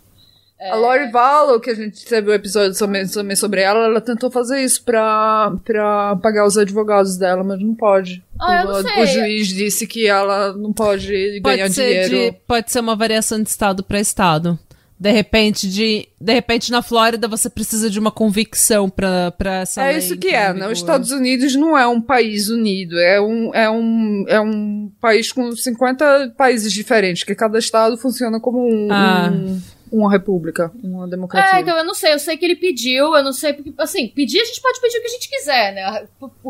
É... 0.59 0.71
A 0.71 0.75
Lori 0.75 1.11
Vallow, 1.11 1.59
que 1.59 1.69
a 1.69 1.75
gente 1.75 2.03
teve 2.03 2.29
o 2.29 2.31
um 2.31 2.33
episódio 2.33 2.75
também 2.75 3.35
sobre 3.35 3.61
ela, 3.61 3.85
ela 3.85 4.01
tentou 4.01 4.31
fazer 4.31 4.59
isso 4.63 4.83
pra, 4.83 5.53
pra 5.63 6.15
pagar 6.15 6.47
os 6.47 6.57
advogados 6.57 7.15
dela, 7.15 7.43
mas 7.43 7.61
não 7.61 7.75
pode. 7.75 8.23
Ah, 8.39 8.63
o, 8.65 8.71
eu 8.71 8.83
não 8.83 8.89
sei. 8.89 9.03
o 9.03 9.05
juiz 9.05 9.47
disse 9.49 9.85
que 9.85 10.07
ela 10.07 10.53
não 10.53 10.73
pode, 10.73 11.39
pode 11.43 11.57
ganhar 11.57 11.67
dinheiro. 11.67 12.09
De, 12.09 12.31
pode 12.47 12.71
ser 12.71 12.79
uma 12.79 12.95
variação 12.95 13.41
de 13.41 13.49
estado 13.49 13.83
para 13.83 13.99
estado. 13.99 14.57
De 14.99 15.11
repente, 15.11 15.69
de, 15.69 16.07
de 16.19 16.33
repente, 16.33 16.71
na 16.71 16.81
Flórida 16.81 17.27
você 17.27 17.49
precisa 17.49 17.87
de 17.89 17.99
uma 17.99 18.11
convicção 18.11 18.89
pra, 18.89 19.31
pra 19.31 19.57
essa 19.57 19.83
É 19.83 19.97
isso 19.97 20.17
que 20.17 20.29
é, 20.29 20.51
né? 20.53 20.67
Os 20.67 20.79
Estados 20.79 21.11
Unidos 21.11 21.55
não 21.55 21.77
é 21.77 21.85
um 21.87 22.01
país 22.01 22.49
unido, 22.49 22.97
é 22.97 23.21
um, 23.21 23.53
é 23.53 23.69
um, 23.69 24.25
é 24.27 24.41
um 24.41 24.91
país 24.99 25.31
com 25.31 25.51
50 25.51 26.33
países 26.35 26.73
diferentes, 26.73 27.23
que 27.23 27.35
cada 27.35 27.59
estado 27.59 27.95
funciona 27.95 28.39
como 28.39 28.67
um, 28.67 28.91
ah. 28.91 29.31
um 29.31 29.61
uma 29.91 30.11
república, 30.11 30.71
uma 30.83 31.07
democracia. 31.07 31.57
É, 31.57 31.61
então 31.61 31.77
eu 31.77 31.83
não 31.83 31.93
sei, 31.93 32.13
eu 32.13 32.19
sei 32.19 32.37
que 32.37 32.45
ele 32.45 32.55
pediu, 32.55 33.15
eu 33.15 33.23
não 33.23 33.31
sei, 33.31 33.53
porque, 33.53 33.73
assim, 33.77 34.07
pedir 34.07 34.41
a 34.41 34.45
gente 34.45 34.61
pode 34.61 34.81
pedir 34.81 34.97
o 34.97 35.01
que 35.01 35.07
a 35.07 35.11
gente 35.11 35.29
quiser, 35.29 35.73
né? 35.73 35.83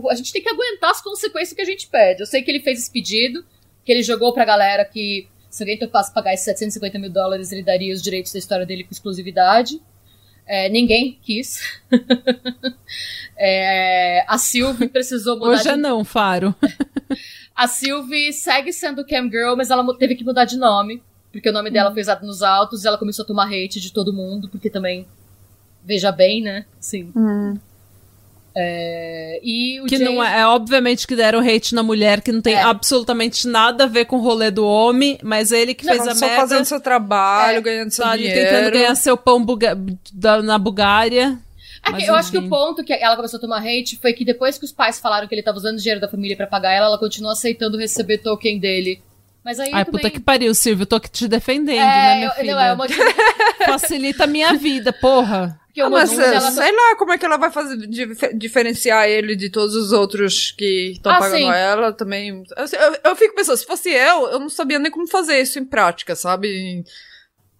A 0.09 0.15
gente 0.15 0.33
tem 0.33 0.41
que 0.41 0.49
aguentar 0.49 0.91
as 0.91 1.01
consequências 1.01 1.53
que 1.53 1.61
a 1.61 1.65
gente 1.65 1.87
pede. 1.87 2.21
Eu 2.21 2.25
sei 2.25 2.41
que 2.41 2.49
ele 2.49 2.61
fez 2.61 2.79
esse 2.79 2.91
pedido, 2.91 3.43
que 3.85 3.91
ele 3.91 4.03
jogou 4.03 4.33
pra 4.33 4.45
galera 4.45 4.83
que 4.85 5.27
se 5.57 5.63
alguém 5.63 5.79
topasse 5.79 6.13
pagar 6.13 6.35
esses 6.35 6.45
750 6.45 6.99
mil 6.99 7.09
dólares, 7.09 7.51
ele 7.51 7.63
daria 7.63 7.91
os 7.91 7.99
direitos 7.99 8.31
da 8.31 8.37
história 8.37 8.63
dele 8.63 8.83
com 8.83 8.91
exclusividade. 8.91 9.81
É, 10.45 10.69
ninguém 10.69 11.17
quis. 11.19 11.59
é, 13.35 14.23
a 14.27 14.37
Sylvie 14.37 14.87
precisou 14.87 15.35
mudar. 15.35 15.53
Hoje 15.53 15.69
é 15.69 15.75
não, 15.75 16.05
Faro. 16.05 16.53
a 17.55 17.67
Sylvie 17.67 18.31
segue 18.33 18.71
sendo 18.71 19.03
Cam 19.03 19.27
Girl, 19.31 19.55
mas 19.57 19.71
ela 19.71 19.97
teve 19.97 20.13
que 20.13 20.23
mudar 20.23 20.45
de 20.45 20.57
nome. 20.57 21.01
Porque 21.31 21.49
o 21.49 21.53
nome 21.53 21.71
dela 21.71 21.89
hum. 21.89 21.93
foi 21.93 22.03
usado 22.03 22.23
nos 22.23 22.43
autos 22.43 22.83
e 22.83 22.87
ela 22.87 22.97
começou 22.99 23.23
a 23.23 23.27
tomar 23.27 23.47
hate 23.47 23.81
de 23.81 23.91
todo 23.91 24.13
mundo, 24.13 24.47
porque 24.49 24.69
também. 24.69 25.07
Veja 25.83 26.11
bem, 26.11 26.39
né? 26.39 26.67
Sim. 26.79 27.11
Hum. 27.15 27.57
É, 28.59 29.39
e 29.43 29.79
o 29.81 29.85
que 29.85 29.97
James... 29.97 30.15
não 30.15 30.23
é, 30.23 30.39
é, 30.39 30.47
obviamente 30.47 31.05
que 31.05 31.15
deram 31.15 31.39
hate 31.39 31.75
na 31.75 31.83
mulher, 31.83 32.21
que 32.21 32.31
não 32.31 32.41
tem 32.41 32.55
é. 32.55 32.63
absolutamente 32.63 33.47
nada 33.47 33.83
a 33.83 33.87
ver 33.87 34.05
com 34.05 34.15
o 34.15 34.19
rolê 34.19 34.49
do 34.49 34.65
homem, 34.65 35.19
mas 35.21 35.51
ele 35.51 35.75
que 35.75 35.85
não, 35.85 35.93
fez 35.93 36.07
a 36.07 36.15
só 36.15 36.25
merda. 36.25 36.41
fazendo 36.41 36.65
seu 36.65 36.81
trabalho, 36.81 37.59
é. 37.59 37.61
ganhando 37.61 37.91
seu 37.91 38.03
tá 38.03 38.17
dinheiro. 38.17 38.49
tentando 38.49 38.71
ganhar 38.71 38.95
seu 38.95 39.15
pão 39.15 39.45
buga 39.45 39.77
da, 40.11 40.41
na 40.41 40.57
Bulgária. 40.57 41.37
É 41.85 41.89
que 41.91 41.97
eu 41.97 41.99
enfim. 41.99 42.11
acho 42.11 42.31
que 42.31 42.37
o 42.39 42.49
ponto 42.49 42.83
que 42.83 42.93
ela 42.93 43.15
começou 43.15 43.37
a 43.37 43.41
tomar 43.41 43.61
hate 43.61 43.95
foi 44.01 44.11
que 44.11 44.25
depois 44.25 44.57
que 44.57 44.65
os 44.65 44.71
pais 44.71 44.99
falaram 44.99 45.27
que 45.27 45.35
ele 45.35 45.43
tava 45.43 45.57
usando 45.57 45.77
dinheiro 45.77 46.01
da 46.01 46.07
família 46.07 46.35
para 46.35 46.47
pagar 46.47 46.73
ela, 46.73 46.87
ela 46.87 46.97
continuou 46.97 47.31
aceitando 47.31 47.77
receber 47.77 48.17
token 48.17 48.59
dele. 48.59 49.01
Mas 49.47 49.61
aí 49.61 49.71
Ai, 49.71 49.85
também... 49.85 50.01
puta 50.01 50.11
que 50.11 50.19
pariu, 50.19 50.53
Silvio, 50.53 50.83
eu 50.83 50.85
tô 50.85 50.97
aqui 50.97 51.09
te 51.09 51.25
defendendo, 51.25 51.79
é, 51.79 51.85
né, 51.85 52.15
minha 52.15 52.27
eu, 52.27 52.31
filha? 52.33 52.53
Não, 52.53 52.61
é 52.61 52.73
uma... 52.73 52.85
Facilita 53.65 54.25
a 54.25 54.27
minha 54.27 54.53
vida, 54.55 54.91
porra. 54.91 55.57
Ah, 55.79 55.89
mas 55.89 56.19
ela... 56.19 56.51
sei 56.51 56.69
lá 56.69 56.95
como 56.97 57.13
é 57.13 57.17
que 57.17 57.25
ela 57.25 57.37
vai 57.37 57.49
fazer 57.49 57.77
dif 57.87 58.33
diferenciar 58.33 59.07
ele 59.07 59.37
de 59.37 59.49
todos 59.49 59.73
os 59.73 59.93
outros 59.93 60.51
que 60.51 60.91
estão 60.93 61.13
ah, 61.13 61.19
pagando 61.19 61.37
sim. 61.37 61.49
ela 61.49 61.93
também. 61.93 62.43
Eu, 62.57 62.65
eu, 62.65 62.99
eu, 63.05 63.15
fico 63.15 63.35
pensando, 63.35 63.55
se 63.55 63.65
fosse 63.65 63.89
eu, 63.89 64.27
eu 64.31 64.39
não 64.39 64.49
sabia 64.49 64.79
nem 64.79 64.91
como 64.91 65.07
fazer 65.07 65.39
isso 65.39 65.57
em 65.57 65.63
prática, 65.63 66.13
sabe? 66.13 66.83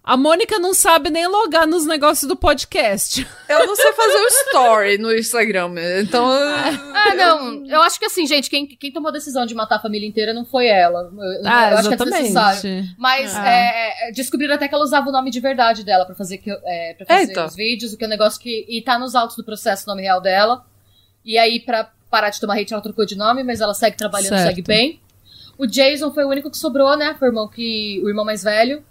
A 0.08 0.16
Mônica 0.16 0.58
não 0.58 0.72
sabe 0.72 1.10
nem 1.10 1.26
logar 1.26 1.66
nos 1.66 1.84
negócios 1.84 2.26
do 2.26 2.34
podcast. 2.34 3.28
Eu 3.46 3.66
não 3.66 3.76
sei 3.76 3.92
fazer 3.92 4.16
o 4.16 4.26
story 4.26 4.96
no 4.96 5.14
Instagram, 5.14 5.74
então. 6.00 6.26
Ah, 6.30 7.14
não. 7.14 7.66
Eu 7.66 7.82
acho 7.82 7.98
que 7.98 8.06
assim, 8.06 8.26
gente, 8.26 8.48
quem, 8.48 8.66
quem 8.66 8.90
tomou 8.90 9.10
a 9.10 9.12
decisão 9.12 9.44
de 9.44 9.54
matar 9.54 9.76
a 9.76 9.80
família 9.80 10.08
inteira 10.08 10.32
não 10.32 10.46
foi 10.46 10.66
ela. 10.66 11.12
Eu, 11.12 11.42
ah, 11.44 11.70
eu 11.72 11.76
acho 11.76 11.88
exatamente. 11.88 11.98
que 11.98 12.02
é 12.02 12.06
desnecessário. 12.06 12.84
Mas 12.96 13.36
ah. 13.36 13.46
é, 13.46 14.10
descobriram 14.12 14.54
até 14.54 14.66
que 14.66 14.74
ela 14.74 14.82
usava 14.82 15.10
o 15.10 15.12
nome 15.12 15.30
de 15.30 15.40
verdade 15.40 15.84
dela 15.84 16.06
pra 16.06 16.14
fazer, 16.14 16.38
que, 16.38 16.50
é, 16.50 16.94
pra 16.94 17.04
fazer 17.04 17.28
Eita. 17.28 17.44
os 17.44 17.54
vídeos, 17.54 17.92
o 17.92 17.98
que 17.98 18.04
é 18.04 18.06
um 18.06 18.10
negócio 18.10 18.40
que. 18.40 18.64
E 18.66 18.80
tá 18.80 18.98
nos 18.98 19.14
autos 19.14 19.36
do 19.36 19.44
processo 19.44 19.84
o 19.84 19.90
nome 19.90 20.00
real 20.00 20.22
dela. 20.22 20.64
E 21.22 21.36
aí, 21.36 21.60
pra 21.60 21.92
parar 22.10 22.30
de 22.30 22.40
tomar 22.40 22.58
hate, 22.58 22.72
ela 22.72 22.82
trocou 22.82 23.04
de 23.04 23.14
nome, 23.14 23.44
mas 23.44 23.60
ela 23.60 23.74
segue 23.74 23.98
trabalhando, 23.98 24.30
certo. 24.30 24.46
segue 24.46 24.62
bem. 24.62 25.02
O 25.58 25.66
Jason 25.66 26.10
foi 26.14 26.24
o 26.24 26.28
único 26.28 26.50
que 26.50 26.56
sobrou, 26.56 26.96
né? 26.96 27.14
Foi 27.18 27.28
o 27.28 27.30
irmão, 27.30 27.46
que, 27.46 28.00
o 28.02 28.08
irmão 28.08 28.24
mais 28.24 28.42
velho 28.42 28.82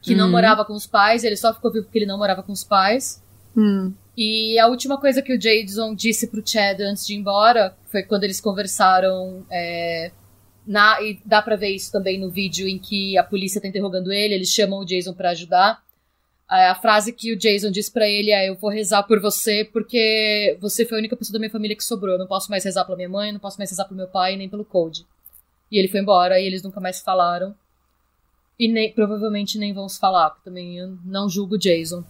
que 0.00 0.14
não 0.14 0.26
uhum. 0.26 0.30
morava 0.30 0.64
com 0.64 0.74
os 0.74 0.86
pais, 0.86 1.24
ele 1.24 1.36
só 1.36 1.52
ficou 1.52 1.72
vivo 1.72 1.84
porque 1.84 1.98
ele 1.98 2.06
não 2.06 2.18
morava 2.18 2.42
com 2.42 2.52
os 2.52 2.64
pais. 2.64 3.22
Hum. 3.56 3.92
E 4.16 4.58
a 4.58 4.66
última 4.66 4.98
coisa 4.98 5.22
que 5.22 5.32
o 5.32 5.38
Jason 5.38 5.94
disse 5.94 6.28
pro 6.28 6.42
Chad 6.44 6.80
antes 6.80 7.06
de 7.06 7.14
ir 7.14 7.18
embora 7.18 7.76
foi 7.86 8.02
quando 8.02 8.24
eles 8.24 8.40
conversaram. 8.40 9.44
É, 9.50 10.10
na, 10.66 11.00
e 11.00 11.18
dá 11.24 11.40
pra 11.40 11.56
ver 11.56 11.70
isso 11.70 11.90
também 11.90 12.20
no 12.20 12.30
vídeo 12.30 12.68
em 12.68 12.78
que 12.78 13.16
a 13.16 13.24
polícia 13.24 13.60
tá 13.60 13.66
interrogando 13.66 14.12
ele, 14.12 14.34
eles 14.34 14.50
chamam 14.50 14.80
o 14.80 14.84
Jason 14.84 15.14
para 15.14 15.30
ajudar. 15.30 15.82
A, 16.48 16.72
a, 16.72 16.74
frase 16.74 17.12
que 17.12 17.32
o 17.32 17.38
Jason 17.38 17.70
disse 17.70 17.92
para 17.92 18.08
ele 18.08 18.30
é: 18.30 18.48
Eu 18.48 18.56
vou 18.56 18.70
rezar 18.70 19.02
por 19.04 19.20
você 19.20 19.64
porque 19.64 20.56
você 20.60 20.84
foi 20.84 20.98
a 20.98 21.00
única 21.00 21.16
pessoa 21.16 21.34
da 21.34 21.38
minha 21.38 21.50
família 21.50 21.76
que 21.76 21.84
sobrou. 21.84 22.14
Eu 22.14 22.18
não 22.18 22.26
posso 22.26 22.50
mais 22.50 22.64
rezar 22.64 22.84
pela 22.84 22.96
minha 22.96 23.08
mãe, 23.08 23.32
não 23.32 23.40
posso 23.40 23.58
mais 23.58 23.70
rezar 23.70 23.84
pelo 23.84 23.98
meu 23.98 24.08
pai, 24.08 24.36
nem 24.36 24.48
pelo 24.48 24.64
Code. 24.64 25.06
E 25.70 25.78
ele 25.78 25.88
foi 25.88 26.00
embora 26.00 26.40
e 26.40 26.46
eles 26.46 26.62
nunca 26.62 26.80
mais 26.80 27.00
falaram. 27.00 27.54
E 28.58 28.66
nem, 28.66 28.92
provavelmente 28.92 29.56
nem 29.56 29.74
se 29.88 30.00
falar, 30.00 30.30
porque 30.30 30.44
também 30.44 30.78
eu 30.78 30.98
não 31.04 31.28
julgo 31.28 31.56
Jason. 31.56 32.02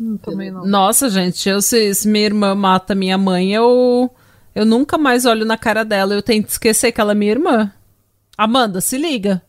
Hum, 0.00 0.16
também 0.16 0.50
não. 0.50 0.64
Nossa, 0.64 1.10
gente, 1.10 1.48
eu, 1.48 1.60
se, 1.60 1.92
se 1.94 2.08
minha 2.08 2.26
irmã 2.26 2.54
mata 2.54 2.94
minha 2.94 3.18
mãe, 3.18 3.52
eu, 3.52 4.10
eu 4.54 4.64
nunca 4.64 4.96
mais 4.96 5.26
olho 5.26 5.44
na 5.44 5.58
cara 5.58 5.84
dela. 5.84 6.14
Eu 6.14 6.22
tento 6.22 6.48
esquecer 6.48 6.92
que 6.92 7.00
ela 7.00 7.12
é 7.12 7.14
minha 7.14 7.32
irmã. 7.32 7.72
Amanda, 8.38 8.80
se 8.80 8.96
liga. 8.96 9.42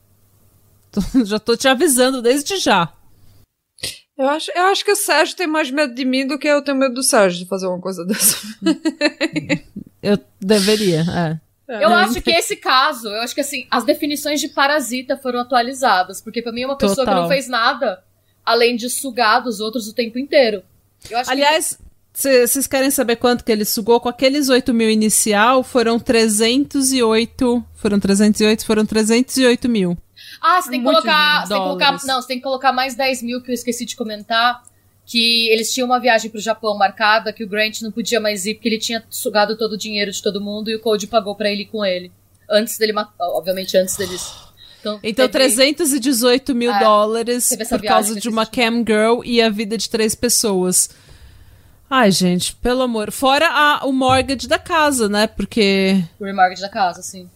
Tô, 0.91 1.23
já 1.23 1.39
tô 1.39 1.55
te 1.55 1.69
avisando 1.69 2.22
desde 2.22 2.57
já. 2.57 2.91
Eu 4.18 4.27
acho, 4.27 4.51
eu 4.53 4.63
acho 4.63 4.84
que 4.84 4.91
o 4.91 4.95
Sérgio 4.95 5.38
tem 5.38 5.47
mais 5.47 5.72
medo 5.72 5.95
de 5.95 6.03
mim 6.03 6.27
do 6.27 6.38
que 6.38 6.47
eu 6.47 6.61
tenho 6.61 6.77
medo 6.77 6.95
do 6.95 7.01
Sérgio 7.01 7.39
de 7.39 7.47
fazer 7.47 7.68
uma 7.68 7.80
coisa 7.80 8.05
dessa. 8.05 8.38
eu 10.03 10.19
deveria, 10.39 11.01
é. 11.01 11.51
Eu 11.80 11.89
é. 11.91 12.03
acho 12.03 12.22
que 12.22 12.31
esse 12.31 12.56
caso, 12.56 13.07
eu 13.07 13.22
acho 13.22 13.34
que 13.34 13.41
assim, 13.41 13.68
as 13.72 13.84
definições 13.84 14.41
de 14.41 14.49
parasita 14.49 15.15
foram 15.15 15.39
atualizadas, 15.39 16.19
porque 16.19 16.41
para 16.41 16.52
mim 16.52 16.64
é 16.64 16.65
uma 16.65 16.77
pessoa 16.77 17.06
Total. 17.06 17.15
que 17.15 17.22
não 17.22 17.27
fez 17.27 17.48
nada 17.48 18.03
além 18.45 18.76
de 18.76 18.89
sugar 18.89 19.41
dos 19.41 19.60
outros 19.60 19.88
o 19.88 19.93
tempo 19.93 20.19
inteiro. 20.19 20.64
Aliás, 21.27 21.77
vocês 22.14 22.68
querem 22.68 22.91
saber 22.91 23.15
quanto 23.15 23.43
que 23.43 23.52
ele 23.52 23.65
sugou? 23.65 23.99
Com 23.99 24.10
aqueles 24.10 24.49
8 24.49 24.73
mil 24.73 24.89
inicial, 24.89 25.64
foram 25.64 25.99
308. 25.99 27.64
Foram 27.76 27.99
308, 27.99 28.65
foram 28.65 28.85
308 28.85 29.69
mil. 29.69 29.98
Ah, 30.41 30.61
você 30.61 30.69
tem 30.69 30.80
que 30.80 30.85
colocar. 30.85 31.41
Você 31.41 31.53
tem 31.53 31.57
que 31.57 31.68
colocar. 31.68 31.98
Não, 32.06 32.22
você 32.22 32.27
tem 32.27 32.38
que 32.38 32.43
colocar 32.43 32.73
mais 32.73 32.95
10 32.95 33.23
mil 33.23 33.41
que 33.41 33.52
eu 33.52 33.56
esqueci 33.56 33.85
de 33.85 33.95
comentar. 33.95 34.61
Que 35.11 35.49
eles 35.49 35.73
tinham 35.73 35.88
uma 35.88 35.99
viagem 35.99 36.31
pro 36.31 36.39
Japão 36.39 36.77
marcada 36.77 37.33
que 37.33 37.43
o 37.43 37.47
Grant 37.47 37.81
não 37.81 37.91
podia 37.91 38.17
mais 38.21 38.45
ir 38.45 38.53
porque 38.53 38.69
ele 38.69 38.77
tinha 38.77 39.03
sugado 39.09 39.57
todo 39.57 39.73
o 39.73 39.77
dinheiro 39.77 40.09
de 40.09 40.23
todo 40.23 40.39
mundo 40.39 40.71
e 40.71 40.75
o 40.75 40.79
Code 40.79 41.05
pagou 41.05 41.35
para 41.35 41.51
ele 41.51 41.63
ir 41.63 41.65
com 41.65 41.83
ele. 41.83 42.09
Antes 42.49 42.77
dele 42.77 42.93
matar, 42.93 43.11
obviamente 43.19 43.75
antes 43.75 43.97
deles. 43.97 44.31
Então, 44.79 44.99
então 45.03 45.27
teve... 45.27 45.53
318 45.53 46.55
mil 46.55 46.71
é, 46.71 46.79
dólares 46.79 47.53
por 47.67 47.81
causa 47.81 48.17
de 48.17 48.29
uma 48.29 48.45
cam 48.45 48.85
girl 48.88 49.21
e 49.25 49.41
a 49.41 49.49
vida 49.49 49.77
de 49.77 49.89
três 49.89 50.15
pessoas. 50.15 50.89
Ai, 51.89 52.09
gente, 52.09 52.55
pelo 52.55 52.81
amor. 52.81 53.11
Fora 53.11 53.49
a, 53.49 53.85
o 53.85 53.91
mortgage 53.91 54.47
da 54.47 54.57
casa, 54.57 55.09
né? 55.09 55.27
Porque. 55.27 56.01
O 56.21 56.23
remortgage 56.23 56.61
da 56.61 56.69
casa, 56.69 57.01
sim. 57.01 57.29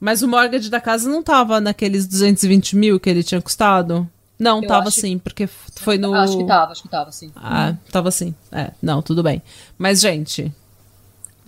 Mas 0.00 0.22
o 0.22 0.28
mortgage 0.28 0.70
da 0.70 0.80
casa 0.80 1.10
não 1.10 1.22
tava 1.22 1.60
naqueles 1.60 2.06
220 2.06 2.74
mil 2.74 2.98
que 2.98 3.10
ele 3.10 3.22
tinha 3.22 3.42
custado? 3.42 4.10
Não, 4.38 4.62
eu 4.62 4.68
tava 4.68 4.90
sim, 4.90 5.18
porque 5.18 5.46
foi 5.46 5.98
no. 5.98 6.14
Acho 6.14 6.38
que 6.38 6.46
tava, 6.46 6.72
acho 6.72 6.82
que 6.82 6.88
tava 6.88 7.10
sim. 7.10 7.32
Ah, 7.34 7.74
tava 7.90 8.10
sim. 8.10 8.34
É, 8.52 8.70
não, 8.80 9.02
tudo 9.02 9.22
bem. 9.22 9.42
Mas, 9.76 10.00
gente, 10.00 10.52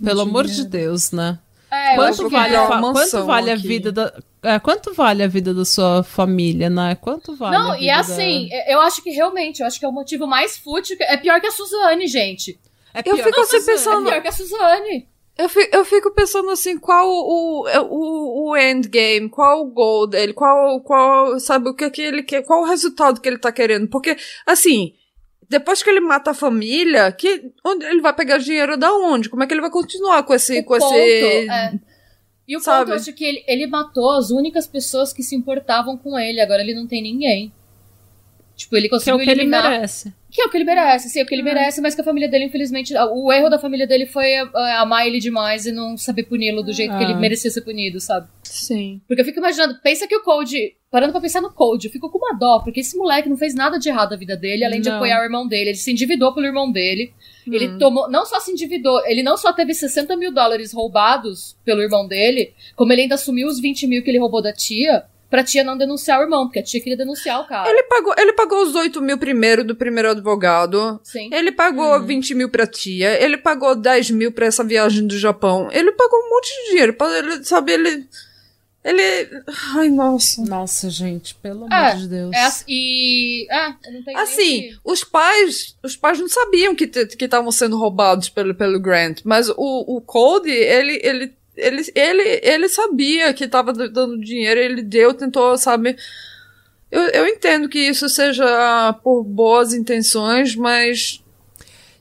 pelo 0.03 0.21
amor 0.21 0.45
de 0.45 0.65
Deus, 0.65 1.11
né? 1.11 1.39
É, 1.71 1.95
quanto 1.95 2.29
vale, 2.29 2.53
a, 2.53 2.67
quanto 2.67 3.25
vale 3.25 3.49
a 3.51 3.55
vida 3.55 3.93
da. 3.93 4.13
É, 4.43 4.59
quanto 4.59 4.93
vale 4.93 5.23
a 5.23 5.27
vida 5.27 5.53
da 5.53 5.63
sua 5.63 6.03
família, 6.03 6.69
né? 6.69 6.95
Quanto 6.95 7.33
vale 7.33 7.57
Não, 7.57 7.77
e 7.77 7.87
é 7.87 7.93
assim, 7.93 8.49
da... 8.49 8.71
eu 8.71 8.81
acho 8.81 9.01
que 9.01 9.09
realmente, 9.09 9.61
eu 9.61 9.67
acho 9.67 9.79
que 9.79 9.85
é 9.85 9.87
o 9.87 9.91
motivo 9.91 10.27
mais 10.27 10.57
fútil. 10.57 10.97
É 10.99 11.15
pior 11.15 11.39
que 11.39 11.47
a 11.47 11.51
Suzane, 11.51 12.07
gente. 12.07 12.59
É 12.93 13.01
pior 13.01 13.17
eu 13.17 13.23
fico 13.23 13.39
assim 13.39 13.65
pensando. 13.65 14.07
É 14.07 14.11
pior 14.11 14.21
que 14.21 14.27
a 14.27 14.31
Suzane. 14.33 15.07
Eu 15.41 15.49
fico, 15.49 15.75
eu 15.75 15.83
fico 15.83 16.11
pensando 16.11 16.51
assim, 16.51 16.77
qual 16.77 17.09
o, 17.09 17.65
o, 17.89 18.51
o 18.51 18.57
endgame, 18.57 19.27
qual 19.27 19.63
o 19.63 19.71
goal 19.71 20.05
dele, 20.05 20.33
qual, 20.33 20.79
qual, 20.81 21.39
sabe, 21.39 21.67
o 21.67 21.73
que, 21.73 21.89
que 21.89 22.01
ele 22.03 22.21
quer, 22.21 22.43
qual 22.43 22.61
o 22.61 22.67
resultado 22.67 23.19
que 23.19 23.27
ele 23.27 23.39
tá 23.39 23.51
querendo. 23.51 23.87
Porque, 23.87 24.15
assim, 24.45 24.93
depois 25.49 25.81
que 25.81 25.89
ele 25.89 25.99
mata 25.99 26.29
a 26.29 26.35
família, 26.35 27.11
que, 27.11 27.51
onde 27.65 27.85
ele 27.85 28.01
vai 28.01 28.13
pegar 28.13 28.37
dinheiro 28.37 28.77
da 28.77 28.93
onde? 28.93 29.29
Como 29.29 29.41
é 29.41 29.47
que 29.47 29.53
ele 29.53 29.61
vai 29.61 29.71
continuar 29.71 30.21
com 30.21 30.33
esse, 30.35 30.59
o 30.59 30.63
com 30.63 30.77
ponto, 30.77 30.93
esse... 30.93 31.49
É. 31.49 31.73
E 32.47 32.55
o 32.55 32.59
sabe? 32.59 32.81
ponto, 32.81 32.91
eu 32.91 32.95
acho 32.97 33.13
que 33.13 33.25
ele, 33.25 33.43
ele 33.47 33.65
matou 33.65 34.11
as 34.11 34.29
únicas 34.29 34.67
pessoas 34.67 35.11
que 35.11 35.23
se 35.23 35.35
importavam 35.35 35.97
com 35.97 36.19
ele, 36.19 36.39
agora 36.39 36.61
ele 36.61 36.75
não 36.75 36.85
tem 36.85 37.01
ninguém. 37.01 37.51
Tipo, 38.55 38.77
ele 38.77 38.89
conseguiu 38.89 39.15
que 39.15 39.21
é 39.21 39.23
o 39.23 39.25
que 39.25 39.31
eliminar... 39.31 39.65
ele 39.65 39.75
merece. 39.75 40.13
Que 40.31 40.41
é 40.41 40.45
o 40.45 40.49
que 40.49 40.55
ele 40.55 40.63
merece, 40.63 41.09
sim, 41.09 41.19
é 41.19 41.23
o 41.23 41.25
que 41.25 41.35
ele 41.35 41.41
uhum. 41.41 41.53
merece, 41.53 41.81
mas 41.81 41.93
que 41.93 41.99
a 41.99 42.03
família 42.03 42.29
dele, 42.29 42.45
infelizmente. 42.45 42.93
O 43.11 43.31
erro 43.33 43.49
da 43.49 43.59
família 43.59 43.85
dele 43.85 44.05
foi 44.05 44.33
amar 44.77 45.05
ele 45.05 45.19
demais 45.19 45.65
e 45.65 45.73
não 45.73 45.97
saber 45.97 46.23
puni-lo 46.23 46.63
do 46.63 46.71
jeito 46.71 46.97
que 46.97 47.03
ele 47.03 47.13
ah. 47.13 47.17
merecia 47.17 47.51
ser 47.51 47.61
punido, 47.61 47.99
sabe? 47.99 48.27
Sim. 48.43 49.01
Porque 49.07 49.21
eu 49.21 49.25
fico 49.25 49.39
imaginando, 49.39 49.77
pensa 49.83 50.07
que 50.07 50.15
o 50.15 50.23
Code. 50.23 50.75
Parando 50.89 51.11
pra 51.13 51.21
pensar 51.21 51.41
no 51.41 51.53
Code, 51.53 51.87
eu 51.87 51.91
fico 51.91 52.09
com 52.09 52.17
uma 52.17 52.37
dó, 52.37 52.59
porque 52.59 52.81
esse 52.81 52.97
moleque 52.97 53.29
não 53.29 53.37
fez 53.37 53.55
nada 53.55 53.77
de 53.77 53.87
errado 53.87 54.11
na 54.11 54.17
vida 54.17 54.35
dele, 54.35 54.65
além 54.65 54.79
não. 54.79 54.83
de 54.83 54.89
apoiar 54.89 55.21
o 55.21 55.23
irmão 55.23 55.47
dele. 55.47 55.69
Ele 55.69 55.77
se 55.77 55.91
endividou 55.91 56.33
pelo 56.33 56.45
irmão 56.45 56.71
dele. 56.71 57.13
Hum. 57.47 57.53
Ele 57.53 57.77
tomou. 57.77 58.09
Não 58.09 58.25
só 58.25 58.39
se 58.39 58.51
endividou, 58.51 59.05
ele 59.05 59.23
não 59.23 59.35
só 59.35 59.51
teve 59.51 59.73
60 59.73 60.15
mil 60.15 60.33
dólares 60.33 60.73
roubados 60.73 61.57
pelo 61.65 61.81
irmão 61.81 62.07
dele, 62.07 62.53
como 62.75 62.93
ele 62.93 63.03
ainda 63.03 63.15
assumiu 63.15 63.47
os 63.47 63.59
20 63.59 63.87
mil 63.87 64.03
que 64.03 64.09
ele 64.09 64.19
roubou 64.19 64.41
da 64.41 64.53
tia 64.53 65.03
pra 65.31 65.45
tia 65.45 65.63
não 65.63 65.77
denunciar 65.77 66.19
o 66.19 66.23
irmão, 66.23 66.45
porque 66.45 66.59
a 66.59 66.63
tia 66.63 66.81
queria 66.81 66.97
denunciar 66.97 67.39
o 67.39 67.47
cara. 67.47 67.69
Ele 67.69 67.83
pagou, 67.83 68.13
ele 68.17 68.33
pagou 68.33 68.61
os 68.61 68.75
8 68.75 69.01
mil 69.01 69.17
primeiro 69.17 69.63
do 69.63 69.73
primeiro 69.73 70.11
advogado. 70.11 70.99
Sim. 71.05 71.29
Ele 71.33 71.53
pagou 71.53 71.93
uhum. 71.93 72.05
20 72.05 72.35
mil 72.35 72.49
pra 72.49 72.67
tia. 72.67 73.19
Ele 73.23 73.37
pagou 73.37 73.73
10 73.73 74.11
mil 74.11 74.33
pra 74.33 74.45
essa 74.45 74.61
viagem 74.61 75.07
do 75.07 75.17
Japão. 75.17 75.69
Ele 75.71 75.93
pagou 75.93 76.19
um 76.19 76.29
monte 76.29 76.47
de 76.47 76.69
dinheiro. 76.71 76.95
Ele, 77.17 77.43
sabe, 77.45 77.71
ele. 77.71 78.05
Ele. 78.83 79.43
Ai, 79.77 79.87
nossa. 79.87 80.43
Nossa, 80.43 80.89
gente, 80.89 81.33
pelo 81.35 81.65
é, 81.71 81.75
amor 81.75 82.01
de 82.01 82.07
Deus. 82.09 82.35
É, 82.35 82.49
e. 82.67 83.47
É, 83.49 83.73
assim, 84.17 84.63
que... 84.63 84.77
os 84.83 85.05
pais. 85.05 85.77
Os 85.81 85.95
pais 85.95 86.19
não 86.19 86.27
sabiam 86.27 86.75
que 86.75 86.83
estavam 86.83 87.53
sendo 87.53 87.77
roubados 87.77 88.27
pelo, 88.27 88.53
pelo 88.53 88.81
Grant. 88.81 89.21
Mas 89.23 89.47
o, 89.47 89.55
o 89.95 90.01
Cody, 90.01 90.51
ele, 90.51 90.99
ele 91.01 91.33
ele, 91.55 91.83
ele, 91.93 92.39
ele 92.43 92.69
sabia 92.69 93.33
que 93.33 93.43
estava 93.43 93.73
dando 93.73 94.19
dinheiro, 94.19 94.59
ele 94.59 94.81
deu, 94.81 95.13
tentou, 95.13 95.57
sabe. 95.57 95.95
Eu, 96.91 97.01
eu 97.09 97.27
entendo 97.27 97.69
que 97.69 97.79
isso 97.79 98.07
seja 98.09 98.93
por 99.03 99.23
boas 99.23 99.73
intenções, 99.73 100.55
mas. 100.55 101.23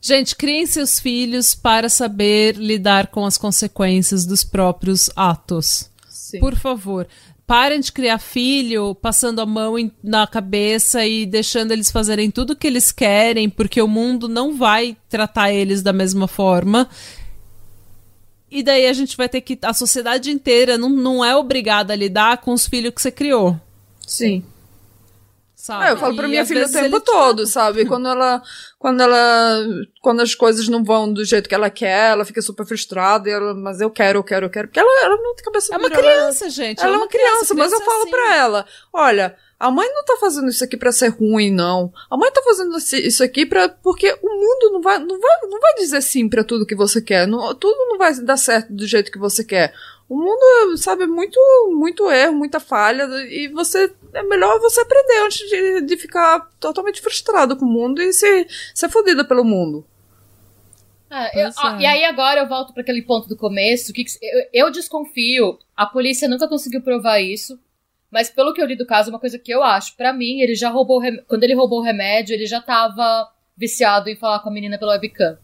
Gente, 0.00 0.34
criem 0.34 0.66
seus 0.66 0.98
filhos 0.98 1.54
para 1.54 1.88
saber 1.88 2.56
lidar 2.56 3.08
com 3.08 3.24
as 3.26 3.36
consequências 3.36 4.24
dos 4.24 4.42
próprios 4.42 5.10
atos. 5.14 5.90
Sim. 6.08 6.40
Por 6.40 6.56
favor. 6.56 7.06
Parem 7.46 7.80
de 7.80 7.90
criar 7.90 8.18
filho 8.18 8.94
passando 8.94 9.40
a 9.40 9.46
mão 9.46 9.76
em, 9.76 9.92
na 10.02 10.26
cabeça 10.26 11.04
e 11.04 11.26
deixando 11.26 11.72
eles 11.72 11.90
fazerem 11.90 12.30
tudo 12.30 12.52
o 12.52 12.56
que 12.56 12.66
eles 12.66 12.92
querem, 12.92 13.50
porque 13.50 13.82
o 13.82 13.88
mundo 13.88 14.28
não 14.28 14.56
vai 14.56 14.96
tratar 15.08 15.52
eles 15.52 15.82
da 15.82 15.92
mesma 15.92 16.28
forma. 16.28 16.88
E 18.50 18.62
daí 18.62 18.86
a 18.86 18.92
gente 18.92 19.16
vai 19.16 19.28
ter 19.28 19.40
que. 19.40 19.58
A 19.62 19.72
sociedade 19.72 20.30
inteira 20.30 20.76
não, 20.76 20.88
não 20.88 21.24
é 21.24 21.36
obrigada 21.36 21.92
a 21.92 21.96
lidar 21.96 22.38
com 22.38 22.52
os 22.52 22.66
filhos 22.66 22.92
que 22.92 23.00
você 23.00 23.10
criou. 23.10 23.58
Sim. 24.06 24.44
Sabe? 25.60 25.84
Ah, 25.84 25.90
eu 25.90 25.98
falo 25.98 26.16
pra 26.16 26.26
minha 26.26 26.44
filha 26.46 26.66
o 26.66 26.72
tempo 26.72 26.98
todo, 27.00 27.46
sabe? 27.46 27.84
Quando 27.84 28.08
ela, 28.08 28.42
quando 28.78 29.02
ela, 29.02 29.62
quando 30.00 30.20
as 30.20 30.34
coisas 30.34 30.66
não 30.68 30.82
vão 30.82 31.12
do 31.12 31.22
jeito 31.22 31.50
que 31.50 31.54
ela 31.54 31.68
quer, 31.68 32.12
ela 32.12 32.24
fica 32.24 32.40
super 32.40 32.64
frustrada, 32.64 33.28
e 33.28 33.32
ela, 33.32 33.54
mas 33.54 33.78
eu 33.78 33.90
quero, 33.90 34.20
eu 34.20 34.24
quero, 34.24 34.46
eu 34.46 34.50
quero, 34.50 34.68
porque 34.68 34.80
ela, 34.80 35.04
ela 35.04 35.16
não 35.18 35.34
tem 35.34 35.44
cabeça 35.44 35.74
É 35.74 35.76
uma 35.76 35.90
criança, 35.90 36.44
ela, 36.44 36.50
gente. 36.50 36.82
Ela 36.82 36.94
é 36.94 36.96
uma 36.96 37.06
criança, 37.06 37.54
criança 37.54 37.54
mas 37.54 37.72
eu 37.72 37.80
falo 37.82 38.02
assim. 38.02 38.10
pra 38.10 38.36
ela, 38.36 38.66
olha, 38.90 39.36
a 39.60 39.70
mãe 39.70 39.86
não 39.92 40.02
tá 40.02 40.16
fazendo 40.18 40.48
isso 40.48 40.64
aqui 40.64 40.74
para 40.74 40.90
ser 40.90 41.08
ruim, 41.08 41.52
não. 41.52 41.92
A 42.10 42.16
mãe 42.16 42.32
tá 42.32 42.40
fazendo 42.42 42.74
isso 42.78 43.22
aqui 43.22 43.44
para 43.44 43.68
porque 43.68 44.10
o 44.22 44.28
mundo 44.28 44.72
não 44.72 44.80
vai, 44.80 44.98
não 44.98 45.20
vai, 45.20 45.40
não 45.42 45.60
vai 45.60 45.74
dizer 45.74 46.00
sim 46.00 46.30
para 46.30 46.42
tudo 46.42 46.64
que 46.64 46.74
você 46.74 47.02
quer. 47.02 47.28
Não, 47.28 47.54
tudo 47.54 47.76
não 47.90 47.98
vai 47.98 48.18
dar 48.20 48.38
certo 48.38 48.72
do 48.72 48.86
jeito 48.86 49.12
que 49.12 49.18
você 49.18 49.44
quer. 49.44 49.74
O 50.08 50.16
mundo, 50.16 50.78
sabe, 50.78 51.06
muito, 51.06 51.38
muito 51.72 52.10
erro, 52.10 52.32
muita 52.32 52.58
falha, 52.58 53.04
e 53.28 53.48
você, 53.48 53.92
é 54.14 54.22
melhor 54.22 54.58
você 54.58 54.80
aprender 54.80 55.26
antes 55.26 55.48
de, 55.48 55.80
de 55.82 55.96
ficar 55.98 56.50
totalmente 56.58 57.02
frustrado 57.02 57.54
com 57.54 57.66
o 57.66 57.70
mundo 57.70 58.00
e 58.00 58.12
ser, 58.14 58.48
ser 58.74 58.88
fodida 58.88 59.24
pelo 59.24 59.44
mundo. 59.44 59.86
É, 61.10 61.44
eu, 61.44 61.48
é. 61.48 61.80
E 61.80 61.86
aí 61.86 62.04
agora 62.06 62.40
eu 62.40 62.48
volto 62.48 62.72
para 62.72 62.82
aquele 62.82 63.02
ponto 63.02 63.28
do 63.28 63.36
começo, 63.36 63.92
que 63.92 64.04
eu, 64.22 64.66
eu 64.66 64.70
desconfio, 64.70 65.58
a 65.76 65.84
polícia 65.84 66.26
nunca 66.26 66.48
conseguiu 66.48 66.80
provar 66.80 67.20
isso, 67.20 67.58
mas 68.10 68.28
pelo 68.28 68.52
que 68.52 68.60
eu 68.60 68.66
li 68.66 68.76
do 68.76 68.86
caso, 68.86 69.10
uma 69.10 69.20
coisa 69.20 69.38
que 69.38 69.52
eu 69.52 69.62
acho, 69.62 69.96
para 69.96 70.12
mim, 70.12 70.40
ele 70.40 70.54
já 70.54 70.68
roubou. 70.68 71.00
Quando 71.28 71.44
ele 71.44 71.54
roubou 71.54 71.80
o 71.80 71.84
remédio, 71.84 72.34
ele 72.34 72.46
já 72.46 72.60
tava 72.60 73.28
viciado 73.56 74.08
em 74.08 74.16
falar 74.16 74.40
com 74.40 74.48
a 74.48 74.52
menina 74.52 74.78
pelo 74.78 74.90
webcam. 74.90 75.38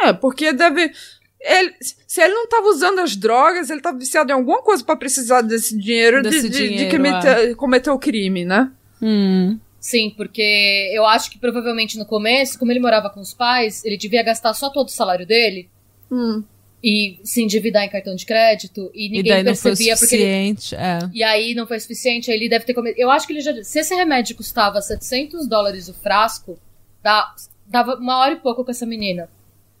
É, 0.00 0.12
porque 0.12 0.52
deve. 0.52 0.92
Ele, 1.40 1.74
se 1.80 2.20
ele 2.20 2.34
não 2.34 2.46
tava 2.46 2.66
usando 2.66 2.98
as 2.98 3.16
drogas, 3.16 3.70
ele 3.70 3.80
tava 3.80 3.98
viciado 3.98 4.30
em 4.30 4.34
alguma 4.34 4.62
coisa 4.62 4.84
para 4.84 4.96
precisar 4.96 5.40
desse 5.40 5.76
dinheiro, 5.78 6.22
desse 6.22 6.50
de, 6.50 6.56
dinheiro, 6.56 6.76
de, 6.76 6.84
de 6.84 6.96
cometer, 6.96 7.50
é. 7.50 7.54
cometer 7.54 7.90
o 7.90 7.98
crime, 7.98 8.44
né? 8.44 8.70
Hum. 9.00 9.58
Sim, 9.80 10.12
porque 10.14 10.90
eu 10.92 11.06
acho 11.06 11.30
que 11.30 11.38
provavelmente 11.38 11.98
no 11.98 12.04
começo, 12.04 12.58
como 12.58 12.70
ele 12.70 12.80
morava 12.80 13.08
com 13.08 13.20
os 13.20 13.32
pais, 13.32 13.82
ele 13.82 13.96
devia 13.96 14.22
gastar 14.22 14.52
só 14.52 14.68
todo 14.68 14.88
o 14.88 14.92
salário 14.92 15.26
dele. 15.26 15.70
Hum 16.10 16.44
e 16.82 17.20
se 17.22 17.42
endividar 17.42 17.84
em 17.84 17.90
cartão 17.90 18.14
de 18.14 18.24
crédito 18.24 18.90
e 18.94 19.08
ninguém 19.10 19.40
e 19.40 19.44
percebia 19.44 19.96
porque 19.96 20.16
ele... 20.16 20.56
é. 20.74 20.98
e 21.12 21.22
aí 21.22 21.54
não 21.54 21.66
foi 21.66 21.78
suficiente 21.78 22.30
aí 22.30 22.36
ele 22.38 22.48
deve 22.48 22.64
ter 22.64 22.72
comido 22.72 22.94
eu 22.96 23.10
acho 23.10 23.26
que 23.26 23.34
ele 23.34 23.42
já 23.42 23.62
se 23.62 23.78
esse 23.78 23.94
remédio 23.94 24.34
custava 24.34 24.80
700 24.80 25.46
dólares 25.46 25.88
o 25.88 25.94
frasco 25.94 26.58
dá, 27.02 27.34
dava 27.66 27.96
uma 27.96 28.18
hora 28.18 28.32
e 28.32 28.36
pouco 28.36 28.64
com 28.64 28.70
essa 28.70 28.86
menina 28.86 29.28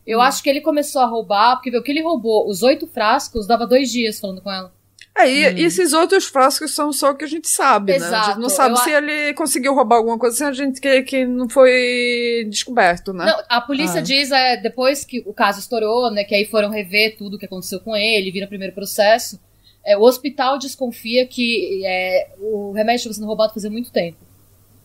eu 0.06 0.18
hum. 0.18 0.22
acho 0.22 0.42
que 0.42 0.50
ele 0.50 0.60
começou 0.60 1.00
a 1.00 1.06
roubar 1.06 1.56
porque 1.56 1.74
o 1.74 1.82
que 1.82 1.90
ele 1.90 2.02
roubou 2.02 2.46
os 2.48 2.62
oito 2.62 2.86
frascos 2.86 3.46
dava 3.46 3.66
dois 3.66 3.90
dias 3.90 4.20
falando 4.20 4.42
com 4.42 4.52
ela 4.52 4.72
é, 5.26 5.52
e, 5.52 5.54
hum. 5.54 5.66
esses 5.66 5.92
outros 5.92 6.26
frascos 6.26 6.74
são 6.74 6.92
só 6.92 7.10
o 7.10 7.14
que 7.14 7.24
a 7.24 7.28
gente 7.28 7.48
sabe, 7.48 7.94
Exato. 7.94 8.12
né? 8.12 8.18
A 8.18 8.24
gente 8.24 8.38
não 8.40 8.48
sabe 8.48 8.74
eu 8.74 8.76
se 8.78 8.90
a... 8.90 8.98
ele 8.98 9.34
conseguiu 9.34 9.74
roubar 9.74 9.96
alguma 9.96 10.18
coisa 10.18 10.36
sem 10.36 10.46
a 10.46 10.52
gente 10.52 10.80
que, 10.80 11.02
que 11.02 11.24
não 11.24 11.48
foi 11.48 12.46
descoberto, 12.48 13.12
né? 13.12 13.26
Não, 13.26 13.42
a 13.48 13.60
polícia 13.60 14.00
ah. 14.00 14.02
diz, 14.02 14.30
é, 14.30 14.56
depois 14.56 15.04
que 15.04 15.22
o 15.26 15.32
caso 15.32 15.60
estourou, 15.60 16.10
né, 16.10 16.24
que 16.24 16.34
aí 16.34 16.44
foram 16.44 16.70
rever 16.70 17.16
tudo 17.16 17.34
o 17.34 17.38
que 17.38 17.46
aconteceu 17.46 17.80
com 17.80 17.96
ele, 17.96 18.30
viram 18.30 18.46
o 18.46 18.48
primeiro 18.48 18.74
processo, 18.74 19.40
é, 19.84 19.96
o 19.96 20.02
hospital 20.02 20.58
desconfia 20.58 21.26
que 21.26 21.82
é, 21.84 22.28
o 22.38 22.72
remédio 22.72 22.98
estava 22.98 23.14
sendo 23.14 23.26
roubado 23.26 23.54
fazia 23.54 23.70
muito 23.70 23.90
tempo. 23.90 24.18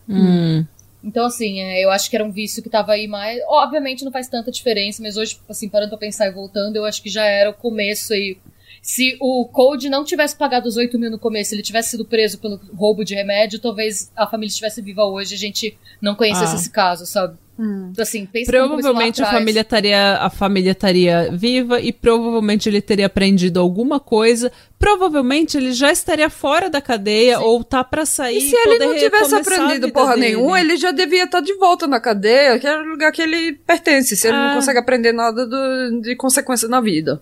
Hum. 0.08 0.64
Então, 1.02 1.26
assim, 1.26 1.60
é, 1.60 1.84
eu 1.84 1.90
acho 1.90 2.10
que 2.10 2.16
era 2.16 2.24
um 2.24 2.32
vício 2.32 2.62
que 2.62 2.68
tava 2.68 2.92
aí 2.92 3.06
mais. 3.06 3.40
Obviamente 3.46 4.04
não 4.04 4.10
faz 4.10 4.28
tanta 4.28 4.50
diferença, 4.50 5.02
mas 5.02 5.16
hoje, 5.16 5.38
assim, 5.48 5.68
parando 5.68 5.90
pra 5.90 5.98
pensar 5.98 6.26
e 6.26 6.32
voltando, 6.32 6.76
eu 6.76 6.84
acho 6.84 7.02
que 7.02 7.08
já 7.08 7.24
era 7.24 7.50
o 7.50 7.54
começo 7.54 8.12
aí 8.12 8.38
se 8.86 9.16
o 9.20 9.44
Code 9.46 9.90
não 9.90 10.04
tivesse 10.04 10.36
pagado 10.36 10.68
os 10.68 10.76
8 10.76 10.96
mil 10.96 11.10
no 11.10 11.18
começo, 11.18 11.52
ele 11.52 11.60
tivesse 11.60 11.90
sido 11.90 12.04
preso 12.04 12.38
pelo 12.38 12.60
roubo 12.72 13.04
de 13.04 13.16
remédio, 13.16 13.58
talvez 13.58 14.12
a 14.14 14.28
família 14.28 14.48
estivesse 14.48 14.80
viva 14.80 15.02
hoje 15.02 15.34
e 15.34 15.36
a 15.36 15.38
gente 15.38 15.76
não 16.00 16.14
conhecesse 16.14 16.52
ah. 16.52 16.54
esse 16.54 16.70
caso, 16.70 17.04
sabe? 17.04 17.36
Hum. 17.58 17.92
Assim, 17.98 18.28
provavelmente 18.46 19.20
a 19.20 19.26
família 19.26 19.62
estaria 19.62 20.18
a 20.18 20.30
família 20.30 20.70
estaria 20.70 21.32
viva 21.32 21.80
e 21.80 21.92
provavelmente 21.92 22.68
ele 22.68 22.80
teria 22.80 23.06
aprendido 23.06 23.58
alguma 23.58 23.98
coisa. 23.98 24.52
Provavelmente 24.78 25.56
ele 25.56 25.72
já 25.72 25.90
estaria 25.90 26.30
fora 26.30 26.70
da 26.70 26.80
cadeia 26.80 27.38
Sim. 27.38 27.42
ou 27.44 27.64
tá 27.64 27.82
para 27.82 28.06
sair. 28.06 28.38
E 28.38 28.50
se 28.50 28.54
ele 28.54 28.78
não 28.78 28.94
tivesse 28.94 29.34
aprendido 29.34 29.90
porra 29.90 30.16
nenhuma, 30.16 30.60
ele 30.60 30.76
já 30.76 30.92
devia 30.92 31.24
estar 31.24 31.38
tá 31.38 31.44
de 31.44 31.54
volta 31.54 31.88
na 31.88 31.98
cadeia, 31.98 32.56
que 32.60 32.68
é 32.68 32.78
o 32.78 32.84
lugar 32.84 33.10
que 33.10 33.22
ele 33.22 33.54
pertence. 33.54 34.16
Se 34.16 34.28
ele 34.28 34.36
não 34.36 34.50
ah. 34.50 34.54
consegue 34.54 34.78
aprender 34.78 35.12
nada 35.12 35.44
do, 35.44 36.02
de 36.02 36.14
consequência 36.14 36.68
na 36.68 36.80
vida. 36.80 37.20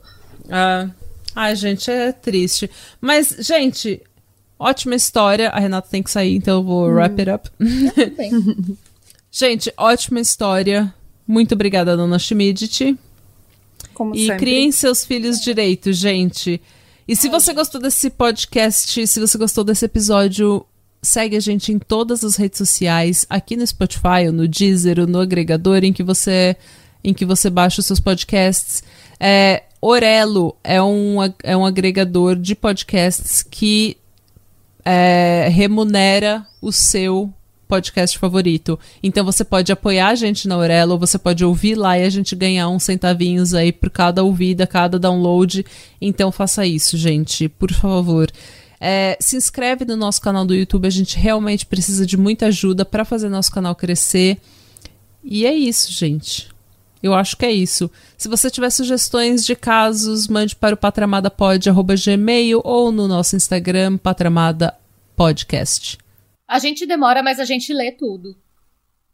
Ah. 0.51 0.91
Ai, 1.35 1.57
gente, 1.57 1.91
é 1.91 2.13
triste. 2.13 2.71
Mas, 3.01 3.37
gente, 3.41 4.01
ótima 4.59 4.95
história. 4.95 5.49
A 5.51 5.59
Renata 5.59 5.89
tem 5.91 6.03
que 6.03 6.11
sair, 6.11 6.37
então 6.37 6.59
eu 6.59 6.63
vou 6.63 6.87
hum. 6.87 6.95
wrap 6.95 7.21
it 7.21 7.31
up. 7.31 7.51
gente, 9.31 9.73
ótima 9.77 10.21
história. 10.21 10.93
Muito 11.27 11.55
obrigada, 11.55 11.97
dona 11.97 12.19
Schmidt. 12.19 12.97
Como 13.93 14.15
e 14.15 14.27
sempre. 14.27 14.39
criem 14.39 14.73
seus 14.73 15.05
filhos 15.05 15.41
direito, 15.41 15.93
gente. 15.93 16.61
E 17.07 17.15
se 17.15 17.29
você 17.29 17.53
gostou 17.53 17.81
desse 17.81 18.11
podcast, 18.11 19.07
se 19.07 19.21
você 19.21 19.37
gostou 19.37 19.63
desse 19.63 19.85
episódio, 19.85 20.65
segue 21.03 21.37
a 21.37 21.41
gente 21.41 21.71
em 21.71 21.79
todas 21.79 22.25
as 22.25 22.37
redes 22.37 22.59
sociais, 22.59 23.27
aqui 23.29 23.57
no 23.57 23.67
Spotify, 23.67 24.31
no 24.33 24.49
Deezer, 24.49 24.99
ou 24.99 25.07
no 25.07 25.21
agregador 25.21 25.85
em 25.85 25.93
que 25.93 26.03
você 26.03 26.57
em 27.07 27.13
que 27.13 27.27
você 27.27 27.51
baixa 27.51 27.81
os 27.81 27.87
seus 27.87 28.01
podcasts. 28.01 28.83
É, 29.21 29.65
Orelo 29.87 30.57
é 30.65 30.83
um, 30.83 31.17
é 31.43 31.55
um 31.55 31.67
agregador 31.67 32.37
de 32.37 32.55
podcasts 32.55 33.43
que 33.43 33.99
é, 34.83 35.47
remunera 35.53 36.47
o 36.63 36.73
seu 36.73 37.31
podcast 37.69 38.19
favorito. 38.19 38.81
Então 39.03 39.23
você 39.27 39.45
pode 39.45 39.71
apoiar 39.71 40.09
a 40.09 40.15
gente 40.15 40.49
na 40.49 40.57
Orelo, 40.57 40.99
você 40.99 41.19
pode 41.19 41.45
ouvir 41.45 41.75
lá 41.75 41.99
e 41.99 42.03
a 42.03 42.09
gente 42.09 42.35
ganhar 42.35 42.67
uns 42.71 42.83
centavinhos 42.83 43.53
aí 43.53 43.73
por 43.73 43.91
cada 43.91 44.25
ouvida, 44.25 44.67
cada 44.67 44.99
download. 44.99 45.67
Então 46.01 46.33
faça 46.33 46.65
isso, 46.65 46.97
gente, 46.97 47.47
por 47.47 47.71
favor. 47.71 48.33
É, 48.81 49.19
se 49.21 49.37
inscreve 49.37 49.85
no 49.85 49.97
nosso 49.97 50.23
canal 50.23 50.47
do 50.47 50.55
YouTube, 50.55 50.87
a 50.87 50.91
gente 50.91 51.19
realmente 51.19 51.67
precisa 51.67 52.07
de 52.07 52.17
muita 52.17 52.47
ajuda 52.47 52.87
para 52.87 53.05
fazer 53.05 53.29
nosso 53.29 53.53
canal 53.53 53.75
crescer. 53.75 54.39
E 55.23 55.45
é 55.45 55.53
isso, 55.53 55.93
gente. 55.93 56.54
Eu 57.05 57.13
acho 57.13 57.37
que 57.37 57.45
é 57.45 57.53
isso. 57.53 57.91
Se 58.17 58.29
você 58.29 58.51
tiver 58.51 58.71
sugestões 58.71 59.45
de 59.45 59.55
casos, 59.55 60.27
mande 60.27 60.57
para 60.57 60.75
o 60.75 60.79
patramadapod.gmail 60.79 62.63
ou 62.65 62.91
no 62.91 63.07
nosso 63.07 63.37
Instagram, 63.37 63.99
Patramada 63.99 64.75
Podcast. 65.15 65.99
A 66.49 66.59
gente 66.59 66.87
demora, 66.87 67.23
mas 67.23 67.39
a 67.39 67.45
gente 67.45 67.75
lê 67.75 67.93
tudo. 67.93 68.35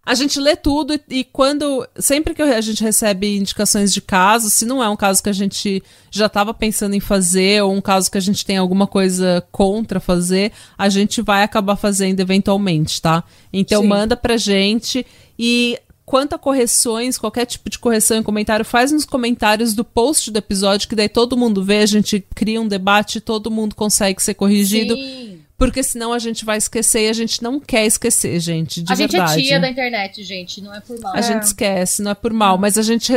A 0.07 0.15
gente 0.15 0.39
lê 0.39 0.55
tudo 0.55 0.95
e, 0.95 1.01
e, 1.09 1.25
quando. 1.25 1.85
Sempre 1.99 2.33
que 2.33 2.41
a 2.41 2.61
gente 2.61 2.81
recebe 2.81 3.37
indicações 3.37 3.93
de 3.93 4.01
casos, 4.01 4.53
se 4.53 4.65
não 4.65 4.81
é 4.81 4.89
um 4.89 4.97
caso 4.97 5.21
que 5.21 5.29
a 5.29 5.33
gente 5.33 5.83
já 6.13 6.27
estava 6.27 6.55
pensando 6.55 6.95
em 6.95 7.01
fazer, 7.01 7.61
ou 7.65 7.73
um 7.73 7.81
caso 7.81 8.09
que 8.09 8.19
a 8.19 8.21
gente 8.21 8.47
tem 8.47 8.57
alguma 8.57 8.87
coisa 8.87 9.45
contra 9.51 9.99
fazer, 9.99 10.53
a 10.79 10.89
gente 10.89 11.21
vai 11.21 11.43
acabar 11.43 11.75
fazendo 11.75 12.21
eventualmente, 12.21 13.03
tá? 13.03 13.25
Então 13.53 13.83
Sim. 13.83 13.89
manda 13.89 14.17
pra 14.17 14.37
gente. 14.37 15.05
E 15.37 15.77
quanto 16.11 16.35
a 16.35 16.39
correções, 16.39 17.17
qualquer 17.17 17.47
tipo 17.47 17.71
de 17.71 17.79
correção 17.79 18.17
em 18.17 18.23
comentário, 18.25 18.65
faz 18.65 18.91
nos 18.91 19.05
comentários 19.05 19.75
do 19.75 19.85
post 19.85 20.33
do 20.33 20.39
episódio, 20.39 20.89
que 20.89 20.97
daí 20.97 21.09
todo 21.09 21.37
mundo 21.37 21.63
vê, 21.63 21.83
a 21.83 21.87
gente 21.87 22.19
cria 22.35 22.61
um 22.61 22.67
debate, 22.67 23.21
todo 23.21 23.49
mundo 23.49 23.77
consegue 23.77 24.21
ser 24.21 24.35
corrigido. 24.35 24.97
Sim. 24.97 25.39
Porque 25.57 25.85
senão 25.85 26.13
a 26.13 26.19
gente 26.19 26.45
vai 26.45 26.59
esquecer 26.59 27.07
e 27.07 27.09
a 27.09 27.13
gente 27.13 27.41
não 27.41 27.61
quer 27.61 27.87
esquecer, 27.87 28.41
gente. 28.41 28.83
De 28.83 28.93
a 28.93 28.97
verdade. 28.97 29.35
gente 29.35 29.45
é 29.45 29.49
tia 29.51 29.61
da 29.61 29.71
internet, 29.71 30.25
gente, 30.25 30.61
não 30.61 30.75
é 30.75 30.81
por 30.81 30.99
mal. 30.99 31.15
A 31.15 31.21
é. 31.21 31.23
gente 31.23 31.45
esquece, 31.45 32.03
não 32.03 32.11
é 32.11 32.15
por 32.15 32.33
mal. 32.33 32.59
Mas 32.59 32.77
a 32.77 32.83
gente 32.83 33.13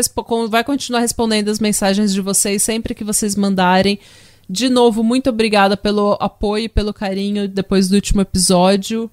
vai 0.48 0.64
continuar 0.64 1.00
respondendo 1.00 1.50
as 1.50 1.58
mensagens 1.58 2.14
de 2.14 2.22
vocês 2.22 2.62
sempre 2.62 2.94
que 2.94 3.04
vocês 3.04 3.36
mandarem. 3.36 3.98
De 4.48 4.70
novo, 4.70 5.04
muito 5.04 5.32
obrigada 5.32 5.76
pelo 5.76 6.16
apoio 6.20 6.66
e 6.66 6.70
pelo 6.70 6.94
carinho 6.94 7.48
depois 7.48 7.90
do 7.90 7.96
último 7.96 8.22
episódio. 8.22 9.10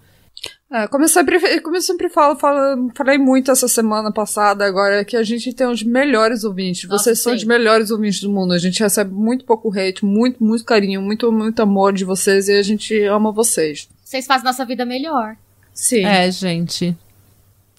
É, 0.72 0.86
como, 0.86 1.04
eu 1.04 1.08
sempre, 1.08 1.60
como 1.60 1.76
eu 1.76 1.82
sempre 1.82 2.08
falo, 2.08 2.38
falo, 2.38 2.92
falei 2.94 3.18
muito 3.18 3.50
essa 3.50 3.66
semana 3.66 4.12
passada 4.12 4.64
agora, 4.64 5.04
que 5.04 5.16
a 5.16 5.22
gente 5.22 5.52
tem 5.52 5.66
os 5.66 5.82
melhores 5.82 6.44
ouvintes. 6.44 6.88
Nossa, 6.88 7.04
vocês 7.04 7.18
sim. 7.18 7.24
são 7.24 7.34
os 7.34 7.42
melhores 7.42 7.90
ouvintes 7.90 8.20
do 8.20 8.30
mundo. 8.30 8.54
A 8.54 8.58
gente 8.58 8.80
recebe 8.80 9.12
muito 9.12 9.44
pouco 9.44 9.68
hate, 9.76 10.04
muito, 10.04 10.42
muito 10.42 10.64
carinho, 10.64 11.02
muito, 11.02 11.32
muito 11.32 11.60
amor 11.60 11.92
de 11.92 12.04
vocês 12.04 12.48
e 12.48 12.52
a 12.52 12.62
gente 12.62 13.02
ama 13.04 13.32
vocês. 13.32 13.88
Vocês 14.04 14.26
fazem 14.26 14.44
nossa 14.44 14.64
vida 14.64 14.84
melhor. 14.84 15.36
Sim. 15.74 16.04
É, 16.04 16.30
gente. 16.30 16.96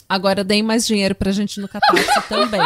Agora 0.10 0.44
deem 0.44 0.62
mais 0.62 0.86
dinheiro 0.86 1.16
pra 1.16 1.32
gente 1.32 1.62
no 1.62 1.70
Catarse 1.70 2.06
também. 2.28 2.60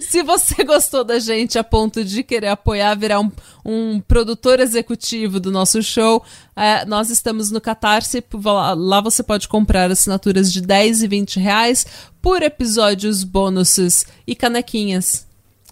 Se 0.00 0.22
você 0.22 0.62
gostou 0.64 1.04
da 1.04 1.18
gente 1.18 1.58
a 1.58 1.64
ponto 1.64 2.04
de 2.04 2.22
querer 2.22 2.48
apoiar, 2.48 2.94
virar 2.94 3.20
um, 3.20 3.30
um 3.64 4.00
produtor 4.00 4.60
executivo 4.60 5.40
do 5.40 5.50
nosso 5.50 5.82
show, 5.82 6.24
é, 6.54 6.84
nós 6.84 7.10
estamos 7.10 7.50
no 7.50 7.60
Catarse. 7.60 8.24
Lá 8.76 9.00
você 9.00 9.22
pode 9.22 9.48
comprar 9.48 9.90
assinaturas 9.90 10.52
de 10.52 10.60
10 10.60 11.02
e 11.02 11.08
20 11.08 11.40
reais 11.40 11.86
por 12.20 12.42
episódios, 12.42 13.24
bônus 13.24 14.04
e 14.26 14.34
canequinhas 14.34 15.26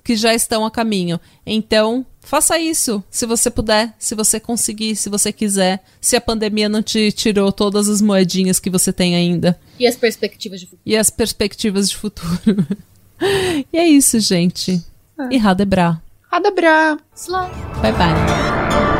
que 0.04 0.16
já 0.16 0.34
estão 0.34 0.64
a 0.64 0.70
caminho. 0.70 1.20
Então, 1.46 2.04
faça 2.20 2.58
isso, 2.58 3.02
se 3.10 3.26
você 3.26 3.50
puder, 3.50 3.94
se 3.98 4.14
você 4.14 4.40
conseguir, 4.40 4.96
se 4.96 5.08
você 5.08 5.32
quiser, 5.32 5.82
se 6.00 6.16
a 6.16 6.20
pandemia 6.20 6.68
não 6.68 6.82
te 6.82 7.12
tirou 7.12 7.52
todas 7.52 7.88
as 7.88 8.02
moedinhas 8.02 8.58
que 8.58 8.70
você 8.70 8.92
tem 8.92 9.14
ainda. 9.14 9.58
E 9.78 9.86
as 9.86 9.96
perspectivas 9.96 10.60
de 10.60 10.66
futuro. 10.66 10.82
E 10.84 10.96
as 10.96 11.10
perspectivas 11.10 11.90
de 11.90 11.96
futuro. 11.96 12.66
e 13.72 13.78
é 13.78 13.86
isso, 13.86 14.18
gente. 14.20 14.82
É. 15.18 15.34
E 15.34 15.38
Radebra. 15.38 16.00
Radebra. 16.30 16.98
Slá. 17.14 17.48
Bye 17.80 17.92
bye. 17.92 18.91